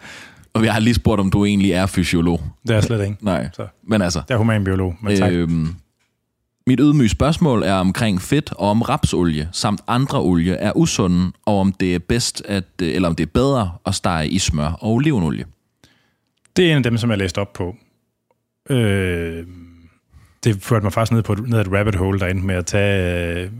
og 0.53 0.63
jeg 0.65 0.73
har 0.73 0.79
lige 0.79 0.93
spurgt, 0.93 1.19
om 1.19 1.31
du 1.31 1.45
egentlig 1.45 1.71
er 1.71 1.85
fysiolog. 1.85 2.41
Det 2.63 2.69
er 2.69 2.73
jeg 2.75 2.83
slet 2.83 3.01
ikke. 3.03 3.17
Nej, 3.21 3.49
Så. 3.53 3.67
men 3.87 4.01
altså, 4.01 4.21
Jeg 4.29 4.35
er 4.35 4.37
humanbiolog, 4.39 4.95
men 5.01 5.17
tak. 5.17 5.31
Øh, 5.31 5.39
øhm, 5.39 5.67
mit 6.67 6.79
ydmyge 6.81 7.09
spørgsmål 7.09 7.63
er 7.63 7.73
omkring 7.73 8.21
fedt 8.21 8.53
og 8.53 8.69
om 8.69 8.81
rapsolie 8.81 9.49
samt 9.51 9.81
andre 9.87 10.21
olie 10.21 10.53
er 10.53 10.71
usunde, 10.77 11.31
og 11.45 11.59
om 11.59 11.73
det 11.73 11.95
er 11.95 11.99
bedst 11.99 12.41
at, 12.45 12.63
øh, 12.81 12.95
eller 12.95 13.09
om 13.09 13.15
det 13.15 13.23
er 13.23 13.31
bedre 13.33 13.71
at 13.85 13.95
stege 13.95 14.29
i 14.29 14.39
smør 14.39 14.71
og 14.81 14.91
olivenolie. 14.93 15.45
det 16.55 16.65
er 16.65 16.71
en 16.71 16.77
af 16.77 16.83
dem, 16.83 16.97
som 16.97 17.09
jeg 17.09 17.17
læste 17.17 17.39
op 17.39 17.53
på. 17.53 17.75
Øh, 18.69 19.45
det 20.43 20.63
førte 20.63 20.83
mig 20.83 20.93
faktisk 20.93 21.11
ned 21.11 21.23
på 21.23 21.35
ned 21.35 21.59
ad 21.59 21.65
et 21.65 21.73
rabbit 21.73 21.95
hole, 21.95 22.19
der 22.19 22.27
endte 22.27 22.45
med 22.45 22.55
at 22.55 22.65
tage... 22.65 23.43
Øh, 23.43 23.51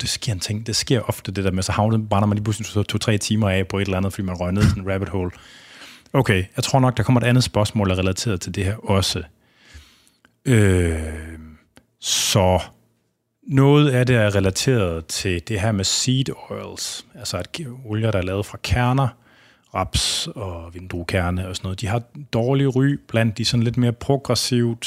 det 0.00 0.08
sker 0.08 0.32
en 0.32 0.40
ting. 0.40 0.66
Det 0.66 0.76
sker 0.76 1.00
ofte, 1.00 1.32
det 1.32 1.44
der 1.44 1.50
med, 1.50 1.62
så 1.62 1.72
havnet, 1.72 2.08
brænder 2.08 2.26
man 2.26 2.36
lige 2.36 2.44
pludselig 2.44 2.86
to-tre 2.86 3.18
timer 3.18 3.48
af 3.48 3.68
på 3.68 3.78
et 3.78 3.82
eller 3.82 3.96
andet, 3.96 4.12
fordi 4.12 4.26
man 4.26 4.34
røg 4.36 4.52
ned 4.52 4.62
i 4.62 4.68
sådan 4.68 4.82
en 4.82 4.92
rabbit 4.92 5.08
hole. 5.08 5.30
Okay, 6.12 6.44
jeg 6.56 6.64
tror 6.64 6.80
nok, 6.80 6.96
der 6.96 7.02
kommer 7.02 7.20
et 7.20 7.24
andet 7.24 7.44
spørgsmål, 7.44 7.92
relateret 7.92 8.40
til 8.40 8.54
det 8.54 8.64
her 8.64 8.76
også. 8.90 9.22
Øh, 10.44 10.98
så 12.00 12.60
noget 13.42 13.90
af 13.90 14.06
det 14.06 14.16
er 14.16 14.34
relateret 14.34 15.06
til 15.06 15.48
det 15.48 15.60
her 15.60 15.72
med 15.72 15.84
seed 15.84 16.24
oils, 16.50 17.06
altså 17.14 17.36
at 17.36 17.60
olier, 17.84 18.10
der 18.10 18.18
er 18.18 18.22
lavet 18.22 18.46
fra 18.46 18.58
kerner, 18.62 19.08
raps 19.74 20.28
og 20.34 20.74
vindruekerne 20.74 21.48
og 21.48 21.56
sådan 21.56 21.66
noget, 21.66 21.80
de 21.80 21.86
har 21.86 22.02
dårlig 22.32 22.76
ry 22.76 23.00
blandt 23.08 23.38
de 23.38 23.44
sådan 23.44 23.64
lidt 23.64 23.76
mere 23.76 23.92
progressivt 23.92 24.86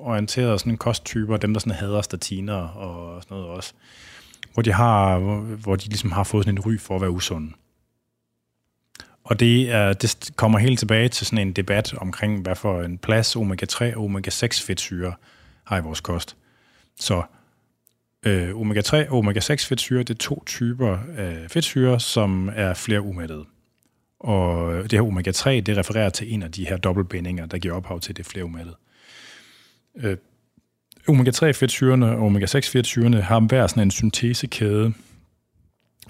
orienterede 0.00 0.58
sådan 0.58 0.76
kosttyper, 0.76 1.36
dem 1.36 1.52
der 1.52 1.60
sådan 1.60 1.78
hader 1.78 2.02
statiner 2.02 2.68
og 2.68 3.22
sådan 3.22 3.36
noget 3.36 3.50
også, 3.50 3.72
hvor 4.54 4.62
de 4.62 4.72
har, 4.72 5.18
hvor, 5.56 5.76
de 5.76 5.88
ligesom 5.88 6.12
har 6.12 6.24
fået 6.24 6.44
sådan 6.44 6.58
en 6.58 6.64
ry 6.66 6.78
for 6.78 6.94
at 6.94 7.00
være 7.00 7.10
usunde. 7.10 7.52
Og 9.24 9.40
det, 9.40 9.70
er, 9.70 9.92
det 9.92 10.30
kommer 10.36 10.58
helt 10.58 10.78
tilbage 10.78 11.08
til 11.08 11.26
sådan 11.26 11.46
en 11.46 11.52
debat 11.52 11.94
omkring, 11.94 12.42
hvad 12.42 12.56
for 12.56 12.82
en 12.82 12.98
plads 12.98 13.36
omega-3 13.36 13.96
og 13.96 14.04
omega-6 14.04 14.66
fedtsyre 14.66 15.14
har 15.64 15.78
i 15.78 15.82
vores 15.82 16.00
kost. 16.00 16.36
Så 17.00 17.22
øh, 18.26 18.50
omega-3 18.50 19.10
og 19.10 19.18
omega-6 19.18 19.68
fedtsyre, 19.68 19.98
det 19.98 20.10
er 20.10 20.18
to 20.18 20.42
typer 20.46 20.98
af 21.16 21.50
fedtsyre, 21.50 22.00
som 22.00 22.50
er 22.54 22.74
flere 22.74 23.00
umættede. 23.00 23.44
Og 24.20 24.72
det 24.82 24.92
her 24.92 25.02
omega-3, 25.02 25.50
det 25.60 25.76
refererer 25.76 26.10
til 26.10 26.34
en 26.34 26.42
af 26.42 26.52
de 26.52 26.68
her 26.68 26.76
dobbeltbindinger, 26.76 27.46
der 27.46 27.58
giver 27.58 27.74
ophav 27.74 28.00
til 28.00 28.16
det 28.16 28.26
flere. 28.26 28.50
Øh, 29.96 30.16
omega-3 31.08 31.50
fedtsyrene 31.50 32.06
og 32.06 32.26
omega-6 32.26 32.70
fedtsyrene 32.70 33.22
har 33.22 33.40
hver 33.40 33.66
sådan 33.66 33.82
en 33.82 33.90
syntesekæde. 33.90 34.92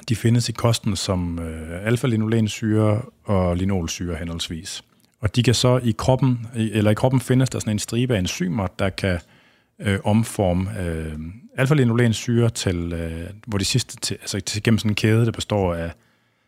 De 0.08 0.16
findes 0.16 0.48
i 0.48 0.52
kosten 0.52 0.96
som 0.96 1.38
øh, 1.38 1.86
alfa-linolensyre 1.86 3.02
og 3.24 3.56
linolsyre 3.56 4.16
henholdsvis. 4.16 4.84
Og 5.20 5.36
de 5.36 5.42
kan 5.42 5.54
så 5.54 5.80
i 5.84 5.94
kroppen, 5.98 6.46
eller 6.54 6.90
i 6.90 6.94
kroppen 6.94 7.20
findes 7.20 7.50
der 7.50 7.58
sådan 7.58 7.72
en 7.72 7.78
stribe 7.78 8.14
af 8.14 8.18
enzymer, 8.18 8.66
der 8.66 8.88
kan 8.88 9.20
øh, 9.78 9.98
omforme 10.04 10.80
øh, 10.80 11.12
alfa-linolensyre 11.56 12.50
til, 12.50 12.92
øh, 12.92 13.30
hvor 13.46 13.58
de 13.58 13.64
sidste, 13.64 13.96
til, 13.96 14.14
altså 14.14 14.40
til, 14.40 14.62
gennem 14.62 14.78
sådan 14.78 14.90
en 14.90 14.94
kæde, 14.94 15.24
der 15.24 15.32
består 15.32 15.74
af 15.74 15.92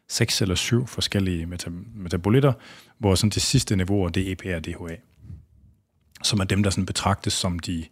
seks 0.09 0.43
eller 0.43 0.55
syv 0.55 0.87
forskellige 0.87 1.47
meta- 1.47 1.71
metabolitter, 1.95 2.53
hvor 2.99 3.15
sådan 3.15 3.31
det 3.31 3.43
sidste 3.43 3.77
niveau, 3.77 4.09
det 4.09 4.29
er 4.29 4.33
EPA 4.33 4.57
og 4.57 4.65
DHA, 4.65 4.97
som 6.23 6.41
er 6.41 6.45
dem, 6.45 6.63
der 6.63 6.71
sådan 6.71 6.87
betragtes 6.87 7.33
som 7.33 7.59
de 7.59 7.85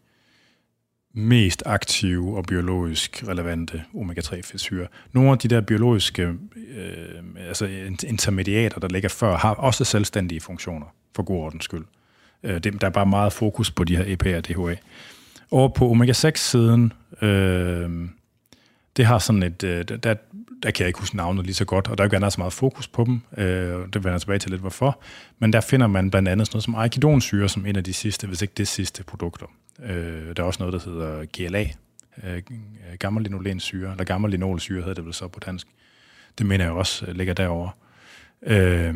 mest 1.15 1.63
aktive 1.67 2.37
og 2.37 2.45
biologisk 2.45 3.25
relevante 3.29 3.85
omega-3-fedtsyre. 3.95 4.87
Nogle 5.13 5.31
af 5.31 5.39
de 5.39 5.49
der 5.49 5.61
biologiske 5.61 6.23
øh, 6.57 7.23
altså 7.49 7.67
intermediater, 8.07 8.81
der 8.81 8.89
ligger 8.89 9.09
før, 9.09 9.37
har 9.37 9.55
også 9.55 9.85
selvstændige 9.85 10.41
funktioner, 10.41 10.87
for 11.15 11.23
god 11.23 11.37
ordens 11.37 11.65
skyld. 11.65 11.85
Øh, 12.43 12.65
det, 12.65 12.81
der 12.81 12.87
er 12.87 12.91
bare 12.91 13.07
meget 13.07 13.33
fokus 13.33 13.71
på 13.71 13.85
de 13.85 13.97
her 13.97 14.05
EPA 14.07 14.37
og 14.37 14.49
DHA. 14.49 14.75
Over 15.51 15.69
på 15.69 15.91
omega-6-siden, 15.91 16.93
øh, 17.23 18.09
det 18.97 19.07
har 19.07 19.19
sådan 19.19 19.43
et, 19.43 19.65
øh, 19.65 19.85
der, 19.89 20.15
der 20.63 20.71
kan 20.71 20.81
jeg 20.81 20.87
ikke 20.87 20.99
huske 20.99 21.17
navnet 21.17 21.45
lige 21.45 21.55
så 21.55 21.65
godt, 21.65 21.89
og 21.89 21.99
der 21.99 22.05
er 22.05 22.09
jo 22.09 22.17
ikke 22.17 22.31
så 22.31 22.41
meget 22.41 22.53
fokus 22.53 22.89
på 22.89 23.05
dem, 23.05 23.21
øh, 23.39 23.47
det 23.47 23.95
vender 23.95 24.11
jeg 24.11 24.21
tilbage 24.21 24.39
til 24.39 24.51
lidt 24.51 24.61
hvorfor, 24.61 25.01
men 25.39 25.53
der 25.53 25.61
finder 25.61 25.87
man 25.87 26.11
blandt 26.11 26.29
andet 26.29 26.47
sådan 26.47 26.57
noget 26.57 26.65
som 26.65 26.75
arachidonsyre 26.75 27.49
som 27.49 27.67
en 27.67 27.77
af 27.77 27.85
de 27.85 27.93
sidste, 27.93 28.27
hvis 28.27 28.43
ikke 28.43 28.55
det 28.57 28.69
sidste 28.69 29.05
produkter. 29.05 29.47
Øh, 29.83 30.37
der 30.37 30.43
er 30.43 30.47
også 30.47 30.63
noget, 30.63 30.73
der 30.73 30.91
hedder 30.91 31.25
GLA, 31.33 31.67
øh, 32.25 32.43
gammel 32.99 33.23
linolensyre, 33.23 33.91
eller 33.91 34.05
gammel 34.05 34.31
linolsyre 34.31 34.81
hedder 34.81 34.95
det 34.95 35.05
vel 35.05 35.15
så 35.15 35.29
på 35.29 35.41
dansk. 35.41 35.67
Det 36.39 36.47
mener 36.47 36.65
jeg 36.65 36.73
også 36.73 37.07
øh, 37.07 37.17
ligger 37.17 37.35
derovre. 37.35 37.71
Øh, 38.43 38.95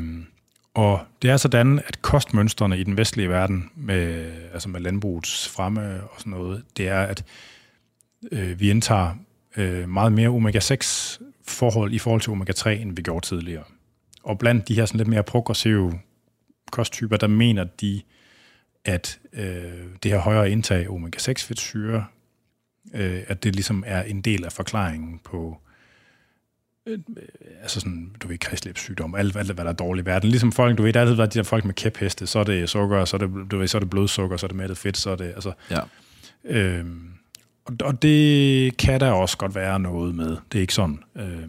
og 0.75 1.01
det 1.23 1.31
er 1.31 1.37
sådan, 1.37 1.83
at 1.87 2.03
kostmønstrene 2.03 2.79
i 2.79 2.85
den 2.85 2.97
vestlige 2.97 3.29
verden, 3.29 3.71
med, 3.75 4.33
altså 4.53 4.69
med 4.69 4.81
landbrugets 4.81 5.49
fremme 5.49 6.03
og 6.03 6.15
sådan 6.19 6.31
noget, 6.31 6.65
det 6.77 6.89
er, 6.89 7.01
at 7.01 7.25
øh, 8.33 8.61
vi 8.61 8.71
indtager 8.71 9.15
øh, 9.57 9.89
meget 9.89 10.13
mere 10.13 10.29
omega-6 10.29 11.19
forhold 11.47 11.93
i 11.93 11.99
forhold 11.99 12.21
til 12.21 12.31
omega-3, 12.31 12.69
end 12.69 12.97
vi 12.97 13.03
gjorde 13.03 13.27
tidligere. 13.27 13.65
Og 14.23 14.39
blandt 14.39 14.69
de 14.69 14.75
her 14.75 14.87
sådan 14.87 14.99
lidt 14.99 15.09
mere 15.09 15.23
progressive 15.23 16.01
kosttyper, 16.73 17.17
der 17.17 17.27
mener 17.27 17.65
de, 17.65 18.03
at 18.85 19.19
øh, 19.33 19.85
det 20.03 20.11
her 20.11 20.19
højere 20.19 20.51
indtag 20.51 20.79
af 20.79 20.89
omega-6 20.89 21.47
fedtsyre, 21.47 22.05
øh, 22.95 23.23
at 23.27 23.45
det 23.45 23.55
ligesom 23.55 23.85
er 23.87 24.03
en 24.03 24.21
del 24.21 24.45
af 24.45 24.53
forklaringen 24.53 25.21
på 25.25 25.59
øh, 26.87 26.99
altså 27.63 27.81
sådan, 27.81 28.17
du 28.23 28.29
ved, 28.29 28.39
kredsløbssygdom, 28.39 29.15
alt, 29.15 29.37
alt, 29.37 29.53
hvad 29.53 29.65
der 29.65 29.71
er 29.71 29.75
dårligt 29.75 30.07
i 30.07 30.11
verden. 30.11 30.31
Ligesom 30.31 30.53
folk, 30.53 30.79
du 30.79 30.83
ved, 30.83 30.93
der 30.93 31.01
er 31.01 31.05
altid 31.05 31.17
været 31.17 31.35
de 31.35 31.39
der 31.39 31.45
folk 31.45 31.65
med 31.65 31.75
kæpheste, 31.75 32.27
så 32.27 32.39
er 32.39 32.45
det 32.45 32.69
sukker, 32.69 33.05
så 33.05 33.17
er 33.17 33.19
det, 33.19 33.51
du 33.51 33.59
ved, 33.59 33.69
så 33.69 33.79
er 33.79 33.81
det 33.81 33.91
blodsukker, 33.91 34.37
så 34.37 34.47
er 34.47 34.49
det 34.49 34.57
mættet 34.57 34.79
fedt, 34.79 34.97
så 34.97 35.11
er 35.11 35.17
det, 35.17 35.25
altså... 35.25 35.53
Ja. 35.71 35.81
Øh, 36.45 36.87
og, 37.71 37.87
og 37.87 38.03
det 38.03 38.77
kan 38.77 39.01
der 39.01 39.11
også 39.11 39.37
godt 39.37 39.55
være 39.55 39.81
noget 39.81 40.15
med. 40.15 40.37
Det 40.53 40.59
er 40.59 40.61
ikke 40.61 40.75
sådan. 40.75 40.99
Øh, 41.17 41.49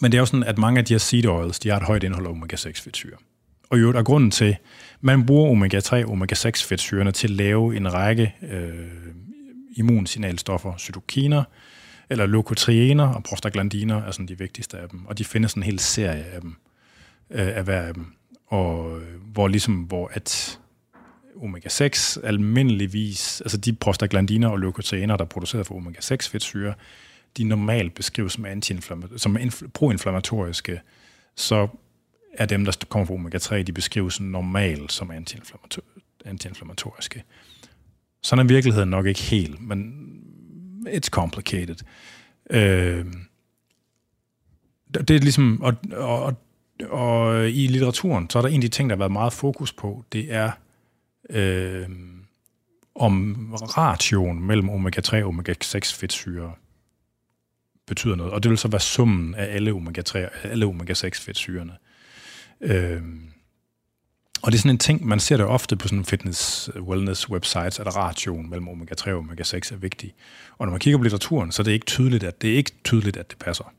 men 0.00 0.12
det 0.12 0.18
er 0.18 0.22
jo 0.22 0.26
sådan, 0.26 0.42
at 0.42 0.58
mange 0.58 0.78
af 0.78 0.84
de 0.84 0.94
her 0.94 0.98
seed 0.98 1.26
oils, 1.26 1.58
de 1.58 1.68
har 1.68 1.76
et 1.76 1.82
højt 1.82 2.04
indhold 2.04 2.26
af 2.26 2.30
omega-6 2.30 2.82
fedtsyre. 2.82 3.16
Og 3.70 3.80
jo, 3.80 3.92
der 3.92 3.98
er 3.98 4.02
grunden 4.02 4.30
til, 4.30 4.56
man 5.00 5.26
bruger 5.26 5.50
omega-3 5.50 5.94
og 5.94 6.12
omega-6 6.12 6.68
fedtsyrene 6.68 7.12
til 7.12 7.26
at 7.26 7.30
lave 7.30 7.76
en 7.76 7.94
række 7.94 8.34
øh, 8.42 8.74
immunsignalstoffer, 9.76 10.76
cytokiner, 10.78 11.44
eller 12.10 12.26
leukotriener 12.26 13.08
og 13.08 13.22
prostaglandiner 13.22 14.02
er 14.02 14.10
sådan 14.10 14.28
de 14.28 14.38
vigtigste 14.38 14.78
af 14.78 14.88
dem. 14.88 15.06
Og 15.06 15.18
de 15.18 15.24
findes 15.24 15.54
en 15.54 15.62
hel 15.62 15.78
serie 15.78 16.24
af 16.24 16.40
dem, 16.40 16.56
øh, 17.30 17.56
af 17.56 17.64
hver 17.64 17.82
af 17.82 17.94
dem. 17.94 18.06
Og 18.46 19.00
øh, 19.00 19.20
hvor 19.32 19.48
ligesom, 19.48 19.74
hvor 19.74 20.10
at 20.12 20.58
omega-6 21.36 22.26
almindeligvis, 22.26 23.40
altså 23.40 23.56
de 23.56 23.72
prostaglandiner 23.72 24.48
og 24.48 24.58
leukotriener, 24.58 25.16
der 25.16 25.24
er 25.24 25.28
produceret 25.28 25.66
for 25.66 25.74
omega-6 25.74 26.30
fedtsyre, 26.30 26.74
de 27.36 27.44
normalt 27.44 27.94
beskrives 27.94 28.32
som, 28.32 28.96
som 29.16 29.38
proinflammatoriske, 29.74 30.80
så 31.36 31.68
er 32.32 32.46
dem, 32.46 32.64
der 32.64 32.72
kommer 32.88 33.06
fra 33.06 33.14
omega-3, 33.14 33.62
de 33.62 33.72
beskrives 33.72 34.20
normalt 34.20 34.92
som 34.92 35.10
antiinflammatoriske. 36.24 37.24
Sådan 38.22 38.46
er 38.46 38.48
virkeligheden 38.48 38.90
nok 38.90 39.06
ikke 39.06 39.22
helt, 39.22 39.60
men 39.60 39.94
it's 40.88 41.08
complicated. 41.08 41.76
Øh, 42.50 43.04
det 44.94 45.10
er 45.10 45.18
ligesom, 45.20 45.62
og, 45.62 45.74
og, 45.92 46.34
og 46.90 47.50
i 47.50 47.66
litteraturen, 47.66 48.30
så 48.30 48.38
er 48.38 48.42
der 48.42 48.48
en 48.48 48.54
af 48.54 48.60
de 48.60 48.68
ting, 48.68 48.90
der 48.90 48.96
har 48.96 48.98
været 48.98 49.12
meget 49.12 49.32
fokus 49.32 49.72
på, 49.72 50.04
det 50.12 50.32
er 50.32 50.50
øh, 51.30 51.88
om 52.94 53.48
ratioen 53.54 54.42
mellem 54.42 54.68
omega-3 54.68 55.14
og 55.14 55.34
omega-6 55.34 55.96
fedtsyre 55.96 56.52
betyder 57.86 58.14
noget. 58.14 58.32
Og 58.32 58.42
det 58.42 58.50
vil 58.50 58.58
så 58.58 58.68
være 58.68 58.80
summen 58.80 59.34
af 59.34 59.54
alle 59.54 59.70
omega-3 59.70 60.18
og 60.18 60.30
alle 60.44 60.66
omega-6 60.66 61.24
fedtsyrene. 61.24 61.76
Øh, 62.60 63.02
og 64.42 64.52
det 64.52 64.58
er 64.58 64.60
sådan 64.60 64.70
en 64.70 64.78
ting, 64.78 65.06
man 65.06 65.20
ser 65.20 65.36
det 65.36 65.46
ofte 65.46 65.76
på 65.76 65.88
sådan 65.88 66.04
fitness 66.04 66.70
wellness 66.76 67.30
websites, 67.30 67.80
at 67.80 67.96
ratioen 67.96 68.50
mellem 68.50 68.68
omega-3 68.68 69.10
og 69.10 69.18
omega-6 69.18 69.74
er 69.74 69.76
vigtig. 69.76 70.14
Og 70.58 70.66
når 70.66 70.70
man 70.70 70.80
kigger 70.80 70.98
på 70.98 71.02
litteraturen, 71.02 71.52
så 71.52 71.62
er 71.62 71.64
det 71.64 71.72
ikke 71.72 71.86
tydeligt, 71.86 72.24
at 72.24 72.42
det 72.42 72.52
er 72.52 72.56
ikke 72.56 72.72
tydeligt, 72.84 73.16
at 73.16 73.30
det 73.30 73.38
passer. 73.38 73.72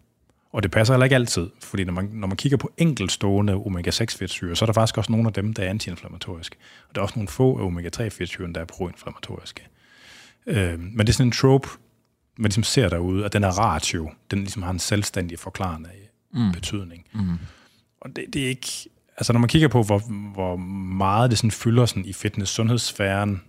Og 0.55 0.63
det 0.63 0.71
passer 0.71 0.93
heller 0.93 1.03
ikke 1.03 1.15
altid, 1.15 1.49
fordi 1.63 1.83
når 1.83 1.93
man, 1.93 2.09
når 2.13 2.27
man 2.27 2.37
kigger 2.37 2.57
på 2.57 2.71
enkeltstående 2.77 3.53
omega-6-fedtsyre, 3.53 4.55
så 4.55 4.65
er 4.65 4.67
der 4.67 4.73
faktisk 4.73 4.97
også 4.97 5.11
nogle 5.11 5.27
af 5.27 5.33
dem, 5.33 5.53
der 5.53 5.63
er 5.63 5.69
antiinflammatoriske. 5.69 6.55
Og 6.89 6.95
der 6.95 7.01
er 7.01 7.03
også 7.03 7.15
nogle 7.15 7.27
få 7.27 7.57
af 7.59 7.65
omega-3-fedtsyren, 7.65 8.55
der 8.55 8.61
er 8.61 8.65
proinflammatoriske. 8.65 9.67
Øh, 10.47 10.79
men 10.79 10.99
det 10.99 11.09
er 11.09 11.13
sådan 11.13 11.27
en 11.27 11.31
trope, 11.31 11.67
man 12.37 12.43
ligesom 12.43 12.63
ser 12.63 12.89
derude, 12.89 13.25
at 13.25 13.33
den 13.33 13.43
er 13.43 13.49
ratio, 13.49 14.11
den 14.31 14.39
ligesom 14.39 14.63
har 14.63 14.71
en 14.71 14.79
selvstændig 14.79 15.39
forklarende 15.39 15.89
mm. 16.33 16.51
betydning. 16.51 17.05
Mm. 17.13 17.37
Og 18.01 18.15
det, 18.15 18.25
det 18.33 18.43
er 18.43 18.47
ikke... 18.49 18.69
Altså 19.17 19.33
når 19.33 19.39
man 19.39 19.49
kigger 19.49 19.67
på, 19.67 19.83
hvor, 19.83 19.99
hvor 20.33 20.55
meget 20.95 21.29
det 21.29 21.37
sådan 21.37 21.51
fylder 21.51 21.85
sådan 21.85 22.05
i 22.05 22.13
fitness-sundhedssfæren, 22.13 23.41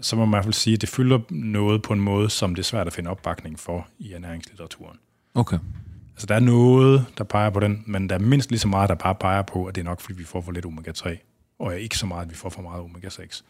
så 0.00 0.16
må 0.16 0.24
man 0.24 0.30
i 0.30 0.34
hvert 0.34 0.44
fald 0.44 0.54
sige, 0.54 0.74
at 0.74 0.80
det 0.80 0.88
fylder 0.88 1.18
noget 1.30 1.82
på 1.82 1.92
en 1.92 2.00
måde, 2.00 2.30
som 2.30 2.54
det 2.54 2.62
er 2.62 2.66
svært 2.66 2.86
at 2.86 2.92
finde 2.92 3.10
opbakning 3.10 3.58
for 3.58 3.88
i 3.98 4.12
ernæringslitteraturen. 4.12 4.98
Okay. 5.34 5.58
Altså, 6.18 6.26
der 6.26 6.34
er 6.34 6.40
noget, 6.40 7.04
der 7.18 7.24
peger 7.24 7.50
på 7.50 7.60
den, 7.60 7.84
men 7.86 8.08
der 8.08 8.14
er 8.14 8.18
mindst 8.18 8.50
lige 8.50 8.58
så 8.58 8.68
meget, 8.68 8.88
der 8.88 8.94
bare 8.94 9.14
peger 9.14 9.42
på, 9.42 9.66
at 9.66 9.74
det 9.74 9.80
er 9.80 9.84
nok, 9.84 10.00
fordi 10.00 10.18
vi 10.18 10.24
får 10.24 10.40
for 10.40 10.52
lidt 10.52 10.66
omega-3, 10.66 11.16
og 11.58 11.80
ikke 11.80 11.98
så 11.98 12.06
meget, 12.06 12.22
at 12.22 12.30
vi 12.30 12.34
får 12.34 12.48
for 12.48 12.62
meget 12.62 12.82
omega-6. 12.82 13.42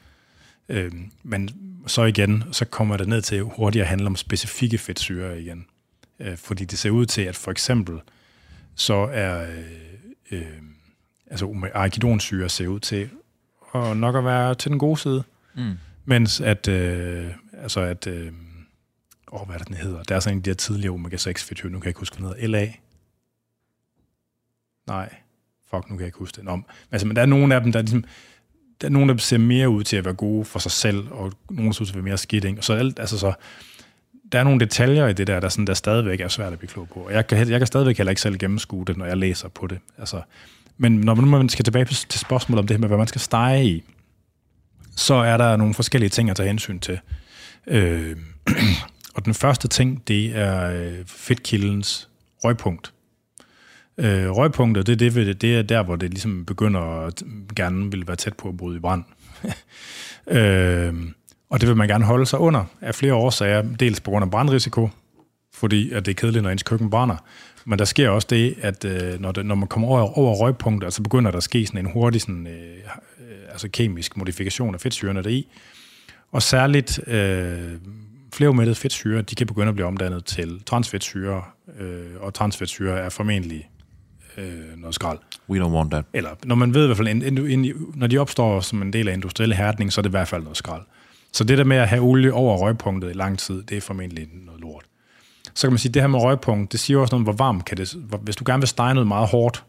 Øhm, 0.69 1.11
men 1.23 1.51
så 1.87 2.05
igen, 2.05 2.45
så 2.53 2.65
kommer 2.65 2.97
det 2.97 3.09
ned 3.09 3.23
til 3.23 3.43
hurtigt 3.43 3.83
at 3.83 3.89
handle 3.89 4.07
om 4.07 4.17
specifikke 4.17 4.79
fedtsyrer 4.79 5.35
igen. 5.35 5.67
Øh, 6.21 6.37
fordi 6.37 6.65
det 6.65 6.79
ser 6.79 6.91
ud 6.91 7.07
til, 7.07 7.23
at 7.23 7.37
for 7.37 7.51
eksempel, 7.51 8.01
så 8.75 9.09
er 9.13 9.51
øh, 9.51 10.39
øh, 10.39 10.47
altså 11.27 11.71
arachidonsyre 11.75 12.49
ser 12.49 12.69
ud 12.69 12.81
til 12.81 13.11
at 13.75 13.97
nok 13.97 14.17
at 14.17 14.25
være 14.25 14.55
til 14.55 14.71
den 14.71 14.79
gode 14.79 14.99
side. 14.99 15.23
Mm. 15.55 15.73
Mens 16.05 16.41
at, 16.41 16.69
øh, 16.69 17.31
altså 17.63 17.81
at 17.81 18.07
øh, 18.07 18.33
åh, 19.33 19.47
hvad 19.47 19.55
er 19.55 19.59
det, 19.59 19.69
den 19.69 19.77
hedder? 19.77 20.03
Der 20.03 20.17
er 20.17 20.21
sådan 20.21 20.37
en 20.37 20.41
af 20.41 20.43
de 20.43 20.51
der 20.51 20.55
tidligere 20.55 20.95
omega-6 20.95 21.33
fedtsyre, 21.45 21.71
nu 21.71 21.79
kan 21.79 21.85
jeg 21.85 21.91
ikke 21.91 21.99
huske, 21.99 22.19
hvad 22.19 22.31
den 22.31 22.41
hedder. 22.41 22.49
LA? 22.49 22.73
Nej, 24.87 25.15
fuck, 25.71 25.91
nu 25.91 25.97
kan 25.97 26.01
jeg 26.01 26.07
ikke 26.07 26.19
huske 26.19 26.41
den 26.41 26.49
om. 26.49 26.65
altså, 26.91 27.07
men 27.07 27.17
der 27.17 27.23
er 27.23 27.27
nogle 27.27 27.55
af 27.55 27.61
dem, 27.61 27.73
der 27.73 27.83
ligesom, 27.83 28.05
der 28.81 28.87
er 28.87 28.91
nogen, 28.91 29.09
der 29.09 29.17
ser 29.17 29.39
mere 29.39 29.69
ud 29.69 29.85
til 29.85 29.97
at 29.97 30.05
være 30.05 30.15
gode 30.15 30.45
for 30.45 30.59
sig 30.59 30.73
selv, 30.73 31.09
og 31.11 31.33
nogle, 31.51 31.67
der 31.67 31.73
ser 31.73 31.83
ud 31.83 31.87
til 31.87 31.93
at 31.93 31.97
være 31.97 32.05
mere 32.05 32.19
skidt, 32.19 32.45
ikke? 32.45 32.61
Og 32.61 32.65
så, 32.65 32.73
alt, 32.73 32.99
altså 32.99 33.19
så, 33.19 33.33
der 34.33 34.39
er 34.39 34.45
nogle 34.45 34.61
detaljer 34.61 35.09
i 35.09 35.13
det 35.13 35.27
der, 35.27 35.41
der, 35.41 35.49
sådan, 35.49 35.67
der 35.67 35.75
stadigvæk 35.75 36.21
er 36.21 36.29
svært 36.29 36.53
at 36.53 36.59
blive 36.59 36.69
klog 36.69 36.89
på. 36.89 37.01
Og 37.01 37.13
jeg 37.13 37.27
kan, 37.27 37.49
jeg 37.49 37.61
kan 37.61 37.67
stadigvæk 37.67 37.97
heller 37.97 38.11
ikke 38.11 38.23
selv 38.23 38.39
gennemskue 38.39 38.85
det, 38.85 38.97
når 38.97 39.07
jeg 39.07 39.17
læser 39.17 39.49
på 39.49 39.67
det. 39.67 39.79
Altså, 39.99 40.23
men 40.77 40.93
når 40.93 41.15
man 41.15 41.49
skal 41.49 41.65
tilbage 41.65 41.85
til 41.85 42.21
spørgsmålet 42.21 42.59
om 42.59 42.67
det 42.67 42.77
her 42.77 42.81
med, 42.81 42.89
hvad 42.89 42.99
man 42.99 43.07
skal 43.07 43.21
stege 43.21 43.65
i, 43.65 43.85
så 44.97 45.15
er 45.15 45.37
der 45.37 45.57
nogle 45.57 45.75
forskellige 45.75 46.11
ting 46.11 46.31
at 46.31 46.37
tage 46.37 46.47
hensyn 46.47 46.79
til. 46.79 47.01
Øh, 47.67 48.17
og 49.19 49.25
den 49.25 49.35
første 49.35 49.69
ting, 49.69 50.09
det 50.09 50.37
er 50.37 50.71
øh, 50.71 50.93
fedtkildens 51.07 52.09
røgpunkt. 52.45 52.93
Øh, 53.99 54.31
røgpunktet, 54.31 54.87
det, 54.87 55.01
det, 55.01 55.43
det 55.43 55.57
er 55.57 55.63
der, 55.63 55.83
hvor 55.83 55.97
det 55.97 56.11
ligesom 56.11 56.45
begynder 56.45 56.81
at 56.81 57.23
gerne 57.57 57.91
vil 57.91 58.07
være 58.07 58.17
tæt 58.17 58.35
på 58.35 58.49
at 58.49 58.57
bryde 58.57 58.77
i 58.77 58.81
brand. 58.81 59.05
øh, 60.37 60.95
og 61.51 61.61
det 61.61 61.69
vil 61.69 61.77
man 61.77 61.89
gerne 61.89 62.05
holde 62.05 62.27
sig 62.27 62.39
under 62.39 62.65
af 62.81 62.95
flere 62.95 63.15
årsager. 63.15 63.63
Dels 63.63 64.01
på 64.01 64.11
grund 64.11 64.25
af 64.25 64.31
brandrisiko, 64.31 64.91
fordi 65.55 65.93
at 65.93 66.07
det 66.07 66.13
er 66.13 66.17
kedeligt, 66.17 66.43
når 66.43 66.51
ens 66.51 66.63
køkken 66.63 66.91
brænder. 66.91 67.17
Men 67.65 67.79
der 67.79 67.85
sker 67.85 68.11
også 68.11 68.27
det, 68.31 68.55
at 68.61 68.85
øh, 68.85 69.21
når, 69.21 69.33
det, 69.33 69.47
når 69.47 69.55
man 69.55 69.69
kommer 69.69 69.89
over, 69.89 70.19
over 70.19 70.35
røgpunktet, 70.35 70.93
så 70.93 71.03
begynder 71.03 71.31
der 71.31 71.39
at 71.39 71.45
ske 71.45 71.67
sådan 71.67 71.87
en 71.87 71.93
hurtig 71.93 72.21
sådan, 72.21 72.47
øh, 72.47 72.53
øh 72.53 73.37
altså 73.51 73.69
kemisk 73.69 74.17
modifikation 74.17 74.75
af 74.75 74.81
fedtsyrene 74.81 75.23
deri. 75.23 75.49
Og 76.33 76.43
særligt 76.43 77.09
øh, 77.09 77.73
flerumættede 78.33 78.75
fedtsyre, 78.75 79.23
de 79.23 79.35
kan 79.35 79.47
begynde 79.47 79.69
at 79.69 79.75
blive 79.75 79.87
omdannet 79.87 80.25
til 80.25 80.63
transfedtsyre, 80.67 81.43
øh, 81.79 82.07
og 82.21 82.35
transfedtsyre 82.35 82.99
er 82.99 83.09
formentlig 83.09 83.71
øh, 84.37 84.77
noget 84.77 84.95
skrald. 84.95 85.19
We 85.51 85.61
don't 85.61 85.73
want 85.73 85.91
that. 85.91 86.05
Eller 86.13 86.31
når 86.45 86.55
man 86.55 86.75
ved 86.75 86.83
i 86.83 86.87
hvert 86.87 86.97
fald, 86.97 87.09
en, 87.09 87.23
en, 87.23 87.39
en, 87.39 87.75
når 87.95 88.07
de 88.07 88.19
opstår 88.19 88.61
som 88.61 88.83
en 88.83 88.93
del 88.93 89.09
af 89.09 89.13
industriel 89.13 89.55
hærdning, 89.55 89.93
så 89.93 90.01
er 90.01 90.03
det 90.03 90.09
i 90.09 90.11
hvert 90.11 90.29
fald 90.29 90.43
noget 90.43 90.57
skrald. 90.57 90.83
Så 91.33 91.45
det 91.45 91.59
der 91.59 91.65
med 91.65 91.77
at 91.77 91.89
have 91.89 92.03
olie 92.03 92.33
over 92.33 92.57
røgpunktet 92.57 93.11
i 93.11 93.13
lang 93.13 93.39
tid, 93.39 93.63
det 93.63 93.77
er 93.77 93.81
formentlig 93.81 94.29
noget 94.33 94.61
lort. 94.61 94.85
Så 95.55 95.67
kan 95.67 95.73
man 95.73 95.79
sige, 95.79 95.91
at 95.91 95.95
det 95.95 96.03
her 96.03 96.07
med 96.07 96.19
røgpunkt, 96.19 96.73
det 96.73 96.81
siger 96.81 96.99
også 96.99 97.15
noget 97.15 97.29
om, 97.29 97.35
hvor 97.35 97.45
varmt 97.45 97.65
kan 97.65 97.77
det... 97.77 97.95
Hvis 98.23 98.37
du 98.37 98.45
gerne 98.47 98.61
vil 98.61 98.69
stege 98.69 98.95
noget 98.95 99.07
meget 99.07 99.29
hårdt, 99.29 99.65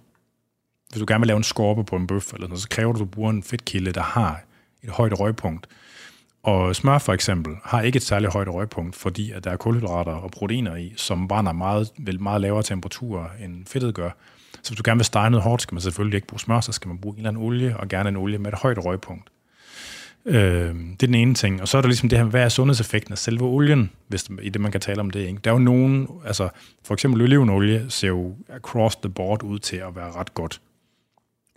hvis 0.89 0.99
du 0.99 1.05
gerne 1.07 1.21
vil 1.21 1.27
lave 1.27 1.37
en 1.37 1.43
skorpe 1.43 1.83
på 1.83 1.95
en 1.95 2.07
bøf, 2.07 2.33
eller 2.33 2.47
noget, 2.47 2.61
så 2.61 2.69
kræver 2.69 2.93
du, 2.93 2.97
at 2.97 2.99
du 2.99 3.05
bruger 3.05 3.29
en 3.29 3.43
fedtkilde, 3.43 3.91
der 3.91 4.01
har 4.01 4.41
et 4.83 4.89
højt 4.89 5.19
røgpunkt. 5.19 5.67
Og 6.49 6.75
smør 6.75 6.97
for 6.97 7.13
eksempel 7.13 7.53
har 7.63 7.81
ikke 7.81 7.97
et 7.97 8.03
særligt 8.03 8.33
højt 8.33 8.47
røgpunkt, 8.47 8.95
fordi 8.95 9.31
at 9.31 9.43
der 9.43 9.51
er 9.51 9.57
kulhydrater 9.57 10.11
og 10.11 10.31
proteiner 10.31 10.75
i, 10.75 10.93
som 10.97 11.27
brænder 11.27 11.51
meget, 11.51 11.91
vel 11.97 12.21
meget 12.21 12.41
lavere 12.41 12.63
temperaturer 12.63 13.25
end 13.43 13.65
fedtet 13.65 13.95
gør. 13.95 14.09
Så 14.63 14.71
hvis 14.71 14.77
du 14.77 14.83
gerne 14.85 14.97
vil 14.97 15.05
stege 15.05 15.29
noget 15.29 15.43
hårdt, 15.43 15.61
skal 15.61 15.75
man 15.75 15.81
selvfølgelig 15.81 16.17
ikke 16.17 16.27
bruge 16.27 16.39
smør, 16.39 16.61
så 16.61 16.71
skal 16.71 16.87
man 16.87 16.97
bruge 16.97 17.13
en 17.13 17.19
eller 17.19 17.29
anden 17.29 17.43
olie, 17.43 17.77
og 17.77 17.87
gerne 17.87 18.09
en 18.09 18.15
olie 18.15 18.37
med 18.37 18.53
et 18.53 18.59
højt 18.59 18.85
røgpunkt. 18.85 19.29
Øh, 20.25 20.75
det 20.75 21.03
er 21.03 21.07
den 21.07 21.15
ene 21.15 21.33
ting. 21.33 21.61
Og 21.61 21.67
så 21.67 21.77
er 21.77 21.81
der 21.81 21.87
ligesom 21.89 22.09
det 22.09 22.17
her, 22.17 22.25
hvad 22.25 22.43
er 22.43 22.49
sundhedseffekten 22.49 23.11
af 23.11 23.17
selve 23.17 23.45
olien, 23.45 23.91
hvis 24.07 24.29
i 24.41 24.49
det, 24.49 24.61
man 24.61 24.71
kan 24.71 24.81
tale 24.81 24.99
om 24.99 25.09
det. 25.09 25.19
Ikke? 25.19 25.39
Der 25.43 25.51
er 25.51 25.55
jo 25.55 25.59
nogen, 25.59 26.07
altså 26.25 26.49
for 26.83 26.93
eksempel 26.93 27.21
olivenolie 27.21 27.85
ser 27.89 28.07
jo 28.07 28.35
across 28.49 28.95
the 28.95 29.09
board 29.09 29.43
ud 29.43 29.59
til 29.59 29.77
at 29.77 29.95
være 29.95 30.11
ret 30.11 30.33
godt. 30.33 30.61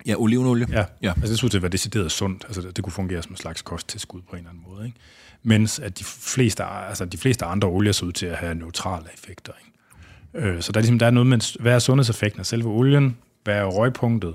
Ja, 0.06 0.14
olivenolie. 0.16 0.66
Ja, 0.70 0.84
ja. 1.02 1.12
altså 1.16 1.32
det 1.32 1.50
til 1.50 1.58
at 1.58 1.62
være 1.62 1.72
decideret 1.72 2.12
sundt. 2.12 2.44
Altså 2.44 2.60
det, 2.60 2.76
det 2.76 2.84
kunne 2.84 2.92
fungere 2.92 3.22
som 3.22 3.32
en 3.32 3.36
slags 3.36 3.62
kosttilskud 3.62 4.20
på 4.20 4.32
en 4.32 4.38
eller 4.38 4.50
anden 4.50 4.64
måde. 4.68 4.86
Ikke? 4.86 4.98
Mens 5.42 5.78
at 5.78 5.98
de 5.98 6.04
fleste, 6.04 6.64
altså 6.64 7.04
de 7.04 7.18
fleste 7.18 7.44
andre 7.44 7.68
olier 7.68 7.92
ser 7.92 8.06
ud 8.06 8.12
til 8.12 8.26
at 8.26 8.36
have 8.36 8.54
neutrale 8.54 9.06
effekter. 9.14 9.52
Ikke? 9.60 10.46
Øh, 10.48 10.62
så 10.62 10.72
der 10.72 10.78
er, 10.78 10.82
ligesom, 10.82 10.98
der 10.98 11.06
er 11.06 11.10
noget 11.10 11.26
med, 11.26 11.60
hvad 11.60 11.74
er 11.74 11.78
sundhedseffekten 11.78 12.40
af 12.40 12.46
selve 12.46 12.68
olien, 12.68 13.16
hvad 13.44 13.54
er 13.54 13.64
røgpunktet, 13.64 14.34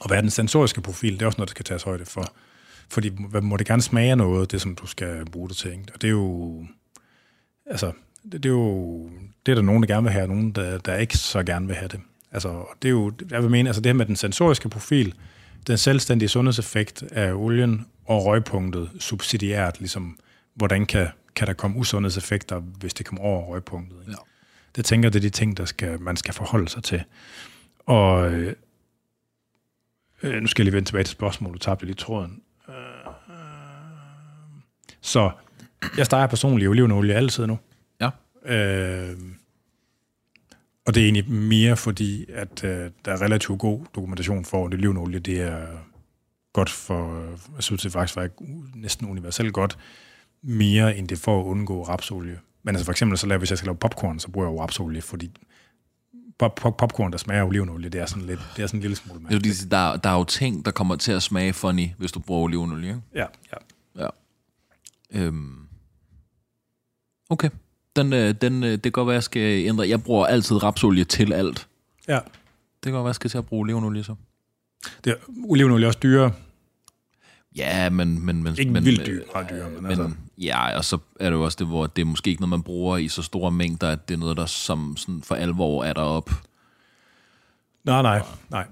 og 0.00 0.06
hvad 0.06 0.16
er 0.16 0.20
den 0.20 0.30
sensoriske 0.30 0.80
profil, 0.80 1.12
det 1.12 1.22
er 1.22 1.26
også 1.26 1.38
noget, 1.38 1.48
der 1.48 1.52
skal 1.52 1.64
tages 1.64 1.82
højde 1.82 2.04
for. 2.04 2.24
Fordi 2.90 3.10
må 3.42 3.56
det 3.56 3.66
gerne 3.66 3.82
smage 3.82 4.16
noget, 4.16 4.52
det 4.52 4.60
som 4.60 4.74
du 4.74 4.86
skal 4.86 5.24
bruge 5.24 5.48
det 5.48 5.56
til. 5.56 5.70
Ikke? 5.70 5.84
Og 5.94 6.02
det 6.02 6.08
er 6.08 6.12
jo... 6.12 6.66
Altså, 7.66 7.92
det, 8.24 8.32
det 8.32 8.46
er 8.46 8.52
jo... 8.52 9.10
Det 9.46 9.52
er 9.52 9.54
der 9.54 9.62
nogen, 9.62 9.82
der 9.82 9.86
gerne 9.86 10.02
vil 10.02 10.12
have, 10.12 10.24
og 10.24 10.28
nogen, 10.28 10.50
der, 10.50 10.78
der 10.78 10.96
ikke 10.96 11.16
så 11.16 11.42
gerne 11.42 11.66
vil 11.66 11.76
have 11.76 11.88
det. 11.88 12.00
Altså, 12.32 12.64
det 12.82 12.88
er 12.88 12.92
jo... 12.92 13.12
Jeg 13.30 13.42
vil 13.42 13.50
mene, 13.50 13.68
altså 13.68 13.80
det 13.80 13.88
her 13.88 13.94
med 13.94 14.06
den 14.06 14.16
sensoriske 14.16 14.68
profil, 14.68 15.14
den 15.66 15.78
selvstændige 15.78 16.28
sundhedseffekt 16.28 17.02
af 17.02 17.32
olien 17.32 17.86
og 18.06 18.24
røgpunktet 18.24 18.90
subsidiært, 18.98 19.80
ligesom, 19.80 20.18
hvordan 20.54 20.86
kan, 20.86 21.08
kan 21.34 21.46
der 21.46 21.52
komme 21.52 21.76
usundhedseffekter, 21.76 22.60
hvis 22.60 22.94
det 22.94 23.06
kommer 23.06 23.22
over 23.22 23.46
røgpunktet. 23.46 23.96
Ikke? 24.00 24.10
Ja. 24.10 24.16
Det 24.76 24.84
tænker 24.84 25.08
det 25.08 25.18
er 25.18 25.20
de 25.20 25.30
ting, 25.30 25.56
der 25.56 25.64
skal, 25.64 26.00
man 26.00 26.16
skal 26.16 26.34
forholde 26.34 26.68
sig 26.68 26.82
til. 26.82 27.02
Og 27.86 28.32
øh, 28.32 28.54
nu 30.22 30.46
skal 30.46 30.62
jeg 30.62 30.64
lige 30.64 30.74
vende 30.74 30.88
tilbage 30.88 31.04
til 31.04 31.12
spørgsmålet, 31.12 31.54
du 31.54 31.64
tabte 31.64 31.86
lige 31.86 31.94
tråden. 31.96 32.42
Så 35.00 35.30
jeg 35.96 36.06
steger 36.06 36.26
personligt 36.26 36.68
olivenolie 36.68 37.14
altid 37.14 37.46
nu. 37.46 37.58
Ja. 38.00 38.10
Øh, 38.44 39.16
og 40.88 40.94
det 40.94 41.00
er 41.00 41.04
egentlig 41.04 41.30
mere 41.30 41.76
fordi, 41.76 42.26
at 42.28 42.64
øh, 42.64 42.90
der 43.04 43.12
er 43.12 43.22
relativt 43.22 43.58
god 43.58 43.80
dokumentation 43.94 44.44
for, 44.44 44.66
at 44.66 44.74
olivenolie 44.74 45.18
det 45.18 45.40
er 45.40 45.66
godt 46.52 46.70
for, 46.70 47.24
jeg 47.54 47.62
synes 47.62 47.82
det 47.82 47.92
faktisk 47.92 48.16
var 48.16 48.28
næsten 48.74 49.06
universelt 49.06 49.52
godt, 49.52 49.78
mere 50.42 50.96
end 50.96 51.08
det 51.08 51.18
for 51.18 51.40
at 51.40 51.44
undgå 51.44 51.82
rapsolie. 51.82 52.38
Men 52.62 52.74
altså 52.74 52.84
for 52.84 52.92
eksempel, 52.92 53.18
så 53.18 53.26
laver, 53.26 53.38
hvis 53.38 53.50
jeg 53.50 53.58
skal 53.58 53.66
lave 53.66 53.76
popcorn, 53.76 54.18
så 54.18 54.28
bruger 54.28 54.46
jeg 54.46 54.54
jo 54.54 54.62
rapsolie, 54.62 55.02
fordi 55.02 55.30
pop, 56.38 56.54
pop, 56.54 56.76
popcorn, 56.76 57.12
der 57.12 57.18
smager 57.18 57.44
olivenolie, 57.44 57.88
det 57.88 58.00
er 58.00 58.06
sådan, 58.06 58.26
lidt, 58.26 58.40
det 58.56 58.62
er 58.62 58.66
sådan 58.66 58.78
en 58.78 58.82
lille 58.82 58.96
smule 58.96 59.20
mærkeligt. 59.20 59.70
Der, 59.70 59.96
der 59.96 60.10
er 60.10 60.18
jo 60.18 60.24
ting, 60.24 60.64
der 60.64 60.70
kommer 60.70 60.96
til 60.96 61.12
at 61.12 61.22
smage 61.22 61.52
funny, 61.52 61.88
hvis 61.98 62.12
du 62.12 62.20
bruger 62.20 62.42
olivenolie, 62.42 62.88
ikke? 62.88 63.00
Ja, 63.14 63.26
ja. 63.52 64.04
Ja. 64.04 64.08
Øhm. 65.10 65.68
Okay. 67.30 67.50
Den, 67.98 68.12
øh, 68.12 68.34
den, 68.40 68.64
øh, 68.64 68.70
det 68.70 68.82
kan 68.82 68.92
godt 68.92 69.06
være, 69.06 69.14
jeg 69.14 69.22
skal 69.22 69.66
ændre. 69.66 69.88
Jeg 69.88 70.02
bruger 70.02 70.26
altid 70.26 70.62
rapsolie 70.62 71.04
til 71.04 71.32
alt. 71.32 71.68
Ja. 72.08 72.14
Det 72.14 72.22
kan 72.82 72.92
godt 72.92 73.02
være, 73.02 73.08
jeg 73.08 73.14
skal 73.14 73.30
til 73.30 73.38
at 73.38 73.46
bruge 73.46 73.60
olivenolie 73.60 74.04
så. 74.04 74.14
Det 75.04 75.10
er, 75.10 75.16
olivenolie 75.44 75.84
er 75.84 75.88
også 75.88 75.98
dyrere. 76.02 76.32
Ja, 77.56 77.90
men... 77.90 78.26
men, 78.26 78.42
men 78.42 78.54
ikke 78.58 78.72
men, 78.72 78.84
vildt 78.84 79.06
dyr, 79.06 79.22
meget 79.34 79.50
dyrere, 79.50 79.70
men, 79.70 79.82
men 79.82 79.90
altså. 79.90 80.10
Ja, 80.38 80.76
og 80.76 80.84
så 80.84 80.98
er 81.20 81.30
det 81.30 81.36
jo 81.36 81.44
også 81.44 81.56
det, 81.58 81.66
hvor 81.66 81.86
det 81.86 82.02
er 82.02 82.06
måske 82.06 82.30
ikke 82.30 82.40
noget, 82.40 82.50
man 82.50 82.62
bruger 82.62 82.96
i 82.96 83.08
så 83.08 83.22
store 83.22 83.50
mængder, 83.50 83.88
at 83.88 84.08
det 84.08 84.14
er 84.14 84.18
noget, 84.18 84.36
der 84.36 84.46
som 84.46 84.96
sådan 84.96 85.22
for 85.22 85.34
alvor 85.34 85.84
er 85.84 85.92
derop. 85.92 86.30
Nej, 87.84 88.02
nej, 88.02 88.22
nej. 88.50 88.66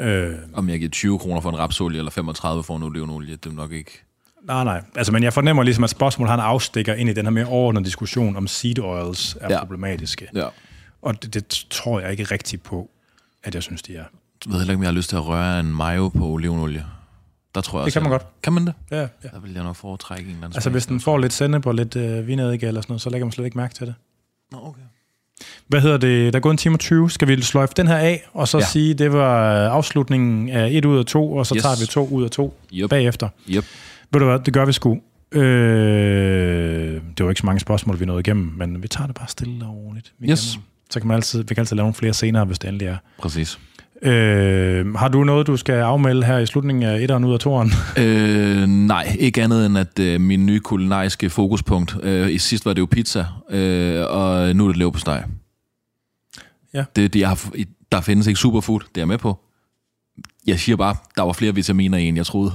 Øh. 0.00 0.34
Om 0.52 0.68
jeg 0.68 0.78
giver 0.78 0.90
20 0.90 1.18
kroner 1.18 1.40
for 1.40 1.50
en 1.50 1.58
rapsolie, 1.58 1.98
eller 1.98 2.10
35 2.10 2.64
for 2.64 2.76
en 2.76 2.82
olivenolie, 2.82 3.36
det 3.36 3.50
er 3.50 3.54
nok 3.54 3.72
ikke... 3.72 4.04
Nej, 4.44 4.64
nej. 4.64 4.82
Altså, 4.96 5.12
men 5.12 5.22
jeg 5.22 5.32
fornemmer 5.32 5.62
ligesom, 5.62 5.84
at 5.84 5.90
spørgsmålet 5.90 6.30
har 6.30 6.34
en 6.34 6.44
afstikker 6.44 6.94
ind 6.94 7.10
i 7.10 7.12
den 7.12 7.26
her 7.26 7.30
mere 7.30 7.46
overordnede 7.46 7.84
diskussion 7.84 8.36
om 8.36 8.46
seed 8.46 8.78
oils 8.78 9.36
er 9.40 9.52
ja. 9.52 9.58
problematiske. 9.58 10.28
Ja. 10.34 10.46
Og 11.02 11.22
det, 11.22 11.34
det 11.34 11.66
tror 11.70 12.00
jeg 12.00 12.10
ikke 12.10 12.24
rigtigt 12.24 12.62
på, 12.62 12.90
at 13.42 13.54
jeg 13.54 13.62
synes, 13.62 13.82
de 13.82 13.92
er. 13.92 13.96
Jeg 13.96 14.52
ved 14.52 14.58
heller 14.58 14.72
ikke, 14.72 14.78
om 14.78 14.82
jeg 14.82 14.90
har 14.90 14.96
lyst 14.96 15.08
til 15.08 15.16
at 15.16 15.26
røre 15.26 15.60
en 15.60 15.74
mayo 15.74 16.08
på 16.08 16.24
olivenolie. 16.24 16.84
Der 17.54 17.60
tror 17.60 17.78
jeg 17.78 17.84
det 17.84 17.92
kan 17.92 18.02
man 18.02 18.12
jeg, 18.12 18.20
godt. 18.20 18.42
Kan 18.42 18.52
man 18.52 18.66
det? 18.66 18.74
Ja, 18.90 19.00
ja. 19.00 19.06
Der 19.32 19.40
vil 19.40 19.52
jeg 19.52 19.62
nok 19.62 19.76
foretrække 19.76 20.22
en 20.22 20.28
eller 20.28 20.44
anden 20.44 20.56
Altså, 20.56 20.70
hvis 20.70 20.86
den 20.86 21.00
får 21.00 21.18
lidt 21.18 21.32
sennep 21.32 21.66
og 21.66 21.74
lidt 21.74 21.96
øh, 21.96 22.28
eller 22.28 22.58
sådan 22.58 22.84
noget, 22.88 23.02
så 23.02 23.10
lægger 23.10 23.24
man 23.24 23.32
slet 23.32 23.44
ikke 23.44 23.58
mærke 23.58 23.74
til 23.74 23.86
det. 23.86 23.94
Nå, 24.52 24.58
okay. 24.62 24.82
Hvad 25.66 25.80
hedder 25.80 25.96
det? 25.96 26.32
Der 26.32 26.38
er 26.38 26.40
gået 26.40 26.52
en 26.52 26.58
time 26.58 26.74
og 26.74 26.80
20. 26.80 27.10
Skal 27.10 27.28
vi 27.28 27.42
sløjfe 27.42 27.74
den 27.76 27.86
her 27.86 27.96
af, 27.96 28.24
og 28.32 28.48
så 28.48 28.58
ja. 28.58 28.64
sige, 28.64 28.94
det 28.94 29.12
var 29.12 29.68
afslutningen 29.68 30.48
af 30.48 30.68
et 30.70 30.84
ud 30.84 30.98
af 30.98 31.04
to, 31.04 31.32
og 31.32 31.46
så 31.46 31.54
yes. 31.54 31.62
tager 31.62 31.76
vi 31.80 31.86
to 31.86 32.06
ud 32.06 32.24
af 32.24 32.30
to 32.30 32.56
yep. 32.72 32.90
bagefter. 32.90 33.28
Yep. 33.48 33.64
Ved 34.14 34.20
du 34.20 34.26
hvad, 34.26 34.38
det 34.38 34.54
gør 34.54 34.64
vi 34.64 34.72
sgu. 34.72 35.00
Øh, 35.32 37.00
det 37.18 37.24
var 37.24 37.30
ikke 37.30 37.40
så 37.40 37.46
mange 37.46 37.60
spørgsmål, 37.60 38.00
vi 38.00 38.04
nåede 38.04 38.20
igennem, 38.20 38.52
men 38.56 38.82
vi 38.82 38.88
tager 38.88 39.06
det 39.06 39.16
bare 39.16 39.28
stille 39.28 39.64
og 39.64 39.76
roligt. 39.76 40.12
Vi 40.18 40.30
yes. 40.30 40.52
Kan, 40.52 40.62
så 40.90 41.00
kan 41.00 41.08
man 41.08 41.14
altid, 41.14 41.38
vi 41.42 41.54
kan 41.54 41.58
altid 41.58 41.76
lave 41.76 41.84
nogle 41.84 41.94
flere 41.94 42.14
senere, 42.14 42.44
hvis 42.44 42.58
det 42.58 42.68
endelig 42.68 42.88
er. 42.88 42.96
Præcis. 43.18 43.58
Øh, 44.02 44.94
har 44.94 45.08
du 45.08 45.24
noget, 45.24 45.46
du 45.46 45.56
skal 45.56 45.74
afmelde 45.74 46.26
her 46.26 46.38
i 46.38 46.46
slutningen 46.46 46.82
af 46.82 47.00
etteren 47.00 47.24
ud 47.24 47.32
af 47.32 47.40
toeren? 47.40 47.72
Øh, 48.04 48.66
nej, 48.68 49.16
ikke 49.20 49.42
andet 49.42 49.66
end 49.66 49.78
at 49.78 49.98
øh, 49.98 50.20
min 50.20 50.46
nye 50.46 50.60
kulinariske 50.60 51.30
fokuspunkt. 51.30 51.96
Øh, 52.02 52.30
I 52.32 52.38
sidst 52.38 52.66
var 52.66 52.72
det 52.72 52.80
jo 52.80 52.86
pizza, 52.86 53.26
øh, 53.50 54.04
og 54.10 54.56
nu 54.56 54.64
er 54.64 54.68
det 54.68 54.76
leverpostej. 54.76 55.24
Ja. 56.74 56.84
Det, 56.96 57.12
det, 57.12 57.20
jeg 57.20 57.28
har, 57.28 57.50
der 57.92 58.00
findes 58.00 58.26
ikke 58.26 58.40
superfood, 58.40 58.80
det 58.80 58.96
er 58.96 59.00
jeg 59.00 59.08
med 59.08 59.18
på. 59.18 59.38
Jeg 60.46 60.60
siger 60.60 60.76
bare, 60.76 60.96
der 61.16 61.22
var 61.22 61.32
flere 61.32 61.54
vitaminer 61.54 61.98
i, 61.98 62.04
end 62.04 62.16
jeg 62.16 62.26
troede. 62.26 62.52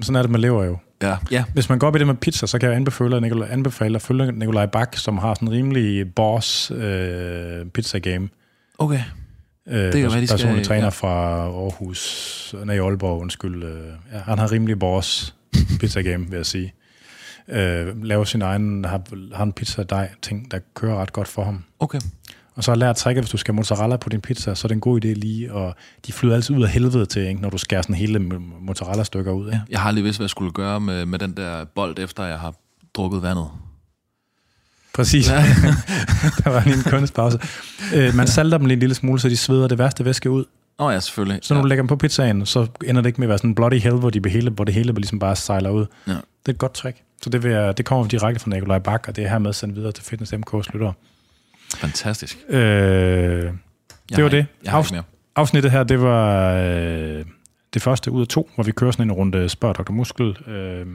Sådan 0.00 0.16
er 0.16 0.22
det 0.22 0.30
med 0.30 0.40
lever 0.40 0.64
jo. 0.64 0.78
Ja. 1.02 1.16
ja. 1.30 1.44
Hvis 1.54 1.68
man 1.68 1.78
går 1.78 1.86
op 1.86 1.96
i 1.96 1.98
det 1.98 2.06
med 2.06 2.14
pizza, 2.14 2.46
så 2.46 2.58
kan 2.58 2.68
jeg 2.68 2.76
anbefale, 2.76 3.20
Nikolaj, 3.20 3.48
anbefale 3.50 3.96
at 3.96 4.02
følge 4.02 4.32
Nikolaj 4.32 4.66
Bak, 4.66 4.96
som 4.96 5.18
har 5.18 5.34
sådan 5.34 5.48
en 5.48 5.54
rimelig 5.54 6.14
boss 6.14 6.70
øh, 6.70 7.66
pizza 7.66 7.98
game. 7.98 8.28
Okay. 8.78 9.00
Øh, 9.68 9.78
det 9.78 9.92
kan 9.92 10.02
være, 10.02 10.20
de 10.20 10.26
skal... 10.26 10.38
Personlig 10.38 10.64
træner 10.64 10.84
ja. 10.84 10.88
fra 10.88 11.42
Aarhus, 11.42 12.54
nej, 12.64 12.78
Aalborg, 12.78 13.20
undskyld. 13.20 13.64
Øh, 13.64 13.86
ja, 14.12 14.18
han 14.18 14.38
har 14.38 14.52
rimelig 14.52 14.78
boss 14.78 15.34
pizza 15.80 16.00
game, 16.00 16.26
vil 16.30 16.36
jeg 16.36 16.46
sige. 16.46 16.74
Øh, 17.48 18.04
laver 18.04 18.24
sin 18.24 18.42
egen, 18.42 18.84
har, 18.84 19.00
har 19.36 19.44
en 19.44 19.52
pizza 19.52 19.82
dej 19.82 20.10
ting, 20.22 20.50
der 20.50 20.58
kører 20.74 21.00
ret 21.00 21.12
godt 21.12 21.28
for 21.28 21.44
ham. 21.44 21.64
Okay. 21.78 22.00
Og 22.58 22.64
så 22.64 22.70
har 22.70 22.76
lært 22.76 22.96
tricket, 22.96 23.24
hvis 23.24 23.30
du 23.30 23.36
skal 23.36 23.54
mozzarella 23.54 23.96
på 23.96 24.08
din 24.08 24.20
pizza, 24.20 24.54
så 24.54 24.66
er 24.66 24.68
det 24.68 24.74
en 24.74 24.80
god 24.80 25.04
idé 25.04 25.08
lige, 25.08 25.52
og 25.52 25.74
de 26.06 26.12
flyder 26.12 26.34
altid 26.34 26.56
ud 26.56 26.62
af 26.62 26.68
helvede 26.68 27.06
til, 27.06 27.22
ikke, 27.22 27.40
når 27.40 27.50
du 27.50 27.58
skærer 27.58 27.82
sådan 27.82 27.94
hele 27.94 28.18
mozzarella-stykker 28.60 29.32
ud. 29.32 29.50
Ja, 29.50 29.60
jeg 29.70 29.80
har 29.80 29.90
lige 29.90 30.04
vidst, 30.04 30.18
hvad 30.18 30.24
jeg 30.24 30.30
skulle 30.30 30.52
gøre 30.52 30.80
med, 30.80 31.06
med 31.06 31.18
den 31.18 31.36
der 31.36 31.64
bold, 31.64 31.98
efter 31.98 32.24
jeg 32.24 32.38
har 32.38 32.54
drukket 32.94 33.22
vandet. 33.22 33.46
Præcis. 34.94 35.30
Ja. 35.30 35.36
der 36.44 36.50
var 36.50 36.64
lige 36.64 36.76
en 36.76 36.82
kunstpause. 36.82 37.38
Øh, 37.94 38.14
man 38.14 38.26
salter 38.26 38.58
dem 38.58 38.66
lige 38.66 38.74
en 38.74 38.80
lille 38.80 38.94
smule, 38.94 39.20
så 39.20 39.28
de 39.28 39.36
sveder 39.36 39.68
det 39.68 39.78
værste 39.78 40.04
væske 40.04 40.30
ud. 40.30 40.44
Åh 40.78 40.86
oh, 40.86 40.92
ja, 40.92 41.00
selvfølgelig. 41.00 41.38
Så 41.42 41.54
når 41.54 41.58
ja. 41.58 41.62
du 41.62 41.68
lægger 41.68 41.82
dem 41.82 41.88
på 41.88 41.96
pizzaen, 41.96 42.46
så 42.46 42.66
ender 42.84 43.02
det 43.02 43.06
ikke 43.06 43.20
med 43.20 43.26
at 43.26 43.28
være 43.28 43.38
sådan 43.38 43.50
en 43.50 43.54
bloody 43.54 43.80
hell, 43.80 43.96
hvor, 43.96 44.10
de 44.10 44.30
hele, 44.30 44.50
hvor 44.50 44.64
det 44.64 44.74
hele 44.74 44.92
ligesom 44.92 45.18
bare 45.18 45.36
sejler 45.36 45.70
ud. 45.70 45.86
Ja. 46.06 46.12
Det 46.12 46.20
er 46.46 46.52
et 46.52 46.58
godt 46.58 46.74
trick. 46.74 46.96
Så 47.22 47.30
det, 47.30 47.42
vil 47.42 47.50
jeg, 47.50 47.78
det 47.78 47.84
kommer 47.84 48.08
direkte 48.08 48.40
fra 48.40 48.50
Nikolaj 48.50 48.78
Bak, 48.78 49.04
og 49.08 49.16
det 49.16 49.24
er 49.24 49.28
hermed 49.28 49.52
sendt 49.52 49.76
videre 49.76 49.92
til 49.92 50.04
Fitness 50.04 50.32
MK's 50.32 50.72
lyttere. 50.72 50.92
Fantastisk. 51.76 52.38
Øh, 52.48 52.58
det 52.58 53.52
jeg 54.10 54.24
var 54.24 54.30
det. 54.30 54.46
Jeg 54.64 54.72
har 54.72 54.94
ikke 54.94 55.02
Afsnittet 55.36 55.72
her, 55.72 55.84
det 55.84 56.00
var 56.00 56.52
øh, 56.52 57.24
det 57.74 57.82
første 57.82 58.10
ud 58.10 58.20
af 58.20 58.26
to, 58.28 58.50
hvor 58.54 58.64
vi 58.64 58.72
kører 58.72 58.90
sådan 58.90 59.06
en 59.06 59.12
runde 59.12 59.48
Spørg 59.48 59.74
Dr. 59.74 59.92
Muskel. 59.92 60.38
Øh, 60.46 60.86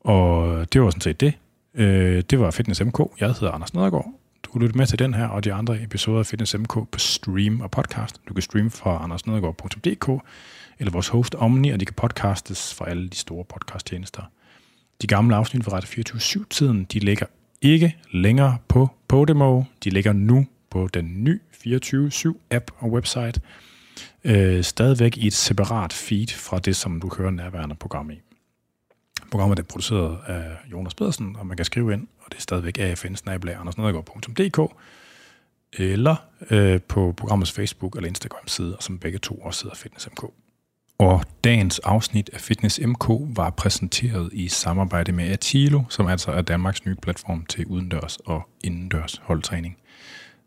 og 0.00 0.66
det 0.72 0.82
var 0.82 0.90
sådan 0.90 1.00
set 1.00 1.20
det. 1.20 1.32
Øh, 1.74 2.22
det 2.30 2.40
var 2.40 2.50
Fitness 2.50 2.84
MK. 2.84 3.00
Jeg 3.20 3.28
hedder 3.28 3.50
Anders 3.50 3.74
Nedergaard. 3.74 4.12
Du 4.42 4.50
kan 4.52 4.62
lytte 4.62 4.78
med 4.78 4.86
til 4.86 4.98
den 4.98 5.14
her 5.14 5.26
og 5.26 5.44
de 5.44 5.52
andre 5.52 5.82
episoder 5.82 6.18
af 6.18 6.26
Fitness 6.26 6.58
MK 6.58 6.72
på 6.72 6.98
stream 6.98 7.60
og 7.60 7.70
podcast. 7.70 8.20
Du 8.28 8.34
kan 8.34 8.42
streame 8.42 8.70
fra 8.70 9.04
andersnedergaard.dk 9.04 10.24
eller 10.78 10.92
vores 10.92 11.08
host 11.08 11.34
Omni, 11.34 11.70
og 11.70 11.80
de 11.80 11.84
kan 11.84 11.94
podcastes 11.94 12.74
fra 12.74 12.90
alle 12.90 13.08
de 13.08 13.16
store 13.16 13.44
podcasttjenester. 13.44 14.22
De 15.02 15.06
gamle 15.06 15.36
afsnit 15.36 15.64
fra 15.64 15.72
Radio 15.72 16.02
24-7-tiden, 16.02 16.84
de 16.84 16.98
ligger 16.98 17.26
ikke 17.62 17.96
længere 18.12 18.58
på 18.68 18.88
Podimo. 19.08 19.62
De 19.84 19.90
ligger 19.90 20.12
nu 20.12 20.46
på 20.70 20.88
den 20.94 21.24
nye 21.24 21.40
24-7-app 21.66 22.64
og 22.78 22.90
website. 22.90 23.40
Øh, 24.24 24.64
stadigvæk 24.64 25.16
i 25.16 25.26
et 25.26 25.32
separat 25.32 25.92
feed 25.92 26.26
fra 26.28 26.58
det, 26.58 26.76
som 26.76 27.00
du 27.00 27.10
hører 27.18 27.30
nærværende 27.30 27.74
program 27.74 28.10
i. 28.10 28.20
Programmet 29.30 29.58
er 29.58 29.62
produceret 29.62 30.18
af 30.26 30.56
Jonas 30.72 30.94
Pedersen, 30.94 31.36
og 31.36 31.46
man 31.46 31.56
kan 31.56 31.64
skrive 31.64 31.92
ind, 31.92 32.06
og 32.18 32.32
det 32.32 32.38
er 32.38 32.42
stadigvæk 32.42 32.78
afn 32.78 33.68
eller 35.72 36.16
øh, 36.50 36.80
på 36.88 37.14
programmets 37.16 37.52
Facebook 37.52 37.96
eller 37.96 38.08
Instagram-side, 38.08 38.76
som 38.80 38.98
begge 38.98 39.18
to 39.18 39.34
også 39.34 39.64
hedder 39.64 39.76
fitness.mk. 39.76 40.24
Og 40.98 41.24
dagens 41.44 41.78
afsnit 41.78 42.30
af 42.32 42.40
Fitness 42.40 42.80
MK 42.80 43.08
var 43.36 43.50
præsenteret 43.50 44.30
i 44.32 44.48
samarbejde 44.48 45.12
med 45.12 45.30
Atilo, 45.30 45.82
som 45.88 46.06
altså 46.06 46.30
er 46.30 46.42
Danmarks 46.42 46.84
nye 46.84 46.94
platform 47.02 47.46
til 47.46 47.66
udendørs 47.66 48.16
og 48.16 48.48
indendørs 48.64 49.20
holdtræning. 49.24 49.76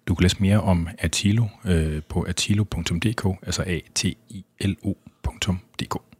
Du 0.07 0.15
kan 0.15 0.23
læse 0.23 0.37
mere 0.39 0.61
om 0.61 0.87
Atilo 0.97 1.45
øh, 1.65 2.01
på 2.09 2.21
atilo.dk, 2.21 3.45
altså 3.45 3.63
a 3.67 3.79
t 3.95 4.05
i 4.05 4.45
l 4.61 4.73
o.dk. 4.83 6.10